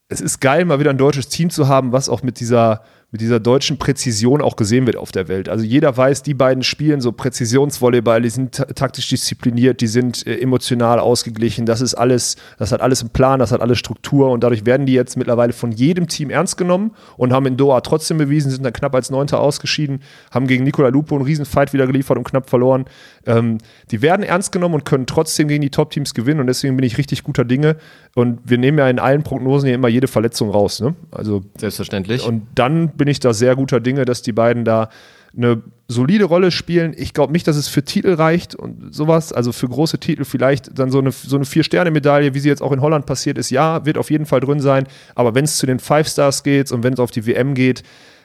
es 0.07 0.21
ist 0.21 0.39
geil, 0.39 0.65
mal 0.65 0.79
wieder 0.79 0.91
ein 0.91 0.97
deutsches 0.97 1.29
Team 1.29 1.49
zu 1.49 1.67
haben, 1.67 1.91
was 1.91 2.09
auch 2.09 2.21
mit 2.21 2.39
dieser, 2.39 2.83
mit 3.11 3.21
dieser 3.21 3.39
deutschen 3.39 3.77
Präzision 3.77 4.41
auch 4.41 4.55
gesehen 4.55 4.85
wird 4.85 4.97
auf 4.97 5.11
der 5.11 5.27
Welt. 5.27 5.47
Also 5.47 5.63
jeder 5.63 5.95
weiß, 5.95 6.23
die 6.23 6.33
beiden 6.33 6.63
spielen 6.63 7.01
so 7.01 7.11
Präzisionsvolleyball, 7.11 8.21
die 8.21 8.29
sind 8.29 8.55
ta 8.55 8.65
taktisch 8.65 9.07
diszipliniert, 9.07 9.81
die 9.81 9.87
sind 9.87 10.25
äh, 10.27 10.39
emotional 10.39 10.99
ausgeglichen. 10.99 11.65
Das 11.65 11.81
ist 11.81 11.93
alles, 11.93 12.35
das 12.57 12.71
hat 12.71 12.81
alles 12.81 13.01
einen 13.01 13.11
Plan, 13.11 13.39
das 13.39 13.51
hat 13.51 13.61
alles 13.61 13.77
Struktur 13.77 14.31
und 14.31 14.43
dadurch 14.43 14.65
werden 14.65 14.85
die 14.85 14.93
jetzt 14.93 15.17
mittlerweile 15.17 15.53
von 15.53 15.71
jedem 15.71 16.07
Team 16.07 16.29
ernst 16.29 16.57
genommen 16.57 16.91
und 17.15 17.31
haben 17.31 17.45
in 17.45 17.57
Doha 17.57 17.81
trotzdem 17.81 18.17
bewiesen, 18.17 18.51
sind 18.51 18.63
dann 18.63 18.73
knapp 18.73 18.93
als 18.95 19.09
Neunter 19.09 19.39
ausgeschieden, 19.39 20.01
haben 20.31 20.47
gegen 20.47 20.63
Nicola 20.63 20.89
Lupo 20.89 21.15
einen 21.15 21.25
riesen 21.25 21.45
Fight 21.45 21.73
wieder 21.73 21.87
geliefert 21.87 22.17
und 22.17 22.25
knapp 22.25 22.49
verloren. 22.49 22.85
Ähm, 23.25 23.59
die 23.91 24.01
werden 24.01 24.23
ernst 24.23 24.51
genommen 24.51 24.75
und 24.75 24.85
können 24.85 25.05
trotzdem 25.05 25.47
gegen 25.47 25.61
die 25.61 25.69
Top-Teams 25.69 26.13
gewinnen 26.13 26.39
und 26.39 26.47
deswegen 26.47 26.75
bin 26.75 26.85
ich 26.85 26.97
richtig 26.97 27.23
guter 27.23 27.45
Dinge 27.45 27.77
und 28.15 28.39
wir 28.43 28.57
nehmen 28.57 28.77
ja 28.77 28.89
in 28.89 28.99
allen 28.99 29.23
Prognosen 29.23 29.69
ja 29.69 29.75
immer 29.75 29.87
jede 29.87 30.07
Verletzung 30.07 30.49
raus. 30.49 30.79
Ne? 30.81 30.95
Also 31.11 31.43
Selbstverständlich. 31.57 32.25
und 32.25 32.47
dann 32.55 32.89
bin 32.89 33.04
ich 33.11 33.19
da 33.19 33.33
sehr 33.33 33.55
guter 33.55 33.79
Dinge, 33.79 34.05
dass 34.05 34.21
die 34.21 34.33
beiden 34.33 34.65
da 34.65 34.89
eine 35.37 35.61
solide 35.87 36.25
Rolle 36.25 36.51
spielen. 36.51 36.93
Ich 36.97 37.13
glaube 37.13 37.33
nicht, 37.33 37.47
dass 37.47 37.57
es 37.57 37.67
für 37.67 37.83
Titel 37.83 38.13
reicht 38.13 38.55
und 38.55 38.93
sowas. 38.93 39.33
Also 39.33 39.51
für 39.51 39.67
große 39.67 39.99
Titel 39.99 40.23
vielleicht 40.23 40.77
dann 40.77 40.91
so 40.91 40.99
eine, 40.99 41.11
so 41.11 41.35
eine 41.35 41.45
Vier-Sterne-Medaille, 41.45 42.33
wie 42.33 42.39
sie 42.39 42.49
jetzt 42.49 42.61
auch 42.61 42.71
in 42.71 42.81
Holland 42.81 43.05
passiert 43.05 43.37
ist. 43.37 43.49
Ja, 43.49 43.85
wird 43.85 43.97
auf 43.97 44.09
jeden 44.09 44.25
Fall 44.25 44.39
drin 44.39 44.59
sein. 44.59 44.87
Aber 45.13 45.35
wenn 45.35 45.45
es 45.45 45.57
zu 45.57 45.65
den 45.65 45.79
Five 45.79 46.07
Stars 46.07 46.43
geht 46.43 46.71
und 46.71 46.83
wenn 46.83 46.93
es 46.93 46.99
auf 46.99 47.11
die 47.11 47.25
WM 47.25 47.53
geht, 47.53 47.83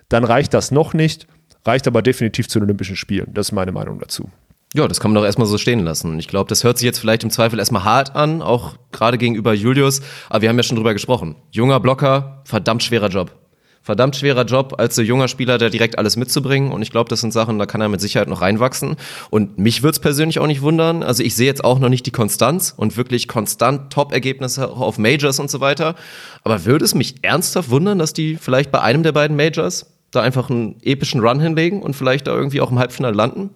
dann 0.09 0.25
reicht 0.25 0.55
das 0.55 0.71
noch 0.71 0.95
nicht. 0.95 1.27
Reicht 1.65 1.87
aber 1.87 2.03
definitiv 2.03 2.49
zu 2.49 2.59
den 2.59 2.65
Olympischen 2.65 2.97
Spielen. 2.97 3.29
Das 3.35 3.49
ist 3.49 3.53
meine 3.53 3.73
Meinung 3.73 3.99
dazu. 3.99 4.31
Ja, 4.73 4.87
das 4.87 5.01
kann 5.01 5.11
man 5.11 5.21
doch 5.21 5.27
erstmal 5.27 5.49
so 5.49 5.59
stehen 5.59 5.81
lassen. 5.81 6.19
Ich 6.21 6.29
glaube, 6.29 6.49
das 6.49 6.63
hört 6.63 6.79
sich 6.79 6.85
jetzt 6.85 7.01
vielleicht 7.01 7.25
im 7.25 7.31
Zweifel 7.31 7.59
erstmal 7.59 7.83
hart 7.83 8.15
an, 8.15 8.41
auch 8.41 8.77
gerade 8.93 9.19
gegenüber 9.19 9.53
Julius. 9.53 10.01
Aber 10.29 10.43
wir 10.43 10.49
haben 10.49 10.57
ja 10.57 10.63
schon 10.63 10.77
drüber 10.77 10.93
gesprochen. 10.93 11.35
Junger 11.51 11.81
Blocker, 11.81 12.43
verdammt 12.45 12.85
schwerer 12.85 13.09
Job. 13.09 13.40
Verdammt 13.91 14.15
schwerer 14.15 14.45
Job, 14.45 14.77
als 14.79 14.95
so 14.95 15.03
junger 15.03 15.27
Spieler 15.27 15.59
da 15.59 15.69
direkt 15.69 15.99
alles 15.99 16.15
mitzubringen. 16.15 16.71
Und 16.71 16.81
ich 16.81 16.93
glaube, 16.93 17.09
das 17.09 17.23
sind 17.23 17.33
Sachen, 17.33 17.59
da 17.59 17.67
kann 17.67 17.81
er 17.81 17.89
mit 17.89 18.01
Sicherheit 18.01 18.29
noch 18.29 18.41
reinwachsen. 18.41 18.95
Und 19.31 19.59
mich 19.59 19.83
würde 19.83 19.95
es 19.95 19.99
persönlich 19.99 20.39
auch 20.39 20.47
nicht 20.47 20.63
wundern. 20.63 21.03
Also 21.03 21.25
ich 21.25 21.35
sehe 21.35 21.49
jetzt 21.49 21.65
auch 21.65 21.81
noch 21.81 21.89
nicht 21.89 22.07
die 22.07 22.13
Konstanz 22.13 22.73
und 22.77 22.97
wirklich 22.97 23.27
konstant 23.27 23.93
Top-Ergebnisse 23.93 24.71
auf 24.71 24.97
Majors 24.99 25.41
und 25.41 25.51
so 25.51 25.61
weiter. 25.61 25.97
Aber 26.45 26.65
würde 26.67 26.85
es 26.85 26.95
mich 26.95 27.17
ernsthaft 27.23 27.69
wundern, 27.69 27.99
dass 27.99 28.13
die 28.13 28.37
vielleicht 28.37 28.71
bei 28.71 28.81
einem 28.81 29.03
der 29.03 29.11
beiden 29.11 29.37
Majors 29.37 29.93
da 30.13 30.21
einfach 30.21 30.51
einen 30.51 30.77
epischen 30.83 31.21
Run 31.21 31.41
hinlegen 31.41 31.83
und 31.83 31.97
vielleicht 31.97 32.29
da 32.29 32.31
irgendwie 32.33 32.61
auch 32.61 32.71
im 32.71 32.79
Halbfinale 32.79 33.17
landen? 33.17 33.51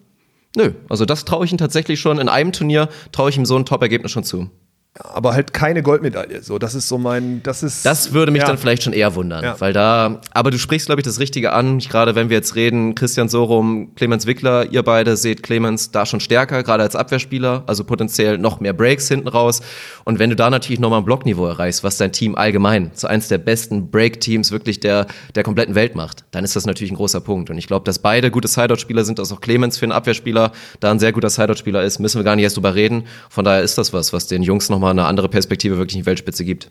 Nö, 0.57 0.73
also 0.89 1.05
das 1.05 1.25
traue 1.25 1.45
ich 1.45 1.53
ihm 1.53 1.59
tatsächlich 1.59 2.01
schon. 2.01 2.19
In 2.19 2.29
einem 2.29 2.51
Turnier 2.51 2.89
traue 3.13 3.31
ich 3.31 3.37
ihm 3.37 3.47
so 3.47 3.55
ein 3.57 3.67
Top-Ergebnis 3.67 4.11
schon 4.11 4.25
zu. 4.25 4.51
Aber 4.97 5.35
halt 5.35 5.53
keine 5.53 5.83
Goldmedaille. 5.83 6.41
So, 6.45 6.57
das 6.61 6.77
ist 6.77 6.87
so 6.87 6.99
mein, 6.99 7.43
das 7.43 7.65
ist. 7.65 7.85
Das 7.85 8.13
würde 8.13 8.31
mich 8.31 8.43
ja. 8.43 8.47
dann 8.47 8.59
vielleicht 8.59 8.85
schon 8.85 8.93
eher 8.93 9.17
wundern, 9.17 9.43
Ja. 9.43 9.61
weil 9.61 9.73
da, 9.73 10.21
aber 10.31 10.53
du 10.53 10.59
sprichst, 10.59 10.87
glaube 10.87 11.01
ich, 11.01 11.05
das 11.05 11.19
Richtige 11.19 11.53
an. 11.53 11.81
Gerade 11.81 12.15
wenn 12.15 12.29
wir 12.31 12.37
jetzt 12.37 12.55
reden, 12.55 12.95
Christian 12.95 13.29
Sorum, 13.29 13.93
Clemens 13.97 14.25
Wickler, 14.27 14.71
ihr 14.71 14.85
beide 14.85 15.17
seht 15.17 15.43
Clemens 15.43 15.91
da 15.91 16.07
schon 16.07 16.21
stärker, 16.21 16.63
gerade 16.63 16.85
als 16.85 16.95
Abwehrspieler, 16.95 17.65
also 17.67 17.83
potenziell 17.83 18.39
noch 18.39 18.61
mehr 18.61 18.73
Breaks 18.73 19.09
hinten 19.09 19.27
raus. 19.27 19.63
Und 20.05 20.21
wenn 20.21 20.31
du 20.31 20.37
da 20.37 20.49
natürlich 20.49 20.79
nochmal 20.79 21.01
ein 21.01 21.05
Blockniveau 21.05 21.47
erreichst, 21.47 21.83
was 21.83 21.97
dein 21.97 22.13
Team 22.13 22.37
allgemein 22.37 22.95
zu 22.95 23.09
eins 23.09 23.27
der 23.27 23.39
besten 23.39 23.91
Break-Teams 23.91 24.53
wirklich 24.53 24.79
der, 24.79 25.09
der 25.35 25.43
kompletten 25.43 25.75
Welt 25.75 25.97
macht, 25.97 26.25
dann 26.31 26.45
ist 26.45 26.55
das 26.55 26.67
natürlich 26.67 26.93
ein 26.93 26.97
großer 26.97 27.21
Punkt. 27.21 27.51
Und 27.51 27.59
ich 27.59 27.67
glaube, 27.67 27.85
dass 27.85 27.99
beide 27.99 28.31
gute 28.31 28.47
Sideout-Spieler 28.47 29.05
sind, 29.05 29.19
dass 29.19 29.33
auch 29.33 29.41
Clemens 29.41 29.77
für 29.77 29.87
einen 29.87 29.93
Abwehrspieler 29.93 30.53
da 30.79 30.93
ein 30.93 31.01
sehr 31.01 31.11
guter 31.11 31.31
Sideout-Spieler 31.31 31.83
ist, 31.83 31.99
müssen 31.99 32.21
wir 32.21 32.25
gar 32.25 32.37
nicht 32.37 32.45
erst 32.45 32.57
drüber 32.57 32.77
reden. 32.77 33.05
Von 33.29 33.45
daher 33.45 33.63
ist 33.63 33.77
das 33.77 33.93
was, 33.93 34.13
was 34.13 34.29
den 34.29 34.45
Jungs 34.45 34.69
nochmal 34.69 34.84
eine 34.91 35.05
andere 35.05 35.29
Perspektive 35.29 35.79
wirklich 35.79 35.97
in 35.97 36.03
die 36.03 36.07
Weltspitze 36.07 36.45
gibt. 36.45 36.71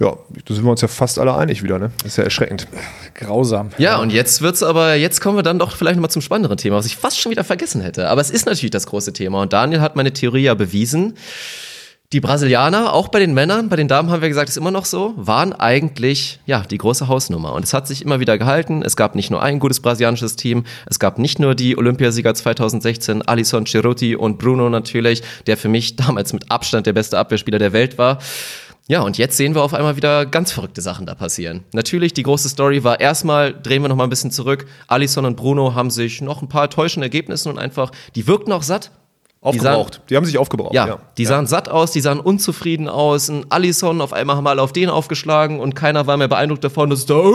Ja, 0.00 0.16
da 0.44 0.54
sind 0.54 0.64
wir 0.64 0.70
uns 0.72 0.80
ja 0.80 0.88
fast 0.88 1.20
alle 1.20 1.36
einig 1.36 1.62
wieder, 1.62 1.78
ne? 1.78 1.92
Das 1.98 2.12
ist 2.12 2.16
ja 2.16 2.24
erschreckend. 2.24 2.66
Grausam. 3.14 3.70
Ja, 3.78 3.98
und 3.98 4.12
jetzt 4.12 4.42
wird's 4.42 4.64
aber, 4.64 4.96
jetzt 4.96 5.20
kommen 5.20 5.38
wir 5.38 5.44
dann 5.44 5.60
doch 5.60 5.76
vielleicht 5.76 5.96
nochmal 5.96 6.10
zum 6.10 6.20
spannenderen 6.20 6.56
Thema, 6.56 6.76
was 6.76 6.86
ich 6.86 6.96
fast 6.96 7.20
schon 7.20 7.30
wieder 7.30 7.44
vergessen 7.44 7.80
hätte. 7.80 8.08
Aber 8.08 8.20
es 8.20 8.30
ist 8.30 8.46
natürlich 8.46 8.72
das 8.72 8.86
große 8.86 9.12
Thema. 9.12 9.40
Und 9.42 9.52
Daniel 9.52 9.80
hat 9.80 9.94
meine 9.94 10.12
Theorie 10.12 10.42
ja 10.42 10.54
bewiesen. 10.54 11.14
Die 12.12 12.20
Brasilianer, 12.20 12.92
auch 12.92 13.08
bei 13.08 13.18
den 13.18 13.34
Männern, 13.34 13.68
bei 13.68 13.76
den 13.76 13.88
Damen 13.88 14.10
haben 14.10 14.22
wir 14.22 14.28
gesagt, 14.28 14.48
ist 14.48 14.56
immer 14.56 14.70
noch 14.70 14.84
so, 14.84 15.14
waren 15.16 15.52
eigentlich 15.52 16.38
ja 16.46 16.60
die 16.60 16.78
große 16.78 17.08
Hausnummer. 17.08 17.54
Und 17.54 17.64
es 17.64 17.74
hat 17.74 17.88
sich 17.88 18.02
immer 18.02 18.20
wieder 18.20 18.38
gehalten. 18.38 18.82
Es 18.82 18.94
gab 18.94 19.16
nicht 19.16 19.30
nur 19.30 19.42
ein 19.42 19.58
gutes 19.58 19.80
brasilianisches 19.80 20.36
Team, 20.36 20.64
es 20.86 21.00
gab 21.00 21.18
nicht 21.18 21.40
nur 21.40 21.54
die 21.56 21.76
Olympiasieger 21.76 22.34
2016, 22.34 23.22
Alisson 23.22 23.66
Ceruti 23.66 24.14
und 24.14 24.38
Bruno 24.38 24.68
natürlich, 24.68 25.22
der 25.46 25.56
für 25.56 25.68
mich 25.68 25.96
damals 25.96 26.32
mit 26.32 26.50
Abstand 26.52 26.86
der 26.86 26.92
beste 26.92 27.18
Abwehrspieler 27.18 27.58
der 27.58 27.72
Welt 27.72 27.98
war. 27.98 28.18
Ja, 28.86 29.00
und 29.00 29.16
jetzt 29.16 29.38
sehen 29.38 29.54
wir 29.54 29.62
auf 29.62 29.72
einmal 29.72 29.96
wieder 29.96 30.26
ganz 30.26 30.52
verrückte 30.52 30.82
Sachen 30.82 31.06
da 31.06 31.14
passieren. 31.14 31.64
Natürlich, 31.72 32.12
die 32.12 32.22
große 32.22 32.50
Story 32.50 32.84
war 32.84 33.00
erstmal, 33.00 33.54
drehen 33.54 33.80
wir 33.80 33.88
noch 33.88 33.96
mal 33.96 34.04
ein 34.04 34.10
bisschen 34.10 34.30
zurück, 34.30 34.66
Alisson 34.88 35.24
und 35.24 35.36
Bruno 35.36 35.74
haben 35.74 35.88
sich 35.88 36.20
noch 36.20 36.42
ein 36.42 36.48
paar 36.48 36.68
täuschende 36.68 37.06
Ergebnisse 37.06 37.48
und 37.48 37.58
einfach, 37.58 37.90
die 38.14 38.26
wirkten 38.26 38.52
auch 38.52 38.62
satt, 38.62 38.90
Aufgebraucht. 39.44 40.00
Die, 40.08 40.16
haben 40.16 40.24
sich 40.24 40.38
aufgebraucht. 40.38 40.72
ja, 40.72 40.98
die 41.18 41.26
sahen 41.26 41.46
satt 41.46 41.68
aus, 41.68 41.92
die 41.92 42.00
sahen 42.00 42.18
unzufrieden 42.18 42.88
aus. 42.88 43.28
Ein 43.28 43.44
Allison, 43.50 44.00
auf 44.00 44.14
einmal 44.14 44.36
haben 44.36 44.46
alle 44.46 44.62
auf 44.62 44.72
den 44.72 44.88
aufgeschlagen 44.88 45.60
und 45.60 45.74
keiner 45.74 46.06
war 46.06 46.16
mehr 46.16 46.28
beeindruckt 46.28 46.64
davon, 46.64 46.88
dass 46.88 47.00
es 47.00 47.06
da 47.06 47.20
äh, 47.20 47.32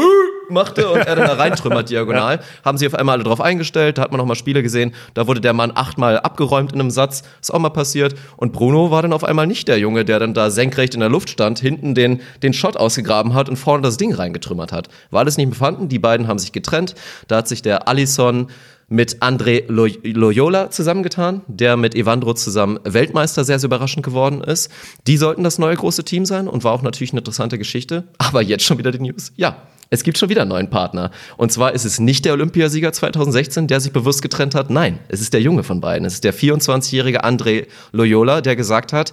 machte 0.50 0.90
und 0.90 1.02
er 1.02 1.16
dann 1.16 1.28
da 1.28 1.34
reintrümmert 1.36 1.88
diagonal. 1.92 2.40
Haben 2.66 2.80
sie 2.80 2.88
auf 2.88 2.96
einmal 2.96 3.14
alle 3.14 3.24
drauf 3.26 3.40
eingestellt, 3.40 4.00
da 4.00 4.02
hat 4.02 4.12
man 4.12 4.18
noch 4.18 4.26
mal 4.26 4.34
Spiele 4.34 4.64
gesehen, 4.64 4.96
da 5.14 5.28
wurde 5.28 5.40
der 5.40 5.54
Mann 5.54 5.72
achtmal 5.76 6.20
abgeräumt 6.20 6.74
in 6.74 6.80
einem 6.80 6.90
Satz, 6.90 7.22
ist 7.40 7.54
auch 7.54 7.60
mal 7.60 7.70
passiert. 7.70 8.16
Und 8.38 8.54
Bruno 8.54 8.90
war 8.90 9.04
dann 9.04 9.14
auf 9.14 9.24
einmal 9.24 9.46
nicht 9.46 9.68
der 9.68 9.78
Junge, 9.78 10.04
der 10.04 10.18
dann 10.18 10.34
da 10.34 10.50
senkrecht 10.50 10.96
in 10.96 11.02
der 11.02 11.10
Luft 11.10 11.30
stand, 11.30 11.60
hinten 11.60 11.94
den, 11.94 12.22
den 12.42 12.54
Shot 12.54 12.76
ausgegraben 12.76 13.36
hat 13.36 13.50
und 13.50 13.58
vorne 13.58 13.84
das 13.84 13.98
Ding 13.98 14.16
reingetrümmert 14.16 14.72
hat. 14.72 14.88
War 15.12 15.20
alles 15.20 15.38
nicht 15.38 15.46
mehr 15.46 15.56
vorhanden, 15.56 15.90
die 15.90 16.00
beiden 16.00 16.28
haben 16.28 16.40
sich 16.40 16.54
getrennt. 16.54 16.96
Da 17.28 17.38
hat 17.38 17.48
sich 17.48 17.62
der 17.62 17.88
Allison 17.88 18.48
mit 18.90 19.22
André 19.22 19.64
Loy- 19.68 20.00
Loyola 20.04 20.72
zusammengetan, 20.72 21.42
der 21.48 21.78
mit 21.78 21.96
Evandro 21.96 22.34
zusammen 22.34 22.80
Weltmeister 22.84 23.44
sehr, 23.44 23.60
sehr 23.60 23.68
überraschend 23.68 24.04
geworden 24.04 24.42
ist. 24.42 24.70
Die 25.08 25.18
sollten 25.18 25.44
das 25.44 25.60
neue 25.60 25.76
große 25.76 26.04
Team 26.04 26.26
sein 26.26 26.48
und 26.48 26.64
war 26.64 26.74
auch 26.74 26.82
natürlich 26.82 27.12
eine 27.12 27.20
interessante 27.20 27.58
Geschichte. 27.58 28.06
Aber 28.18 28.42
jetzt 28.42 28.64
schon 28.66 28.78
wieder 28.80 28.92
die 28.92 29.00
News. 29.00 29.32
Ja, 29.36 29.58
es 29.92 30.04
gibt 30.04 30.18
schon 30.18 30.30
wieder 30.30 30.42
einen 30.42 30.50
neuen 30.50 30.70
Partner. 30.70 31.12
Und 31.38 31.52
zwar 31.52 31.74
ist 31.74 31.86
es 31.86 32.00
nicht 32.00 32.26
der 32.26 32.34
Olympiasieger 32.34 32.92
2016, 32.92 33.68
der 33.68 33.80
sich 33.80 33.92
bewusst 33.92 34.22
getrennt 34.22 34.56
hat. 34.56 34.70
Nein, 34.70 35.00
es 35.08 35.22
ist 35.22 35.34
der 35.34 35.42
Junge 35.42 35.64
von 35.64 35.82
beiden. 35.82 36.06
Es 36.06 36.16
ist 36.16 36.24
der 36.24 36.34
24-jährige 36.34 37.24
André 37.24 37.68
Loyola, 37.92 38.42
der 38.42 38.56
gesagt 38.56 38.94
hat, 38.94 39.12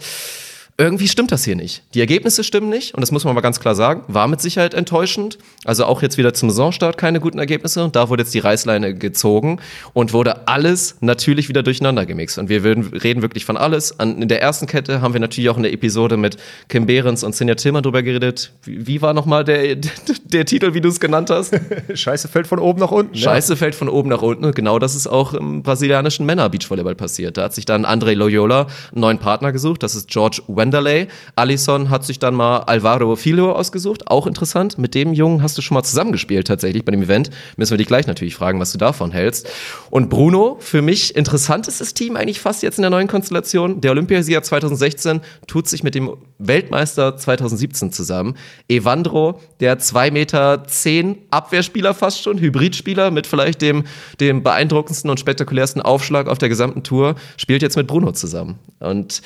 irgendwie 0.79 1.09
stimmt 1.09 1.33
das 1.33 1.45
hier 1.45 1.57
nicht. 1.57 1.83
Die 1.95 2.01
Ergebnisse 2.01 2.45
stimmen 2.45 2.69
nicht 2.69 2.95
und 2.95 3.01
das 3.01 3.11
muss 3.11 3.25
man 3.25 3.35
mal 3.35 3.41
ganz 3.41 3.61
klar 3.61 3.75
sagen. 3.75 4.03
War 4.09 4.29
mit 4.29 4.43
Sicherheit 4.43 4.75
enttäuschend. 4.75 5.39
Also 5.65 5.87
auch 5.87 6.03
jetzt 6.03 6.19
wieder 6.19 6.35
zum 6.35 6.51
Saisonstart 6.51 6.99
keine 6.99 7.19
guten 7.19 7.39
Ergebnisse. 7.39 7.83
Und 7.83 7.97
da 7.97 8.11
wurde 8.11 8.25
jetzt 8.25 8.35
die 8.35 8.41
Reißleine 8.41 8.95
gezogen 8.95 9.59
und 9.95 10.13
wurde 10.13 10.47
alles 10.49 10.97
natürlich 11.01 11.49
wieder 11.49 11.63
durcheinander 11.63 12.05
gemixt. 12.05 12.39
Und 12.39 12.51
wir 12.51 12.63
würden, 12.63 12.85
reden 12.93 13.23
wirklich 13.23 13.47
von 13.47 13.57
alles. 13.57 13.99
An, 13.99 14.21
in 14.21 14.29
der 14.29 14.43
ersten 14.43 14.67
Kette 14.67 15.01
haben 15.01 15.15
wir 15.15 15.21
natürlich 15.21 15.49
auch 15.49 15.57
in 15.57 15.63
der 15.63 15.73
Episode 15.73 16.19
mit 16.19 16.37
Kim 16.69 16.85
Behrens 16.85 17.25
und 17.25 17.35
Sinja 17.35 17.55
Tillmann 17.55 17.83
drüber 17.83 18.03
geredet. 18.03 18.53
Wie, 18.65 18.87
wie 18.87 19.03
war 19.03 19.15
nochmal 19.15 19.45
der, 19.45 19.77
der 20.25 20.45
Titel, 20.45 20.75
wie 20.75 20.83
du 20.83 20.91
es 20.91 21.01
genannt 21.01 21.31
hast? 21.31 21.59
Scheiße 21.95 22.29
fällt 22.29 22.47
von 22.47 22.59
oben 22.59 22.81
nach 22.81 22.91
unten. 22.91 23.15
Scheiße 23.15 23.57
fällt 23.57 23.75
von 23.75 23.89
oben 23.89 24.11
nach 24.11 24.21
unten. 24.21 24.53
Genau 24.53 24.79
das 24.79 24.95
ist 24.95 25.07
auch 25.07 25.33
im 25.33 25.63
brasilianischen 25.63 26.27
Männer-Beachvolleyball 26.27 26.95
passiert. 26.97 27.39
Da 27.39 27.45
hat 27.45 27.55
sich 27.55 27.65
dann 27.65 27.87
André 27.87 28.13
Loyola 28.13 28.67
einen 28.93 29.01
neuen 29.01 29.19
Partner 29.19 29.53
gesucht. 29.53 29.83
Das 29.83 29.95
ist 29.95 30.11
George 30.11 30.43
Wenderley. 30.67 31.07
Alisson 31.37 31.91
hat 31.91 32.05
sich 32.05 32.19
dann 32.19 32.35
mal 32.35 32.59
Alvaro 32.59 33.15
Filho 33.17 33.53
ausgesucht. 33.53 34.09
Auch 34.09 34.27
interessant. 34.27 34.79
Mit 34.79 34.95
dem 34.95 35.13
Jungen 35.13 35.43
hast 35.43 35.57
du 35.57 35.63
schon 35.63 35.75
mal 35.77 35.85
zusammengespielt 35.85 36.47
tatsächlich 36.47 36.85
bei 36.85 36.93
dem 36.93 37.03
Event. 37.03 37.31
Müssen 37.57 37.73
wir 37.73 37.79
dich 37.79 37.87
gleich 37.87 38.07
natürlich 38.07 38.35
fragen, 38.35 38.59
was 38.59 38.73
du 38.73 38.79
davon 38.79 39.13
hältst. 39.13 39.49
Und 39.91 40.11
Bruno, 40.11 40.57
für 40.61 40.83
mich 40.83 41.15
interessantestes 41.15 41.95
Team 41.95 42.17
eigentlich 42.17 42.41
fast 42.41 42.63
jetzt 42.63 42.79
in 42.79 42.83
der 42.83 42.91
neuen 42.91 43.07
Konstellation. 43.07 43.81
Der 43.81 43.93
Olympiasieger 43.93 44.43
2016 44.43 45.21
tut 45.47 45.69
sich 45.69 45.83
mit 45.83 45.95
dem 45.95 46.17
Weltmeister 46.39 47.17
2017 47.17 47.93
zusammen. 47.93 48.37
Evandro, 48.69 49.41
der 49.61 49.79
2 49.79 50.11
Meter 50.11 50.65
10 50.67 51.19
Abwehrspieler 51.31 51.95
fast 51.95 52.23
schon, 52.23 52.39
Hybridspieler 52.39 53.11
mit 53.11 53.27
vielleicht 53.27 53.63
dem, 53.63 53.85
dem 54.21 54.43
beeindruckendsten 54.43 55.11
und 55.11 55.21
spektakulärsten 55.21 55.81
Aufschlag 55.81 56.27
auf 56.27 56.39
der 56.39 56.49
gesamten 56.49 56.83
Tour, 56.83 57.15
spielt 57.37 57.63
jetzt 57.63 57.77
mit 57.77 57.87
Bruno 57.87 58.13
zusammen. 58.13 58.59
Und 58.81 59.23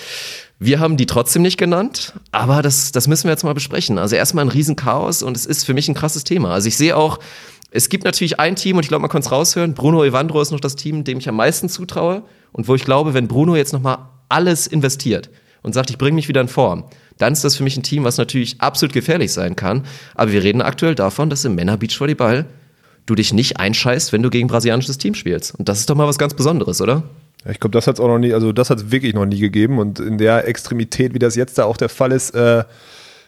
wir 0.62 0.78
haben 0.78 0.98
die 0.98 1.06
trotzdem 1.06 1.40
nicht 1.40 1.56
genannt, 1.56 2.12
aber 2.32 2.60
das, 2.60 2.92
das 2.92 3.08
müssen 3.08 3.24
wir 3.24 3.30
jetzt 3.30 3.44
mal 3.44 3.54
besprechen. 3.54 3.98
Also 3.98 4.14
erstmal 4.14 4.44
ein 4.44 4.50
Riesenchaos 4.50 5.22
und 5.22 5.34
es 5.34 5.46
ist 5.46 5.64
für 5.64 5.72
mich 5.72 5.88
ein 5.88 5.94
krasses 5.94 6.22
Thema. 6.22 6.52
Also 6.52 6.68
ich 6.68 6.76
sehe 6.76 6.96
auch, 6.98 7.18
es 7.70 7.88
gibt 7.88 8.04
natürlich 8.04 8.38
ein 8.38 8.56
Team 8.56 8.76
und 8.76 8.82
ich 8.82 8.88
glaube, 8.88 9.00
man 9.00 9.10
kann 9.10 9.22
es 9.22 9.32
raushören. 9.32 9.72
Bruno 9.72 10.04
Evandro 10.04 10.40
ist 10.42 10.50
noch 10.50 10.60
das 10.60 10.76
Team, 10.76 11.02
dem 11.02 11.18
ich 11.18 11.28
am 11.30 11.36
meisten 11.36 11.70
zutraue 11.70 12.24
und 12.52 12.68
wo 12.68 12.74
ich 12.74 12.84
glaube, 12.84 13.14
wenn 13.14 13.26
Bruno 13.26 13.56
jetzt 13.56 13.72
nochmal 13.72 13.98
alles 14.28 14.66
investiert 14.66 15.30
und 15.62 15.72
sagt, 15.72 15.88
ich 15.88 15.96
bringe 15.96 16.16
mich 16.16 16.28
wieder 16.28 16.42
in 16.42 16.48
Form, 16.48 16.84
dann 17.16 17.32
ist 17.32 17.42
das 17.42 17.56
für 17.56 17.62
mich 17.62 17.78
ein 17.78 17.82
Team, 17.82 18.04
was 18.04 18.18
natürlich 18.18 18.60
absolut 18.60 18.92
gefährlich 18.92 19.32
sein 19.32 19.56
kann. 19.56 19.86
Aber 20.14 20.30
wir 20.30 20.42
reden 20.42 20.60
aktuell 20.60 20.94
davon, 20.94 21.30
dass 21.30 21.44
im 21.46 21.54
Männer-Beachvolleyball 21.54 22.44
du 23.06 23.14
dich 23.14 23.32
nicht 23.32 23.58
einscheißt, 23.58 24.12
wenn 24.12 24.22
du 24.22 24.28
gegen 24.28 24.48
brasilianisches 24.48 24.98
Team 24.98 25.14
spielst. 25.14 25.54
Und 25.54 25.70
das 25.70 25.80
ist 25.80 25.88
doch 25.88 25.96
mal 25.96 26.06
was 26.06 26.18
ganz 26.18 26.34
Besonderes, 26.34 26.82
oder? 26.82 27.04
Ich 27.48 27.58
glaube, 27.58 27.72
das 27.72 27.86
hat 27.86 27.94
es 27.94 28.00
auch 28.00 28.08
noch 28.08 28.18
nie, 28.18 28.34
also 28.34 28.52
das 28.52 28.68
hat 28.70 28.78
es 28.78 28.90
wirklich 28.90 29.14
noch 29.14 29.24
nie 29.24 29.38
gegeben. 29.38 29.78
Und 29.78 29.98
in 29.98 30.18
der 30.18 30.46
Extremität, 30.46 31.14
wie 31.14 31.18
das 31.18 31.36
jetzt 31.36 31.58
da 31.58 31.64
auch 31.64 31.76
der 31.76 31.88
Fall 31.88 32.12
ist, 32.12 32.34
äh, 32.34 32.64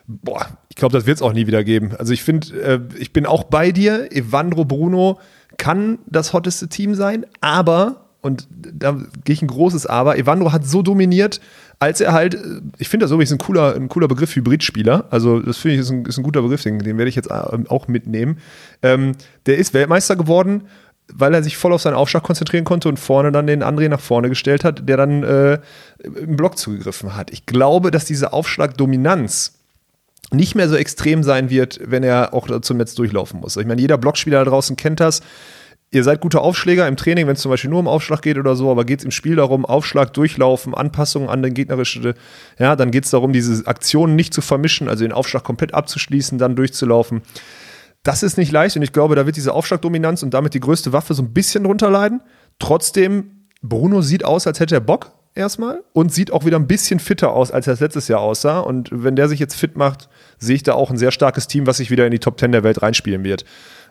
boah, 0.06 0.46
ich 0.68 0.76
glaube, 0.76 0.96
das 0.96 1.06
wird 1.06 1.16
es 1.16 1.22
auch 1.22 1.32
nie 1.32 1.46
wieder 1.46 1.64
geben. 1.64 1.92
Also 1.98 2.12
ich 2.12 2.22
finde, 2.22 2.60
äh, 2.60 2.80
ich 2.98 3.12
bin 3.12 3.26
auch 3.26 3.44
bei 3.44 3.72
dir. 3.72 4.12
Evandro 4.12 4.64
Bruno 4.64 5.18
kann 5.56 5.98
das 6.06 6.32
hotteste 6.32 6.68
Team 6.68 6.94
sein, 6.94 7.26
aber, 7.40 8.06
und 8.20 8.48
da 8.50 8.98
gehe 9.24 9.34
ich 9.34 9.42
ein 9.42 9.48
großes 9.48 9.86
Aber, 9.86 10.16
Evandro 10.18 10.52
hat 10.52 10.66
so 10.66 10.82
dominiert, 10.82 11.40
als 11.78 12.00
er 12.00 12.12
halt, 12.12 12.38
ich 12.78 12.88
finde 12.88 13.04
das 13.04 13.10
übrigens 13.10 13.32
ein 13.32 13.38
cooler, 13.38 13.74
ein 13.74 13.88
cooler 13.88 14.08
Begriff, 14.08 14.36
Hybridspieler. 14.36 15.06
Also, 15.10 15.40
das 15.40 15.58
finde 15.58 15.74
ich 15.74 15.80
ist 15.80 15.90
ein, 15.90 16.04
ist 16.04 16.16
ein 16.16 16.22
guter 16.22 16.42
Begriff, 16.42 16.62
den, 16.62 16.78
den 16.78 16.96
werde 16.96 17.08
ich 17.08 17.16
jetzt 17.16 17.30
äh, 17.30 17.34
auch 17.68 17.88
mitnehmen. 17.88 18.38
Ähm, 18.82 19.12
der 19.46 19.58
ist 19.58 19.74
Weltmeister 19.74 20.14
geworden, 20.14 20.62
weil 21.12 21.34
er 21.34 21.42
sich 21.42 21.56
voll 21.56 21.72
auf 21.72 21.82
seinen 21.82 21.94
Aufschlag 21.94 22.22
konzentrieren 22.22 22.64
konnte 22.64 22.88
und 22.88 22.98
vorne 22.98 23.32
dann 23.32 23.46
den 23.46 23.62
André 23.62 23.88
nach 23.88 24.00
vorne 24.00 24.28
gestellt 24.28 24.64
hat, 24.64 24.88
der 24.88 24.96
dann 24.96 25.22
äh, 25.22 25.58
im 26.02 26.36
Block 26.36 26.58
zugegriffen 26.58 27.16
hat. 27.16 27.30
Ich 27.30 27.46
glaube, 27.46 27.90
dass 27.90 28.04
diese 28.04 28.32
Aufschlagdominanz 28.32 29.54
nicht 30.32 30.54
mehr 30.54 30.68
so 30.68 30.76
extrem 30.76 31.22
sein 31.22 31.50
wird, 31.50 31.80
wenn 31.84 32.02
er 32.02 32.32
auch 32.32 32.48
zum 32.60 32.78
Netz 32.78 32.94
durchlaufen 32.94 33.40
muss. 33.40 33.56
Ich 33.56 33.66
meine, 33.66 33.80
jeder 33.80 33.98
Blockspieler 33.98 34.44
da 34.44 34.50
draußen 34.50 34.76
kennt 34.76 35.00
das. 35.00 35.20
Ihr 35.94 36.04
seid 36.04 36.22
gute 36.22 36.40
Aufschläger 36.40 36.88
im 36.88 36.96
Training, 36.96 37.26
wenn 37.26 37.34
es 37.34 37.42
zum 37.42 37.50
Beispiel 37.50 37.68
nur 37.68 37.80
um 37.80 37.86
Aufschlag 37.86 38.22
geht 38.22 38.38
oder 38.38 38.56
so, 38.56 38.70
aber 38.70 38.86
geht 38.86 39.00
es 39.00 39.04
im 39.04 39.10
Spiel 39.10 39.36
darum, 39.36 39.66
Aufschlag 39.66 40.14
durchlaufen, 40.14 40.74
Anpassungen 40.74 41.28
an 41.28 41.42
den 41.42 41.52
gegnerischen, 41.52 42.14
ja, 42.58 42.76
dann 42.76 42.90
geht 42.90 43.04
es 43.04 43.10
darum, 43.10 43.34
diese 43.34 43.66
Aktionen 43.66 44.16
nicht 44.16 44.32
zu 44.32 44.40
vermischen, 44.40 44.88
also 44.88 45.04
den 45.04 45.12
Aufschlag 45.12 45.44
komplett 45.44 45.74
abzuschließen, 45.74 46.38
dann 46.38 46.56
durchzulaufen. 46.56 47.20
Das 48.02 48.22
ist 48.22 48.36
nicht 48.36 48.50
leicht 48.50 48.76
und 48.76 48.82
ich 48.82 48.92
glaube, 48.92 49.14
da 49.14 49.26
wird 49.26 49.36
diese 49.36 49.54
Aufschlagdominanz 49.54 50.22
und 50.22 50.34
damit 50.34 50.54
die 50.54 50.60
größte 50.60 50.92
Waffe 50.92 51.14
so 51.14 51.22
ein 51.22 51.32
bisschen 51.32 51.64
drunter 51.64 51.90
leiden. 51.90 52.20
Trotzdem, 52.58 53.46
Bruno 53.62 54.02
sieht 54.02 54.24
aus, 54.24 54.46
als 54.46 54.58
hätte 54.58 54.74
er 54.74 54.80
Bock 54.80 55.12
erstmal 55.34 55.82
und 55.92 56.12
sieht 56.12 56.32
auch 56.32 56.44
wieder 56.44 56.58
ein 56.58 56.66
bisschen 56.66 56.98
fitter 56.98 57.32
aus, 57.32 57.50
als 57.50 57.66
er 57.66 57.74
es 57.74 57.80
letztes 57.80 58.08
Jahr 58.08 58.20
aussah. 58.20 58.60
Und 58.60 58.90
wenn 58.92 59.16
der 59.16 59.28
sich 59.28 59.38
jetzt 59.38 59.54
fit 59.54 59.76
macht, 59.76 60.08
sehe 60.38 60.56
ich 60.56 60.62
da 60.62 60.74
auch 60.74 60.90
ein 60.90 60.96
sehr 60.96 61.12
starkes 61.12 61.46
Team, 61.46 61.66
was 61.66 61.76
sich 61.76 61.90
wieder 61.90 62.04
in 62.04 62.10
die 62.10 62.18
Top 62.18 62.38
10 62.38 62.52
der 62.52 62.64
Welt 62.64 62.82
reinspielen 62.82 63.24
wird. 63.24 63.44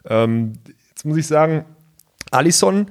Ähm, 0.05 0.53
jetzt 0.89 1.05
muss 1.05 1.17
ich 1.17 1.27
sagen, 1.27 1.65
Alisson 2.31 2.87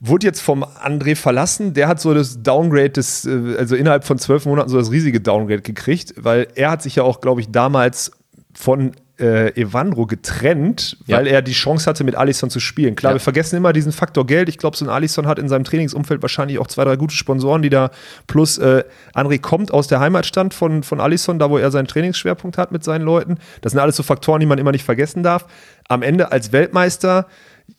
wurde 0.00 0.26
jetzt 0.26 0.40
vom 0.40 0.64
André 0.64 1.16
verlassen. 1.16 1.74
Der 1.74 1.88
hat 1.88 2.00
so 2.00 2.14
das 2.14 2.42
Downgrade 2.42 2.90
des, 2.90 3.24
äh, 3.24 3.56
also 3.58 3.76
innerhalb 3.76 4.04
von 4.04 4.18
zwölf 4.18 4.46
Monaten 4.46 4.68
so 4.68 4.78
das 4.78 4.90
riesige 4.90 5.20
Downgrade 5.20 5.62
gekriegt, 5.62 6.14
weil 6.16 6.48
er 6.54 6.72
hat 6.72 6.82
sich 6.82 6.96
ja 6.96 7.02
auch, 7.02 7.20
glaube 7.20 7.40
ich, 7.40 7.50
damals 7.50 8.12
von 8.54 8.92
äh, 9.22 9.48
Evandro 9.60 10.06
getrennt, 10.06 10.96
Ja. 11.06 11.16
weil 11.18 11.26
er 11.28 11.40
die 11.42 11.52
Chance 11.52 11.88
hatte, 11.88 12.02
mit 12.04 12.16
Alisson 12.16 12.50
zu 12.50 12.58
spielen. 12.60 12.96
Klar, 12.96 13.12
Ja. 13.12 13.16
wir 13.16 13.20
vergessen 13.20 13.56
immer 13.56 13.72
diesen 13.72 13.92
Faktor 13.92 14.26
Geld. 14.26 14.48
Ich 14.48 14.58
glaube, 14.58 14.76
so 14.76 14.84
ein 14.84 14.88
Alisson 14.88 15.26
hat 15.28 15.38
in 15.38 15.48
seinem 15.48 15.64
Trainingsumfeld 15.64 16.20
wahrscheinlich 16.22 16.58
auch 16.58 16.66
zwei, 16.66 16.84
drei 16.84 16.96
gute 16.96 17.14
Sponsoren, 17.14 17.62
die 17.62 17.70
da 17.70 17.90
plus 18.26 18.58
äh, 18.58 18.82
André 19.14 19.40
kommt 19.40 19.72
aus 19.72 19.86
der 19.86 20.00
Heimatstadt 20.00 20.52
von, 20.52 20.82
von 20.82 21.00
Alisson, 21.00 21.38
da 21.38 21.48
wo 21.50 21.56
er 21.58 21.70
seinen 21.70 21.86
Trainingsschwerpunkt 21.86 22.58
hat 22.58 22.72
mit 22.72 22.82
seinen 22.84 23.02
Leuten. 23.02 23.38
Das 23.60 23.72
sind 23.72 23.80
alles 23.80 23.96
so 23.96 24.02
Faktoren, 24.02 24.40
die 24.40 24.46
man 24.46 24.58
immer 24.58 24.72
nicht 24.72 24.84
vergessen 24.84 25.22
darf. 25.22 25.46
Am 25.88 26.02
Ende 26.02 26.32
als 26.32 26.50
Weltmeister 26.52 27.26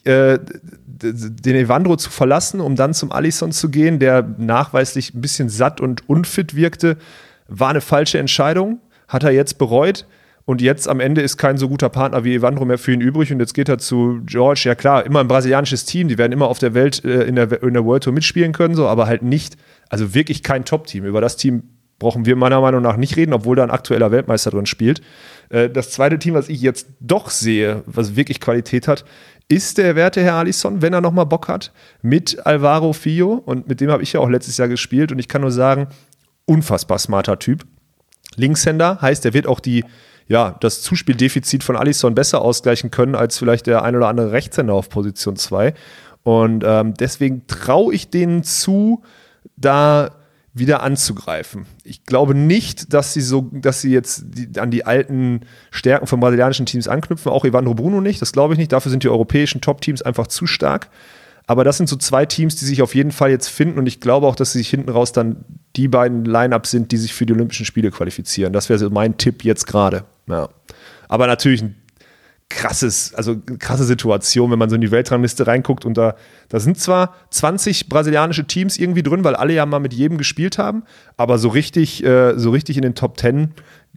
äh, 0.06 0.39
den 0.88 1.56
Evandro 1.56 1.98
zu 1.98 2.10
verlassen, 2.10 2.62
um 2.62 2.76
dann 2.78 2.94
zum 2.94 3.12
Alisson 3.12 3.52
zu 3.52 3.70
gehen, 3.70 4.00
der 4.00 4.24
nachweislich 4.38 5.14
ein 5.14 5.20
bisschen 5.22 5.50
satt 5.50 5.82
und 5.82 6.08
unfit 6.08 6.56
wirkte, 6.56 6.98
war 7.50 7.70
eine 7.72 7.82
falsche 7.82 8.18
Entscheidung. 8.18 8.80
Hat 9.10 9.24
er 9.24 9.32
jetzt 9.32 9.58
bereut. 9.58 10.06
Und 10.46 10.62
jetzt 10.62 10.89
am 10.89 11.00
Ende 11.00 11.22
ist 11.22 11.38
kein 11.38 11.58
so 11.58 11.70
guter 11.70 11.89
Partner 11.89 12.24
wie 12.24 12.36
Evandro 12.36 12.66
mehr 12.66 12.78
für 12.78 12.91
ihn 12.91 13.02
übrig. 13.02 13.32
Und 13.32 13.39
jetzt 13.39 13.54
geht 13.54 13.70
er 13.70 13.78
zu 13.78 14.20
George. 14.26 14.64
Ja, 14.66 14.76
klar, 14.76 15.06
immer 15.06 15.22
ein 15.22 15.28
brasilianisches 15.28 15.86
Team. 15.86 16.10
Die 16.10 16.18
werden 16.18 16.34
immer 16.34 16.48
auf 16.48 16.60
der 16.60 16.74
Welt, 16.74 17.04
äh, 17.06 17.24
in, 17.24 17.36
der, 17.36 17.64
in 17.64 17.74
der 17.74 17.86
World 17.86 18.04
Tour 18.04 18.14
mitspielen 18.14 18.52
können, 18.52 18.76
so, 18.76 18.88
aber 18.88 19.08
halt 19.08 19.24
nicht, 19.24 19.56
also 19.89 20.14
wirklich 20.14 20.44
kein 20.44 20.66
Top-Team. 20.66 21.06
Über 21.06 21.22
das 21.22 21.38
Team 21.38 21.64
brauchen 22.00 22.26
wir 22.26 22.36
meiner 22.36 22.60
Meinung 22.60 22.82
nach 22.82 22.98
nicht 22.98 23.16
reden, 23.16 23.32
obwohl 23.32 23.56
da 23.56 23.64
ein 23.64 23.72
aktueller 23.72 24.12
Weltmeister 24.12 24.52
drin 24.52 24.66
spielt. 24.66 25.02
Äh, 25.50 25.70
das 25.70 25.91
zweite 25.91 26.20
Team, 26.20 26.34
was 26.34 26.50
ich 26.50 26.62
jetzt 26.62 26.88
doch 27.00 27.30
sehe, 27.30 27.84
was 27.86 28.18
wirklich 28.18 28.41
Qualität 28.41 28.89
hat, 28.89 29.06
ist 29.48 29.78
der 29.78 29.96
werte 29.96 30.22
Herr 30.22 30.36
Alisson, 30.36 30.82
wenn 30.82 30.94
er 30.94 31.02
nochmal 31.02 31.26
Bock 31.26 31.48
hat, 31.48 31.72
mit 32.02 32.46
Alvaro 32.46 32.91
Fio. 32.91 33.41
Und 33.46 33.70
mit 33.70 33.80
dem 33.80 33.91
habe 33.91 34.04
ich 34.04 34.14
ja 34.14 34.20
auch 34.20 34.30
letztes 34.30 34.58
Jahr 34.58 34.68
gespielt. 34.68 35.14
Und 35.14 35.20
ich 35.20 35.30
kann 35.30 35.41
nur 35.41 35.52
sagen, 35.52 35.88
unfassbar 36.46 37.00
smarter 37.00 37.39
Typ. 37.39 37.64
Linkshänder 38.36 39.00
heißt, 39.02 39.26
er 39.26 39.34
wird 39.34 39.48
auch 39.48 39.60
die, 39.60 39.86
ja, 40.28 40.56
das 40.60 40.82
Zuspieldefizit 40.82 41.64
von 41.64 41.76
Alisson 41.76 42.16
besser 42.16 42.42
ausgleichen 42.42 42.92
können 42.92 43.16
als 43.16 43.38
vielleicht 43.38 43.68
der 43.68 43.84
ein 43.84 43.96
oder 43.96 44.08
andere 44.08 44.32
Rechtshänder 44.32 44.74
auf 44.74 44.90
Position 44.90 45.36
2. 45.36 45.74
Und 46.24 46.64
ähm, 46.66 46.94
deswegen 46.94 47.48
traue 47.48 47.94
ich 47.94 48.10
denen 48.10 48.44
zu, 48.44 49.04
da 49.58 50.12
wieder 50.54 50.84
anzugreifen. 50.84 51.66
Ich 51.84 52.06
glaube 52.06 52.36
nicht, 52.36 52.94
dass 52.94 53.14
sie 53.14 53.22
so, 53.22 53.50
dass 53.52 53.82
sie 53.82 53.92
jetzt 53.92 54.24
die, 54.26 54.60
an 54.60 54.70
die 54.70 54.86
alten 54.86 55.42
Stärken 55.72 56.06
von 56.06 56.20
brasilianischen 56.20 56.68
Teams 56.68 56.88
anknüpfen, 56.88 57.32
auch 57.32 57.44
Evandro 57.44 57.74
Bruno 57.74 58.02
nicht, 58.02 58.22
das 58.22 58.32
glaube 58.32 58.54
ich 58.54 58.60
nicht. 58.60 58.72
Dafür 58.72 58.92
sind 58.92 59.04
die 59.04 59.10
europäischen 59.10 59.62
Top-Teams 59.62 60.04
einfach 60.04 60.28
zu 60.28 60.46
stark. 60.46 60.90
Aber 61.46 61.64
das 61.64 61.78
sind 61.78 61.90
so 61.90 61.98
zwei 61.98 62.26
Teams, 62.26 62.56
die 62.56 62.66
sich 62.66 62.82
auf 62.82 62.96
jeden 62.96 63.12
Fall 63.12 63.32
jetzt 63.32 63.50
finden 63.50 63.80
und 63.80 63.88
ich 63.88 64.00
glaube 64.00 64.28
auch, 64.28 64.36
dass 64.36 64.54
sie 64.54 64.60
sich 64.60 64.70
hinten 64.70 64.90
raus 64.90 65.12
dann 65.12 65.44
die 65.76 65.88
beiden 65.88 66.24
Line-Ups 66.24 66.72
sind, 66.72 66.92
die 66.92 66.98
sich 66.98 67.14
für 67.14 67.26
die 67.26 67.34
Olympischen 67.34 67.66
Spiele 67.66 67.92
qualifizieren. 67.92 68.54
Das 68.54 68.70
wäre 68.70 68.80
so 68.80 68.90
mein 68.90 69.18
Tipp 69.18 69.44
jetzt 69.44 69.66
gerade. 69.66 70.06
Ja. 70.28 70.50
Aber 71.08 71.28
natürlich 71.28 71.62
ein 71.62 71.76
krasses, 72.50 73.14
also 73.16 73.36
krasse 73.60 73.84
Situation, 73.84 74.52
wenn 74.52 74.60
man 74.60 74.70
so 74.70 74.76
in 74.76 74.82
die 74.82 74.92
Weltrangliste 74.92 75.48
reinguckt 75.48 75.86
und 75.86 75.98
da, 75.98 76.16
da 76.50 76.60
sind 76.60 76.80
zwar 76.80 77.16
20 77.32 77.90
brasilianische 77.90 78.46
Teams 78.46 78.78
irgendwie 78.78 79.04
drin, 79.04 79.24
weil 79.24 79.36
alle 79.36 79.54
ja 79.54 79.66
mal 79.66 79.80
mit 79.80 79.94
jedem 79.94 80.18
gespielt 80.18 80.58
haben, 80.58 80.84
aber 81.18 81.38
so 81.38 81.50
richtig, 81.50 82.04
äh, 82.04 82.38
so 82.38 82.52
richtig 82.52 82.78
in 82.78 82.84
den 82.84 82.96
Top 82.96 83.20
10 83.20 83.54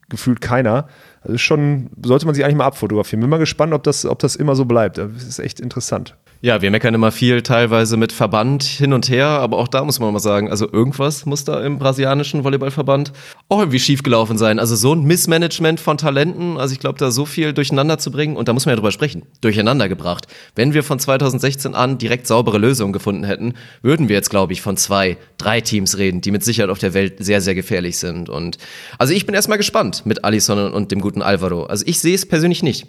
gefühlt 0.08 0.40
keiner. 0.40 0.88
Das 1.22 1.34
ist 1.34 1.42
schon, 1.42 1.90
sollte 2.04 2.26
man 2.26 2.34
sich 2.34 2.44
eigentlich 2.44 2.56
mal 2.56 2.66
abfotografieren. 2.66 3.20
Bin 3.20 3.30
mal 3.30 3.38
gespannt, 3.38 3.72
ob 3.72 3.82
das, 3.82 4.06
ob 4.06 4.20
das 4.20 4.36
immer 4.36 4.54
so 4.54 4.64
bleibt. 4.64 4.98
Das 4.98 5.24
ist 5.24 5.38
echt 5.38 5.60
interessant. 5.60 6.16
Ja, 6.46 6.62
wir 6.62 6.70
meckern 6.70 6.94
immer 6.94 7.10
viel, 7.10 7.42
teilweise 7.42 7.96
mit 7.96 8.12
Verband 8.12 8.62
hin 8.62 8.92
und 8.92 9.08
her, 9.08 9.26
aber 9.26 9.58
auch 9.58 9.66
da 9.66 9.82
muss 9.82 9.98
man 9.98 10.12
mal 10.12 10.20
sagen, 10.20 10.48
also 10.48 10.72
irgendwas 10.72 11.26
muss 11.26 11.42
da 11.42 11.60
im 11.64 11.80
brasilianischen 11.80 12.44
Volleyballverband 12.44 13.12
auch 13.48 13.58
irgendwie 13.58 13.80
schiefgelaufen 13.80 14.38
sein. 14.38 14.60
Also 14.60 14.76
so 14.76 14.94
ein 14.94 15.02
Missmanagement 15.02 15.80
von 15.80 15.98
Talenten, 15.98 16.56
also 16.56 16.72
ich 16.72 16.78
glaube, 16.78 17.00
da 17.00 17.10
so 17.10 17.26
viel 17.26 17.52
durcheinander 17.52 17.98
zu 17.98 18.12
bringen, 18.12 18.36
und 18.36 18.46
da 18.46 18.52
muss 18.52 18.64
man 18.64 18.74
ja 18.74 18.76
drüber 18.76 18.92
sprechen, 18.92 19.24
durcheinander 19.40 19.88
gebracht. 19.88 20.28
Wenn 20.54 20.72
wir 20.72 20.84
von 20.84 21.00
2016 21.00 21.74
an 21.74 21.98
direkt 21.98 22.28
saubere 22.28 22.58
Lösungen 22.58 22.92
gefunden 22.92 23.24
hätten, 23.24 23.54
würden 23.82 24.08
wir 24.08 24.14
jetzt, 24.14 24.30
glaube 24.30 24.52
ich, 24.52 24.62
von 24.62 24.76
zwei, 24.76 25.16
drei 25.38 25.60
Teams 25.60 25.98
reden, 25.98 26.20
die 26.20 26.30
mit 26.30 26.44
Sicherheit 26.44 26.70
auf 26.70 26.78
der 26.78 26.94
Welt 26.94 27.14
sehr, 27.18 27.40
sehr 27.40 27.56
gefährlich 27.56 27.98
sind. 27.98 28.28
Und 28.28 28.58
also 28.98 29.12
ich 29.12 29.26
bin 29.26 29.34
erstmal 29.34 29.58
gespannt 29.58 30.06
mit 30.06 30.24
Alisson 30.24 30.72
und 30.72 30.92
dem 30.92 31.00
guten 31.00 31.22
Alvaro. 31.22 31.64
Also 31.64 31.82
ich 31.88 31.98
sehe 31.98 32.14
es 32.14 32.24
persönlich 32.24 32.62
nicht 32.62 32.86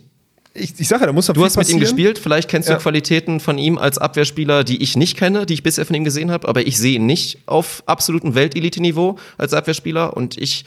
ich, 0.58 0.74
ich 0.78 0.88
sage 0.88 1.02
ja, 1.02 1.08
da 1.08 1.14
muss 1.14 1.28
noch 1.28 1.36
Du 1.36 1.44
hast 1.46 1.56
passieren. 1.56 1.80
mit 1.80 1.88
ihm 1.88 1.96
gespielt, 1.96 2.20
vielleicht 2.20 2.50
kennst 2.50 2.70
du 2.70 2.74
ja. 2.74 2.80
Qualitäten 2.80 3.40
von 3.40 3.58
ihm 3.58 3.78
als 3.78 3.98
Abwehrspieler, 3.98 4.64
die 4.64 4.82
ich 4.82 4.96
nicht 4.98 5.18
kenne, 5.18 5.46
die 5.46 5.54
ich 5.54 5.64
bisher 5.64 5.86
von 5.86 5.96
ihm 5.96 6.04
gesehen 6.04 6.32
habe, 6.32 6.48
aber 6.48 6.66
ich 6.66 6.78
sehe 6.78 6.96
ihn 6.96 7.06
nicht 7.06 7.40
auf 7.46 7.84
absolutem 7.86 8.36
Weltelite-Niveau 8.36 9.18
als 9.38 9.54
Abwehrspieler 9.54 10.16
und 10.18 10.38
ich 10.38 10.66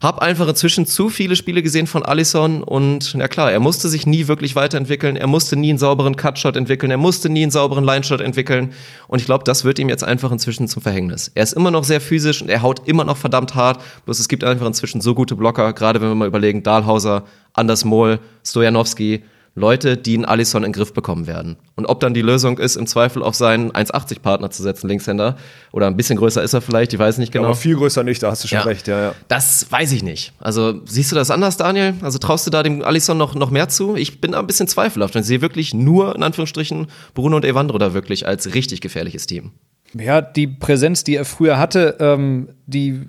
habe 0.00 0.22
einfach 0.22 0.46
inzwischen 0.46 0.86
zu 0.86 1.08
viele 1.08 1.34
Spiele 1.34 1.62
gesehen 1.62 1.86
von 1.86 2.04
Allison 2.04 2.62
und 2.62 3.14
na 3.14 3.26
klar, 3.26 3.50
er 3.50 3.60
musste 3.60 3.88
sich 3.88 4.06
nie 4.06 4.28
wirklich 4.28 4.54
weiterentwickeln, 4.54 5.16
er 5.16 5.26
musste 5.26 5.56
nie 5.56 5.70
einen 5.70 5.78
sauberen 5.78 6.16
Cutshot 6.16 6.56
entwickeln, 6.56 6.90
er 6.90 6.98
musste 6.98 7.28
nie 7.28 7.42
einen 7.42 7.50
sauberen 7.50 7.84
Lineshot 7.84 8.20
entwickeln. 8.20 8.72
Und 9.08 9.18
ich 9.18 9.26
glaube, 9.26 9.44
das 9.44 9.64
wird 9.64 9.78
ihm 9.78 9.88
jetzt 9.88 10.04
einfach 10.04 10.30
inzwischen 10.30 10.68
zum 10.68 10.82
Verhängnis. 10.82 11.32
Er 11.34 11.42
ist 11.42 11.52
immer 11.52 11.70
noch 11.70 11.84
sehr 11.84 12.00
physisch 12.00 12.42
und 12.42 12.48
er 12.48 12.62
haut 12.62 12.86
immer 12.86 13.04
noch 13.04 13.16
verdammt 13.16 13.54
hart, 13.54 13.82
bloß 14.04 14.20
es 14.20 14.28
gibt 14.28 14.44
einfach 14.44 14.66
inzwischen 14.66 15.00
so 15.00 15.14
gute 15.14 15.34
Blocker, 15.34 15.72
gerade 15.72 16.00
wenn 16.00 16.08
wir 16.08 16.14
mal 16.14 16.28
überlegen, 16.28 16.62
Dahlhauser, 16.62 17.24
Anders 17.52 17.84
Mohl, 17.84 18.20
Stojanowski, 18.44 19.24
Leute, 19.58 19.96
die 19.96 20.14
einen 20.14 20.24
Alisson 20.24 20.62
in 20.62 20.68
den 20.68 20.72
Griff 20.72 20.92
bekommen 20.92 21.26
werden. 21.26 21.56
Und 21.76 21.86
ob 21.86 22.00
dann 22.00 22.14
die 22.14 22.22
Lösung 22.22 22.58
ist, 22.58 22.76
im 22.76 22.86
Zweifel 22.86 23.22
auf 23.22 23.34
seinen 23.34 23.70
1,80-Partner 23.72 24.50
zu 24.50 24.62
setzen, 24.62 24.88
Linkshänder, 24.88 25.36
oder 25.72 25.86
ein 25.86 25.96
bisschen 25.96 26.18
größer 26.18 26.42
ist 26.42 26.54
er 26.54 26.60
vielleicht, 26.60 26.92
ich 26.92 26.98
weiß 26.98 27.18
nicht 27.18 27.32
genau. 27.32 27.44
Ja, 27.44 27.48
aber 27.50 27.56
viel 27.56 27.76
größer 27.76 28.02
nicht, 28.02 28.22
da 28.22 28.30
hast 28.30 28.44
du 28.44 28.48
schon 28.48 28.58
ja, 28.58 28.64
recht, 28.64 28.88
ja, 28.88 29.00
ja. 29.00 29.14
Das 29.28 29.70
weiß 29.70 29.92
ich 29.92 30.02
nicht. 30.02 30.32
Also 30.38 30.80
siehst 30.86 31.12
du 31.12 31.16
das 31.16 31.30
anders, 31.30 31.56
Daniel? 31.56 31.94
Also 32.00 32.18
traust 32.18 32.46
du 32.46 32.50
da 32.50 32.62
dem 32.62 32.82
Alisson 32.82 33.18
noch, 33.18 33.34
noch 33.34 33.50
mehr 33.50 33.68
zu? 33.68 33.96
Ich 33.96 34.20
bin 34.20 34.32
da 34.32 34.40
ein 34.40 34.46
bisschen 34.46 34.68
zweifelhaft 34.68 35.14
und 35.16 35.22
sehe 35.22 35.40
wirklich 35.40 35.74
nur, 35.74 36.14
in 36.16 36.22
Anführungsstrichen, 36.22 36.86
Bruno 37.14 37.36
und 37.36 37.44
Evandro 37.44 37.78
da 37.78 37.94
wirklich 37.94 38.26
als 38.26 38.54
richtig 38.54 38.80
gefährliches 38.80 39.26
Team. 39.26 39.52
Ja, 39.94 40.20
die 40.20 40.46
Präsenz, 40.46 41.02
die 41.02 41.16
er 41.16 41.24
früher 41.24 41.58
hatte, 41.58 41.96
ähm, 41.98 42.50
die 42.66 43.00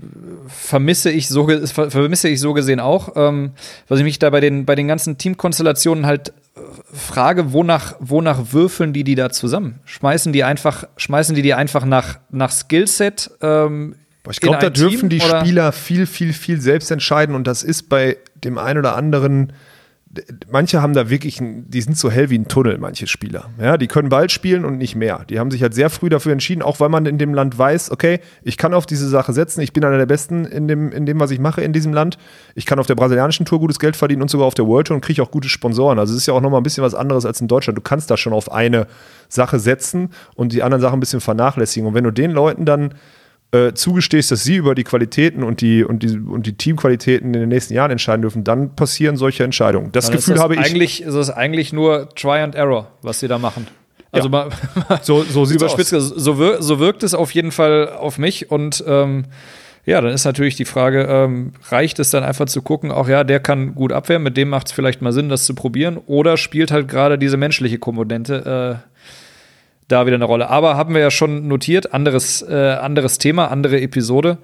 vermisse 0.47 1.11
ich 1.11 1.27
so, 1.27 1.47
vermisse 1.47 2.29
ich 2.29 2.39
so 2.39 2.53
gesehen 2.53 2.79
auch. 2.79 3.13
Ähm, 3.15 3.51
was 3.87 3.99
ich 3.99 4.05
mich 4.05 4.19
da 4.19 4.29
bei 4.29 4.39
den, 4.39 4.65
bei 4.65 4.75
den 4.75 4.87
ganzen 4.87 5.17
Teamkonstellationen 5.17 6.05
halt 6.05 6.29
äh, 6.29 6.61
frage, 6.93 7.51
wonach, 7.51 7.95
wonach 7.99 8.53
würfeln 8.53 8.93
die 8.93 9.03
die 9.03 9.15
da 9.15 9.29
zusammen? 9.29 9.79
Schmeißen 9.83 10.31
die 10.31 10.43
einfach, 10.45 10.85
schmeißen 10.95 11.35
die 11.35 11.41
die 11.41 11.53
einfach 11.53 11.83
nach, 11.83 12.19
nach 12.31 12.51
Skillset? 12.51 13.31
Ähm, 13.41 13.95
ich 14.29 14.39
glaube, 14.39 14.59
da 14.59 14.69
dürfen 14.69 15.09
Team, 15.09 15.19
die? 15.19 15.21
Spieler 15.21 15.71
viel, 15.71 16.05
viel, 16.05 16.33
viel 16.33 16.61
selbst 16.61 16.91
entscheiden 16.91 17.35
und 17.35 17.45
das 17.45 17.63
ist 17.63 17.89
bei 17.89 18.17
dem 18.43 18.57
einen 18.57 18.79
oder 18.79 18.95
anderen 18.95 19.53
manche 20.51 20.81
haben 20.81 20.93
da 20.93 21.09
wirklich, 21.09 21.39
die 21.39 21.81
sind 21.81 21.97
so 21.97 22.09
hell 22.09 22.29
wie 22.29 22.37
ein 22.37 22.47
Tunnel, 22.47 22.77
manche 22.79 23.05
Spieler. 23.05 23.49
Ja, 23.61 23.77
die 23.77 23.87
können 23.87 24.09
Ball 24.09 24.29
spielen 24.29 24.65
und 24.65 24.77
nicht 24.77 24.95
mehr. 24.95 25.23
Die 25.29 25.39
haben 25.39 25.51
sich 25.51 25.61
halt 25.61 25.73
sehr 25.75 25.89
früh 25.89 26.09
dafür 26.09 26.31
entschieden, 26.31 26.63
auch 26.63 26.79
weil 26.79 26.89
man 26.89 27.05
in 27.05 27.17
dem 27.17 27.33
Land 27.33 27.57
weiß, 27.57 27.91
okay, 27.91 28.19
ich 28.43 28.57
kann 28.57 28.73
auf 28.73 28.87
diese 28.87 29.07
Sache 29.07 29.33
setzen, 29.33 29.61
ich 29.61 29.71
bin 29.71 29.85
einer 29.85 29.97
der 29.97 30.07
Besten 30.07 30.45
in 30.45 30.67
dem, 30.67 30.91
in 30.91 31.05
dem, 31.05 31.19
was 31.19 31.29
ich 31.31 31.39
mache 31.39 31.61
in 31.61 31.73
diesem 31.73 31.93
Land. 31.93 32.17
Ich 32.55 32.65
kann 32.65 32.79
auf 32.79 32.87
der 32.87 32.95
brasilianischen 32.95 33.45
Tour 33.45 33.59
gutes 33.59 33.79
Geld 33.79 33.95
verdienen 33.95 34.23
und 34.23 34.31
sogar 34.31 34.47
auf 34.47 34.55
der 34.55 34.65
World 34.65 34.87
Tour 34.87 34.95
und 34.95 35.01
kriege 35.01 35.21
auch 35.21 35.31
gute 35.31 35.47
Sponsoren. 35.47 35.99
Also 35.99 36.13
es 36.13 36.21
ist 36.21 36.27
ja 36.27 36.33
auch 36.33 36.41
nochmal 36.41 36.59
ein 36.59 36.63
bisschen 36.63 36.83
was 36.83 36.95
anderes 36.95 37.25
als 37.25 37.39
in 37.39 37.47
Deutschland. 37.47 37.77
Du 37.77 37.81
kannst 37.81 38.09
da 38.09 38.17
schon 38.17 38.33
auf 38.33 38.51
eine 38.51 38.87
Sache 39.27 39.59
setzen 39.59 40.09
und 40.35 40.53
die 40.53 40.63
anderen 40.63 40.81
Sachen 40.81 40.97
ein 40.97 40.99
bisschen 40.99 41.21
vernachlässigen. 41.21 41.87
Und 41.87 41.93
wenn 41.93 42.03
du 42.03 42.11
den 42.11 42.31
Leuten 42.31 42.65
dann 42.65 42.95
äh, 43.51 43.73
zugestehst, 43.73 44.31
dass 44.31 44.43
sie 44.43 44.57
über 44.57 44.75
die 44.75 44.83
Qualitäten 44.83 45.43
und 45.43 45.61
die, 45.61 45.83
und, 45.83 46.03
die, 46.03 46.19
und 46.19 46.45
die 46.45 46.53
Teamqualitäten 46.53 47.33
in 47.33 47.39
den 47.39 47.49
nächsten 47.49 47.73
Jahren 47.73 47.91
entscheiden 47.91 48.21
dürfen, 48.21 48.43
dann 48.43 48.75
passieren 48.75 49.17
solche 49.17 49.43
Entscheidungen. 49.43 49.91
Das 49.91 50.05
dann 50.05 50.17
Gefühl 50.17 50.35
das 50.35 50.43
habe 50.43 50.53
ich. 50.55 50.59
Eigentlich 50.59 51.01
ist 51.01 51.15
es 51.15 51.29
eigentlich 51.29 51.73
nur 51.73 52.09
Try 52.09 52.39
and 52.39 52.55
Error, 52.55 52.91
was 53.01 53.19
sie 53.19 53.27
da 53.27 53.39
machen. 53.39 53.67
Also 54.11 54.27
ja. 54.27 54.31
mal, 54.31 54.49
so, 55.01 55.23
so 55.23 55.45
sieht 55.45 55.61
es 55.61 55.93
aus. 55.93 56.09
So, 56.09 56.39
wir, 56.39 56.61
so 56.61 56.79
wirkt 56.79 57.03
es 57.03 57.13
auf 57.13 57.31
jeden 57.31 57.51
Fall 57.51 57.89
auf 57.89 58.17
mich 58.17 58.51
und 58.51 58.83
ähm, 58.87 59.25
ja, 59.85 60.01
dann 60.01 60.11
ist 60.13 60.25
natürlich 60.25 60.55
die 60.55 60.65
Frage, 60.65 61.07
ähm, 61.09 61.53
reicht 61.69 61.97
es 61.97 62.11
dann 62.11 62.23
einfach 62.23 62.45
zu 62.45 62.61
gucken, 62.61 62.91
auch 62.91 63.07
ja, 63.07 63.23
der 63.23 63.39
kann 63.39 63.73
gut 63.73 63.91
abwehren, 63.91 64.21
mit 64.21 64.37
dem 64.37 64.49
macht 64.49 64.67
es 64.67 64.73
vielleicht 64.73 65.01
mal 65.01 65.11
Sinn, 65.11 65.29
das 65.29 65.45
zu 65.45 65.55
probieren, 65.55 65.97
oder 66.05 66.37
spielt 66.37 66.71
halt 66.71 66.87
gerade 66.87 67.17
diese 67.17 67.37
menschliche 67.37 67.79
Komponente 67.79 68.83
äh, 68.85 68.88
da 69.89 70.05
wieder 70.05 70.15
eine 70.15 70.25
Rolle. 70.25 70.49
Aber 70.49 70.77
haben 70.77 70.93
wir 70.93 71.01
ja 71.01 71.11
schon 71.11 71.47
notiert, 71.47 71.93
anderes, 71.93 72.41
äh, 72.41 72.53
anderes 72.55 73.17
Thema, 73.17 73.51
andere 73.51 73.81
Episode. 73.81 74.37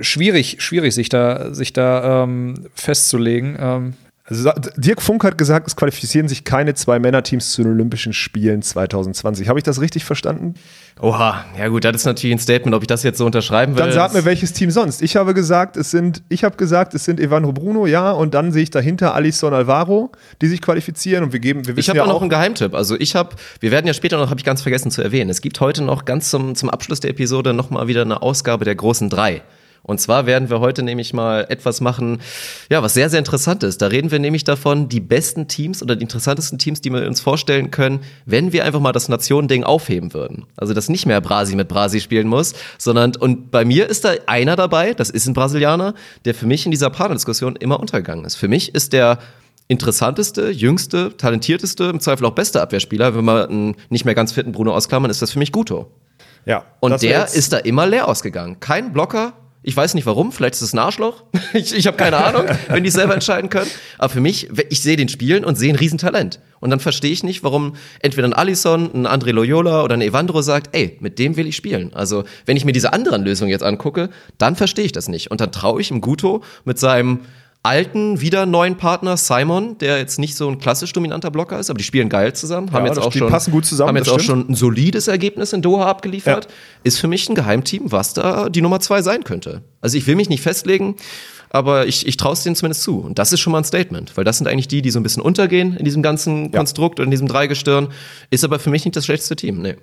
Schwierig, 0.00 0.56
schwierig, 0.60 0.94
sich 0.94 1.08
da, 1.08 1.54
sich 1.54 1.72
da 1.72 2.24
ähm, 2.24 2.54
festzulegen. 2.74 3.56
Ähm, 3.60 3.94
also, 4.24 4.50
Dirk 4.76 5.02
Funk 5.02 5.24
hat 5.24 5.36
gesagt, 5.36 5.66
es 5.66 5.74
qualifizieren 5.74 6.28
sich 6.28 6.44
keine 6.44 6.74
zwei 6.74 7.00
Männerteams 7.00 7.50
zu 7.50 7.62
den 7.64 7.72
Olympischen 7.72 8.12
Spielen 8.12 8.62
2020. 8.62 9.48
Habe 9.48 9.58
ich 9.58 9.64
das 9.64 9.80
richtig 9.80 10.04
verstanden? 10.04 10.54
Oha, 11.00 11.44
ja 11.58 11.66
gut, 11.66 11.84
das 11.84 11.96
ist 11.96 12.04
natürlich 12.04 12.36
ein 12.36 12.38
Statement, 12.38 12.72
ob 12.76 12.82
ich 12.82 12.86
das 12.86 13.02
jetzt 13.02 13.18
so 13.18 13.26
unterschreiben 13.26 13.74
will. 13.74 13.82
Dann 13.82 13.92
sag 13.92 14.14
mir, 14.14 14.24
welches 14.24 14.52
Team 14.52 14.70
sonst. 14.70 15.02
Ich 15.02 15.16
habe 15.16 15.34
gesagt, 15.34 15.76
es 15.76 15.90
sind, 15.90 16.22
ich 16.28 16.44
habe 16.44 16.56
gesagt, 16.56 16.94
es 16.94 17.04
sind 17.04 17.18
Evandro 17.18 17.52
Bruno, 17.52 17.86
ja, 17.86 18.12
und 18.12 18.32
dann 18.34 18.52
sehe 18.52 18.62
ich 18.62 18.70
dahinter 18.70 19.12
Alisson 19.14 19.54
Alvaro, 19.54 20.12
die 20.40 20.46
sich 20.46 20.62
qualifizieren 20.62 21.24
und 21.24 21.32
wir 21.32 21.40
geben, 21.40 21.66
wir 21.66 21.76
wissen 21.76 21.80
Ich 21.80 21.88
habe 21.88 21.98
ja 21.98 22.04
auch 22.04 22.14
noch 22.14 22.20
einen 22.20 22.30
Geheimtipp. 22.30 22.74
Also 22.74 22.94
ich 23.00 23.16
habe, 23.16 23.30
wir 23.58 23.72
werden 23.72 23.88
ja 23.88 23.94
später 23.94 24.18
noch, 24.18 24.30
habe 24.30 24.38
ich 24.38 24.44
ganz 24.44 24.62
vergessen 24.62 24.92
zu 24.92 25.02
erwähnen, 25.02 25.30
es 25.30 25.40
gibt 25.40 25.60
heute 25.60 25.82
noch 25.82 26.04
ganz 26.04 26.30
zum, 26.30 26.54
zum 26.54 26.70
Abschluss 26.70 27.00
der 27.00 27.10
Episode 27.10 27.54
nochmal 27.54 27.88
wieder 27.88 28.02
eine 28.02 28.22
Ausgabe 28.22 28.64
der 28.64 28.76
großen 28.76 29.10
drei. 29.10 29.42
Und 29.82 30.00
zwar 30.00 30.26
werden 30.26 30.48
wir 30.48 30.60
heute 30.60 30.82
nämlich 30.82 31.12
mal 31.12 31.46
etwas 31.48 31.80
machen, 31.80 32.20
ja, 32.70 32.82
was 32.82 32.94
sehr, 32.94 33.10
sehr 33.10 33.18
interessant 33.18 33.62
ist. 33.64 33.82
Da 33.82 33.88
reden 33.88 34.10
wir 34.10 34.18
nämlich 34.18 34.44
davon, 34.44 34.88
die 34.88 35.00
besten 35.00 35.48
Teams 35.48 35.82
oder 35.82 35.96
die 35.96 36.02
interessantesten 36.02 36.58
Teams, 36.58 36.80
die 36.80 36.90
wir 36.90 37.06
uns 37.06 37.20
vorstellen 37.20 37.70
können, 37.70 38.00
wenn 38.24 38.52
wir 38.52 38.64
einfach 38.64 38.80
mal 38.80 38.92
das 38.92 39.08
Nationending 39.08 39.64
aufheben 39.64 40.14
würden. 40.14 40.46
Also, 40.56 40.72
dass 40.72 40.88
nicht 40.88 41.06
mehr 41.06 41.20
Brasi 41.20 41.56
mit 41.56 41.68
Brasi 41.68 42.00
spielen 42.00 42.28
muss, 42.28 42.54
sondern, 42.78 43.16
und 43.16 43.50
bei 43.50 43.64
mir 43.64 43.88
ist 43.88 44.04
da 44.04 44.12
einer 44.26 44.54
dabei, 44.54 44.94
das 44.94 45.10
ist 45.10 45.26
ein 45.26 45.34
Brasilianer, 45.34 45.94
der 46.24 46.34
für 46.34 46.46
mich 46.46 46.64
in 46.64 46.70
dieser 46.70 46.90
Partnerdiskussion 46.90 47.56
immer 47.56 47.80
untergegangen 47.80 48.24
ist. 48.24 48.36
Für 48.36 48.48
mich 48.48 48.74
ist 48.74 48.92
der 48.92 49.18
interessanteste, 49.68 50.50
jüngste, 50.50 51.16
talentierteste, 51.16 51.84
im 51.84 51.98
Zweifel 51.98 52.26
auch 52.26 52.32
beste 52.32 52.60
Abwehrspieler, 52.60 53.16
wenn 53.16 53.24
wir 53.24 53.48
einen 53.48 53.76
nicht 53.88 54.04
mehr 54.04 54.14
ganz 54.14 54.32
fitten 54.32 54.52
Bruno 54.52 54.74
ausklammern, 54.74 55.10
ist 55.10 55.22
das 55.22 55.32
für 55.32 55.38
mich 55.38 55.50
Guto. 55.50 55.90
Ja. 56.44 56.64
Und 56.80 57.02
der 57.02 57.32
ist 57.32 57.52
da 57.52 57.58
immer 57.58 57.86
leer 57.86 58.08
ausgegangen. 58.08 58.60
Kein 58.60 58.92
Blocker, 58.92 59.32
Ich 59.64 59.76
weiß 59.76 59.94
nicht 59.94 60.06
warum, 60.06 60.32
vielleicht 60.32 60.54
ist 60.54 60.62
es 60.62 60.72
ein 60.72 60.78
Arschloch. 60.78 61.24
Ich, 61.54 61.74
ich 61.74 61.86
habe 61.86 61.98
keine 61.98 62.16
Ahnung, 62.16 62.46
wenn 62.68 62.82
die 62.82 62.88
selber 62.88 63.12
entscheiden 63.12 63.50
können. 63.50 63.70
Aber 63.98 64.08
für 64.08 64.22
mich, 64.22 64.48
ich 64.70 64.80
sehe 64.80 64.96
den 64.96 65.10
spielen 65.10 65.44
und 65.44 65.56
sehe 65.56 65.70
ein 65.70 65.76
Riesentalent. 65.76 66.40
Und 66.60 66.70
dann 66.70 66.80
verstehe 66.80 67.10
ich 67.10 67.22
nicht, 67.22 67.44
warum 67.44 67.74
entweder 68.00 68.26
ein 68.26 68.32
Alisson, 68.32 68.90
ein 68.94 69.06
André 69.06 69.32
Loyola 69.32 69.82
oder 69.82 69.94
ein 69.94 70.00
Evandro 70.00 70.40
sagt, 70.40 70.74
ey, 70.74 70.96
mit 71.00 71.18
dem 71.18 71.36
will 71.36 71.46
ich 71.46 71.56
spielen. 71.56 71.92
Also, 71.92 72.24
wenn 72.46 72.56
ich 72.56 72.64
mir 72.64 72.72
diese 72.72 72.94
anderen 72.94 73.22
Lösungen 73.22 73.50
jetzt 73.50 73.62
angucke, 73.62 74.08
dann 74.38 74.56
verstehe 74.56 74.86
ich 74.86 74.92
das 74.92 75.08
nicht. 75.08 75.30
Und 75.30 75.42
dann 75.42 75.52
traue 75.52 75.82
ich 75.82 75.90
ihm 75.90 76.00
Guto 76.00 76.42
mit 76.64 76.78
seinem 76.78 77.20
alten, 77.64 78.20
wieder 78.20 78.44
neuen 78.44 78.76
Partner 78.76 79.16
Simon, 79.16 79.78
der 79.78 79.98
jetzt 79.98 80.18
nicht 80.18 80.36
so 80.36 80.48
ein 80.48 80.58
klassisch 80.58 80.92
dominanter 80.92 81.30
Blocker 81.30 81.58
ist, 81.60 81.70
aber 81.70 81.78
die 81.78 81.84
spielen 81.84 82.08
geil 82.08 82.32
zusammen, 82.32 82.72
haben 82.72 82.84
Ja, 82.84 82.92
jetzt 82.92 83.00
auch 83.00 83.12
schon 83.12 83.28
passen 83.28 83.52
gut 83.52 83.64
zusammen, 83.64 83.88
haben 83.88 83.96
jetzt 83.96 84.08
auch 84.08 84.20
schon 84.20 84.50
ein 84.50 84.54
solides 84.54 85.06
Ergebnis 85.06 85.52
in 85.52 85.62
Doha 85.62 85.86
abgeliefert. 85.86 86.46
Ja. 86.46 86.50
Ist 86.82 86.98
für 86.98 87.06
mich 87.06 87.28
ein 87.28 87.36
Geheimteam, 87.36 87.92
was 87.92 88.14
da 88.14 88.48
die 88.48 88.62
Nummer 88.62 88.80
zwei 88.80 89.02
sein 89.02 89.22
könnte. 89.22 89.62
Also 89.80 89.96
ich 89.96 90.06
will 90.08 90.16
mich 90.16 90.28
nicht 90.28 90.42
festlegen, 90.42 90.96
aber 91.50 91.86
ich, 91.86 92.06
ich 92.06 92.16
traue 92.16 92.32
es 92.32 92.42
denen 92.42 92.56
zumindest 92.56 92.82
zu. 92.82 92.98
Und 92.98 93.18
das 93.20 93.32
ist 93.32 93.38
schon 93.38 93.52
mal 93.52 93.58
ein 93.58 93.64
Statement, 93.64 94.16
weil 94.16 94.24
das 94.24 94.38
sind 94.38 94.48
eigentlich 94.48 94.68
die, 94.68 94.82
die 94.82 94.90
so 94.90 94.98
ein 94.98 95.04
bisschen 95.04 95.22
untergehen 95.22 95.76
in 95.76 95.84
diesem 95.84 96.02
ganzen 96.02 96.50
Konstrukt 96.50 96.98
und 96.98 97.04
in 97.04 97.10
diesem 97.12 97.28
Dreigestirn. 97.28 97.88
Ist 98.30 98.42
aber 98.42 98.58
für 98.58 98.70
mich 98.70 98.84
nicht 98.84 98.96
das 98.96 99.04
schlechteste 99.04 99.36
Team. 99.36 99.62
Nee. 99.62 99.76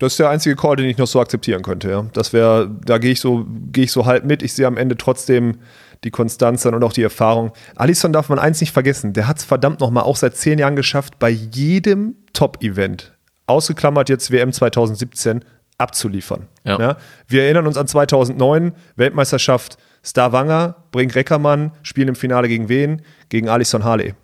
Das 0.00 0.14
ist 0.14 0.18
der 0.18 0.30
einzige 0.30 0.56
Call, 0.56 0.76
den 0.76 0.88
ich 0.88 0.98
noch 0.98 1.06
so 1.06 1.20
akzeptieren 1.20 1.62
könnte. 1.62 1.88
Ja. 1.88 2.06
Das 2.12 2.32
wäre, 2.32 2.68
da 2.84 2.98
gehe 2.98 3.12
ich 3.12 3.20
so, 3.20 3.46
gehe 3.70 3.84
ich 3.84 3.92
so 3.92 4.06
halb 4.06 4.24
mit. 4.24 4.42
Ich 4.42 4.52
sehe 4.54 4.66
am 4.66 4.76
Ende 4.76 4.96
trotzdem 4.96 5.58
die 6.04 6.10
Konstanz 6.10 6.62
dann 6.62 6.74
und 6.74 6.84
auch 6.84 6.92
die 6.92 7.02
Erfahrung. 7.02 7.52
Alisson 7.76 8.12
darf 8.12 8.28
man 8.28 8.38
eins 8.38 8.60
nicht 8.60 8.72
vergessen. 8.72 9.12
Der 9.12 9.26
hat 9.26 9.38
es 9.38 9.44
verdammt 9.44 9.80
noch 9.80 9.90
mal 9.90 10.02
auch 10.02 10.16
seit 10.16 10.36
zehn 10.36 10.58
Jahren 10.58 10.76
geschafft, 10.76 11.18
bei 11.18 11.30
jedem 11.30 12.16
Top-Event, 12.32 13.16
ausgeklammert 13.46 14.08
jetzt 14.08 14.30
WM 14.30 14.52
2017, 14.52 15.44
abzuliefern. 15.78 16.46
Ja. 16.64 16.96
Wir 17.26 17.44
erinnern 17.44 17.66
uns 17.66 17.76
an 17.76 17.88
2009, 17.88 18.72
Weltmeisterschaft 18.96 19.76
Stavanger, 20.04 20.76
Brink 20.92 21.14
Reckermann, 21.14 21.72
spielen 21.82 22.08
im 22.08 22.14
Finale 22.14 22.46
gegen 22.48 22.68
wen? 22.68 23.02
Gegen 23.30 23.48
Alisson 23.48 23.84
Harley. 23.84 24.14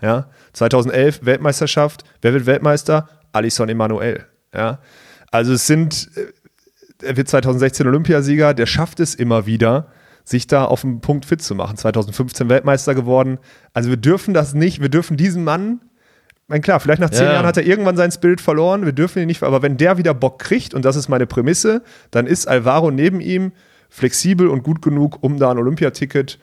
Ja? 0.00 0.30
2011 0.52 1.24
Weltmeisterschaft. 1.24 2.04
Wer 2.22 2.32
wird 2.32 2.46
Weltmeister? 2.46 3.08
Alisson 3.32 3.68
Emanuel. 3.68 4.26
Ja? 4.54 4.78
Also 5.30 5.54
es 5.54 5.66
sind, 5.66 6.08
äh, 6.14 7.06
er 7.06 7.16
wird 7.16 7.28
2016 7.28 7.86
Olympiasieger, 7.86 8.54
der 8.54 8.66
schafft 8.66 9.00
es 9.00 9.14
immer 9.14 9.46
wieder, 9.46 9.88
sich 10.24 10.46
da 10.46 10.64
auf 10.64 10.80
den 10.80 11.00
Punkt 11.00 11.26
fit 11.26 11.42
zu 11.42 11.54
machen. 11.54 11.76
2015 11.76 12.48
Weltmeister 12.48 12.94
geworden. 12.94 13.38
Also 13.72 13.90
wir 13.90 13.96
dürfen 13.96 14.34
das 14.34 14.54
nicht, 14.54 14.80
wir 14.80 14.88
dürfen 14.88 15.16
diesen 15.16 15.44
Mann, 15.44 15.80
ich 16.32 16.48
meine, 16.48 16.60
klar, 16.60 16.78
vielleicht 16.80 17.00
nach 17.00 17.10
zehn 17.10 17.26
Ja. 17.26 17.34
Jahren 17.34 17.46
hat 17.46 17.56
er 17.56 17.64
irgendwann 17.64 17.96
sein 17.96 18.12
Spirit 18.12 18.40
verloren, 18.40 18.84
wir 18.84 18.92
dürfen 18.92 19.20
ihn 19.20 19.26
nicht, 19.26 19.42
aber 19.42 19.62
wenn 19.62 19.78
der 19.78 19.96
wieder 19.96 20.12
Bock 20.12 20.38
kriegt, 20.38 20.74
und 20.74 20.84
das 20.84 20.94
ist 20.94 21.08
meine 21.08 21.26
Prämisse, 21.26 21.82
dann 22.10 22.26
ist 22.26 22.46
Alvaro 22.48 22.90
neben 22.90 23.20
ihm 23.20 23.52
flexibel 23.88 24.48
und 24.48 24.62
gut 24.62 24.82
genug, 24.82 25.22
um 25.22 25.38
da 25.38 25.50
ein 25.50 25.58
Olympiaticket 25.58 26.32
zu 26.32 26.38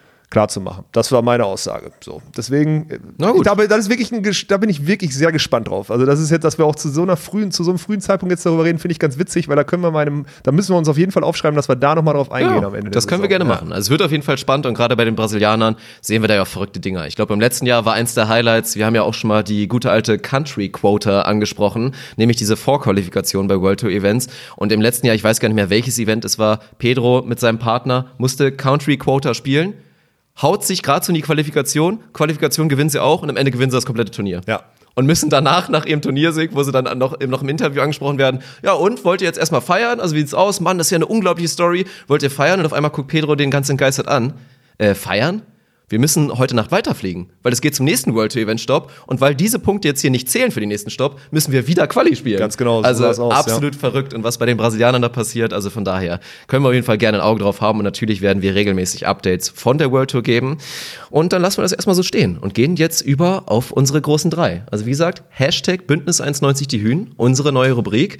machen. 0.61 0.85
Das 0.93 1.11
war 1.11 1.21
meine 1.21 1.45
Aussage. 1.45 1.91
So, 2.03 2.21
deswegen, 2.35 2.89
äh, 2.89 2.99
Na 3.17 3.31
gut. 3.31 3.45
da, 3.45 3.53
das 3.55 3.79
ist 3.79 3.89
wirklich 3.89 4.11
ein, 4.13 4.23
da 4.47 4.57
bin 4.57 4.69
ich 4.69 4.87
wirklich 4.87 5.13
sehr 5.15 5.31
gespannt 5.31 5.67
drauf. 5.67 5.91
Also 5.91 6.05
das 6.05 6.19
ist 6.19 6.31
jetzt, 6.31 6.43
dass 6.43 6.57
wir 6.57 6.65
auch 6.65 6.75
zu 6.75 6.89
so 6.89 7.01
einer 7.03 7.17
frühen, 7.17 7.51
zu 7.51 7.63
so 7.63 7.71
einem 7.71 7.77
frühen 7.79 7.99
Zeitpunkt 8.01 8.31
jetzt 8.31 8.45
darüber 8.45 8.63
reden, 8.63 8.79
finde 8.79 8.93
ich 8.93 8.99
ganz 8.99 9.19
witzig, 9.19 9.49
weil 9.49 9.57
da 9.57 9.63
können 9.65 9.83
wir 9.83 9.91
meinem, 9.91 10.25
da 10.43 10.51
müssen 10.51 10.73
wir 10.73 10.77
uns 10.77 10.87
auf 10.87 10.97
jeden 10.97 11.11
Fall 11.11 11.23
aufschreiben, 11.23 11.55
dass 11.55 11.67
wir 11.69 11.75
da 11.75 11.95
nochmal 11.95 12.13
drauf 12.13 12.31
eingehen 12.31 12.61
Ja, 12.61 12.67
am 12.67 12.75
Ende. 12.75 12.91
das 12.91 13.07
können 13.07 13.21
wir 13.21 13.27
Saison. 13.29 13.39
gerne 13.47 13.53
Ja. 13.53 13.55
machen. 13.61 13.73
Also 13.73 13.87
es 13.87 13.89
wird 13.89 14.01
auf 14.01 14.11
jeden 14.11 14.23
Fall 14.23 14.37
spannend 14.37 14.65
und 14.65 14.73
gerade 14.73 14.95
bei 14.95 15.03
den 15.05 15.15
Brasilianern 15.15 15.75
sehen 16.01 16.21
wir 16.23 16.29
da 16.29 16.35
ja 16.35 16.43
auch 16.43 16.47
verrückte 16.47 16.79
Dinger. 16.79 17.05
Ich 17.07 17.15
glaube, 17.15 17.33
im 17.33 17.39
letzten 17.41 17.65
Jahr 17.65 17.85
war 17.85 17.93
eins 17.93 18.13
der 18.13 18.29
Highlights, 18.29 18.75
wir 18.77 18.85
haben 18.85 18.95
ja 18.95 19.03
auch 19.03 19.13
schon 19.13 19.27
mal 19.27 19.43
die 19.43 19.67
gute 19.67 19.91
alte 19.91 20.17
Country 20.17 20.69
Quota 20.69 21.23
angesprochen, 21.23 21.93
nämlich 22.15 22.37
diese 22.37 22.55
Vorqualifikation 22.55 23.47
bei 23.47 23.59
World 23.59 23.81
Tour 23.81 23.89
Events. 23.89 24.27
Und 24.55 24.71
im 24.71 24.79
letzten 24.81 25.07
Jahr, 25.07 25.15
ich 25.15 25.23
weiß 25.23 25.39
gar 25.41 25.49
nicht 25.49 25.55
mehr, 25.55 25.69
welches 25.69 25.99
Event 25.99 26.23
es 26.25 26.39
war, 26.39 26.59
Pedro 26.79 27.21
mit 27.21 27.39
seinem 27.39 27.59
Partner 27.59 28.07
musste 28.17 28.51
Country 28.51 28.97
Quota 28.97 29.33
spielen, 29.33 29.73
haut 30.41 30.65
sich 30.65 30.83
gerade 30.83 31.05
so 31.05 31.11
in 31.11 31.15
die 31.15 31.21
Qualifikation, 31.21 31.99
Qualifikation 32.13 32.69
gewinnen 32.69 32.89
sie 32.89 33.01
auch 33.01 33.21
und 33.21 33.29
am 33.29 33.37
Ende 33.37 33.51
gewinnen 33.51 33.71
sie 33.71 33.77
das 33.77 33.85
komplette 33.85 34.11
Turnier. 34.11 34.41
Ja. 34.47 34.63
Und 34.93 35.05
müssen 35.05 35.29
danach, 35.29 35.69
nach 35.69 35.85
ihrem 35.85 36.01
Turniersieg, 36.01 36.53
wo 36.53 36.63
sie 36.63 36.71
dann 36.71 36.97
noch, 36.97 37.17
noch 37.19 37.41
im 37.41 37.49
Interview 37.49 37.81
angesprochen 37.81 38.17
werden, 38.17 38.41
ja 38.61 38.73
und, 38.73 39.05
wollt 39.05 39.21
ihr 39.21 39.27
jetzt 39.27 39.39
erstmal 39.39 39.61
feiern? 39.61 40.01
Also 40.01 40.15
wie 40.15 40.19
sieht's 40.19 40.33
aus? 40.33 40.59
Mann, 40.59 40.77
das 40.77 40.87
ist 40.87 40.91
ja 40.91 40.97
eine 40.97 41.05
unglaubliche 41.05 41.47
Story. 41.47 41.85
Wollt 42.07 42.23
ihr 42.23 42.31
feiern? 42.31 42.59
Und 42.59 42.65
auf 42.65 42.73
einmal 42.73 42.91
guckt 42.91 43.07
Pedro 43.07 43.35
den 43.35 43.51
ganz 43.51 43.69
entgeistert 43.69 44.09
an. 44.09 44.33
Äh, 44.77 44.93
feiern? 44.93 45.43
Wir 45.91 45.99
müssen 45.99 46.37
heute 46.37 46.55
Nacht 46.55 46.71
weiterfliegen, 46.71 47.27
weil 47.43 47.51
es 47.51 47.59
geht 47.59 47.75
zum 47.75 47.83
nächsten 47.83 48.15
World 48.15 48.31
Tour 48.31 48.43
Event 48.43 48.61
Stopp. 48.61 48.93
Und 49.07 49.19
weil 49.19 49.35
diese 49.35 49.59
Punkte 49.59 49.89
jetzt 49.89 49.99
hier 49.99 50.09
nicht 50.09 50.29
zählen 50.29 50.49
für 50.49 50.61
den 50.61 50.69
nänächsten 50.69 50.89
Stopp, 50.89 51.19
müssen 51.31 51.51
wir 51.51 51.67
wieder 51.67 51.85
Quali 51.85 52.15
spielen. 52.15 52.39
Ganz 52.39 52.55
genau, 52.55 52.81
so 52.81 52.87
Also 52.87 53.05
aus, 53.05 53.19
absolut 53.19 53.75
verrückt. 53.75 54.13
Und 54.13 54.23
was 54.23 54.37
bei 54.37 54.45
den 54.45 54.55
Brasilianern 54.55 55.01
da 55.01 55.09
passiert, 55.09 55.51
also 55.51 55.69
von 55.69 55.83
daher 55.83 56.21
können 56.47 56.63
wir 56.63 56.69
auf 56.69 56.73
jeden 56.73 56.85
Fall 56.85 56.97
gerne 56.97 57.17
ein 57.17 57.21
Auge 57.21 57.41
drauf 57.41 57.59
haben. 57.59 57.79
Und 57.79 57.83
natürlich 57.83 58.21
werden 58.21 58.41
wir 58.41 58.55
regelmäßig 58.55 59.05
Updates 59.05 59.49
von 59.49 59.77
der 59.77 59.91
World 59.91 60.11
Tour 60.11 60.23
geben. 60.23 60.59
Und 61.09 61.33
dann 61.33 61.41
lassen 61.41 61.57
wir 61.57 61.63
das 61.63 61.73
erstmal 61.73 61.95
so 61.95 62.03
stehen 62.03 62.37
und 62.37 62.53
gehen 62.53 62.77
jetzt 62.77 63.01
über 63.01 63.43
auf 63.47 63.71
unsere 63.71 63.99
großen 63.99 64.31
drei. 64.31 64.63
Also 64.71 64.85
wie 64.85 64.91
gesagt, 64.91 65.23
Hashtag 65.27 65.87
Bündnis 65.87 66.21
190 66.21 66.69
die 66.69 66.81
Hühn, 66.81 67.11
unsere 67.17 67.51
neue 67.51 67.73
Rubrik, 67.73 68.19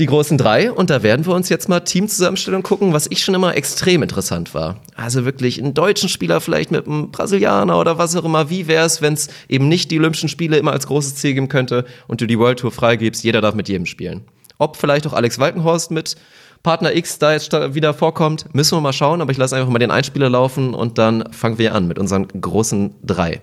die 0.00 0.06
großen 0.06 0.36
drei. 0.36 0.72
Und 0.72 0.90
da 0.90 1.04
werden 1.04 1.24
wir 1.26 1.34
uns 1.34 1.48
jetzt 1.48 1.68
mal 1.68 1.78
Teamzusammenstellung 1.78 2.64
gucken, 2.64 2.92
was 2.92 3.06
ich 3.08 3.22
schon 3.22 3.36
immer 3.36 3.54
extrem 3.54 4.02
interessant 4.02 4.52
war. 4.52 4.80
Also 4.96 5.24
wirklich 5.24 5.62
einen 5.62 5.74
deutschen 5.74 6.08
Spieler 6.08 6.40
vielleicht 6.40 6.72
mit 6.72 6.87
einem 6.88 7.10
Brasilianer 7.10 7.78
oder 7.78 7.98
was 7.98 8.16
auch 8.16 8.24
immer. 8.24 8.50
Wie 8.50 8.66
wäre 8.66 8.84
es, 8.84 9.02
wenn 9.02 9.14
es 9.14 9.28
eben 9.48 9.68
nicht 9.68 9.90
die 9.90 9.98
Olympischen 9.98 10.28
Spiele 10.28 10.56
immer 10.56 10.72
als 10.72 10.86
großes 10.86 11.16
Ziel 11.16 11.34
geben 11.34 11.48
könnte 11.48 11.84
und 12.06 12.20
du 12.20 12.26
die 12.26 12.38
World 12.38 12.60
Tour 12.60 12.72
freigibst, 12.72 13.24
jeder 13.24 13.40
darf 13.40 13.54
mit 13.54 13.68
jedem 13.68 13.86
spielen. 13.86 14.24
Ob 14.58 14.76
vielleicht 14.76 15.06
auch 15.06 15.12
Alex 15.12 15.38
Walkenhorst 15.38 15.90
mit 15.90 16.16
Partner 16.62 16.94
X 16.94 17.18
da 17.18 17.32
jetzt 17.32 17.52
wieder 17.52 17.94
vorkommt, 17.94 18.52
müssen 18.54 18.76
wir 18.76 18.80
mal 18.80 18.92
schauen, 18.92 19.20
aber 19.20 19.30
ich 19.30 19.38
lasse 19.38 19.56
einfach 19.56 19.70
mal 19.70 19.78
den 19.78 19.90
Einspieler 19.90 20.28
laufen 20.28 20.74
und 20.74 20.98
dann 20.98 21.32
fangen 21.32 21.58
wir 21.58 21.74
an 21.74 21.86
mit 21.86 21.98
unseren 21.98 22.26
großen 22.28 22.94
drei. 23.04 23.40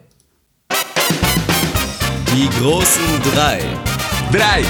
Die 2.34 2.49
großen 2.59 3.01
drei. 3.34 3.59
Drei. 4.31 4.63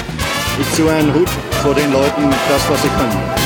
Ich 0.62 0.72
ziehe 0.74 0.92
einen 0.92 1.14
Hut 1.14 1.30
vor 1.64 1.74
den 1.74 1.92
Leuten, 1.92 2.30
das, 2.30 2.70
was 2.70 2.82
sie 2.82 2.90
können. 2.90 3.45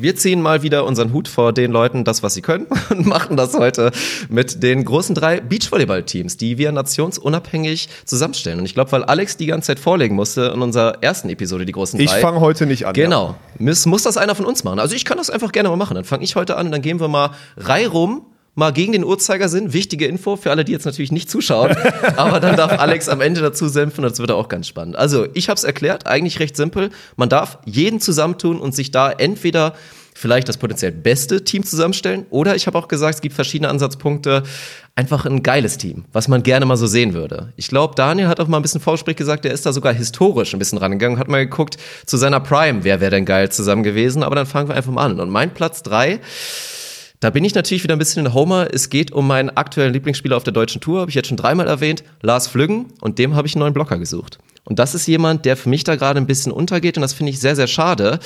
Wir 0.00 0.14
ziehen 0.14 0.40
mal 0.40 0.62
wieder 0.62 0.84
unseren 0.84 1.12
Hut 1.12 1.26
vor 1.26 1.52
den 1.52 1.72
Leuten, 1.72 2.04
das, 2.04 2.22
was 2.22 2.34
sie 2.34 2.40
können, 2.40 2.68
und 2.90 3.04
machen 3.04 3.36
das 3.36 3.54
heute 3.54 3.90
mit 4.28 4.62
den 4.62 4.84
großen 4.84 5.12
drei 5.12 5.40
Beachvolleyball-Teams, 5.40 6.36
die 6.36 6.56
wir 6.56 6.70
nationsunabhängig 6.70 7.88
zusammenstellen. 8.04 8.60
Und 8.60 8.64
ich 8.66 8.74
glaube, 8.74 8.92
weil 8.92 9.02
Alex 9.02 9.36
die 9.36 9.46
ganze 9.46 9.66
Zeit 9.66 9.80
vorlegen 9.80 10.14
musste 10.14 10.52
in 10.54 10.62
unserer 10.62 11.02
ersten 11.02 11.28
Episode, 11.30 11.66
die 11.66 11.72
großen 11.72 11.98
Ich 11.98 12.10
drei. 12.10 12.20
fange 12.20 12.38
heute 12.38 12.66
nicht 12.66 12.86
an. 12.86 12.92
Genau. 12.94 13.34
Muss, 13.58 13.86
muss 13.86 14.04
das 14.04 14.16
einer 14.16 14.36
von 14.36 14.46
uns 14.46 14.62
machen? 14.62 14.78
Also 14.78 14.94
ich 14.94 15.04
kann 15.04 15.18
das 15.18 15.30
einfach 15.30 15.50
gerne 15.50 15.68
mal 15.68 15.76
machen. 15.76 15.96
Dann 15.96 16.04
fange 16.04 16.22
ich 16.22 16.36
heute 16.36 16.56
an 16.56 16.70
dann 16.70 16.80
gehen 16.80 17.00
wir 17.00 17.08
mal 17.08 17.30
reihum 17.56 18.22
mal 18.58 18.72
gegen 18.72 18.92
den 18.92 19.04
Uhrzeigersinn. 19.04 19.72
Wichtige 19.72 20.06
Info 20.06 20.36
für 20.36 20.50
alle, 20.50 20.64
die 20.64 20.72
jetzt 20.72 20.84
natürlich 20.84 21.12
nicht 21.12 21.30
zuschauen. 21.30 21.76
aber 22.16 22.40
dann 22.40 22.56
darf 22.56 22.78
Alex 22.78 23.08
am 23.08 23.20
Ende 23.20 23.40
dazu 23.40 23.68
senfen 23.68 24.04
und 24.04 24.10
das 24.10 24.18
wird 24.18 24.32
auch 24.32 24.48
ganz 24.48 24.66
spannend. 24.66 24.96
Also 24.96 25.28
ich 25.34 25.48
habe 25.48 25.56
es 25.56 25.64
erklärt, 25.64 26.06
eigentlich 26.06 26.40
recht 26.40 26.56
simpel. 26.56 26.90
Man 27.16 27.28
darf 27.28 27.58
jeden 27.64 28.00
zusammentun 28.00 28.60
und 28.60 28.74
sich 28.74 28.90
da 28.90 29.12
entweder 29.12 29.74
vielleicht 30.12 30.48
das 30.48 30.56
potenziell 30.56 30.90
beste 30.90 31.44
Team 31.44 31.62
zusammenstellen 31.62 32.26
oder 32.30 32.56
ich 32.56 32.66
habe 32.66 32.76
auch 32.76 32.88
gesagt, 32.88 33.14
es 33.14 33.20
gibt 33.20 33.36
verschiedene 33.36 33.68
Ansatzpunkte. 33.68 34.42
Einfach 34.96 35.24
ein 35.24 35.44
geiles 35.44 35.78
Team, 35.78 36.06
was 36.12 36.26
man 36.26 36.42
gerne 36.42 36.66
mal 36.66 36.76
so 36.76 36.88
sehen 36.88 37.14
würde. 37.14 37.52
Ich 37.54 37.68
glaube, 37.68 37.94
Daniel 37.94 38.26
hat 38.26 38.40
auch 38.40 38.48
mal 38.48 38.56
ein 38.56 38.62
bisschen 38.62 38.80
Vorsprich 38.80 39.14
gesagt, 39.14 39.44
der 39.44 39.52
ist 39.52 39.64
da 39.64 39.72
sogar 39.72 39.92
historisch 39.92 40.52
ein 40.52 40.58
bisschen 40.58 40.78
rangegangen, 40.78 41.20
hat 41.20 41.28
mal 41.28 41.46
geguckt 41.46 41.76
zu 42.04 42.16
seiner 42.16 42.40
Prime, 42.40 42.82
wer 42.82 43.00
wäre 43.00 43.12
denn 43.12 43.24
geil 43.24 43.52
zusammen 43.52 43.84
gewesen, 43.84 44.24
aber 44.24 44.34
dann 44.34 44.46
fangen 44.46 44.68
wir 44.68 44.74
einfach 44.74 44.90
mal 44.90 45.04
an. 45.04 45.20
Und 45.20 45.30
mein 45.30 45.54
Platz 45.54 45.84
drei 45.84 46.18
da 47.20 47.30
bin 47.30 47.44
ich 47.44 47.54
natürlich 47.54 47.82
wieder 47.82 47.96
ein 47.96 47.98
bisschen 47.98 48.24
in 48.24 48.34
Homer. 48.34 48.68
Es 48.72 48.90
geht 48.90 49.10
um 49.12 49.26
meinen 49.26 49.50
aktuellen 49.50 49.92
Lieblingsspieler 49.92 50.36
auf 50.36 50.44
der 50.44 50.52
deutschen 50.52 50.80
Tour, 50.80 51.00
habe 51.00 51.10
ich 51.10 51.14
jetzt 51.14 51.28
schon 51.28 51.36
dreimal 51.36 51.66
erwähnt, 51.66 52.04
Lars 52.22 52.46
Flüggen, 52.46 52.86
und 53.00 53.18
dem 53.18 53.34
habe 53.34 53.48
ich 53.48 53.54
einen 53.54 53.60
neuen 53.60 53.74
Blocker 53.74 53.98
gesucht. 53.98 54.38
Und 54.64 54.78
das 54.78 54.94
ist 54.94 55.06
jemand, 55.06 55.46
der 55.46 55.56
für 55.56 55.70
mich 55.70 55.82
da 55.82 55.96
gerade 55.96 56.20
ein 56.20 56.26
bisschen 56.26 56.52
untergeht 56.52 56.98
und 56.98 57.00
das 57.00 57.14
finde 57.14 57.30
ich 57.30 57.40
sehr, 57.40 57.56
sehr 57.56 57.66
schade. 57.66 58.18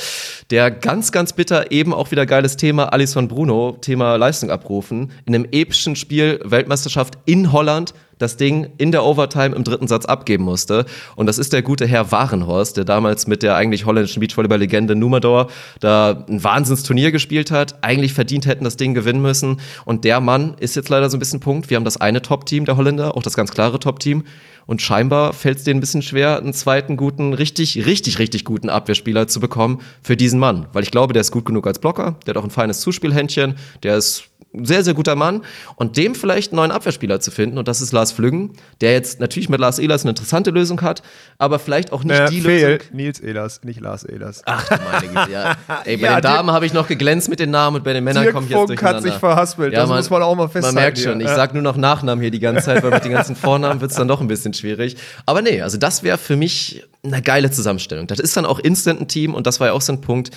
Der 0.51 0.73
ganz, 0.73 1.13
ganz 1.13 1.33
bitter 1.33 1.71
eben 1.71 1.95
auch 1.95 2.11
wieder 2.11 2.27
geiles 2.27 2.57
Thema 2.57 2.93
Alisson 2.93 3.29
Bruno, 3.29 3.79
Thema 3.81 4.17
Leistung 4.17 4.51
abrufen, 4.51 5.13
in 5.25 5.37
einem 5.37 5.47
epischen 5.53 5.95
Spiel 5.95 6.41
Weltmeisterschaft 6.43 7.15
in 7.27 7.53
Holland 7.53 7.95
das 8.23 8.37
Ding 8.37 8.69
in 8.79 8.93
der 8.93 9.05
Overtime 9.05 9.55
im 9.55 9.65
dritten 9.65 9.89
Satz 9.89 10.07
abgeben 10.07 10.45
musste. 10.45 10.87
Und 11.17 11.27
das 11.27 11.39
ist 11.39 11.53
der 11.53 11.63
gute 11.63 11.87
Herr 11.87 12.13
Warenhorst, 12.13 12.77
der 12.77 12.85
damals 12.85 13.27
mit 13.27 13.43
der 13.43 13.57
eigentlich 13.57 13.85
holländischen 13.85 14.21
Beachvolleyball-Legende 14.21 14.95
Numador 14.95 15.49
da 15.81 16.25
ein 16.29 16.43
Wahnsinnsturnier 16.43 17.13
gespielt 17.13 17.51
hat. 17.51 17.83
Eigentlich 17.83 18.15
verdient 18.15 18.47
hätten 18.47 18.65
das 18.65 18.77
Ding 18.77 18.95
gewinnen 18.95 19.21
müssen. 19.21 19.61
Und 19.85 20.05
der 20.05 20.21
Mann 20.21 20.55
ist 20.61 20.77
jetzt 20.77 20.89
leider 20.89 21.11
so 21.11 21.17
ein 21.17 21.21
bisschen 21.21 21.41
Punkt. 21.41 21.69
Wir 21.69 21.77
haben 21.77 21.85
das 21.85 22.01
eine 22.01 22.23
Top-Team 22.23 22.65
der 22.65 22.77
Holländer, 22.77 23.17
auch 23.17 23.23
das 23.23 23.35
ganz 23.35 23.51
klare 23.51 23.79
Top-Team. 23.79 24.25
Und 24.67 24.81
scheinbar 24.81 25.33
fällt 25.33 25.59
es 25.59 25.65
denen 25.65 25.79
ein 25.79 25.81
bisschen 25.81 26.03
schwer, 26.03 26.39
einen 26.39 26.53
zweiten 26.53 26.97
guten, 26.97 27.35
richtig, 27.35 27.85
richtig, 27.85 28.19
richtig 28.19 28.45
guten 28.45 28.69
Abwehrspieler 28.69 29.27
zu 29.27 29.41
bekommen 29.41 29.81
für 30.03 30.17
diesen 30.17 30.39
Mann. 30.39 30.67
Weil 30.73 30.85
ich 30.85 30.91
glaube, 30.91 31.13
der 31.13 31.23
ist 31.23 31.33
gut 31.33 31.45
genug 31.45 31.67
als 31.67 31.79
Blocker, 31.79 32.17
der 32.27 32.35
hat 32.35 32.41
auch 32.41 32.45
ein 32.45 32.51
feines 32.51 32.81
Zuspielhändchen, 32.81 33.57
der 33.83 33.97
ist 33.97 34.25
sehr, 34.53 34.85
sehr 34.85 34.95
guter 34.95 35.17
Mann. 35.17 35.43
Und 35.77 35.97
dem 35.97 36.15
vielleicht 36.15 36.53
einen 36.53 36.57
neuen 36.57 36.71
Abwehrspieler 36.71 37.21
zu 37.21 37.31
finden, 37.31 37.59
und 37.59 37.69
das 37.69 37.81
ist 37.81 37.93
Lars 37.93 38.13
Flüggen, 38.13 38.53
der 38.81 38.93
jetzt 38.93 39.21
natürlich 39.21 39.49
mit 39.49 39.61
Lars 39.61 39.79
Ehlers 39.79 40.03
eine 40.03 40.11
interessante 40.11 40.51
Lösung 40.51 40.81
hat, 40.83 41.03
aber 41.39 41.59
vielleicht 41.59 41.93
auch 41.93 42.05
nicht 42.05 42.19
Äh, 42.19 42.29
die 42.31 42.41
Fehl, 42.41 42.73
Lösung. 42.75 42.87
Nils 42.93 43.21
Ehlers, 43.21 43.61
nicht 43.65 43.81
Lars 43.81 44.05
Ehlers. 44.05 44.43
Ach, 44.47 44.69
meine 44.71 45.09
Güte, 45.13 45.31
ja. 45.33 45.57
Ey, 45.85 45.97
bei 45.97 46.03
Ja, 46.09 46.15
den 46.17 46.23
Damen 46.23 46.51
habe 46.51 46.67
ich 46.67 46.73
noch 46.73 46.89
geglänzt 46.89 47.29
mit 47.29 47.41
den 47.41 47.51
Namen 47.51 47.77
und 47.77 47.85
bei 47.85 47.93
den 47.93 48.05
Männern 48.05 48.31
komme 48.33 48.47
ich 48.47 48.53
jetzt 48.53 48.69
durcheinander. 48.69 48.97
hat 48.99 49.03
sich 49.03 49.15
verhaspelt, 49.15 49.75
das 49.77 49.89
muss 49.89 50.11
man 50.11 50.23
auch 50.23 50.35
mal 50.35 50.49
festhalten 50.49 50.75
Man 50.75 50.85
merkt 50.85 50.99
hier. 50.99 51.11
schon, 51.11 51.21
ich 51.21 51.27
Ja. 51.29 51.35
sag 51.37 51.55
nur 51.55 51.63
noch 51.63 51.77
Nachnamen 51.77 52.21
hier 52.23 52.31
die 52.31 52.41
ganze 52.41 52.63
Zeit, 52.65 52.83
weil 52.83 52.91
mit 52.91 53.05
den 53.05 53.13
ganzen 53.13 53.37
Vornamen 53.37 53.81
wird's 53.81 53.95
dann 53.97 54.09
doch 54.09 54.21
ein 54.21 54.29
bisschen 54.29 54.55
schwierig. 54.55 54.97
Aber 55.27 55.43
nee, 55.43 55.63
also 55.63 55.79
das 55.79 56.03
wäre 56.03 56.19
für 56.19 56.37
mich 56.37 56.85
eine 57.05 57.23
geile 57.23 57.51
Zusammenstellung. 57.51 58.07
Das 58.07 58.19
ist 58.21 58.37
dann 58.37 58.47
auch 58.47 58.59
instant 58.59 59.01
ein 59.01 59.09
Team 59.09 59.35
und 59.35 59.47
das 59.47 59.59
war 59.61 59.69
ja 59.69 59.73
auch 59.73 59.81
so 59.81 59.93
ein 59.93 60.01
Punkt 60.01 60.31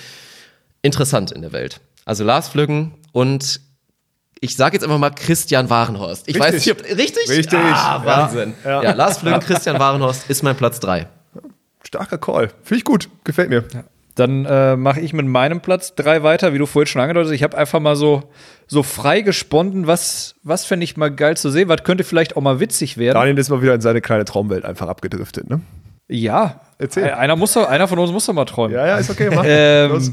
interessant 0.82 1.32
in 1.32 1.42
der 1.42 1.52
Welt. 1.52 1.80
Also 2.04 2.24
Lars 2.24 2.48
Flüggen 2.48 2.92
und 3.12 3.60
ich 4.40 4.56
sage 4.56 4.74
jetzt 4.76 4.82
einfach 4.84 4.98
mal 4.98 5.10
Christian 5.10 5.70
Warenhorst. 5.70 6.28
Ich 6.28 6.38
weiß 6.38 6.54
nicht, 6.54 6.70
ob, 6.70 6.82
richtig? 6.84 7.28
Richtig, 7.28 7.58
Ah, 7.58 8.00
ja. 8.00 8.04
Wahnsinn. 8.04 8.54
Ja, 8.64 8.82
Ja. 8.82 8.92
Lars 8.92 9.18
Flüggen, 9.18 9.40
Christian 9.40 9.78
Warenhorst 9.78 10.28
ist 10.30 10.42
mein 10.42 10.56
Platz 10.56 10.80
drei. 10.80 11.06
Starker 11.84 12.18
Call. 12.18 12.48
Finde 12.62 12.78
ich 12.78 12.84
gut. 12.84 13.08
Gefällt 13.24 13.48
mir. 13.48 13.64
Dann 14.16 14.46
äh, 14.46 14.76
mache 14.76 15.00
ich 15.00 15.12
mit 15.12 15.26
meinem 15.26 15.60
Platz 15.60 15.94
drei 15.94 16.22
weiter, 16.22 16.52
wie 16.54 16.58
du 16.58 16.66
vorhin 16.66 16.86
schon 16.86 17.02
angedeutet 17.02 17.28
hast. 17.28 17.34
Ich 17.34 17.42
habe 17.42 17.56
einfach 17.56 17.80
mal 17.80 17.96
so, 17.96 18.22
so 18.66 18.82
frei 18.82 19.20
gesponnen, 19.20 19.86
was, 19.86 20.34
was 20.42 20.64
fände 20.64 20.84
ich 20.84 20.96
mal 20.96 21.10
geil 21.10 21.36
zu 21.36 21.50
sehen, 21.50 21.68
was 21.68 21.84
könnte 21.84 22.02
vielleicht 22.02 22.36
auch 22.36 22.40
mal 22.40 22.58
witzig 22.58 22.96
werden. 22.96 23.14
Daniel 23.14 23.38
ist 23.38 23.50
mal 23.50 23.60
wieder 23.62 23.74
in 23.74 23.82
seine 23.82 24.00
kleine 24.00 24.24
Traumwelt 24.24 24.64
einfach 24.64 24.88
abgedriftet, 24.88 25.48
ne? 25.50 25.60
Ja, 26.08 26.60
Erzähl. 26.78 27.04
Äh, 27.04 27.10
Einer, 27.12 27.36
muss 27.36 27.56
einer 27.56 27.88
von 27.88 27.98
uns 27.98 28.10
muss 28.12 28.26
doch 28.26 28.34
mal 28.34 28.44
träumen. 28.44 28.74
Ja, 28.74 28.86
ja, 28.86 28.96
ist 28.98 29.08
okay, 29.10 29.30
mach. 29.34 29.44
Los. 29.94 30.12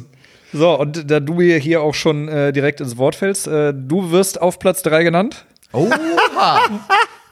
So, 0.54 0.80
und 0.80 1.10
da 1.10 1.20
du 1.20 1.34
mir 1.34 1.58
hier 1.58 1.82
auch 1.82 1.96
schon 1.96 2.28
äh, 2.28 2.54
direkt 2.54 2.80
ins 2.80 2.98
Wort 2.98 3.16
fällst, 3.16 3.48
äh, 3.48 3.74
du 3.76 4.12
wirst 4.12 4.40
auf 4.42 4.60
Platz 4.60 4.84
drei 4.84 5.04
genannt. 5.04 5.46
Oha! 5.72 6.60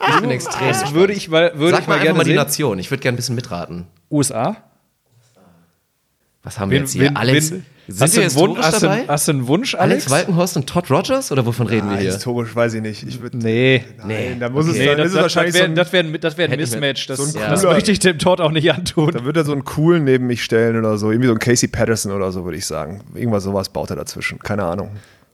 Ich 0.08 0.20
bin 0.20 0.30
extrem. 0.32 0.66
Das 0.68 0.92
würde 0.94 1.12
ich 1.12 1.28
mal, 1.28 1.52
würde 1.54 1.72
Sag 1.76 1.82
ich 1.82 1.86
mal 1.86 1.96
mal 1.98 2.02
gerne 2.02 2.18
mal 2.18 2.24
die 2.24 2.30
sehen. 2.30 2.36
Nation. 2.36 2.78
Ich 2.80 2.90
würde 2.90 3.00
gerne 3.02 3.14
ein 3.14 3.16
bisschen 3.16 3.36
mitraten. 3.36 3.86
USA. 4.10 4.56
Was 6.42 6.58
haben 6.58 6.70
wir 6.72 6.78
Wen, 6.78 6.82
jetzt 6.82 6.92
hier? 6.94 7.02
wen, 7.04 7.16
Alex, 7.16 7.52
wen, 7.52 7.64
sind 7.88 8.00
hast, 8.00 8.12
du 8.14 8.20
wir 8.20 8.22
einen 8.26 8.34
Wunsch, 8.36 8.56
historisch 8.58 8.64
hast, 8.66 8.82
du, 8.82 8.86
dabei? 8.86 9.04
hast 9.08 9.28
du 9.28 9.32
einen 9.32 9.46
Wunsch, 9.48 9.74
Alex 9.74 9.92
Alex? 10.06 10.10
Walkenhorst 10.10 10.56
und 10.56 10.66
Todd 10.68 10.90
Rogers? 10.90 11.32
Oder 11.32 11.44
wovon 11.46 11.66
reden 11.66 11.88
wir 11.90 11.96
Ah, 11.96 12.00
hier? 12.00 12.12
historisch 12.12 12.54
weiß 12.54 12.74
ich 12.74 12.82
nicht. 12.82 13.02
Ich 13.06 13.20
würd, 13.20 13.34
Nee. 13.34 13.84
Nee, 14.06 14.36
da 14.38 14.48
muss 14.48 14.66
es 14.68 14.76
Nee, 14.76 14.86
dann 14.86 14.98
das, 14.98 15.06
ist 15.06 15.10
es 15.12 15.14
das, 15.14 15.22
wahrscheinlich 15.22 15.52
das 15.54 15.60
wäre 15.60 15.66
so 15.66 15.72
ein, 15.72 15.74
das 15.76 15.92
wär, 15.92 16.00
ein- 16.04 16.20
das 16.20 16.38
wär 16.38 16.48
ein 16.50 16.58
Mismatch. 16.58 17.06
Das, 17.08 17.18
so 17.18 17.24
ein 17.24 17.32
das 17.50 17.60
cooler- 17.62 17.72
möchte 17.74 17.92
ich 17.92 17.98
dem 17.98 18.18
Todd 18.18 18.40
auch 18.40 18.50
nicht 18.52 18.70
antun. 18.72 19.10
da 19.12 19.24
wird 19.24 19.36
er 19.36 19.44
so 19.44 19.52
einen 19.52 19.64
coolen 19.64 20.04
neben 20.04 20.26
mich 20.26 20.42
stellen 20.44 20.76
oder 20.76 20.96
so. 20.98 21.10
Irgendwie 21.10 21.28
so 21.28 21.34
ein 21.34 21.38
Casey 21.40 21.68
Patterson 21.68 22.12
oder 22.12 22.30
so, 22.30 22.44
würde 22.44 22.56
ich 22.58 22.66
sagen. 22.66 23.00
Irgendwas 23.14 23.42
sowas 23.44 23.68
baut 23.68 23.90
er 23.90 23.96
dazwischen. 23.96 24.38
Keine 24.38 24.64
Ahnung. 24.64 24.90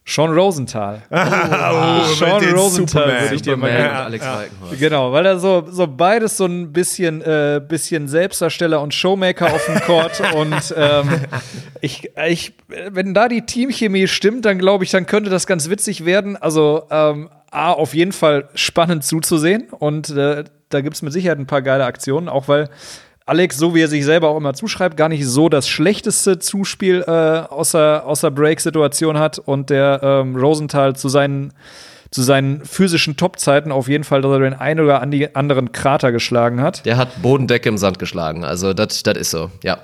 Sean 0.09 0.30
Rosenthal. 0.32 1.02
Oh, 1.10 2.05
Sean 2.14 2.40
den 2.40 2.55
Rosenthal 2.55 3.22
würde 3.22 3.35
ich 3.35 3.43
dir 3.43 3.56
mal 3.56 3.70
und 3.70 3.76
Alex 3.76 4.24
Walkenhorst. 4.24 4.78
Genau, 4.78 5.12
weil 5.12 5.26
er 5.26 5.39
so, 5.39 5.66
so 5.70 5.86
beides 5.86 6.39
so 6.39 6.47
ein 6.47 6.72
bisschen, 6.72 7.20
äh, 7.20 7.60
bisschen 7.66 8.09
Selbstdarsteller 8.09 8.80
und 8.80 8.94
Showmaker 8.94 9.52
auf 9.52 9.66
dem 9.66 9.80
Court 9.80 10.22
und 10.35 10.74
ähm, 10.76 11.09
ich, 11.82 12.10
ich, 12.26 12.55
wenn 12.68 13.12
da 13.12 13.28
die 13.28 13.43
Teamchemie 13.43 14.06
stimmt, 14.09 14.47
dann 14.47 14.59
glaube 14.59 14.85
ich, 14.85 14.90
dann 14.90 15.05
könnte 15.05 15.28
das 15.28 15.47
ganz 15.47 15.68
witzig 15.68 16.06
werden. 16.06 16.36
Also 16.36 16.85
ähm, 16.90 17.28
A, 17.51 17.72
auf 17.72 17.93
jeden 17.93 18.12
Fall 18.12 18.48
spannend 18.55 19.05
zuzusehen 19.05 19.68
und 19.70 20.09
äh, 20.10 20.44
da 20.70 20.80
gibt 20.80 20.97
es 20.97 21.02
mit 21.02 21.12
Sicherheit 21.12 21.39
ein 21.39 21.47
paar 21.47 21.62
geile 21.62 21.85
Aktionen, 21.85 22.28
auch 22.30 22.48
weil 22.48 22.70
Alex, 23.29 23.59
so 23.59 23.75
wie 23.75 23.83
er 23.83 23.89
sich 23.89 24.05
selber 24.05 24.29
auch 24.31 24.37
immer 24.39 24.55
zuschreibt, 24.55 24.97
gar 24.97 25.09
nicht 25.09 25.27
so 25.27 25.49
das 25.49 25.69
schlechteste 25.69 26.39
Zuspiel 26.39 27.05
äh, 27.07 27.11
außer, 27.11 28.07
außer 28.07 28.31
Break-Situation 28.31 29.19
hat 29.19 29.39
und 29.39 29.69
der 29.69 30.01
ähm, 30.03 30.35
Rosenthal 30.35 30.97
zu 30.97 31.11
seinen, 31.11 31.53
zu 32.11 32.23
seinen 32.23 32.65
physischen 32.65 33.17
Top-Zeiten 33.19 33.71
auf 33.71 33.89
jeden 33.89 34.05
Fall, 34.05 34.23
den 34.23 34.55
einen 34.55 34.81
oder 34.81 35.03
anderen 35.03 35.73
Krater 35.73 36.11
geschlagen 36.11 36.63
hat. 36.63 36.87
Der 36.87 36.97
hat 36.97 37.21
Bodendecke 37.21 37.69
im 37.69 37.77
Sand 37.77 37.99
geschlagen. 37.99 38.45
Also, 38.45 38.73
das 38.73 39.03
das 39.03 39.19
ist 39.19 39.31
so, 39.31 39.51
ja. 39.63 39.79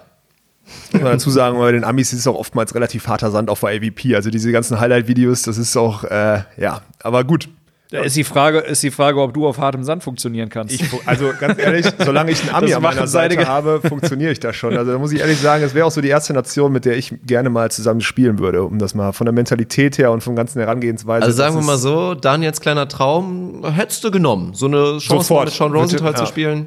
Muss 0.93 1.03
man 1.03 1.13
dazu 1.13 1.29
sagen, 1.29 1.59
bei 1.59 1.73
den 1.73 1.85
Amis 1.85 2.15
ist 2.15 2.21
es 2.21 2.27
auch 2.27 2.37
oftmals 2.37 2.75
relativ 2.75 3.07
harter 3.09 3.31
Sand 3.31 3.51
auf 3.51 3.61
der 3.61 3.71
AVP. 3.71 4.17
Also 4.17 4.31
diese 4.31 4.51
ganzen 4.53 4.81
Highlight-Videos, 4.81 5.43
das 5.43 5.59
ist 5.59 5.77
auch, 5.77 6.05
äh, 6.05 6.45
ja, 6.57 6.81
aber 7.03 7.25
gut. 7.25 7.49
Da 7.95 8.03
ist 8.03 8.17
die 8.17 8.25
Frage, 8.25 8.59
ist 8.59 8.83
die 8.83 8.91
Frage, 8.91 9.21
ob 9.21 9.35
du 9.35 9.47
auf 9.47 9.59
hartem 9.59 9.85
Sand 9.85 10.03
funktionieren 10.03 10.49
kannst. 10.49 10.75
Ich, 10.75 10.83
also 11.07 11.31
ganz 11.39 11.61
ehrlich, 11.61 11.87
solange 12.05 12.33
ich 12.33 12.41
einen 12.43 12.53
Ami 12.53 12.67
Das 12.67 12.77
an 12.77 12.83
meiner 12.83 13.07
Seite 13.07 13.47
habe, 13.47 13.81
funktioniere 13.89 14.33
ich 14.33 14.41
das 14.41 14.57
schon. 14.57 14.77
Also 14.77 14.91
da 14.91 14.99
muss 14.99 15.13
ich 15.13 15.21
ehrlich 15.21 15.39
sagen, 15.39 15.63
es 15.63 15.75
wäre 15.75 15.87
auch 15.87 15.93
so 15.93 16.01
die 16.01 16.09
erste 16.09 16.33
Nation, 16.33 16.73
mit 16.73 16.87
der 16.87 16.97
ich 16.97 17.15
gerne 17.25 17.51
mal 17.51 17.71
zusammen 17.71 18.01
spielen 18.01 18.41
würde, 18.41 18.65
um 18.65 18.81
das 18.81 18.97
mal 18.97 19.13
von 19.13 19.27
der 19.27 19.33
Mentalität 19.33 19.97
her 19.97 20.11
und 20.11 20.23
vom 20.25 20.35
ganzen 20.35 20.59
Herangehensweise. 20.59 21.25
Also 21.25 21.37
sagen 21.37 21.55
wir 21.55 21.63
mal 21.63 21.79
so, 21.79 22.15
Daniels 22.15 22.61
kleiner 22.61 22.89
Traum 22.89 23.65
hättest 23.65 24.03
du 24.03 24.11
genommen. 24.11 24.55
So 24.55 24.67
eine 24.67 24.99
Chance 24.99 25.07
Sofort. 25.29 25.45
mit 25.45 25.55
Sean 25.55 25.73
Rosenthal 25.73 26.11
Ja. 26.13 26.17
zu 26.17 26.27
spielen. 26.27 26.67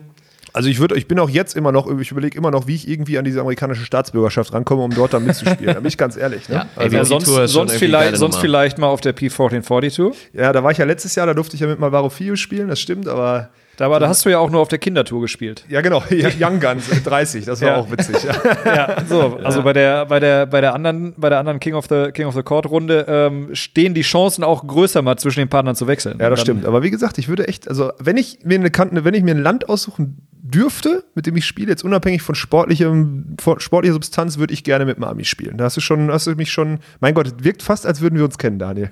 Also 0.57 0.69
ich 0.69 0.79
würde, 0.79 0.97
ich 0.97 1.07
bin 1.07 1.19
auch 1.19 1.29
jetzt 1.29 1.55
immer 1.55 1.71
noch, 1.71 1.88
ich 1.99 2.09
überlege 2.09 2.35
immer 2.35 2.49
noch, 2.49 2.65
wie 2.65 2.73
ich 2.73 2.88
irgendwie 2.88 3.19
an 3.19 3.25
diese 3.25 3.41
amerikanische 3.41 3.85
Staatsbürgerschaft 3.85 4.53
rankomme, 4.53 4.81
um 4.81 4.89
dort 4.89 5.13
dann 5.13 5.23
mitzuspielen. 5.23 5.67
Da 5.67 5.73
bin 5.75 5.85
ich 5.85 5.99
ganz 5.99 6.17
ehrlich. 6.17 6.49
Ne? 6.49 6.55
Ja, 6.55 6.65
also, 6.75 6.95
ja, 6.95 7.03
die 7.03 7.07
sonst, 7.07 7.53
sonst, 7.53 7.75
vielleicht, 7.75 8.17
sonst 8.17 8.34
Nummer. 8.38 8.41
vielleicht 8.41 8.79
mal 8.79 8.88
auf 8.88 8.99
der 8.99 9.15
P1442. 9.15 10.15
ja, 10.34 10.51
da 10.51 10.63
war 10.63 10.71
ich 10.71 10.79
ja 10.79 10.85
letztes 10.85 11.13
Jahr, 11.13 11.27
da 11.27 11.35
durfte 11.35 11.53
ich 11.53 11.61
ja 11.61 11.67
mit 11.67 11.79
Malvaro 11.79 12.09
Fio 12.09 12.35
spielen, 12.35 12.69
das 12.69 12.79
stimmt, 12.79 13.07
aber 13.07 13.51
aber 13.82 13.99
da 13.99 14.08
hast 14.10 14.26
du 14.26 14.30
ja 14.30 14.40
auch 14.40 14.49
nur 14.49 14.62
auf 14.62 14.68
der 14.68 14.80
Kindertour 14.80 15.22
gespielt. 15.22 15.66
ja 15.70 15.82
genau, 15.82 16.04
Young 16.40 16.60
Guns 16.60 16.90
äh, 16.90 17.02
30, 17.02 17.45
das 17.45 17.62
war 17.62 17.68
Ja. 17.70 17.76
auch 17.78 17.91
witzig. 17.91 18.16
Ja, 18.66 18.98
so, 19.08 19.38
also 19.44 19.62
bei 19.64 19.74
der, 19.74 20.06
bei 20.06 20.20
der, 20.20 20.45
bei 20.45 20.62
der 20.62 20.74
anderen, 20.74 21.14
bei 21.18 21.30
der 21.30 21.40
anderen 21.40 21.60
King 21.60 21.74
of 21.76 21.86
the 21.90 22.12
King 22.14 22.26
of 22.28 22.34
the 22.36 22.44
Court 22.44 22.66
Runde 22.68 23.06
ähm, 23.08 23.49
stehen 23.54 23.94
die 23.94 24.02
Chancen 24.02 24.44
auch 24.44 24.66
größer, 24.66 25.02
mal 25.02 25.18
zwischen 25.18 25.40
den 25.40 25.49
Partnern 25.49 25.76
zu 25.76 25.88
wechseln. 25.88 26.18
Ja, 26.20 26.30
das 26.30 26.40
Dann- 26.40 26.45
stimmt. 26.45 26.66
Aber 26.66 26.84
wie 26.84 26.90
gesagt, 26.91 27.18
ich 27.18 27.28
würde 27.28 27.48
echt, 27.48 27.68
also 27.70 27.91
wenn 27.99 28.18
ich 28.18 28.40
mir 28.44 28.56
eine 28.56 28.70
Kante, 28.72 29.04
wenn 29.06 29.14
ich 29.14 29.24
mir 29.24 29.36
ein 29.36 29.41
Land 29.41 29.70
aussuchen 29.70 30.18
dürfte, 30.32 31.04
mit 31.14 31.26
dem 31.26 31.36
ich 31.36 31.45
spiele, 31.45 31.70
jetzt 31.70 31.84
unabhängig 31.84 32.22
von 32.22 32.34
sportlichem, 32.36 33.36
von 33.40 33.60
sportlicher 33.60 33.94
Substanz, 33.94 34.38
würde 34.38 34.54
ich 34.54 34.64
gerne 34.64 34.86
mit 34.86 34.98
Mami 34.98 35.26
spielen. 35.26 35.58
Da 35.58 35.66
hast 35.66 35.76
du 35.78 35.82
schon, 35.82 36.10
hast 36.12 36.26
du 36.28 36.32
mich 36.36 36.52
schon, 36.52 36.80
mein 37.02 37.14
Gott, 37.14 37.28
es 37.28 37.34
wirkt 37.44 37.64
fast, 37.64 37.86
als 37.86 37.99
würden 38.02 38.18
wir 38.18 38.24
uns 38.26 38.38
kennen, 38.38 38.58
Daniel. 38.60 38.91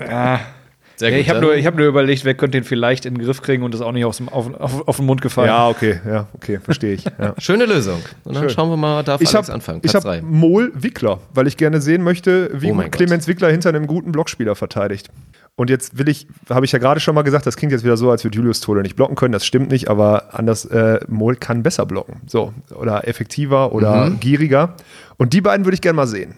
Ja. 0.00 0.40
Sehr 0.98 1.10
Ja, 1.10 1.16
gut, 1.16 1.22
ich 1.24 1.30
habe 1.30 1.40
nur, 1.40 1.54
ich 1.54 1.64
hab 1.64 1.76
nur 1.76 1.86
überlegt, 1.86 2.24
wer 2.24 2.34
könnte 2.34 2.58
den 2.58 2.64
vielleicht 2.64 3.06
in 3.06 3.14
den 3.14 3.24
Griff 3.24 3.40
kriegen 3.40 3.62
und 3.62 3.74
ist 3.74 3.80
auch 3.80 3.92
nicht 3.92 4.04
aus 4.04 4.16
dem, 4.18 4.28
auf, 4.28 4.52
auf, 4.54 4.88
auf 4.88 4.96
den 4.96 5.06
Mund 5.06 5.22
gefallen. 5.22 5.48
ja, 5.48 5.68
okay, 5.68 6.00
ja, 6.06 6.26
okay, 6.34 6.58
verstehe 6.62 6.94
ich. 6.94 7.04
Ja. 7.04 7.34
Schöne 7.38 7.66
Lösung. 7.66 8.00
Und 8.24 8.34
dann 8.34 8.42
Schön. 8.44 8.50
schauen 8.50 8.68
wir 8.70 8.76
mal, 8.76 9.02
darf 9.04 9.20
Ich 9.20 9.28
Alex 9.28 9.48
habe 9.48 9.54
anfangen. 9.54 9.78
ich 9.84 9.90
Platz 9.90 10.04
hab 10.04 10.10
drei. 10.10 10.22
Mol 10.22 10.72
Wickler, 10.74 11.20
weil 11.32 11.46
ich 11.46 11.56
gerne 11.56 11.80
sehen 11.80 12.02
möchte, 12.02 12.50
wie 12.54 12.70
Oh 12.70 12.74
mein 12.74 12.86
gut 12.86 12.92
Gott. 12.92 13.06
Clemens 13.06 13.28
Wickler 13.28 13.48
hinter 13.50 13.68
einem 13.68 13.86
guten 13.86 14.10
Blockspieler 14.12 14.54
verteidigt. 14.56 15.08
Und 15.54 15.70
jetzt 15.70 15.98
will 15.98 16.08
ich, 16.08 16.28
habe 16.50 16.64
ich 16.66 16.72
ja 16.72 16.78
gerade 16.78 17.00
schon 17.00 17.16
mal 17.16 17.22
gesagt, 17.22 17.44
das 17.46 17.56
klingt 17.56 17.72
jetzt 17.72 17.82
wieder 17.84 17.96
so, 17.96 18.10
als 18.12 18.22
würde 18.22 18.36
Julius 18.36 18.60
Tode 18.60 18.80
nicht 18.82 18.94
blocken 18.94 19.16
können. 19.16 19.32
Das 19.32 19.44
stimmt 19.44 19.70
nicht, 19.72 19.88
aber 19.88 20.34
anders, 20.34 20.64
äh, 20.66 21.00
Mol 21.08 21.34
kann 21.34 21.62
besser 21.64 21.84
blocken. 21.84 22.20
So, 22.26 22.52
oder 22.74 23.08
effektiver 23.08 23.72
oder 23.72 24.06
Mhm. 24.10 24.20
gieriger. 24.20 24.74
Und 25.16 25.32
die 25.32 25.40
beiden 25.40 25.64
würde 25.66 25.74
ich 25.74 25.80
gerne 25.80 25.96
mal 25.96 26.06
sehen. 26.06 26.34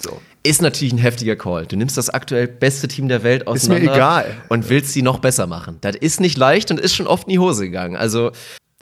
So. 0.00 0.20
Ist 0.46 0.60
natürlich 0.60 0.92
ein 0.92 0.98
heftiger 0.98 1.36
Call. 1.36 1.64
Du 1.64 1.74
nimmst 1.74 1.96
das 1.96 2.10
aktuell 2.10 2.46
beste 2.46 2.86
Team 2.86 3.08
der 3.08 3.22
Welt 3.22 3.42
Ist 3.42 3.46
mir 3.46 3.52
auseinander 3.76 3.94
egal. 3.94 4.36
und 4.50 4.68
willst 4.68 4.92
sie 4.92 5.00
noch 5.00 5.18
besser 5.18 5.46
machen. 5.46 5.78
Das 5.80 5.96
ist 5.96 6.20
nicht 6.20 6.36
leicht 6.36 6.70
und 6.70 6.78
ist 6.78 6.94
schon 6.94 7.06
oft 7.06 7.26
in 7.26 7.30
die 7.30 7.38
Hose 7.38 7.64
gegangen. 7.64 7.96
Also, 7.96 8.30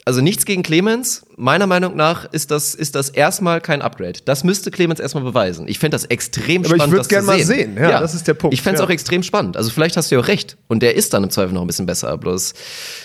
also 0.04 0.20
nichts 0.20 0.44
gegen 0.44 0.62
Clemens. 0.64 1.24
Meiner 1.36 1.66
Meinung 1.66 1.94
nach 1.96 2.24
ist 2.32 2.50
das, 2.50 2.74
ist 2.74 2.94
das 2.96 3.08
erstmal 3.08 3.60
kein 3.60 3.82
Upgrade. 3.82 4.18
Das 4.24 4.42
müsste 4.42 4.70
Clemens 4.72 4.98
erstmal 4.98 5.22
beweisen. 5.22 5.68
Ich 5.68 5.78
fände 5.78 5.94
das 5.94 6.04
extrem 6.06 6.64
Aber 6.64 6.74
ich 6.74 6.80
spannend, 6.82 6.92
würd's 6.96 7.06
das 7.06 7.08
gern 7.08 7.20
zu 7.24 7.26
mal 7.30 7.38
sehen. 7.38 7.74
sehen. 7.74 7.76
Ja, 7.76 8.00
das 8.00 8.14
ist 8.14 8.26
der 8.26 8.34
Punkt. 8.34 8.52
Ich 8.54 8.62
fände 8.62 8.76
es 8.76 8.80
Ja. 8.80 8.86
auch 8.86 8.90
extrem 8.90 9.22
spannend. 9.22 9.56
Also 9.56 9.70
vielleicht 9.70 9.96
hast 9.96 10.10
du 10.10 10.16
ja 10.16 10.20
auch 10.20 10.26
recht. 10.28 10.56
Und 10.68 10.82
der 10.82 10.96
ist 10.96 11.14
dann 11.14 11.22
im 11.22 11.30
Zweifel 11.30 11.52
noch 11.54 11.60
ein 11.62 11.66
bisschen 11.68 11.86
besser. 11.86 12.16
Bloß, 12.18 12.54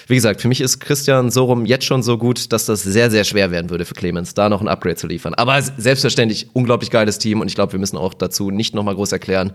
wie 0.07 0.15
gesagt, 0.15 0.41
für 0.41 0.47
mich 0.47 0.59
ist 0.61 0.79
Christian 0.79 1.29
Sorum 1.29 1.65
jetzt 1.65 1.85
schon 1.85 2.01
so 2.01 2.17
gut, 2.17 2.51
dass 2.51 2.65
das 2.65 2.81
sehr, 2.83 3.11
sehr 3.11 3.23
schwer 3.23 3.51
werden 3.51 3.69
würde 3.69 3.85
für 3.85 3.93
Clemens, 3.93 4.33
da 4.33 4.49
noch 4.49 4.61
ein 4.61 4.67
Upgrade 4.67 4.95
zu 4.95 5.05
liefern. 5.07 5.33
Aber 5.35 5.61
selbstverständlich 5.61 6.47
unglaublich 6.53 6.89
geiles 6.89 7.19
Team 7.19 7.41
und 7.41 7.47
ich 7.47 7.55
glaube, 7.55 7.73
wir 7.73 7.79
müssen 7.79 7.97
auch 7.97 8.13
dazu 8.15 8.49
nicht 8.49 8.73
nochmal 8.73 8.95
groß 8.95 9.11
erklären. 9.11 9.53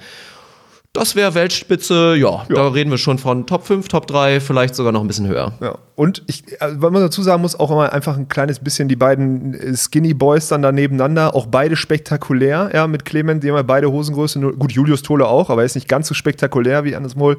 Das 0.94 1.16
wäre 1.16 1.34
Weltspitze, 1.34 2.16
ja, 2.16 2.44
da 2.50 2.68
reden 2.68 2.90
wir 2.90 2.98
schon 2.98 3.16
von 3.16 3.46
Top 3.46 3.64
5, 3.64 3.88
Top 3.88 4.06
3, 4.06 4.40
vielleicht 4.40 4.74
sogar 4.74 4.92
noch 4.92 5.00
ein 5.00 5.06
bisschen 5.06 5.26
höher. 5.26 5.54
Ja. 5.62 5.78
Und 5.94 6.22
ich, 6.26 6.60
also, 6.60 6.78
man 6.90 7.00
dazu 7.00 7.22
sagen 7.22 7.40
muss, 7.40 7.58
auch 7.58 7.70
immer 7.70 7.94
einfach 7.94 8.18
ein 8.18 8.28
kleines 8.28 8.58
bisschen 8.58 8.88
die 8.88 8.96
beiden 8.96 9.54
äh, 9.54 9.74
Skinny 9.74 10.12
Boys 10.12 10.48
dann 10.48 10.60
da 10.60 10.70
nebeneinander, 10.70 11.34
auch 11.34 11.46
beide 11.46 11.76
spektakulär, 11.76 12.72
ja, 12.74 12.86
mit 12.88 13.06
Clement, 13.06 13.42
die 13.42 13.48
haben 13.48 13.56
ja 13.56 13.62
beide 13.62 13.90
Hosengröße, 13.90 14.38
gut, 14.38 14.72
Julius 14.72 15.00
Tole 15.00 15.26
auch, 15.26 15.48
aber 15.48 15.62
er 15.62 15.66
ist 15.66 15.76
nicht 15.76 15.88
ganz 15.88 16.08
so 16.08 16.14
spektakulär 16.14 16.84
wie 16.84 16.94
Anders 16.94 17.16
Moll. 17.16 17.38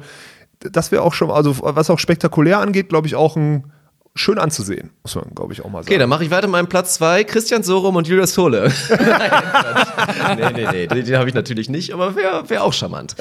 Das 0.58 0.90
wäre 0.90 1.02
auch 1.02 1.14
schon, 1.14 1.30
also 1.30 1.56
was 1.60 1.90
auch 1.90 2.00
spektakulär 2.00 2.58
angeht, 2.58 2.88
glaube 2.88 3.06
ich, 3.06 3.14
auch 3.14 3.36
ein 3.36 3.70
schön 4.16 4.38
anzusehen, 4.38 4.90
muss 5.02 5.14
man, 5.16 5.26
glaube 5.34 5.52
ich, 5.52 5.60
auch 5.64 5.70
mal 5.70 5.78
sagen. 5.82 5.88
Okay, 5.92 5.98
dann 5.98 6.08
mache 6.08 6.24
ich 6.24 6.30
weiter 6.30 6.46
mit 6.46 6.52
meinem 6.52 6.68
Platz 6.68 6.94
2, 6.94 7.24
Christian 7.24 7.62
Sorum 7.62 7.96
und 7.96 8.06
Julius 8.06 8.32
Tole. 8.34 8.70
Nee, 10.36 10.50
nee, 10.54 10.66
nee, 10.70 10.86
den, 10.86 11.04
den 11.04 11.16
habe 11.18 11.28
ich 11.28 11.34
natürlich 11.34 11.68
nicht, 11.68 11.92
aber 11.92 12.14
wäre 12.16 12.48
wär 12.48 12.62
auch 12.64 12.72
charmant. 12.72 13.14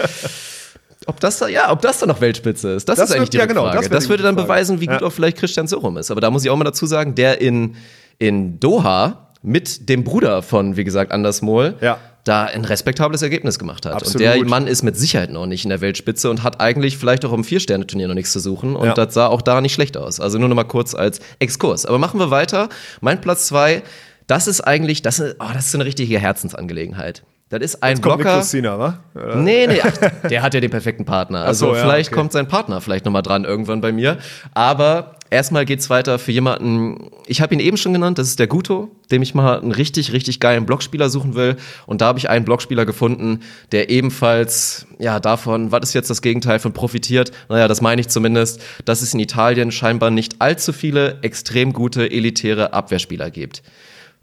Ob 1.06 1.20
das 1.20 1.40
da, 1.40 1.48
ja, 1.48 1.72
ob 1.72 1.82
das 1.82 2.00
dann 2.00 2.10
noch 2.10 2.22
Weltspitze 2.22 2.72
ist, 2.74 2.88
das, 2.88 2.98
Das 2.98 3.10
ist 3.10 3.16
eigentlich 3.16 3.30
die 3.32 3.38
wird- 3.38 3.42
ja, 3.44 3.46
genau, 3.48 3.64
Rückfrage. 3.64 3.90
das 3.90 3.96
das, 3.98 4.04
die 4.06 4.10
würde 4.10 4.24
dann 4.24 4.36
Frage. 4.36 4.48
beweisen, 4.48 4.80
wie 4.82 4.86
gut 4.88 5.02
Ja. 5.02 5.08
auch 5.08 5.12
vielleicht 5.12 5.38
Christian 5.38 5.68
Sorum 5.68 5.98
ist. 5.98 6.12
Aber 6.12 6.22
da 6.22 6.30
muss 6.32 6.44
ich 6.46 6.50
auch 6.50 6.56
mal 6.56 6.64
dazu 6.64 6.86
sagen, 6.86 7.16
der 7.16 7.42
in, 7.42 7.76
in 8.20 8.60
Doha 8.60 9.30
mit 9.42 9.90
dem 9.90 10.04
Bruder 10.04 10.42
von, 10.42 10.78
wie 10.78 10.84
gesagt, 10.84 11.12
Anders 11.12 11.42
Mohl, 11.42 11.76
Ja. 11.82 11.98
Da 12.24 12.46
ein 12.46 12.64
respektables 12.64 13.22
Ergebnis 13.22 13.60
gemacht 13.60 13.86
hat. 13.86 13.94
Absolut. 13.94 14.16
Und 14.16 14.22
der 14.22 14.46
Mann 14.46 14.68
ist 14.68 14.82
mit 14.84 14.96
Sicherheit 14.98 15.30
noch 15.32 15.46
nicht 15.46 15.66
in 15.66 15.70
der 15.70 15.82
Weltspitze 15.82 16.30
und 16.30 16.42
hat 16.44 16.62
eigentlich 16.62 16.98
vielleicht 16.98 17.26
auch 17.26 17.34
im 17.34 17.44
Vier-Sterne-Turnier 17.44 18.08
noch 18.08 18.16
nichts 18.16 18.32
zu 18.32 18.40
suchen. 18.40 18.76
Und 18.76 18.88
Ja. 18.88 18.94
das 18.94 19.14
sah 19.14 19.28
auch 19.28 19.42
da 19.42 19.60
nicht 19.60 19.74
schlecht 19.74 19.98
aus. 19.98 20.20
Also 20.20 20.38
nur 20.38 20.48
noch 20.48 20.56
mal 20.56 20.64
kurz 20.64 20.96
als 20.96 21.20
Exkurs. 21.40 21.86
Aber 21.86 21.98
machen 21.98 22.20
wir 22.20 22.32
weiter. 22.32 22.70
Mein 23.02 23.20
Platz 23.20 23.48
zwei, 23.48 23.84
das 24.28 24.48
ist 24.48 24.62
eigentlich, 24.62 25.02
das 25.02 25.20
ist, 25.20 25.36
oh, 25.40 25.46
das 25.54 25.68
ist 25.68 25.76
eine 25.76 25.86
richtige 25.86 26.18
Herzensangelegenheit. 26.18 27.24
Das 27.50 27.62
ist 27.62 27.84
ein 27.84 28.02
Kommt 28.02 28.18
mit 28.18 28.24
Blocker. 28.24 28.40
Christina, 28.40 28.80
wa? 28.80 29.00
Oder? 29.14 29.36
Nee, 29.36 29.68
nee, 29.68 29.82
ach, 29.84 29.92
der 30.30 30.42
hat 30.42 30.54
ja 30.56 30.60
den 30.60 30.72
perfekten 30.72 31.06
Partner. 31.06 31.42
Also 31.44 31.68
so, 31.68 31.76
ja, 31.76 31.82
vielleicht 31.82 32.10
okay. 32.10 32.16
kommt 32.16 32.32
sein 32.32 32.48
Partner 32.48 32.82
vielleicht 32.82 33.06
nochmal 33.06 33.22
dran 33.22 33.44
irgendwann 33.44 33.80
bei 33.82 33.92
mir. 33.92 34.18
Aber 34.54 35.18
erstmal 35.34 35.66
geht's 35.66 35.90
weiter 35.90 36.20
für 36.20 36.32
jemanden, 36.32 37.10
ich 37.28 37.42
habe 37.42 37.54
ihn 37.54 37.60
eben 37.60 37.76
schon 37.76 37.92
genannt, 37.92 38.18
das 38.18 38.28
ist 38.28 38.40
der 38.40 38.48
Guto, 38.48 38.90
dem 39.12 39.22
ich 39.22 39.36
mal 39.36 39.60
einen 39.60 39.72
richtig, 39.72 40.14
richtig 40.14 40.40
geilen 40.40 40.66
Blockspieler 40.66 41.10
suchen 41.10 41.36
will. 41.36 41.58
Und 41.86 42.02
da 42.02 42.06
habe 42.08 42.20
ich 42.20 42.30
einen 42.30 42.46
Blockspieler 42.46 42.86
gefunden, 42.86 43.42
der 43.72 43.90
ebenfalls, 43.90 44.86
ja, 45.00 45.20
davon, 45.20 45.72
was 45.72 45.90
ist 45.90 45.94
jetzt 45.94 46.10
das 46.10 46.22
Gegenteil 46.22 46.60
von 46.60 46.72
profitiert? 46.72 47.32
Naja, 47.50 47.68
das 47.68 47.82
meine 47.82 48.00
ich 48.00 48.08
zumindest, 48.08 48.62
dass 48.86 49.02
es 49.02 49.14
in 49.14 49.20
Italien 49.20 49.72
scheinbar 49.72 50.12
nicht 50.12 50.40
allzu 50.40 50.72
viele 50.72 51.20
extrem 51.22 51.74
gute, 51.74 52.10
elitäre 52.10 52.74
Abwehrspieler 52.74 53.32
gibt. 53.32 53.64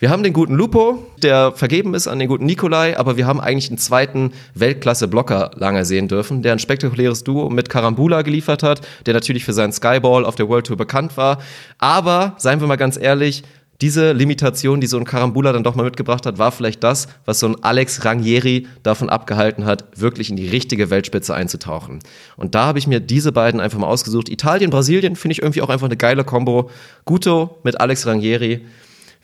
Wir 0.00 0.08
haben 0.08 0.22
den 0.22 0.32
guten 0.32 0.54
Lupo, 0.54 1.06
der 1.22 1.52
vergeben 1.52 1.92
ist 1.92 2.08
an 2.08 2.18
den 2.18 2.26
guten 2.26 2.46
Nikolai, 2.46 2.96
aber 2.96 3.18
wir 3.18 3.26
haben 3.26 3.38
eigentlich 3.38 3.68
einen 3.68 3.76
zweiten 3.76 4.32
Weltklasse-Blocker 4.54 5.50
lange 5.56 5.84
sehen 5.84 6.08
dürfen, 6.08 6.40
der 6.40 6.52
ein 6.52 6.58
spektakuläres 6.58 7.22
Duo 7.22 7.50
mit 7.50 7.68
Karambula 7.68 8.22
geliefert 8.22 8.62
hat, 8.62 8.80
der 9.04 9.12
natürlich 9.12 9.44
für 9.44 9.52
seinen 9.52 9.74
Skyball 9.74 10.24
auf 10.24 10.36
der 10.36 10.48
World 10.48 10.68
Tour 10.68 10.78
bekannt 10.78 11.18
war. 11.18 11.36
Aber, 11.76 12.34
seien 12.38 12.62
wir 12.62 12.66
mal 12.66 12.76
ganz 12.76 12.96
ehrlich, 12.96 13.42
diese 13.82 14.12
Limitation, 14.12 14.80
die 14.80 14.86
so 14.86 14.96
ein 14.96 15.04
Karambula 15.04 15.52
dann 15.52 15.64
doch 15.64 15.74
mal 15.74 15.82
mitgebracht 15.82 16.24
hat, 16.24 16.38
war 16.38 16.50
vielleicht 16.50 16.82
das, 16.82 17.08
was 17.26 17.40
so 17.40 17.48
ein 17.48 17.62
Alex 17.62 18.02
Rangieri 18.02 18.68
davon 18.82 19.10
abgehalten 19.10 19.66
hat, 19.66 19.84
wirklich 20.00 20.30
in 20.30 20.36
die 20.36 20.48
richtige 20.48 20.88
Weltspitze 20.88 21.34
einzutauchen. 21.34 21.98
Und 22.38 22.54
da 22.54 22.64
habe 22.64 22.78
ich 22.78 22.86
mir 22.86 23.00
diese 23.00 23.32
beiden 23.32 23.60
einfach 23.60 23.78
mal 23.78 23.86
ausgesucht. 23.86 24.30
Italien, 24.30 24.70
Brasilien 24.70 25.14
finde 25.14 25.32
ich 25.32 25.42
irgendwie 25.42 25.60
auch 25.60 25.68
einfach 25.68 25.88
eine 25.88 25.98
geile 25.98 26.24
Kombo. 26.24 26.70
Guto 27.04 27.58
mit 27.64 27.80
Alex 27.82 28.06
Rangieri 28.06 28.62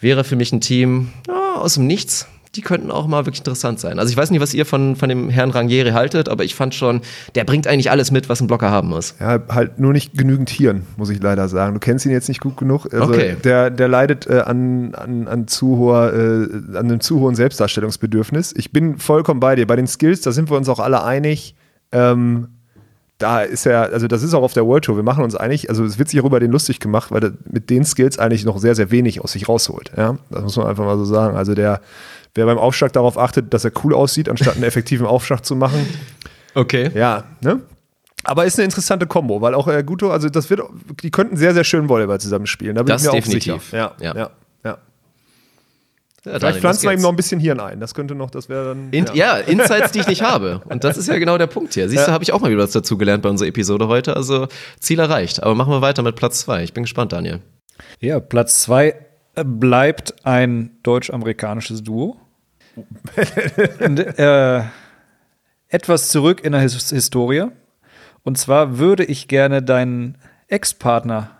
wäre 0.00 0.24
für 0.24 0.36
mich 0.36 0.52
ein 0.52 0.60
Team 0.60 1.08
ja, 1.26 1.54
aus 1.56 1.74
dem 1.74 1.86
Nichts. 1.86 2.26
Die 2.54 2.62
könnten 2.62 2.90
auch 2.90 3.06
mal 3.06 3.26
wirklich 3.26 3.40
interessant 3.40 3.80
sein. 3.80 3.98
Also 3.98 4.10
ich 4.10 4.16
weiß 4.16 4.30
nicht, 4.30 4.40
was 4.40 4.54
ihr 4.54 4.64
von, 4.64 4.96
von 4.96 5.10
dem 5.10 5.28
Herrn 5.28 5.50
Rangieri 5.50 5.90
haltet, 5.90 6.30
aber 6.30 6.42
ich 6.42 6.54
fand 6.54 6.74
schon, 6.74 7.02
der 7.34 7.44
bringt 7.44 7.66
eigentlich 7.66 7.90
alles 7.90 8.10
mit, 8.10 8.30
was 8.30 8.40
ein 8.40 8.46
Blocker 8.46 8.70
haben 8.70 8.88
muss. 8.88 9.14
Ja, 9.20 9.40
halt 9.50 9.78
nur 9.78 9.92
nicht 9.92 10.16
genügend 10.16 10.48
Hirn, 10.48 10.86
muss 10.96 11.10
ich 11.10 11.22
leider 11.22 11.48
sagen. 11.48 11.74
Du 11.74 11.80
kennst 11.80 12.06
ihn 12.06 12.12
jetzt 12.12 12.28
nicht 12.28 12.40
gut 12.40 12.56
genug. 12.56 12.86
Also 12.90 13.04
Okay. 13.04 13.36
Der, 13.44 13.68
der 13.68 13.88
leidet 13.88 14.26
äh, 14.26 14.40
an, 14.40 14.94
an, 14.94 15.28
an, 15.28 15.48
zu 15.48 15.76
hoher, 15.76 16.14
äh, 16.14 16.76
an 16.78 16.86
einem 16.86 17.00
zu 17.00 17.20
hohen 17.20 17.34
Selbstdarstellungsbedürfnis. 17.34 18.54
Ich 18.56 18.72
bin 18.72 18.96
vollkommen 18.96 19.40
bei 19.40 19.54
dir. 19.54 19.66
Bei 19.66 19.76
den 19.76 19.86
Skills, 19.86 20.22
da 20.22 20.32
sind 20.32 20.50
wir 20.50 20.56
uns 20.56 20.70
auch 20.70 20.80
alle 20.80 21.04
einig. 21.04 21.56
Ähm, 21.92 22.55
da 23.18 23.40
ist 23.40 23.64
er, 23.66 23.92
also 23.92 24.08
das 24.08 24.22
ist 24.22 24.34
auch 24.34 24.42
auf 24.42 24.52
der 24.52 24.66
World 24.66 24.84
Tour. 24.84 24.96
Wir 24.96 25.02
machen 25.02 25.24
uns 25.24 25.34
einig, 25.34 25.70
also 25.70 25.84
es 25.84 25.98
wird 25.98 26.08
sich 26.10 26.20
auch 26.20 26.24
über 26.26 26.38
den 26.40 26.50
lustig 26.52 26.80
gemacht, 26.80 27.10
weil 27.10 27.24
er 27.24 27.32
mit 27.50 27.70
den 27.70 27.84
Skills 27.84 28.18
eigentlich 28.18 28.44
noch 28.44 28.58
sehr, 28.58 28.74
sehr 28.74 28.90
wenig 28.90 29.22
aus 29.22 29.32
sich 29.32 29.48
rausholt. 29.48 29.90
Ja? 29.96 30.18
Das 30.30 30.42
muss 30.42 30.56
man 30.56 30.66
einfach 30.66 30.84
mal 30.84 30.98
so 30.98 31.04
sagen. 31.06 31.36
Also 31.36 31.54
der, 31.54 31.80
wer 32.34 32.44
beim 32.46 32.58
Aufschlag 32.58 32.92
darauf 32.92 33.16
achtet, 33.18 33.54
dass 33.54 33.64
er 33.64 33.72
cool 33.84 33.94
aussieht, 33.94 34.28
anstatt 34.28 34.54
einen 34.56 34.64
effektiven 34.64 35.06
Aufschlag 35.06 35.44
zu 35.44 35.56
machen, 35.56 35.86
Okay. 36.54 36.90
ja, 36.94 37.24
ne? 37.42 37.60
Aber 38.24 38.44
ist 38.44 38.58
eine 38.58 38.64
interessante 38.64 39.06
Kombo, 39.06 39.40
weil 39.40 39.54
auch 39.54 39.68
äh, 39.68 39.84
Guto, 39.84 40.10
also 40.10 40.28
das 40.28 40.50
wird, 40.50 40.60
die 41.02 41.10
könnten 41.10 41.36
sehr, 41.36 41.54
sehr 41.54 41.64
schön 41.64 41.88
Volleyball 41.88 42.18
zusammen 42.18 42.46
Da 42.74 42.82
bin 42.82 42.88
Das 42.88 43.02
ich 43.04 43.08
mir 43.08 43.14
definitiv. 43.14 43.52
auch 43.54 43.60
sicher. 43.62 43.76
Ja, 43.76 43.92
Ja. 44.00 44.16
ja, 44.16 44.30
ja. 46.26 46.32
Ja, 46.32 46.38
Vielleicht 46.38 46.58
pflanzen 46.60 46.82
wir 46.84 46.92
ihm 46.92 47.00
noch 47.00 47.10
ein 47.10 47.16
bisschen 47.16 47.40
Hirn 47.40 47.60
ein. 47.60 47.80
Das 47.80 47.94
könnte 47.94 48.14
noch, 48.14 48.30
das 48.30 48.48
wäre 48.48 48.66
dann. 48.74 48.88
In, 48.90 49.06
ja. 49.14 49.36
Insights, 49.36 49.92
die 49.92 50.00
ich 50.00 50.08
nicht 50.08 50.22
habe. 50.22 50.60
Und 50.66 50.84
das 50.84 50.96
ist 50.96 51.08
ja 51.08 51.18
genau 51.18 51.38
der 51.38 51.46
Punkt 51.46 51.74
hier. 51.74 51.88
Siehst 51.88 52.04
du, 52.06 52.08
Ja. 52.10 52.12
habe 52.12 52.24
ich 52.24 52.32
auch 52.32 52.40
mal 52.40 52.50
wieder 52.50 52.62
was 52.62 52.72
dazu 52.72 52.98
gelernt 52.98 53.22
bei 53.22 53.28
unserer 53.30 53.48
Episode 53.48 53.88
heute. 53.88 54.16
Also 54.16 54.48
Ziel 54.80 54.98
erreicht. 54.98 55.42
Aber 55.42 55.54
machen 55.54 55.72
wir 55.72 55.80
weiter 55.80 56.02
mit 56.02 56.16
Platz 56.16 56.40
zwei. 56.40 56.62
Ich 56.64 56.72
bin 56.74 56.84
gespannt, 56.84 57.12
Daniel. 57.12 57.40
Ja, 58.00 58.20
Platz 58.20 58.60
zwei 58.60 58.94
äh, 59.34 59.44
bleibt 59.44 60.14
ein 60.24 60.76
deutsch-amerikanisches 60.82 61.82
Duo. 61.82 62.16
Und, 63.80 63.98
äh, 64.00 64.62
etwas 65.68 66.08
zurück 66.10 66.44
in 66.44 66.52
der 66.52 66.60
His 66.60 66.90
Historie. 66.90 67.46
Und 68.22 68.36
zwar 68.38 68.78
würde 68.78 69.04
ich 69.04 69.28
gerne 69.28 69.62
deinen 69.62 70.18
Ex-Partner 70.48 71.30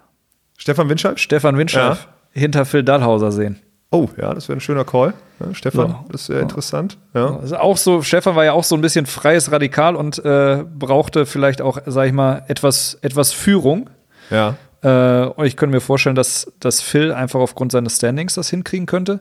Stefan 0.56 0.88
Winscheid? 0.88 1.20
Stefan 1.20 1.58
Winscheid 1.58 2.08
hinter 2.32 2.64
Phil 2.64 2.82
Dallhauser 2.82 3.32
sehen. 3.32 3.60
Oh, 3.90 4.08
ja, 4.20 4.34
das 4.34 4.48
wäre 4.48 4.58
ein 4.58 4.60
schöner 4.60 4.84
Call. 4.84 5.14
Ja, 5.40 5.54
Stefan, 5.54 5.88
Ja. 5.90 6.04
das 6.10 6.22
ist 6.22 6.26
sehr 6.28 6.40
interessant. 6.40 6.98
Ja. 7.14 7.36
Also 7.38 7.56
auch 7.58 7.76
so, 7.76 8.02
Stefan 8.02 8.34
war 8.36 8.44
ja 8.44 8.52
auch 8.52 8.64
so 8.64 8.74
ein 8.74 8.80
bisschen 8.80 9.06
freies 9.06 9.52
Radikal 9.52 9.94
und 9.96 10.18
äh, 10.24 10.64
brauchte 10.78 11.24
vielleicht 11.26 11.62
auch, 11.62 11.78
sag 11.86 12.06
ich 12.06 12.12
mal, 12.12 12.42
etwas, 12.48 12.98
etwas 13.02 13.32
Führung. 13.32 13.90
ja. 14.30 14.56
Äh, 14.82 15.26
und 15.28 15.46
ich 15.46 15.56
könnte 15.56 15.74
mir 15.74 15.80
vorstellen, 15.80 16.16
dass, 16.16 16.52
dass 16.60 16.82
Phil 16.82 17.10
einfach 17.12 17.40
aufgrund 17.40 17.72
seines 17.72 17.96
Standings 17.96 18.34
das 18.34 18.50
hinkriegen 18.50 18.84
könnte. 18.86 19.20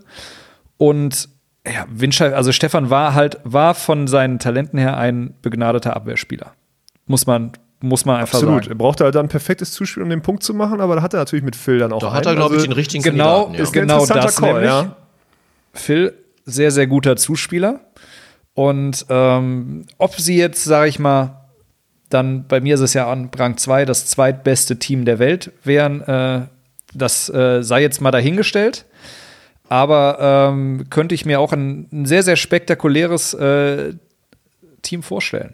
Und 0.78 1.30
ja, 1.66 1.86
Winscheid, 1.90 2.34
also 2.34 2.52
Stefan 2.52 2.90
war 2.90 3.14
halt, 3.14 3.40
war 3.46 3.74
von 3.74 4.08
seinen 4.08 4.38
Talenten 4.40 4.78
her 4.78 4.98
ein 4.98 5.34
begnadeter 5.42 5.96
Abwehrspieler. 5.96 6.52
Muss 7.08 7.26
man, 7.26 7.54
muss 7.86 8.06
man 8.06 8.18
einfach 8.20 8.36
Absolut. 8.36 8.64
Er 8.64 8.68
sagen. 8.70 8.78
brauchte 8.78 9.04
halt 9.06 9.16
dann 9.16 9.26
ein 9.28 9.30
perfektes 9.30 9.72
Zuspiel, 9.72 10.04
um 10.04 10.10
den 10.10 10.22
Punkt 10.22 10.44
zu 10.44 10.54
machen, 10.54 10.82
aber 10.82 10.96
da 10.96 11.02
hat 11.02 11.14
er 11.14 11.20
natürlich 11.20 11.46
mit 11.46 11.56
Phil 11.56 11.80
dann 11.80 11.94
auch 11.94 12.00
Da 12.00 12.08
einen. 12.08 12.16
hat 12.18 12.26
er, 12.26 12.36
glaube 12.36 12.56
ich, 12.58 12.64
den 12.64 12.72
richtigen 12.74 13.04
genau, 13.04 13.44
Kandidaten. 13.46 13.64
ist 13.64 13.76
Ja. 13.76 13.82
genau 13.82 14.06
das 14.06 14.36
Call, 14.38 14.54
nämlich. 14.54 14.70
ja. 14.70 14.96
Phil, 15.74 16.14
sehr, 16.46 16.72
sehr 16.72 16.88
guter 16.88 17.16
Zuspieler. 17.16 17.80
Und 18.54 19.06
ähm, 19.10 19.86
ob 19.98 20.16
sie 20.16 20.38
jetzt, 20.38 20.64
sage 20.64 20.88
ich 20.90 21.00
mal, 21.00 21.42
dann 22.10 22.48
bei 22.48 22.62
mir 22.62 22.76
ist 22.76 22.82
es 22.82 22.94
ja 22.94 23.12
an 23.12 23.30
Rang 23.36 23.58
2 23.58 23.84
das 23.86 24.06
zweitbeste 24.06 24.78
Team 24.80 25.06
der 25.06 25.20
Welt 25.20 25.52
wären, 25.64 26.02
äh, 26.02 26.42
das 26.94 27.28
äh, 27.30 27.62
sei 27.64 27.82
jetzt 27.82 28.00
mal 28.02 28.12
dahingestellt. 28.12 28.86
Aber 29.68 30.18
ähm, 30.52 30.86
könnte 30.90 31.16
ich 31.16 31.26
mir 31.26 31.40
auch 31.40 31.52
ein, 31.52 31.88
ein 31.92 32.06
sehr, 32.06 32.22
sehr 32.24 32.36
spektakuläres 32.36 33.34
äh, 33.34 33.94
Team 34.84 35.02
vorstellen. 35.04 35.54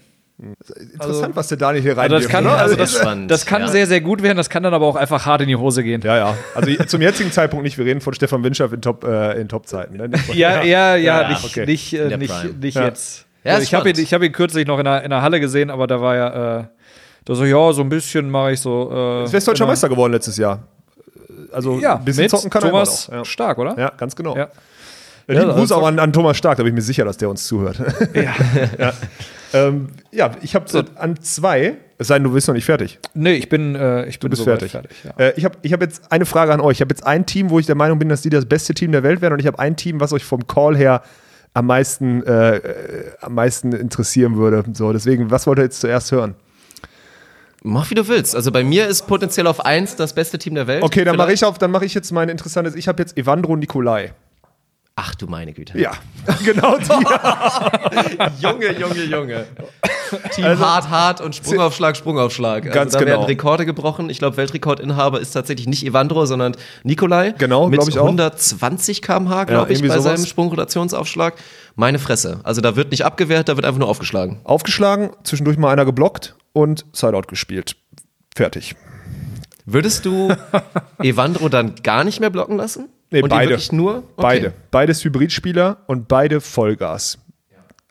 Interessant, 0.93 1.35
was 1.35 1.47
der 1.49 1.57
Daniel 1.57 1.84
hier 1.84 1.97
rein 1.97 2.11
Also 2.11 2.15
das 2.23 2.27
kann, 2.27 2.45
Ja, 2.45 2.55
also 2.55 2.69
sehr 2.76 2.77
das, 2.84 2.93
spannend, 2.97 3.30
das 3.30 3.45
kann 3.45 3.61
ja. 3.61 3.68
sehr, 3.68 3.85
sehr 3.85 4.01
gut 4.01 4.23
werden, 4.23 4.38
das 4.38 4.49
kann 4.49 4.63
dann 4.63 4.73
aber 4.73 4.88
auch 4.88 4.95
einfach 4.95 5.26
hart 5.26 5.41
in 5.41 5.47
die 5.47 5.55
Hose 5.55 5.84
gehen. 5.84 6.01
Ja, 6.03 6.18
ja. 6.18 6.38
Also 6.55 6.72
zum 6.85 7.01
jetzigen 7.01 7.31
Zeitpunkt 7.31 7.63
nicht. 7.63 7.77
Wir 7.77 7.85
reden 7.85 8.01
von 8.01 8.13
Stefan 8.13 8.43
Winscheid 8.43 8.72
in 8.73 8.81
Top, 8.81 9.03
äh, 9.03 9.39
in 9.39 9.47
Top-Zeiten. 9.49 9.97
Ne? 9.97 10.09
Ja, 10.34 10.63
ja, 10.63 10.95
ja, 10.95 11.22
Ja, 11.22 11.30
nicht, 11.30 11.43
okay. 11.45 11.65
nicht, 11.65 11.93
äh, 11.93 12.18
nicht, 12.18 12.59
nicht 12.59 12.76
Ja. 12.76 12.85
jetzt. 12.85 13.26
Ja, 13.43 13.53
also 13.53 13.63
ich 13.63 13.73
habe 13.73 13.89
ihn, 13.89 13.99
ich 13.99 14.13
hab 14.13 14.22
ihn 14.23 14.31
kürzlich 14.31 14.65
noch 14.68 14.80
in 14.80 14.85
der, 14.85 15.03
in 15.03 15.09
der 15.11 15.22
Halle 15.22 15.39
gesehen, 15.39 15.69
aber 15.69 15.85
da 15.88 16.01
war 16.01 16.15
ja, 16.15 16.59
äh, 16.59 16.63
da 17.26 17.35
so, 17.35 17.45
ja, 17.45 17.72
so 17.73 17.81
ein 17.81 17.89
bisschen 17.89 18.30
mache 18.30 18.53
ich 18.53 18.59
so. 18.61 18.89
Äh, 18.91 19.23
Ist 19.26 19.34
Westdeutscher 19.34 19.65
der- 19.65 19.68
Meister 19.68 19.89
geworden 19.89 20.13
letztes 20.13 20.38
Jahr. 20.38 20.59
Also 21.51 21.77
Ja, 21.80 21.97
ein 21.97 22.05
bisschen 22.05 22.23
mit 22.23 22.31
zocken 22.31 22.49
kann 22.49 22.61
Thomas 22.61 23.07
er 23.07 23.09
immer 23.09 23.18
noch. 23.19 23.26
Stark, 23.26 23.57
oder? 23.59 23.72
Ja. 23.73 23.80
ja, 23.80 23.91
ganz 23.97 24.15
genau. 24.15 24.35
Ja. 24.35 24.47
Ja, 25.27 25.34
lieben 25.35 25.47
Ja, 25.49 25.53
Gruß 25.53 25.72
also- 25.72 25.76
auch 25.76 25.88
an, 25.88 25.99
an 25.99 26.11
Thomas 26.13 26.38
Stark, 26.38 26.57
da 26.57 26.63
bin 26.63 26.72
ich 26.72 26.76
mir 26.76 26.81
sicher, 26.81 27.05
dass 27.05 27.18
der 27.18 27.30
uns 27.30 27.45
zuhört. 27.45 27.77
Ja. 28.15 28.34
ja. 28.80 28.93
Ähm, 29.53 29.90
ja, 30.11 30.32
ich 30.41 30.56
habe 30.56 30.69
so 30.69 30.84
an 30.95 31.22
zwei, 31.22 31.76
es 31.98 32.07
sei 32.07 32.15
denn, 32.15 32.23
du 32.23 32.32
bist 32.32 32.48
noch 32.48 32.56
nicht 32.56 32.65
fertig. 32.65 32.99
Nee, 33.14 33.34
ich 33.34 33.49
bin, 33.49 33.76
äh, 33.76 34.06
ich 34.06 34.19
bin 34.19 34.30
Du 34.30 34.32
bist 34.32 34.44
soweit 34.44 34.64
fertig. 34.64 35.03
ja. 35.03 35.11
äh, 35.18 35.34
ich 35.36 35.45
habe 35.45 35.57
ich 35.61 35.73
hab 35.73 35.82
jetzt 35.82 36.11
eine 36.11 36.26
Frage 36.26 36.53
an 36.53 36.61
euch. 36.61 36.78
Ich 36.78 36.82
habe 36.82 36.91
jetzt 36.91 37.06
ein 37.06 37.26
Team, 37.26 37.49
wo 37.49 37.60
ich 37.60 37.65
der 37.65 37.76
Meinung 37.76 37.99
bin, 37.99 38.10
dass 38.10 38.22
die 38.22 38.30
das 38.30 38.45
beste 38.45 38.73
Team 38.73 38.91
der 38.91 39.03
Welt 39.03 39.22
werden. 39.22 39.34
Und 39.34 39.40
ich 39.40 39.48
habe 39.48 39.60
ein 39.60 39.76
Team, 39.76 39.99
was 39.99 40.14
euch 40.14 40.23
vom 40.23 40.48
Call 40.48 40.76
her 40.76 41.03
am 41.53 41.65
meisten, 41.65 42.23
äh, 42.23 42.57
äh, 42.57 43.11
am 43.22 43.36
meisten 43.36 43.73
interessieren 43.73 44.38
würde. 44.38 44.64
So, 44.73 44.94
deswegen, 44.94 45.32
was 45.32 45.48
wollt 45.48 45.60
ihr 45.60 45.64
jetzt 45.64 45.82
zuerst 45.82 46.11
hören? 46.11 46.36
Mach 47.64 47.90
wie 47.91 47.95
du 47.95 48.07
willst. 48.07 48.36
Also 48.36 48.52
bei 48.52 48.64
mir 48.64 48.88
ist 48.88 49.06
potenziell 49.06 49.45
auf 49.45 49.64
eins 49.64 49.95
das 49.95 50.14
beste 50.14 50.40
Team 50.40 50.56
der 50.56 50.65
Welt. 50.65 50.82
Okay, 50.82 51.03
dann 51.03 51.15
mache 51.15 51.34
ich 51.34 51.45
auf, 51.45 51.60
dann 51.60 51.69
mache 51.69 51.86
ich 51.86 51.94
jetzt 51.94 52.11
mein 52.11 52.30
interessantes. 52.30 52.73
Ich 52.76 52.88
habe 52.88 53.02
jetzt 53.03 53.18
Evandro 53.18 53.56
Nikolai. 53.56 54.14
Ach 54.95 55.15
du 55.15 55.26
meine 55.27 55.53
Güte. 55.53 55.80
Ja, 55.80 55.93
genau 56.45 56.77
die. 56.77 56.84
Junge, 58.41 58.77
Junge, 58.77 59.03
Junge. 59.03 59.45
Team 60.34 60.45
hart, 60.59 60.89
hart 60.89 61.22
und 61.22 61.34
Sprungaufschlag, 61.35 61.95
Sprungaufschlag. 61.95 62.65
Also 62.65 62.73
Ganz 62.73 62.93
da 62.93 62.99
genau. 62.99 63.11
werden 63.11 63.23
Rekorde 63.23 63.65
gebrochen. 63.65 64.09
Ich 64.09 64.19
glaube, 64.19 64.35
Weltrekordinhaber 64.38 65.19
ist 65.22 65.31
tatsächlich 65.31 65.68
nicht 65.68 65.85
Evandro, 65.85 66.26
sondern 66.26 66.55
Nikolai. 66.84 67.34
Genau, 67.38 67.68
mit 67.68 67.80
glaub 67.80 67.89
ich 67.89 67.97
auch. 67.97 68.03
120 68.05 69.01
km/h, 69.01 69.45
glaube 69.45 69.72
ich, 69.72 69.80
irgendwie 69.80 69.95
bei 69.95 69.99
sowas. 69.99 70.19
seinem 70.19 70.27
Sprungrotationsaufschlag. 70.27 71.35
Meine 71.76 71.97
Fresse. 71.97 72.41
Also 72.43 72.59
da 72.59 72.76
wird 72.76 72.91
nicht 72.91 73.05
abgewehrt, 73.05 73.47
da 73.47 73.55
wird 73.55 73.65
einfach 73.65 73.80
nur 73.80 73.88
aufgeschlagen. 73.88 74.41
Aufgeschlagen, 74.43 75.11
zwischendurch 75.23 75.57
mal 75.57 75.72
einer 75.72 75.85
geblockt 75.85 76.35
und 76.51 76.85
Sideout 76.91 77.27
gespielt. 77.30 77.77
Fertig. 78.35 78.76
Würdest 79.65 80.05
du 80.05 80.34
Evandro 81.01 81.47
dann 81.47 81.76
gar 81.81 82.03
nicht 82.03 82.19
mehr 82.19 82.30
blocken 82.30 82.57
lassen? 82.57 82.89
Nee, 83.11 83.21
und 83.21 83.29
beide. 83.29 83.57
nur? 83.71 83.97
Okay. 83.97 84.03
Beide. 84.15 84.53
Beides 84.71 85.03
Hybridspieler 85.03 85.77
und 85.88 86.07
beide 86.07 86.39
Vollgas. 86.39 87.17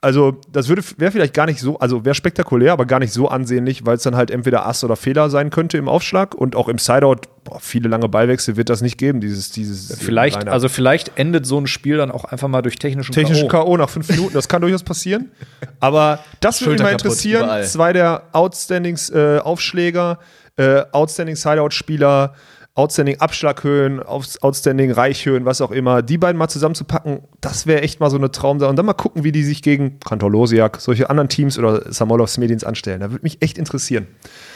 also 0.00 0.40
das 0.50 0.68
würde 0.68 0.82
wäre 0.96 1.12
vielleicht 1.12 1.34
gar 1.34 1.44
nicht 1.44 1.60
so, 1.60 1.78
also 1.78 2.06
wäre 2.06 2.14
spektakulär, 2.14 2.72
aber 2.72 2.86
gar 2.86 3.00
nicht 3.00 3.12
so 3.12 3.28
ansehnlich, 3.28 3.84
weil 3.84 3.96
es 3.96 4.02
dann 4.02 4.16
halt 4.16 4.30
entweder 4.30 4.66
Ass 4.66 4.82
oder 4.82 4.96
Fehler 4.96 5.28
sein 5.28 5.50
könnte 5.50 5.76
im 5.76 5.88
Aufschlag 5.88 6.34
und 6.34 6.56
auch 6.56 6.68
im 6.68 6.78
Sideout, 6.78 7.20
boah, 7.44 7.60
viele 7.60 7.90
lange 7.90 8.08
Ballwechsel 8.08 8.56
wird 8.56 8.70
das 8.70 8.80
nicht 8.80 8.96
geben, 8.96 9.20
dieses, 9.20 9.50
dieses 9.50 9.94
Vielleicht, 9.98 10.38
Line-Up. 10.38 10.54
also 10.54 10.70
vielleicht 10.70 11.18
endet 11.18 11.44
so 11.44 11.60
ein 11.60 11.66
Spiel 11.66 11.98
dann 11.98 12.10
auch 12.10 12.24
einfach 12.24 12.48
mal 12.48 12.62
durch 12.62 12.76
technischen 12.78 13.12
technische 13.12 13.46
K.O. 13.46 13.64
K.O. 13.64 13.76
nach 13.76 13.90
fünf 13.90 14.08
Minuten, 14.08 14.32
das 14.32 14.48
kann 14.48 14.62
durchaus 14.62 14.84
passieren. 14.84 15.32
Aber 15.80 16.20
das 16.40 16.62
würde 16.62 16.72
mich 16.72 16.82
mal 16.82 16.92
interessieren. 16.92 17.44
überall. 17.44 17.64
Zwei 17.64 17.92
der 17.92 18.22
Outstanding 18.32 18.98
äh, 19.12 19.38
Aufschläger, 19.38 20.18
äh, 20.56 20.82
Outstanding 20.92 21.36
Sideout-Spieler, 21.36 22.34
Outstanding 22.80 23.20
Abschlaghöhen, 23.20 24.00
Outstanding 24.02 24.90
Reichhöhen, 24.90 25.44
was 25.44 25.60
auch 25.60 25.70
immer, 25.70 26.02
die 26.02 26.18
beiden 26.18 26.38
mal 26.38 26.48
zusammenzupacken, 26.48 27.20
das 27.40 27.66
wäre 27.66 27.82
echt 27.82 28.00
mal 28.00 28.10
so 28.10 28.16
eine 28.16 28.30
Traumsache. 28.30 28.70
Und 28.70 28.76
dann 28.76 28.86
mal 28.86 28.94
gucken, 28.94 29.22
wie 29.24 29.32
die 29.32 29.42
sich 29.44 29.62
gegen 29.62 30.00
Kantor 30.00 30.30
Losiak, 30.30 30.80
solche 30.80 31.10
anderen 31.10 31.28
Teams 31.28 31.58
oder 31.58 31.92
Samolovs 31.92 32.38
Medins 32.38 32.64
anstellen. 32.64 33.00
Da 33.00 33.10
würde 33.10 33.22
mich 33.22 33.42
echt 33.42 33.58
interessieren. 33.58 34.06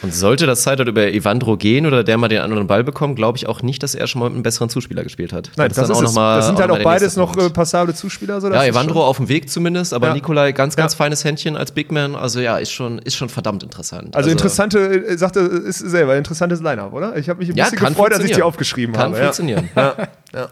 Und 0.01 0.13
sollte 0.13 0.45
das 0.45 0.63
Sideout 0.63 0.89
über 0.89 1.07
Evandro 1.07 1.57
gehen 1.57 1.85
oder 1.85 2.03
der 2.03 2.17
mal 2.17 2.27
den 2.27 2.41
anderen 2.41 2.67
Ball 2.67 2.83
bekommt, 2.83 3.15
glaube 3.15 3.37
ich 3.37 3.47
auch 3.47 3.61
nicht, 3.61 3.83
dass 3.83 3.95
er 3.95 4.07
schon 4.07 4.19
mal 4.19 4.25
mit 4.29 4.35
einem 4.35 4.43
besseren 4.43 4.69
Zuspieler 4.69 5.03
gespielt 5.03 5.31
hat. 5.33 5.51
Nein, 5.55 5.69
das, 5.69 5.75
dann 5.77 5.85
ist 5.85 5.91
auch 5.91 6.01
noch 6.01 6.13
mal- 6.13 6.37
das 6.37 6.47
sind 6.47 6.59
halt 6.59 6.69
noch 6.69 6.79
auch 6.79 6.83
beides 6.83 7.15
noch 7.15 7.33
Punkt. 7.33 7.51
äh, 7.51 7.53
passable 7.53 7.93
Zuspieler. 7.93 8.41
So, 8.41 8.49
das 8.49 8.57
Ja, 8.63 8.69
Evandro 8.69 9.05
auf 9.05 9.17
dem 9.17 9.29
Weg 9.29 9.49
zumindest, 9.49 9.93
aber 9.93 10.07
Ja. 10.07 10.13
Nikolai 10.13 10.51
ganz, 10.51 10.75
ganz 10.75 10.93
Ja. 10.93 10.97
feines 10.97 11.23
Händchen 11.23 11.55
als 11.57 11.71
Big 11.71 11.91
Man. 11.91 12.15
Also 12.15 12.39
ja, 12.39 12.57
ist 12.57 12.71
schon, 12.71 12.99
ist 12.99 13.15
schon 13.15 13.29
verdammt 13.29 13.63
interessant. 13.63 14.15
Also, 14.15 14.29
interessante, 14.29 14.79
äh, 14.79 15.17
sagte, 15.17 15.39
ist 15.41 15.79
selber, 15.79 16.15
interessantes 16.17 16.61
Line-Up, 16.61 16.93
oder? 16.93 17.15
Ich 17.17 17.29
habe 17.29 17.39
mich 17.39 17.49
ein 17.49 17.55
Ja, 17.55 17.65
bisschen 17.65 17.79
gefreut, 17.87 18.13
als 18.15 18.23
ich 18.23 18.35
die 18.35 18.41
funktionieren. 18.41 18.47
aufgeschrieben 18.47 18.95
Kann 18.95 19.03
habe. 19.13 19.17
ja. 19.17 19.23
funktionieren. 19.23 19.69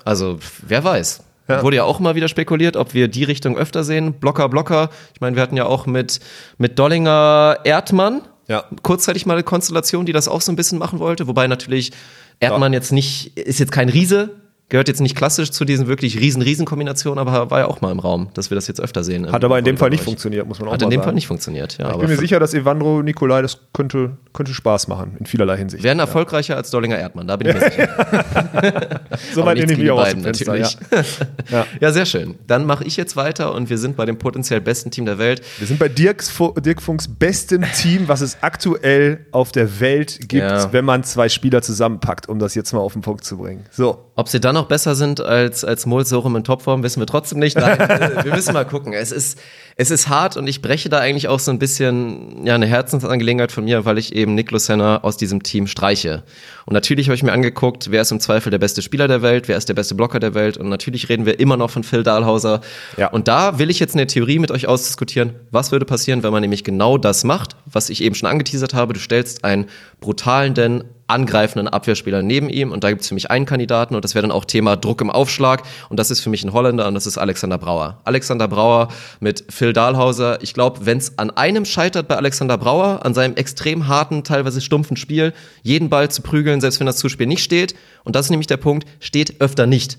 Also, 0.05 0.39
wer 0.67 0.83
weiß. 0.83 1.23
Wurde 1.47 1.75
ja 1.75 1.83
auch 1.83 1.99
mal 1.99 2.15
wieder 2.15 2.29
spekuliert, 2.29 2.77
ob 2.77 2.93
wir 2.93 3.07
die 3.09 3.25
Richtung 3.25 3.57
öfter 3.57 3.83
sehen. 3.83 4.13
Blocker, 4.13 4.47
Blocker. 4.49 4.89
Ich 5.13 5.19
meine, 5.21 5.35
wir 5.35 5.43
hatten 5.43 5.57
ja 5.57 5.65
auch 5.65 5.85
mit, 5.85 6.19
mit 6.57 6.79
Dollinger 6.79 7.57
Erdmann 7.65 8.21
Ja. 8.47 8.63
kurzzeitig 8.81 9.25
mal 9.25 9.33
eine 9.33 9.43
Konstellation, 9.43 10.05
die 10.05 10.13
das 10.13 10.27
auch 10.29 10.39
so 10.41 10.51
ein 10.51 10.55
bisschen 10.55 10.79
machen 10.79 10.99
wollte. 10.99 11.27
Wobei 11.27 11.47
natürlich 11.47 11.91
Erdmann 12.39 12.71
jetzt 12.73 12.91
nicht, 12.93 13.37
ist 13.37 13.59
jetzt 13.59 13.71
kein 13.73 13.89
Riese, 13.89 14.29
gehört 14.73 14.87
jetzt 14.87 15.01
nicht 15.01 15.15
klassisch 15.15 15.51
zu 15.51 15.65
diesen 15.65 15.85
wirklich 15.85 16.19
riesen 16.19 16.41
riesen 16.41 16.65
Kombinationen, 16.65 17.19
aber 17.19 17.51
war 17.51 17.59
ja 17.59 17.67
auch 17.67 17.79
mal 17.81 17.91
im 17.91 17.99
Raum, 17.99 18.29
dass 18.33 18.49
wir 18.49 18.55
das 18.55 18.67
jetzt 18.67 18.81
öfter 18.81 19.03
sehen. 19.03 19.31
Hat 19.31 19.43
aber 19.43 19.59
in 19.59 19.65
dem 19.65 19.77
Fall 19.77 19.91
nicht 19.91 20.03
funktioniert, 20.03 20.47
muss 20.47 20.57
man 20.59 20.67
auch 20.67 20.73
Hat 20.73 20.81
mal 20.81 20.85
in 20.85 20.89
dem 20.89 20.97
sagen. 20.97 21.03
Fall 21.05 21.13
nicht 21.13 21.27
funktioniert, 21.27 21.77
ja. 21.77 21.91
Ich 21.91 21.97
bin 21.97 22.09
mir 22.09 22.17
sicher, 22.17 22.39
dass 22.39 22.55
Evandro 22.55 23.03
Nikolai 23.03 23.43
das 23.43 23.59
könnte, 23.71 24.17
könnte 24.33 24.51
Spaß 24.51 24.87
machen, 24.87 25.15
in 25.19 25.27
vielerlei 25.27 25.57
Hinsicht. 25.57 25.83
werden 25.83 25.99
erfolgreicher 25.99 26.55
als 26.57 26.71
Dollinger 26.71 26.97
Erdmann, 26.97 27.27
da 27.27 27.35
bin 27.35 27.49
ich 27.49 27.53
mir 27.53 27.61
sicher. 27.69 28.99
so 29.35 29.45
weit 29.45 29.57
nehme 29.59 29.73
ich 29.73 29.91
auch 29.91 29.99
aus 29.99 30.07
die 30.09 30.13
dem 30.15 30.23
Fenster. 30.23 30.55
Ja. 30.57 30.67
natürlich. 30.89 31.17
Ja. 31.81 31.91
sehr 31.91 32.05
schön. 32.07 32.35
Dann 32.47 32.65
mache 32.65 32.83
ich 32.83 32.97
jetzt 32.97 33.15
weiter 33.15 33.53
und 33.53 33.69
wir 33.69 33.77
sind 33.77 33.95
bei 33.95 34.05
dem 34.05 34.17
potenziell 34.17 34.59
besten 34.61 34.89
Team 34.89 35.05
der 35.05 35.19
Welt. 35.19 35.43
Wir 35.59 35.67
sind 35.67 35.77
bei 35.79 35.87
Dirks, 35.87 36.29
Fu- 36.29 36.53
Dirk 36.59 36.81
Funks 36.81 37.07
bestem 37.07 37.63
Team, 37.77 38.07
was 38.07 38.21
es 38.21 38.37
aktuell 38.41 39.27
auf 39.31 39.51
der 39.51 39.79
Welt 39.79 40.19
gibt, 40.21 40.33
Ja. 40.33 40.73
wenn 40.73 40.85
man 40.85 41.03
zwei 41.03 41.29
Spieler 41.29 41.61
zusammenpackt, 41.61 42.27
um 42.27 42.39
das 42.39 42.55
jetzt 42.55 42.73
mal 42.73 42.79
auf 42.79 42.93
den 42.93 43.03
Punkt 43.03 43.23
zu 43.23 43.37
bringen. 43.37 43.65
So. 43.71 44.09
Ob 44.15 44.29
sie 44.29 44.39
dann 44.39 44.55
noch 44.55 44.62
besser 44.65 44.95
sind 44.95 45.21
als, 45.21 45.63
als 45.63 45.85
Mols 45.85 46.09
Sorum 46.09 46.35
in 46.35 46.43
Topform, 46.43 46.83
wissen 46.83 46.99
wir 46.99 47.07
trotzdem 47.07 47.39
nicht. 47.39 47.57
Nein, 47.57 47.79
äh, 47.79 48.23
wir 48.23 48.33
müssen 48.33 48.53
mal 48.53 48.65
gucken. 48.65 48.93
Es 48.93 49.11
ist, 49.11 49.39
es 49.75 49.91
ist 49.91 50.09
hart 50.09 50.37
und 50.37 50.47
ich 50.47 50.61
breche 50.61 50.89
da 50.89 50.99
eigentlich 50.99 51.27
auch 51.27 51.39
so 51.39 51.51
ein 51.51 51.59
bisschen 51.59 52.45
ja, 52.45 52.55
eine 52.55 52.65
Herzensangelegenheit 52.65 53.51
von 53.51 53.65
mir, 53.65 53.85
weil 53.85 53.97
ich 53.97 54.13
eben 54.15 54.35
Niklas 54.35 54.65
Senna 54.65 55.03
aus 55.03 55.17
diesem 55.17 55.43
Team 55.43 55.67
streiche. 55.67 56.23
Und 56.65 56.73
natürlich 56.73 57.07
habe 57.07 57.15
ich 57.15 57.23
mir 57.23 57.31
angeguckt, 57.31 57.91
wer 57.91 58.01
ist 58.01 58.11
im 58.11 58.19
Zweifel 58.19 58.49
der 58.51 58.59
beste 58.59 58.81
Spieler 58.81 59.07
der 59.07 59.21
Welt, 59.21 59.47
wer 59.47 59.57
ist 59.57 59.69
der 59.69 59.73
beste 59.73 59.95
Blocker 59.95 60.19
der 60.19 60.33
Welt 60.33 60.57
und 60.57 60.69
natürlich 60.69 61.09
reden 61.09 61.25
wir 61.25 61.39
immer 61.39 61.57
noch 61.57 61.69
von 61.69 61.83
Phil 61.83 62.03
Dahlhauser. 62.03 62.61
Ja. 62.97 63.07
Und 63.09 63.27
da 63.27 63.59
will 63.59 63.69
ich 63.69 63.79
jetzt 63.79 63.95
eine 63.95 64.07
Theorie 64.07 64.39
mit 64.39 64.51
euch 64.51 64.67
ausdiskutieren. 64.67 65.31
Was 65.51 65.71
würde 65.71 65.85
passieren, 65.85 66.23
wenn 66.23 66.31
man 66.31 66.41
nämlich 66.41 66.63
genau 66.63 66.97
das 66.97 67.23
macht, 67.23 67.55
was 67.65 67.89
ich 67.89 68.01
eben 68.01 68.15
schon 68.15 68.29
angeteasert 68.29 68.73
habe? 68.73 68.93
Du 68.93 68.99
stellst 68.99 69.43
einen 69.43 69.65
brutalen, 69.99 70.53
denn 70.53 70.83
angreifenden 71.07 71.67
Abwehrspieler 71.67 72.23
neben 72.23 72.49
ihm 72.49 72.71
und 72.71 72.83
da 72.83 72.89
gibt 72.89 73.01
es 73.01 73.07
für 73.07 73.13
mich 73.13 73.29
einen 73.29 73.45
Kandidaten 73.45 73.95
und 73.95 74.03
das 74.03 74.15
wäre 74.15 74.23
dann 74.23 74.31
auch 74.31 74.45
Thema 74.45 74.75
Druck 74.75 75.01
im 75.01 75.09
Aufschlag 75.09 75.63
und 75.89 75.99
das 75.99 76.11
ist 76.11 76.21
für 76.21 76.29
mich 76.29 76.43
ein 76.43 76.53
Holländer 76.53 76.87
und 76.87 76.93
das 76.93 77.05
ist 77.05 77.17
Alexander 77.17 77.57
Brauer. 77.57 78.01
Alexander 78.05 78.47
Brauer 78.47 78.87
mit 79.19 79.43
Phil 79.49 79.73
Dahlhauser. 79.73 80.41
Ich 80.41 80.53
glaube, 80.53 80.85
wenn 80.85 80.97
es 80.97 81.17
an 81.17 81.31
einem 81.31 81.65
scheitert 81.65 82.07
bei 82.07 82.15
Alexander 82.15 82.57
Brauer, 82.57 83.05
an 83.05 83.13
seinem 83.13 83.35
extrem 83.35 83.87
harten, 83.87 84.23
teilweise 84.23 84.61
stumpfen 84.61 84.97
Spiel, 84.97 85.33
jeden 85.61 85.89
Ball 85.89 86.09
zu 86.09 86.21
prügeln, 86.21 86.61
selbst 86.61 86.79
wenn 86.79 86.87
das 86.87 86.97
Zuspiel 86.97 87.27
nicht 87.27 87.43
steht 87.43 87.75
und 88.03 88.15
das 88.15 88.27
ist 88.27 88.29
nämlich 88.29 88.47
der 88.47 88.57
Punkt, 88.57 88.87
steht 88.99 89.41
öfter 89.41 89.65
nicht. 89.65 89.97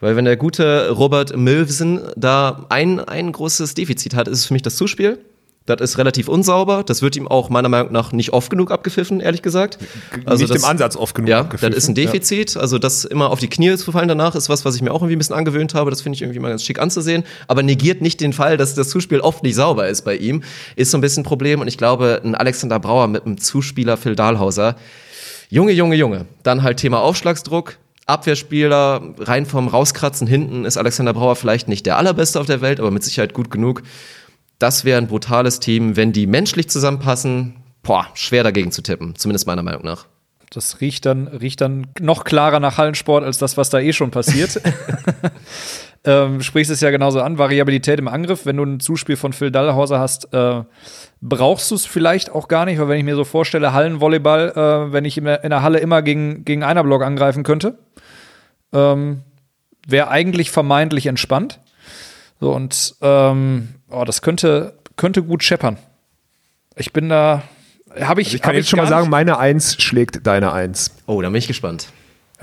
Weil 0.00 0.16
wenn 0.16 0.24
der 0.24 0.36
gute 0.36 0.90
Robert 0.90 1.36
Milvsen 1.36 2.00
da 2.16 2.66
ein, 2.70 2.98
ein 2.98 3.30
großes 3.30 3.74
Defizit 3.74 4.16
hat, 4.16 4.26
ist 4.26 4.38
es 4.38 4.46
für 4.46 4.52
mich 4.52 4.62
das 4.62 4.74
Zuspiel. 4.74 5.20
Das 5.64 5.80
ist 5.80 5.96
relativ 5.96 6.28
unsauber. 6.28 6.82
Das 6.84 7.02
wird 7.02 7.14
ihm 7.14 7.28
auch 7.28 7.48
meiner 7.48 7.68
Meinung 7.68 7.92
nach 7.92 8.10
nicht 8.12 8.32
oft 8.32 8.50
genug 8.50 8.72
abgepfiffen, 8.72 9.20
ehrlich 9.20 9.42
gesagt. 9.42 9.78
nicht 10.16 10.28
Also 10.28 10.46
das, 10.46 10.56
im 10.56 10.64
Ansatz 10.64 10.96
oft 10.96 11.14
genug 11.14 11.28
Ja, 11.30 11.40
abgepfiffen. 11.40 11.72
das 11.72 11.84
ist 11.84 11.88
ein 11.88 11.94
Defizit. 11.94 12.56
Also 12.56 12.78
das 12.78 13.04
immer 13.04 13.30
auf 13.30 13.38
die 13.38 13.48
Knie 13.48 13.76
zu 13.76 13.92
fallen 13.92 14.08
danach 14.08 14.34
ist 14.34 14.48
was, 14.48 14.64
was 14.64 14.74
ich 14.74 14.82
mir 14.82 14.90
auch 14.90 14.96
irgendwie 15.02 15.14
ein 15.14 15.18
bisschen 15.18 15.36
angewöhnt 15.36 15.74
habe. 15.74 15.90
Das 15.90 16.02
finde 16.02 16.16
ich 16.16 16.22
irgendwie 16.22 16.40
mal 16.40 16.48
ganz 16.48 16.64
schick 16.64 16.80
anzusehen. 16.80 17.22
Aber 17.46 17.62
negiert 17.62 18.02
nicht 18.02 18.20
den 18.20 18.32
Fall, 18.32 18.56
dass 18.56 18.74
das 18.74 18.88
Zuspiel 18.88 19.20
oft 19.20 19.44
nicht 19.44 19.54
sauber 19.54 19.86
ist 19.86 20.02
bei 20.02 20.16
ihm. 20.16 20.42
Ist 20.74 20.90
so 20.90 20.98
ein 20.98 21.00
bisschen 21.00 21.22
ein 21.22 21.26
Problem. 21.26 21.60
Und 21.60 21.68
ich 21.68 21.78
glaube, 21.78 22.20
ein 22.24 22.34
Alexander 22.34 22.80
Brauer 22.80 23.06
mit 23.06 23.24
einem 23.24 23.38
Zuspieler 23.38 23.96
Phil 23.96 24.16
Dahlhauser, 24.16 24.74
Junge, 25.48 25.72
Junge, 25.72 25.94
Junge. 25.96 26.26
Dann 26.42 26.62
halt 26.64 26.78
Thema 26.78 27.00
Aufschlagsdruck. 27.02 27.76
Abwehrspieler, 28.06 29.00
rein 29.20 29.46
vom 29.46 29.68
Rauskratzen 29.68 30.26
hinten 30.26 30.64
ist 30.64 30.76
Alexander 30.76 31.12
Brauer 31.12 31.36
vielleicht 31.36 31.68
nicht 31.68 31.86
der 31.86 31.98
allerbeste 31.98 32.40
auf 32.40 32.46
der 32.46 32.60
Welt, 32.60 32.80
aber 32.80 32.90
mit 32.90 33.04
Sicherheit 33.04 33.32
gut 33.32 33.50
genug. 33.50 33.82
Das 34.62 34.84
wäre 34.84 34.98
ein 34.98 35.08
brutales 35.08 35.58
Team, 35.58 35.96
wenn 35.96 36.12
die 36.12 36.28
menschlich 36.28 36.70
zusammenpassen. 36.70 37.56
Boah, 37.82 38.06
schwer 38.14 38.44
dagegen 38.44 38.70
zu 38.70 38.80
tippen, 38.80 39.16
zumindest 39.16 39.44
meiner 39.44 39.64
Meinung 39.64 39.84
nach. 39.84 40.06
Das 40.50 40.80
riecht 40.80 41.04
dann, 41.04 41.26
riecht 41.26 41.60
dann 41.60 41.88
noch 41.98 42.22
klarer 42.22 42.60
nach 42.60 42.78
Hallensport 42.78 43.24
als 43.24 43.38
das, 43.38 43.56
was 43.56 43.70
da 43.70 43.80
eh 43.80 43.92
schon 43.92 44.12
passiert. 44.12 44.62
ähm, 46.04 46.40
sprichst 46.42 46.70
es 46.70 46.80
ja 46.80 46.92
genauso 46.92 47.20
an. 47.22 47.38
Variabilität 47.38 47.98
im 47.98 48.06
Angriff. 48.06 48.46
Wenn 48.46 48.56
du 48.56 48.62
ein 48.62 48.78
Zuspiel 48.78 49.16
von 49.16 49.32
Phil 49.32 49.50
Dallhauser 49.50 49.98
hast, 49.98 50.32
äh, 50.32 50.62
brauchst 51.20 51.72
du 51.72 51.74
es 51.74 51.84
vielleicht 51.84 52.30
auch 52.30 52.46
gar 52.46 52.64
nicht, 52.64 52.78
weil 52.78 52.86
wenn 52.86 52.98
ich 52.98 53.04
mir 53.04 53.16
so 53.16 53.24
vorstelle, 53.24 53.72
Hallenvolleyball, 53.72 54.52
äh, 54.54 54.92
wenn 54.92 55.04
ich 55.04 55.18
in 55.18 55.24
der, 55.24 55.42
in 55.42 55.50
der 55.50 55.62
Halle 55.62 55.80
immer 55.80 56.02
gegen, 56.02 56.44
gegen 56.44 56.62
einer 56.62 56.84
Block 56.84 57.02
angreifen 57.02 57.42
könnte, 57.42 57.80
ähm, 58.72 59.22
wäre 59.88 60.06
eigentlich 60.06 60.52
vermeintlich 60.52 61.06
entspannt. 61.06 61.58
So, 62.42 62.52
und 62.52 62.96
ähm, 63.00 63.68
oh, 63.92 64.04
das 64.04 64.22
könnte, 64.22 64.74
könnte 64.96 65.22
gut 65.22 65.42
scheppern. 65.42 65.76
Ich 66.76 66.92
bin 66.92 67.08
da. 67.08 67.42
Habe 68.00 68.22
ich, 68.22 68.28
Also 68.28 68.36
ich 68.36 68.42
kann 68.42 68.50
hab 68.50 68.56
jetzt 68.56 68.70
schon 68.70 68.78
mal 68.78 68.86
sagen, 68.86 69.10
meine 69.10 69.38
Eins 69.38 69.80
schlägt 69.82 70.26
deine 70.26 70.52
Eins. 70.52 70.92
Oh, 71.06 71.20
da 71.20 71.28
bin 71.28 71.36
ich 71.36 71.46
gespannt. 71.46 71.88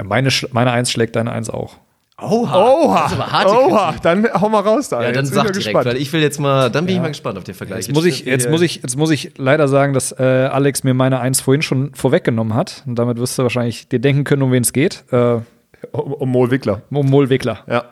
Meine, 0.01 0.29
meine 0.51 0.71
Eins 0.71 0.91
schlägt 0.91 1.15
deine 1.15 1.31
Eins 1.31 1.49
auch. 1.49 1.75
Oha, 2.21 3.03
Das 3.03 3.11
ist 3.13 3.17
aber 3.17 3.31
harte 3.31 3.53
oha, 3.53 3.95
dann 4.03 4.27
hau 4.33 4.49
mal 4.49 4.59
raus 4.59 4.89
da. 4.89 5.01
Ja, 5.01 5.11
dann 5.11 5.23
Jetzt 5.23 5.31
bin 5.31 5.35
sag 5.35 5.41
ich 5.41 5.45
mal 5.45 5.51
direkt, 5.51 5.65
gespannt. 5.65 5.85
weil 5.85 5.97
ich 5.97 6.11
will 6.13 6.21
jetzt 6.21 6.37
mal, 6.39 6.69
dann 6.69 6.85
bin 6.85 6.95
ich 6.95 7.01
mal 7.01 7.07
gespannt 7.07 7.37
auf 7.37 7.45
den 7.45 7.55
Vergleich. 7.55 7.87
Jetzt 7.87 7.95
muss 7.95 8.03
ich, 8.05 8.25
jetzt 8.25 8.49
muss 8.49 8.61
ich, 8.61 8.75
jetzt 8.83 8.97
muss 8.97 9.09
ich 9.09 9.31
leider 9.37 9.67
sagen, 9.69 9.93
dass 9.93 10.11
äh, 10.19 10.23
Alex 10.23 10.83
mir 10.83 10.93
meine 10.93 11.21
Eins 11.21 11.39
vorhin 11.39 11.61
schon 11.61 11.95
vorweggenommen 11.95 12.55
hat. 12.55 12.83
Und 12.85 12.95
damit 12.95 13.17
wirst 13.19 13.37
du 13.39 13.43
wahrscheinlich 13.43 13.87
dir 13.87 13.99
denken 13.99 14.25
können, 14.25 14.41
um 14.41 14.51
wen 14.51 14.63
es 14.63 14.73
geht. 14.73 15.03
Äh, 15.11 15.39
Um, 15.93 16.11
um 16.13 16.29
Mol 16.29 16.51
Wickler. 16.51 16.81
um 16.91 17.05
Mohl-Wickler. 17.09 17.59
Ja. 17.65 17.85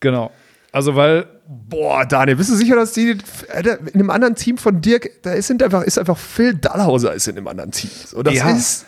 Genau. 0.00 0.30
Also, 0.72 0.96
weil 0.96 1.26
Boah, 1.48 2.04
Daniel, 2.04 2.36
bist 2.36 2.50
du 2.50 2.56
sicher, 2.56 2.74
dass 2.76 2.92
die 2.92 3.18
Alter, 3.54 3.78
in 3.80 3.94
einem 3.94 4.10
anderen 4.10 4.34
Team 4.34 4.58
von 4.58 4.80
Dirk, 4.80 5.08
da 5.22 5.32
ist, 5.32 5.46
sind 5.46 5.62
einfach, 5.62 5.82
ist 5.82 5.98
einfach 5.98 6.18
Phil 6.18 6.54
Dallhauser 6.54 7.14
ist 7.14 7.28
in 7.28 7.36
einem 7.36 7.46
anderen 7.46 7.70
Team. 7.70 7.90
So, 8.04 8.22
das 8.22 8.34
Ja. 8.34 8.50
ist 8.50 8.84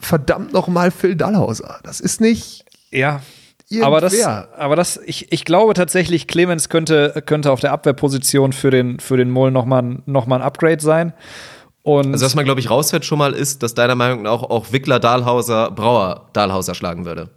verdammt 0.00 0.52
nochmal 0.52 0.90
Phil 0.90 1.14
Dallhauser. 1.16 1.80
Das 1.82 2.00
ist 2.00 2.20
nicht 2.20 2.64
Ja. 2.90 3.20
irgendwer. 3.68 3.86
Aber 3.86 4.00
das, 4.00 4.18
aber 4.22 4.76
das, 4.76 4.98
ich, 5.04 5.30
ich 5.32 5.44
glaube 5.44 5.74
tatsächlich, 5.74 6.26
Clemens 6.26 6.68
könnte, 6.70 7.22
könnte 7.26 7.52
auf 7.52 7.60
der 7.60 7.72
Abwehrposition 7.72 8.52
für 8.54 8.70
den, 8.70 8.98
für 8.98 9.16
den 9.18 9.30
Mohl 9.30 9.50
nochmal 9.50 9.82
ein, 9.82 10.02
noch 10.06 10.26
mal 10.26 10.36
ein 10.36 10.42
Upgrade 10.42 10.80
sein. 10.82 11.12
Und 11.82 12.12
Also 12.14 12.24
was 12.24 12.34
man, 12.34 12.46
glaube 12.46 12.60
ich, 12.60 12.70
raushört 12.70 13.04
schon 13.04 13.18
mal 13.18 13.34
ist, 13.34 13.62
dass 13.62 13.74
deiner 13.74 13.94
Meinung 13.94 14.22
nach 14.22 14.30
auch, 14.32 14.48
auch 14.48 14.72
Wickler 14.72 15.00
Dahlhauser 15.00 15.70
Brauer 15.70 16.30
Dahlhauser 16.32 16.74
schlagen 16.74 17.04
würde. 17.04 17.28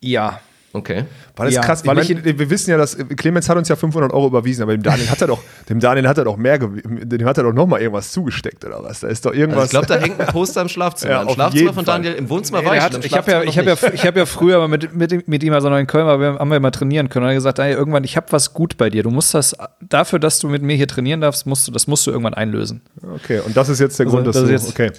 ja. 0.00 0.40
Okay. 0.74 1.04
War 1.36 1.44
das 1.46 1.54
Ja, 1.54 1.60
krass. 1.60 1.80
Ich 1.82 1.86
weil 1.86 1.96
mein, 1.96 2.04
ich- 2.04 2.38
wir 2.38 2.48
wissen 2.50 2.70
ja, 2.70 2.78
dass 2.78 2.96
Clemens 3.16 3.48
hat 3.48 3.58
uns 3.58 3.68
ja 3.68 3.76
500 3.76 4.12
Euro 4.12 4.26
überwiesen, 4.28 4.62
aber 4.62 4.72
dem 4.72 4.82
Daniel 4.82 5.10
hat 5.10 5.20
er 5.20 5.26
doch, 5.26 5.42
dem 5.68 5.80
Daniel 5.80 6.08
hat 6.08 6.16
er 6.16 6.24
doch 6.24 6.36
mehr, 6.38 6.58
dem 6.58 7.24
hat 7.26 7.36
er 7.36 7.44
doch 7.44 7.52
noch 7.52 7.66
mal 7.66 7.80
irgendwas 7.80 8.10
zugesteckt 8.10 8.64
oder 8.64 8.82
was? 8.82 9.00
Da 9.00 9.08
ist 9.08 9.26
doch 9.26 9.34
irgendwas. 9.34 9.74
Also 9.74 9.80
ich 9.80 9.86
glaube, 9.86 9.86
da 9.86 10.06
hängt 10.06 10.20
ein 10.20 10.26
Poster 10.28 10.62
im 10.62 10.68
Schlafzimmer. 10.70 11.12
Ja, 11.12 11.22
Im 11.22 11.28
Schlafzimmer 11.28 11.74
von 11.74 11.84
Fall. 11.84 11.96
Daniel, 11.96 12.14
im 12.14 12.30
Wohnzimmer 12.30 12.60
Nee, 12.62 12.66
war 12.68 12.76
ich. 12.76 12.82
hat, 12.82 13.04
ich 13.04 13.12
habe 13.16 13.30
ja, 13.30 13.42
ich 13.42 13.58
hab 13.58 13.66
ja, 13.66 13.76
ich 13.92 14.06
hab 14.06 14.16
ja 14.16 14.24
früher 14.26 14.66
mit, 14.68 14.94
mit, 14.94 15.28
mit 15.28 15.42
ihm 15.42 15.52
also 15.52 15.68
noch 15.68 15.76
in 15.78 15.86
Köln, 15.86 16.06
aber 16.06 16.20
wir 16.20 16.38
haben 16.38 16.50
wir 16.50 16.58
mal 16.60 16.70
trainieren 16.70 17.08
können. 17.10 17.24
Und 17.24 17.30
er 17.30 17.34
hat 17.34 17.38
gesagt, 17.38 17.58
ey, 17.58 17.72
irgendwann, 17.72 18.04
ich 18.04 18.16
habe 18.16 18.26
was 18.30 18.54
gut 18.54 18.76
bei 18.78 18.88
dir. 18.88 19.02
Du 19.02 19.10
musst 19.10 19.34
das, 19.34 19.54
dafür, 19.80 20.18
dass 20.20 20.38
du 20.38 20.48
mit 20.48 20.62
mir 20.62 20.74
hier 20.76 20.88
trainieren 20.88 21.20
darfst, 21.20 21.46
musst 21.46 21.68
du, 21.68 21.72
das 21.72 21.86
musst 21.86 22.06
du 22.06 22.10
irgendwann 22.12 22.34
einlösen. 22.34 22.80
okay, 23.14 23.40
und 23.44 23.56
das 23.56 23.68
ist 23.68 23.78
jetzt 23.80 23.98
der 23.98 24.06
Also, 24.06 24.16
Grund, 24.16 24.26
dass 24.26 24.36
das 24.36 24.44
du, 24.46 24.50
jetzt- 24.52 24.68
okay. 24.70 24.90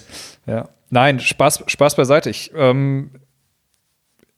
Ja. 0.46 0.68
Nein, 0.90 1.18
Spaß, 1.18 1.64
Spaß 1.66 1.96
beiseite. 1.96 2.30
Ich, 2.30 2.52
ähm, 2.56 3.10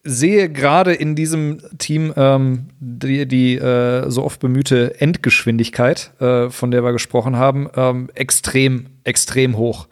sehe 0.07 0.49
gerade 0.49 0.95
in 0.95 1.15
diesem 1.17 1.61
Team 1.79 2.13
ähm, 2.17 2.69
die, 2.79 3.27
die 3.27 3.57
äh, 3.57 4.09
so 4.09 4.25
oft 4.25 4.41
bemühte 4.41 5.01
Endgeschwindigkeit, 5.01 6.13
äh, 6.21 6.49
von 6.49 6.71
der 6.71 6.85
wir 6.85 6.93
gesprochen 6.93 7.37
haben, 7.37 7.69
ähm, 7.77 8.09
extrem, 8.15 8.87
extrem 9.05 9.57
hoch. 9.57 9.89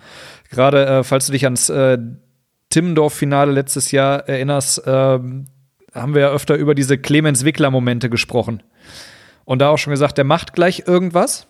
Gerade 0.51 0.87
äh, 0.87 1.05
falls 1.05 1.27
du 1.27 1.33
dich 1.33 1.45
ans 1.45 1.69
äh, 1.69 1.99
Timmendorf-Finale 2.71 3.53
letztes 3.53 3.91
Jahr 3.91 4.29
erinnerst, 4.29 4.83
ähm, 4.87 5.47
haben 5.93 6.15
wir 6.15 6.23
ja 6.23 6.31
öfter 6.31 6.57
über 6.57 6.75
diese 6.75 6.97
Clemens 6.97 7.45
Wickler-Momente 7.45 8.09
gesprochen. 8.09 8.63
Und 9.45 9.61
da 9.61 9.69
auch 9.69 9.79
schon 9.79 9.93
gesagt, 9.93 10.17
der 10.17 10.25
macht 10.25 10.53
gleich 10.53 10.85
irgendwas. 10.87 11.47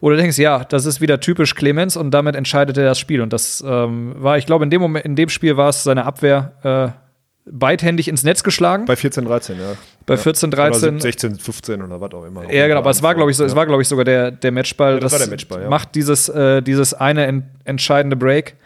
Du 0.00 0.10
denkst, 0.16 0.38
ja, 0.38 0.64
das 0.64 0.84
ist 0.84 1.00
wieder 1.00 1.20
typisch 1.20 1.54
Clemens 1.54 1.96
und 1.96 2.10
damit 2.10 2.34
entscheidet 2.34 2.76
er 2.76 2.84
das 2.84 2.98
Spiel. 2.98 3.20
Und 3.20 3.32
das 3.32 3.62
ähm, 3.64 4.14
war, 4.18 4.36
ich 4.36 4.46
glaube, 4.46 4.64
in 4.64 4.70
dem 4.70 4.80
Moment, 4.80 5.04
in 5.04 5.14
dem 5.14 5.28
Spiel 5.28 5.56
war 5.56 5.68
es 5.68 5.84
seine 5.84 6.04
Abwehr 6.04 6.96
äh, 6.96 7.01
beidhändig 7.44 8.08
ins 8.08 8.22
Netz 8.22 8.42
geschlagen. 8.42 8.84
Bei 8.84 8.96
14, 8.96 9.24
13, 9.24 9.58
ja. 9.58 9.74
Bei 10.06 10.16
14, 10.16 10.50
13. 10.50 10.88
Oder 10.90 11.00
16, 11.00 11.38
15 11.38 11.82
oder 11.82 12.00
was 12.00 12.12
auch 12.12 12.24
immer. 12.24 12.50
Ja, 12.52 12.66
genau, 12.66 12.80
aber 12.80 12.90
es 12.90 13.02
war, 13.02 13.14
glaube 13.14 13.30
ich, 13.30 13.36
so, 13.36 13.44
es 13.44 13.56
war, 13.56 13.66
glaube 13.66 13.82
ich, 13.82 13.88
sogar 13.88 14.04
der, 14.04 14.30
der 14.30 14.52
Matchball. 14.52 14.94
Ja, 14.94 15.00
das 15.00 15.12
war 15.12 15.18
der 15.18 15.28
Matchball, 15.28 15.62
ja. 15.62 15.68
macht 15.68 15.94
dieses, 15.94 16.28
äh, 16.28 16.62
dieses 16.62 16.94
eine 16.94 17.26
en 17.26 17.44
entscheidende 17.64 18.16
Break. 18.16 18.56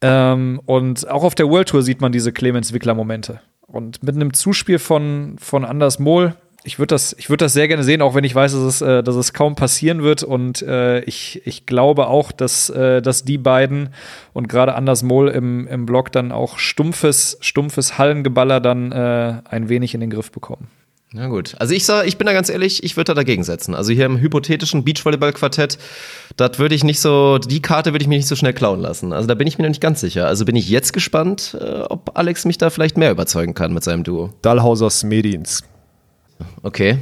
Ähm, 0.00 0.60
und 0.66 1.08
auch 1.08 1.24
auf 1.24 1.34
der 1.34 1.48
World 1.48 1.68
Tour 1.68 1.82
sieht 1.82 2.00
man 2.00 2.12
diese 2.12 2.32
Clemens 2.32 2.72
Wickler-Momente. 2.72 3.40
Und 3.66 4.02
mit 4.02 4.14
einem 4.14 4.32
Zuspiel 4.34 4.78
von, 4.78 5.36
von 5.38 5.64
Anders 5.64 5.98
Mohl, 5.98 6.34
ich 6.64 6.78
würde 6.78 6.94
das, 6.94 7.14
ich 7.18 7.28
würd 7.28 7.42
das 7.42 7.52
sehr 7.52 7.68
gerne 7.68 7.84
sehen, 7.84 8.02
auch 8.02 8.14
wenn 8.14 8.24
ich 8.24 8.34
weiß, 8.34 8.52
dass 8.52 8.62
es, 8.62 8.80
äh, 8.80 9.02
dass 9.02 9.16
es 9.16 9.32
kaum 9.32 9.54
passieren 9.54 10.02
wird. 10.02 10.22
Und 10.22 10.62
äh, 10.62 11.00
ich, 11.00 11.42
ich 11.44 11.66
glaube 11.66 12.08
auch, 12.08 12.32
dass, 12.32 12.70
äh, 12.70 13.02
dass 13.02 13.24
die 13.24 13.38
beiden 13.38 13.90
und 14.32 14.48
gerade 14.48 14.74
Anders 14.74 15.02
Mohl 15.02 15.28
im, 15.28 15.68
im 15.68 15.86
Block 15.86 16.10
dann 16.10 16.32
auch 16.32 16.58
stumpfes, 16.58 17.36
stumpfes 17.40 17.98
Hallengeballer 17.98 18.60
dann 18.60 18.92
äh, 18.92 19.42
ein 19.44 19.68
wenig 19.68 19.94
in 19.94 20.00
den 20.00 20.10
Griff 20.10 20.32
bekommen. 20.32 20.68
Na 21.16 21.28
gut. 21.28 21.54
Also 21.60 21.74
ich 21.74 21.84
sag, 21.84 22.08
ich 22.08 22.18
bin 22.18 22.26
da 22.26 22.32
ganz 22.32 22.48
ehrlich, 22.48 22.82
ich 22.82 22.96
würde 22.96 23.12
da 23.12 23.14
dagegen 23.14 23.44
setzen. 23.44 23.76
Also 23.76 23.92
hier 23.92 24.06
im 24.06 24.18
hypothetischen 24.18 24.84
Beachvolleyball-Quartett, 24.84 25.78
das 26.36 26.58
würde 26.58 26.74
ich 26.74 26.82
nicht 26.82 27.00
so, 27.00 27.38
die 27.38 27.62
Karte 27.62 27.92
würde 27.92 28.02
ich 28.02 28.08
mir 28.08 28.16
nicht 28.16 28.26
so 28.26 28.34
schnell 28.34 28.52
klauen 28.52 28.80
lassen. 28.80 29.12
Also 29.12 29.28
da 29.28 29.34
bin 29.34 29.46
ich 29.46 29.56
mir 29.56 29.62
noch 29.62 29.68
nicht 29.68 29.80
ganz 29.80 30.00
sicher. 30.00 30.26
Also 30.26 30.44
bin 30.44 30.56
ich 30.56 30.68
jetzt 30.68 30.92
gespannt, 30.92 31.56
äh, 31.60 31.82
ob 31.82 32.18
Alex 32.18 32.46
mich 32.46 32.58
da 32.58 32.68
vielleicht 32.68 32.96
mehr 32.96 33.12
überzeugen 33.12 33.54
kann 33.54 33.72
mit 33.72 33.84
seinem 33.84 34.02
Duo. 34.02 34.32
Dahlhauser 34.42 34.90
Smedins. 34.90 35.62
Okay. 36.62 36.98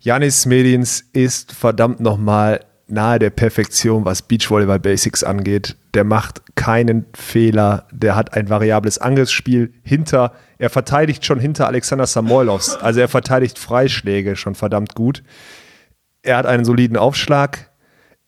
Janis 0.00 0.42
Smedins 0.42 1.04
ist 1.12 1.52
verdammt 1.52 2.00
nochmal 2.00 2.60
nahe 2.88 3.18
der 3.18 3.30
Perfektion, 3.30 4.04
was 4.04 4.22
Beachvolleyball 4.22 4.80
Basics 4.80 5.22
angeht. 5.22 5.76
Der 5.94 6.04
macht 6.04 6.56
keinen 6.56 7.06
Fehler. 7.14 7.86
Der 7.92 8.16
hat 8.16 8.34
ein 8.34 8.48
variables 8.48 8.98
Angriffsspiel 8.98 9.72
hinter. 9.82 10.32
Er 10.58 10.70
verteidigt 10.70 11.24
schon 11.24 11.38
hinter 11.38 11.66
Alexander 11.66 12.06
Samoilovs. 12.06 12.76
Also 12.76 13.00
er 13.00 13.08
verteidigt 13.08 13.58
Freischläge 13.58 14.36
schon 14.36 14.54
verdammt 14.54 14.94
gut. 14.94 15.22
Er 16.22 16.36
hat 16.36 16.46
einen 16.46 16.64
soliden 16.64 16.96
Aufschlag. 16.96 17.70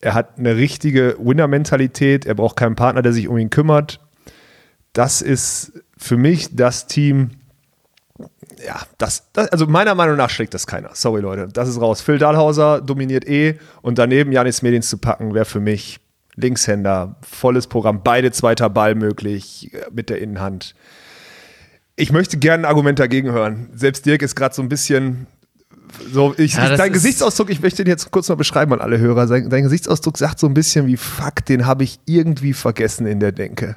Er 0.00 0.14
hat 0.14 0.38
eine 0.38 0.56
richtige 0.56 1.16
Winner-Mentalität. 1.18 2.26
Er 2.26 2.34
braucht 2.34 2.56
keinen 2.56 2.76
Partner, 2.76 3.02
der 3.02 3.12
sich 3.12 3.28
um 3.28 3.38
ihn 3.38 3.50
kümmert. 3.50 4.00
Das 4.92 5.22
ist 5.22 5.72
für 5.96 6.16
mich 6.16 6.56
das 6.56 6.86
Team, 6.86 7.30
ja, 8.64 8.80
das, 8.98 9.24
das, 9.32 9.48
also 9.48 9.66
meiner 9.66 9.94
Meinung 9.94 10.16
nach 10.16 10.30
schlägt 10.30 10.54
das 10.54 10.66
keiner. 10.66 10.90
Sorry, 10.94 11.20
Leute. 11.20 11.48
Das 11.52 11.68
ist 11.68 11.80
raus. 11.80 12.00
Phil 12.00 12.18
Dahlhauser 12.18 12.80
dominiert 12.80 13.26
eh 13.26 13.58
und 13.82 13.98
daneben 13.98 14.32
Janis 14.32 14.62
Medins 14.62 14.88
zu 14.88 14.98
packen, 14.98 15.34
wäre 15.34 15.44
für 15.44 15.60
mich 15.60 16.00
Linkshänder, 16.36 17.16
volles 17.22 17.66
Programm, 17.66 18.02
beide 18.02 18.32
zweiter 18.32 18.70
Ball 18.70 18.94
möglich 18.94 19.72
äh, 19.74 19.86
mit 19.92 20.10
der 20.10 20.20
Innenhand. 20.20 20.74
Ich 21.96 22.12
möchte 22.12 22.38
gerne 22.38 22.62
ein 22.62 22.70
Argument 22.70 22.98
dagegen 22.98 23.30
hören. 23.30 23.68
Selbst 23.74 24.06
Dirk 24.06 24.22
ist 24.22 24.34
gerade 24.34 24.54
so 24.54 24.62
ein 24.62 24.68
bisschen 24.68 25.26
so, 26.12 26.34
ich, 26.36 26.54
Ja, 26.54 26.72
ich, 26.72 26.78
dein 26.78 26.92
Gesichtsausdruck, 26.92 27.50
ich 27.50 27.60
möchte 27.60 27.84
den 27.84 27.90
jetzt 27.90 28.10
kurz 28.10 28.28
mal 28.28 28.36
beschreiben 28.36 28.72
an 28.72 28.80
alle 28.80 28.98
Hörer. 28.98 29.26
Sein, 29.26 29.50
dein 29.50 29.64
Gesichtsausdruck 29.64 30.16
sagt 30.18 30.38
so 30.38 30.46
ein 30.46 30.54
bisschen 30.54 30.86
wie, 30.86 30.96
fuck, 30.96 31.44
den 31.46 31.66
habe 31.66 31.84
ich 31.84 31.98
irgendwie 32.06 32.52
vergessen 32.52 33.06
in 33.06 33.20
der 33.20 33.32
Denke. 33.32 33.76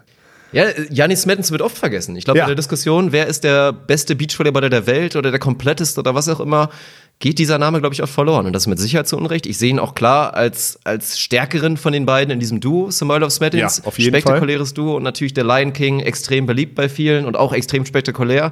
Ja, 0.54 0.66
Janis 0.90 1.24
Smettens 1.24 1.52
wird 1.52 1.62
oft 1.62 1.78
vergessen. 1.78 2.16
Ich 2.16 2.26
glaube, 2.26 2.38
Ja. 2.40 2.46
in 2.46 2.50
der 2.50 2.56
Diskussion, 2.56 3.12
wer 3.12 3.28
ist 3.28 3.44
der 3.44 3.74
beste 3.74 4.16
Beachvolleyballer 4.16 4.70
der 4.70 4.86
Welt 4.88 5.16
oder 5.16 5.32
der 5.32 5.40
kompletteste 5.40 6.00
oder 6.00 6.16
was 6.16 6.30
auch 6.30 6.40
immer, 6.40 6.70
geht 7.20 7.40
dieser 7.40 7.58
Name, 7.58 7.80
glaube 7.80 7.94
ich, 7.94 8.04
oft 8.04 8.12
verloren. 8.14 8.46
Und 8.46 8.54
das 8.54 8.64
ist 8.64 8.68
mit 8.68 8.80
Sicherheit 8.80 9.08
zu 9.08 9.16
Unrecht. 9.18 9.46
Ich 9.46 9.58
sehe 9.58 9.70
ihn 9.70 9.80
auch 9.80 9.96
klar 9.96 10.34
als, 10.34 10.80
als 10.84 11.20
stärkeren 11.20 11.78
von 11.78 11.94
den 11.94 12.06
beiden 12.06 12.32
in 12.32 12.40
diesem 12.40 12.60
Duo, 12.60 12.92
Samoilov 12.92 13.32
Smettins. 13.32 13.78
Ja, 13.78 13.84
auf 13.86 13.98
jeden 13.98 14.12
Spektakuläres 14.12 14.74
Duo 14.74 14.98
und 14.98 15.04
natürlich 15.04 15.34
der 15.34 15.44
Lion 15.46 15.74
King, 15.74 16.00
extrem 16.02 16.46
beliebt 16.46 16.76
bei 16.76 16.90
vielen 16.90 17.26
und 17.26 17.38
auch 17.38 17.54
extrem 17.54 17.86
spektakulär. 17.86 18.52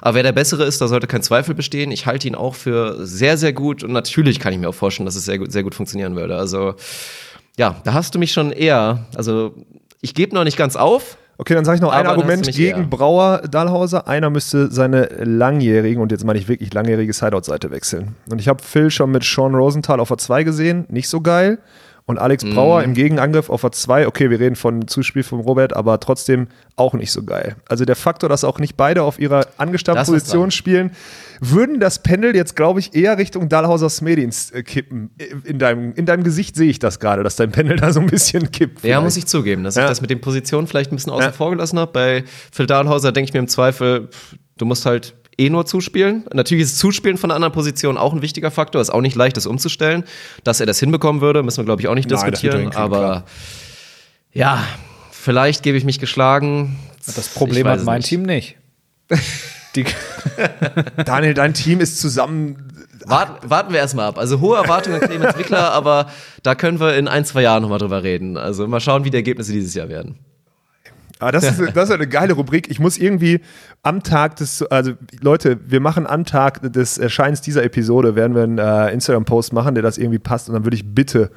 Aber 0.00 0.14
wer 0.16 0.22
der 0.22 0.32
Bessere 0.32 0.64
ist, 0.64 0.80
da 0.80 0.88
sollte 0.88 1.06
kein 1.06 1.22
Zweifel 1.22 1.54
bestehen. 1.54 1.90
Ich 1.90 2.06
halte 2.06 2.28
ihn 2.28 2.34
auch 2.34 2.54
für 2.54 3.04
sehr, 3.06 3.36
sehr 3.36 3.52
gut 3.52 3.82
und 3.82 3.92
natürlich 3.92 4.38
kann 4.40 4.52
ich 4.52 4.58
mir 4.58 4.68
auch 4.68 4.74
vorstellen, 4.74 5.06
dass 5.06 5.16
es 5.16 5.24
sehr 5.24 5.38
gut, 5.38 5.50
sehr 5.50 5.62
gut 5.64 5.74
funktionieren 5.74 6.14
würde. 6.14 6.36
Also, 6.36 6.74
ja, 7.58 7.80
da 7.84 7.92
hast 7.92 8.14
du 8.14 8.18
mich 8.18 8.32
schon 8.32 8.52
eher, 8.52 9.06
also, 9.16 9.54
ich 10.00 10.14
gebe 10.14 10.34
noch 10.34 10.44
nicht 10.44 10.56
ganz 10.56 10.76
auf, 10.76 11.16
Okay, 11.38 11.54
dann 11.54 11.64
sage 11.64 11.76
ich 11.76 11.82
noch 11.82 11.90
ein 11.90 12.06
Aber 12.06 12.10
Argument 12.10 12.46
gegen 12.52 12.80
eher. 12.80 12.86
Brauer 12.86 13.42
Dahlhauser. 13.50 14.06
Einer 14.06 14.30
müsste 14.30 14.70
seine 14.70 15.06
langjährigen, 15.24 16.00
und 16.02 16.12
jetzt 16.12 16.24
meine 16.24 16.38
ich 16.38 16.46
wirklich 16.46 16.72
langjährige 16.72 17.12
Sideout-Seite 17.12 17.70
wechseln. 17.70 18.14
Und 18.30 18.40
ich 18.40 18.48
habe 18.48 18.62
Phil 18.62 18.90
schon 18.90 19.10
mit 19.10 19.24
Sean 19.24 19.54
Rosenthal 19.54 19.98
auf 19.98 20.08
der 20.08 20.18
2 20.18 20.44
gesehen, 20.44 20.84
nicht 20.88 21.08
so 21.08 21.20
geil. 21.20 21.58
Und 22.04 22.18
Alex 22.18 22.42
Mhm. 22.44 22.54
Brauer 22.54 22.82
im 22.82 22.94
Gegenangriff 22.94 23.48
auf 23.48 23.60
der 23.60 23.70
2, 23.72 24.08
okay, 24.08 24.28
wir 24.28 24.40
reden 24.40 24.56
von 24.56 24.88
Zuspiel 24.88 25.22
von 25.22 25.38
Robert, 25.40 25.74
aber 25.76 26.00
trotzdem 26.00 26.48
auch 26.74 26.94
nicht 26.94 27.12
so 27.12 27.22
geil. 27.22 27.54
Also 27.68 27.84
der 27.84 27.94
Faktor, 27.94 28.28
dass 28.28 28.42
auch 28.42 28.58
nicht 28.58 28.76
beide 28.76 29.04
auf 29.04 29.20
ihrer 29.20 29.46
angestammten 29.56 30.04
Position 30.04 30.50
spielen, 30.50 30.90
würden 31.40 31.78
das 31.78 32.02
Pendel 32.02 32.34
jetzt, 32.34 32.56
glaube 32.56 32.80
ich, 32.80 32.94
eher 32.94 33.18
Richtung 33.18 33.48
Dahlhauser 33.48 33.88
Smedins 33.88 34.50
äh, 34.50 34.62
kippen. 34.64 35.10
In 35.44 35.58
deinem, 35.60 35.92
in 35.94 36.04
deinem 36.06 36.24
Gesicht 36.24 36.56
sehe 36.56 36.68
ich 36.70 36.80
das 36.80 36.98
gerade, 36.98 37.22
dass 37.22 37.36
dein 37.36 37.52
Pendel 37.52 37.76
da 37.76 37.92
so 37.92 38.00
ein 38.00 38.06
bisschen 38.06 38.50
kippt. 38.50 38.78
Ja, 38.78 38.80
vielleicht. 38.80 39.02
muss 39.04 39.16
ich 39.16 39.26
zugeben, 39.26 39.62
dass 39.62 39.76
Ja. 39.76 39.82
ich 39.84 39.88
das 39.88 40.00
mit 40.00 40.10
den 40.10 40.20
Positionen 40.20 40.66
vielleicht 40.66 40.90
ein 40.92 40.96
bisschen 40.96 41.12
außen 41.12 41.26
Ja. 41.26 41.32
vor 41.32 41.50
gelassen 41.50 41.78
habe. 41.78 41.92
Bei 41.92 42.24
Phil 42.50 42.66
Dahlhauser 42.66 43.12
denke 43.12 43.28
ich 43.28 43.32
mir 43.34 43.40
im 43.40 43.48
Zweifel, 43.48 44.08
du 44.58 44.64
musst 44.64 44.86
halt 44.86 45.14
eh 45.44 45.50
nur 45.50 45.66
zuspielen. 45.66 46.24
Natürlich 46.32 46.64
ist 46.64 46.78
Zuspielen 46.78 47.18
von 47.18 47.30
einer 47.30 47.36
anderen 47.36 47.52
Position 47.52 47.96
auch 47.96 48.12
ein 48.12 48.22
wichtiger 48.22 48.50
Faktor. 48.50 48.80
Ist 48.80 48.90
auch 48.90 49.00
nicht 49.00 49.16
leicht, 49.16 49.36
das 49.36 49.46
umzustellen. 49.46 50.04
Dass 50.44 50.60
er 50.60 50.66
das 50.66 50.78
hinbekommen 50.78 51.20
würde, 51.20 51.42
müssen 51.42 51.58
wir, 51.58 51.64
glaube 51.64 51.82
ich, 51.82 51.88
auch 51.88 51.94
nicht 51.94 52.10
Nein, 52.10 52.18
er 52.18 52.30
diskutieren. 52.30 52.74
Aber 52.74 52.98
klar. 52.98 53.24
ja, 54.32 54.64
vielleicht 55.10 55.62
gebe 55.62 55.76
ich 55.76 55.84
mich 55.84 55.98
geschlagen. 55.98 56.78
Das 57.06 57.28
Problem 57.28 57.66
hat 57.66 57.84
mein 57.84 57.98
nicht. 57.98 58.08
Team 58.08 58.22
nicht. 58.22 58.56
Die, 59.74 59.86
Daniel, 61.04 61.32
dein 61.32 61.54
Team 61.54 61.80
ist 61.80 61.98
zusammen 61.98 62.72
Warten, 63.06 63.50
warten 63.50 63.72
wir 63.72 63.80
erstmal 63.80 64.06
ab. 64.06 64.18
Also 64.18 64.40
hohe 64.40 64.56
Erwartungen 64.56 65.00
an 65.00 65.08
Clemens 65.08 65.36
Wickler, 65.36 65.72
aber 65.72 66.10
da 66.42 66.54
können 66.54 66.78
wir 66.80 66.96
in 66.96 67.08
ein, 67.08 67.24
zwei 67.24 67.42
Jahren 67.42 67.62
nochmal 67.62 67.78
drüber 67.78 68.02
reden. 68.02 68.36
Also 68.36 68.66
mal 68.68 68.80
schauen, 68.80 69.04
wie 69.04 69.10
die 69.10 69.16
Ergebnisse 69.16 69.52
dieses 69.52 69.74
Jahr 69.74 69.88
werden. 69.88 70.18
Aber 71.22 71.30
das 71.30 71.44
ist, 71.44 71.76
das 71.76 71.88
ist 71.88 71.94
eine 71.94 72.08
geile 72.08 72.32
Rubrik. 72.32 72.68
Ich 72.68 72.80
muss 72.80 72.98
irgendwie 72.98 73.40
am 73.82 74.02
Tag 74.02 74.36
des, 74.36 74.62
also 74.64 74.94
Leute, 75.20 75.60
wir 75.64 75.78
machen 75.78 76.04
am 76.04 76.24
Tag 76.24 76.72
des 76.72 76.98
Erscheins 76.98 77.40
dieser 77.40 77.62
Episode, 77.62 78.16
werden 78.16 78.34
wir 78.34 78.42
einen 78.42 78.58
äh, 78.58 78.92
Instagram-Post 78.92 79.52
machen, 79.52 79.74
der 79.76 79.82
das 79.82 79.98
irgendwie 79.98 80.18
passt. 80.18 80.48
Und 80.48 80.54
dann 80.54 80.64
würde 80.64 80.74
ich 80.74 80.94
bitte, 80.94 81.30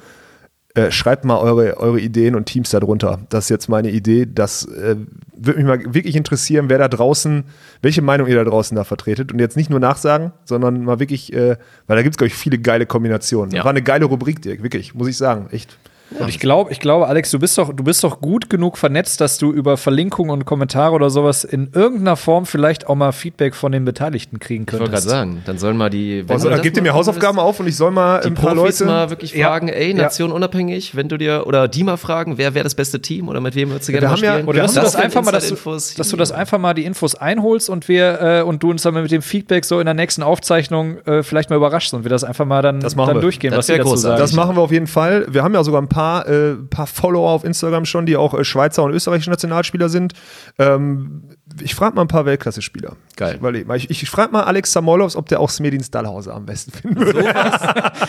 äh, 0.74 0.90
schreibt 0.90 1.24
mal 1.24 1.38
eure, 1.38 1.76
eure 1.76 2.00
Ideen 2.00 2.34
und 2.34 2.46
Teams 2.46 2.70
da 2.70 2.80
drunter. 2.80 3.20
Das 3.28 3.44
ist 3.44 3.50
jetzt 3.50 3.68
meine 3.68 3.90
Idee. 3.90 4.26
Das 4.26 4.64
äh, 4.66 4.96
würde 5.36 5.58
mich 5.58 5.66
mal 5.66 5.94
wirklich 5.94 6.16
interessieren, 6.16 6.68
wer 6.68 6.78
da 6.78 6.88
draußen, 6.88 7.44
welche 7.80 8.02
Meinung 8.02 8.26
ihr 8.26 8.34
da 8.34 8.44
draußen 8.44 8.74
da 8.74 8.82
vertretet. 8.82 9.32
Und 9.32 9.38
jetzt 9.38 9.56
nicht 9.56 9.70
nur 9.70 9.78
nachsagen, 9.78 10.32
sondern 10.44 10.82
mal 10.82 10.98
wirklich, 10.98 11.32
äh, 11.32 11.56
weil 11.86 11.96
da 11.96 12.02
gibt 12.02 12.14
es, 12.14 12.18
glaube 12.18 12.26
ich, 12.26 12.34
viele 12.34 12.58
geile 12.58 12.86
Kombinationen. 12.86 13.54
Ja. 13.54 13.62
War 13.62 13.70
eine 13.70 13.82
geile 13.82 14.06
Rubrik, 14.06 14.42
Dirk, 14.42 14.64
wirklich, 14.64 14.94
muss 14.94 15.06
ich 15.06 15.16
sagen. 15.16 15.46
Echt. 15.52 15.78
Und 16.18 16.28
ich 16.28 16.38
glaube, 16.38 16.70
ich 16.72 16.78
glaube, 16.78 17.08
Alex, 17.08 17.30
du 17.32 17.38
bist 17.40 17.58
doch, 17.58 17.72
du 17.74 17.82
bist 17.82 18.04
doch 18.04 18.20
gut 18.20 18.48
genug 18.48 18.78
vernetzt, 18.78 19.20
dass 19.20 19.38
du 19.38 19.52
über 19.52 19.76
Verlinkungen 19.76 20.30
und 20.30 20.44
Kommentare 20.44 20.94
oder 20.94 21.10
sowas 21.10 21.42
in 21.42 21.70
irgendeiner 21.74 22.16
Form 22.16 22.46
vielleicht 22.46 22.86
auch 22.86 22.94
mal 22.94 23.10
Feedback 23.12 23.54
von 23.56 23.72
den 23.72 23.84
Beteiligten 23.84 24.38
kriegen 24.38 24.64
Ich 24.66 24.72
wollte 24.72 24.84
gerade 24.84 24.90
könntest. 24.92 25.08
sagen, 25.10 25.42
dann 25.46 25.58
sollen 25.58 25.76
mal 25.76 25.90
die. 25.90 26.22
wenn 26.28 26.30
Also, 26.34 26.44
du 26.44 26.50
da 26.50 26.56
das 26.56 26.62
gebt 26.62 26.76
ihr 26.76 26.82
mir 26.84 26.94
Hausaufgaben 26.94 27.38
auf 27.40 27.58
und 27.58 27.66
ich 27.66 27.76
soll 27.76 27.90
mal 27.90 28.20
Die 28.20 28.28
ein 28.28 28.34
paar 28.34 28.54
Profis 28.54 28.78
Leute. 28.80 28.90
mal 28.92 29.10
wirklich 29.10 29.32
Ja. 29.34 29.48
fragen, 29.48 29.68
ey, 29.68 29.90
Ja. 29.90 29.94
Nation 30.04 30.30
unabhängig, 30.30 30.94
wenn 30.94 31.08
du 31.08 31.16
dir, 31.18 31.44
oder 31.46 31.66
die 31.66 31.82
mal 31.82 31.96
fragen, 31.96 32.38
wer 32.38 32.54
wäre 32.54 32.62
das 32.64 32.76
beste 32.76 33.02
Team 33.02 33.28
oder 33.28 33.40
mit 33.40 33.56
wem 33.56 33.70
würdest 33.70 33.88
du 33.88 33.92
Wir 33.92 34.00
gerne 34.00 34.12
mal 34.12 34.16
haben 34.16 34.24
ja- 34.24 34.32
spielen? 34.34 34.48
oder 34.48 34.62
Dass 34.62 34.72
du 34.74 34.78
haben 34.78 34.84
das 34.84 34.96
einfach 34.96 35.24
mal, 35.24 35.32
dass 35.32 35.48
du, 35.48 35.56
dass 35.98 36.08
du 36.08 36.16
das 36.16 36.30
einfach 36.32 36.58
mal 36.58 36.74
die 36.74 36.84
Infos 36.84 37.16
einholst 37.16 37.68
und 37.68 37.88
wir 37.88 38.20
äh, 38.20 38.42
und 38.42 38.62
du 38.62 38.70
uns 38.70 38.82
dann 38.82 38.94
mit 38.94 39.10
dem 39.10 39.22
Feedback 39.22 39.64
so 39.64 39.80
in 39.80 39.86
der 39.86 39.94
nächsten 39.94 40.22
Aufzeichnung 40.22 40.98
äh, 41.04 41.22
vielleicht 41.24 41.50
mal 41.50 41.56
überraschst 41.56 41.92
und 41.94 42.04
wir 42.04 42.10
das 42.10 42.22
einfach 42.22 42.46
mal 42.46 42.62
dann, 42.62 42.78
dann 42.80 42.96
wir. 42.96 43.14
durchgehen, 43.20 43.50
Das 43.50 43.58
was 43.58 43.68
wär 43.70 43.78
dazu 43.78 43.96
sagen. 43.96 44.18
Das 44.20 44.32
machen 44.34 44.56
wir 44.56 44.62
auf 44.62 44.70
jeden 44.70 44.86
Fall. 44.86 45.26
Wir 45.28 45.42
haben 45.42 45.52
ja 45.54 45.64
sogar 45.64 45.82
ein 45.82 45.88
paar, 45.88 45.95
äh, 45.96 46.54
paar 46.54 46.86
Follower 46.86 47.30
auf 47.30 47.44
Instagram 47.44 47.84
schon, 47.84 48.06
die 48.06 48.16
auch 48.16 48.34
äh, 48.34 48.44
Schweizer 48.44 48.82
und 48.82 48.92
österreichische 48.92 49.30
Nationalspieler 49.30 49.88
sind. 49.88 50.12
Ähm, 50.58 51.22
ich 51.62 51.74
frage 51.74 51.94
mal 51.94 52.02
ein 52.02 52.08
paar 52.08 52.26
Weltklasse-Spieler. 52.26 52.96
Geil. 53.16 53.38
Ich, 53.76 53.90
ich, 53.90 54.02
ich 54.02 54.10
frage 54.10 54.32
mal 54.32 54.42
Alex 54.44 54.72
Samolovs, 54.72 55.16
ob 55.16 55.28
der 55.28 55.40
auch 55.40 55.48
Smedin 55.50 55.82
Stallhauser 55.82 56.34
am 56.34 56.44
besten 56.46 56.72
finden 56.72 57.00
würde. 57.00 57.24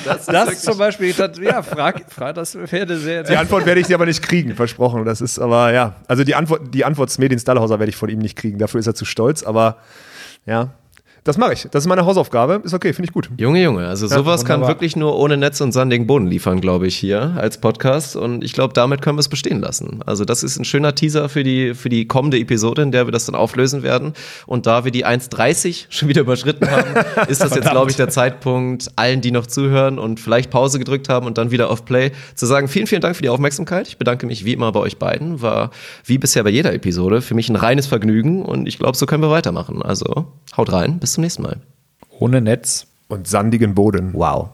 Das, 0.05 0.19
ist 0.21 0.27
Das 0.27 0.45
wirklich- 0.47 0.59
zum 0.59 0.77
Beispiel, 0.77 1.13
das, 1.13 1.37
ja, 1.39 1.61
frag, 1.61 2.05
frag, 2.11 2.35
das 2.35 2.55
wäre 2.55 2.97
sehr. 2.97 3.23
Die 3.23 3.35
Antwort 3.37 3.65
werde 3.65 3.79
ich 3.81 3.87
dir 3.87 3.95
aber 3.95 4.05
nicht 4.05 4.21
kriegen, 4.21 4.53
versprochen. 4.55 5.05
Das 5.05 5.21
ist 5.21 5.39
aber, 5.39 5.73
ja, 5.73 5.95
also 6.07 6.23
die 6.23 6.35
Antwort, 6.35 6.73
die 6.73 6.85
Antwort 6.85 7.09
Smedin 7.09 7.39
Stallhauser 7.39 7.79
werde 7.79 7.89
ich 7.89 7.95
von 7.95 8.09
ihm 8.09 8.19
nicht 8.19 8.35
kriegen. 8.37 8.57
Dafür 8.57 8.79
ist 8.79 8.87
er 8.87 8.95
zu 8.95 9.05
stolz, 9.05 9.43
aber 9.43 9.77
ja, 10.45 10.71
das 11.27 11.37
mache 11.37 11.53
ich. 11.53 11.67
Das 11.71 11.83
ist 11.83 11.87
meine 11.87 12.05
Hausaufgabe. 12.05 12.61
Ist 12.63 12.73
okay, 12.73 12.93
finde 12.93 13.09
ich 13.09 13.13
gut. 13.13 13.29
Junge, 13.37 13.61
Junge, 13.61 13.85
also 13.85 14.07
sowas 14.07 14.45
kann 14.45 14.61
wunderbar. 14.61 14.75
wirklich 14.75 14.95
nur 14.95 15.17
ohne 15.17 15.35
Netz 15.35 15.59
und 15.59 15.73
sandigen 15.73 16.07
Boden 16.07 16.27
liefern, 16.27 16.61
glaube 16.61 16.87
ich, 16.87 16.95
hier 16.95 17.33
als 17.35 17.59
Podcast. 17.59 18.15
Und 18.15 18.45
ich 18.45 18.53
glaube, 18.53 18.73
damit 18.73 19.01
können 19.01 19.17
wir 19.17 19.21
es 19.21 19.27
bestehen 19.27 19.59
lassen. 19.59 19.99
Also 20.05 20.23
das 20.23 20.41
ist 20.41 20.57
ein 20.57 20.63
schöner 20.63 20.95
Teaser 20.95 21.27
für 21.27 21.43
die, 21.43 21.73
für 21.73 21.89
die 21.89 22.07
kommende 22.07 22.39
Episode, 22.39 22.81
in 22.81 22.93
der 22.93 23.07
wir 23.07 23.11
das 23.11 23.25
dann 23.25 23.35
auflösen 23.35 23.83
werden. 23.83 24.13
Und 24.45 24.67
da 24.67 24.85
wir 24.85 24.91
die 24.91 25.05
1.30 25.05 25.87
schon 25.89 26.07
wieder 26.07 26.21
überschritten 26.21 26.71
haben, 26.71 26.87
ist 27.27 27.43
das 27.43 27.53
jetzt, 27.53 27.69
glaube 27.69 27.91
ich, 27.91 27.97
der 27.97 28.07
Zeitpunkt, 28.07 28.87
allen, 28.95 29.19
die 29.19 29.31
noch 29.31 29.47
zuhören 29.47 29.99
und 29.99 30.21
vielleicht 30.21 30.49
Pause 30.49 30.79
gedrückt 30.79 31.09
haben 31.09 31.25
und 31.25 31.37
dann 31.37 31.51
wieder 31.51 31.69
auf 31.69 31.83
Play, 31.83 32.11
zu 32.35 32.45
sagen, 32.45 32.69
vielen, 32.69 32.87
vielen 32.87 33.01
Dank 33.01 33.17
für 33.17 33.23
die 33.23 33.29
Aufmerksamkeit. 33.29 33.89
Ich 33.89 33.97
bedanke 33.97 34.25
mich 34.27 34.45
wie 34.45 34.53
immer 34.53 34.71
bei 34.71 34.79
euch 34.79 34.97
beiden. 34.97 35.41
War 35.41 35.71
wie 36.05 36.17
bisher 36.17 36.45
bei 36.45 36.51
jeder 36.51 36.73
Episode 36.73 37.21
für 37.21 37.35
mich 37.35 37.49
ein 37.49 37.57
reines 37.57 37.85
Vergnügen 37.85 38.43
und 38.43 38.65
ich 38.65 38.79
glaube, 38.79 38.95
so 38.95 39.05
können 39.05 39.23
wir 39.23 39.29
weitermachen. 39.29 39.81
Also 39.81 40.27
haut 40.55 40.71
rein, 40.71 40.99
bis 40.99 41.16
zum 41.17 41.23
nächsten 41.23 41.41
Mal. 41.41 41.57
Ohne 42.19 42.41
Netz. 42.41 42.85
Und 43.07 43.27
sandigen 43.27 43.73
Boden. 43.73 44.13
Wow. 44.13 44.49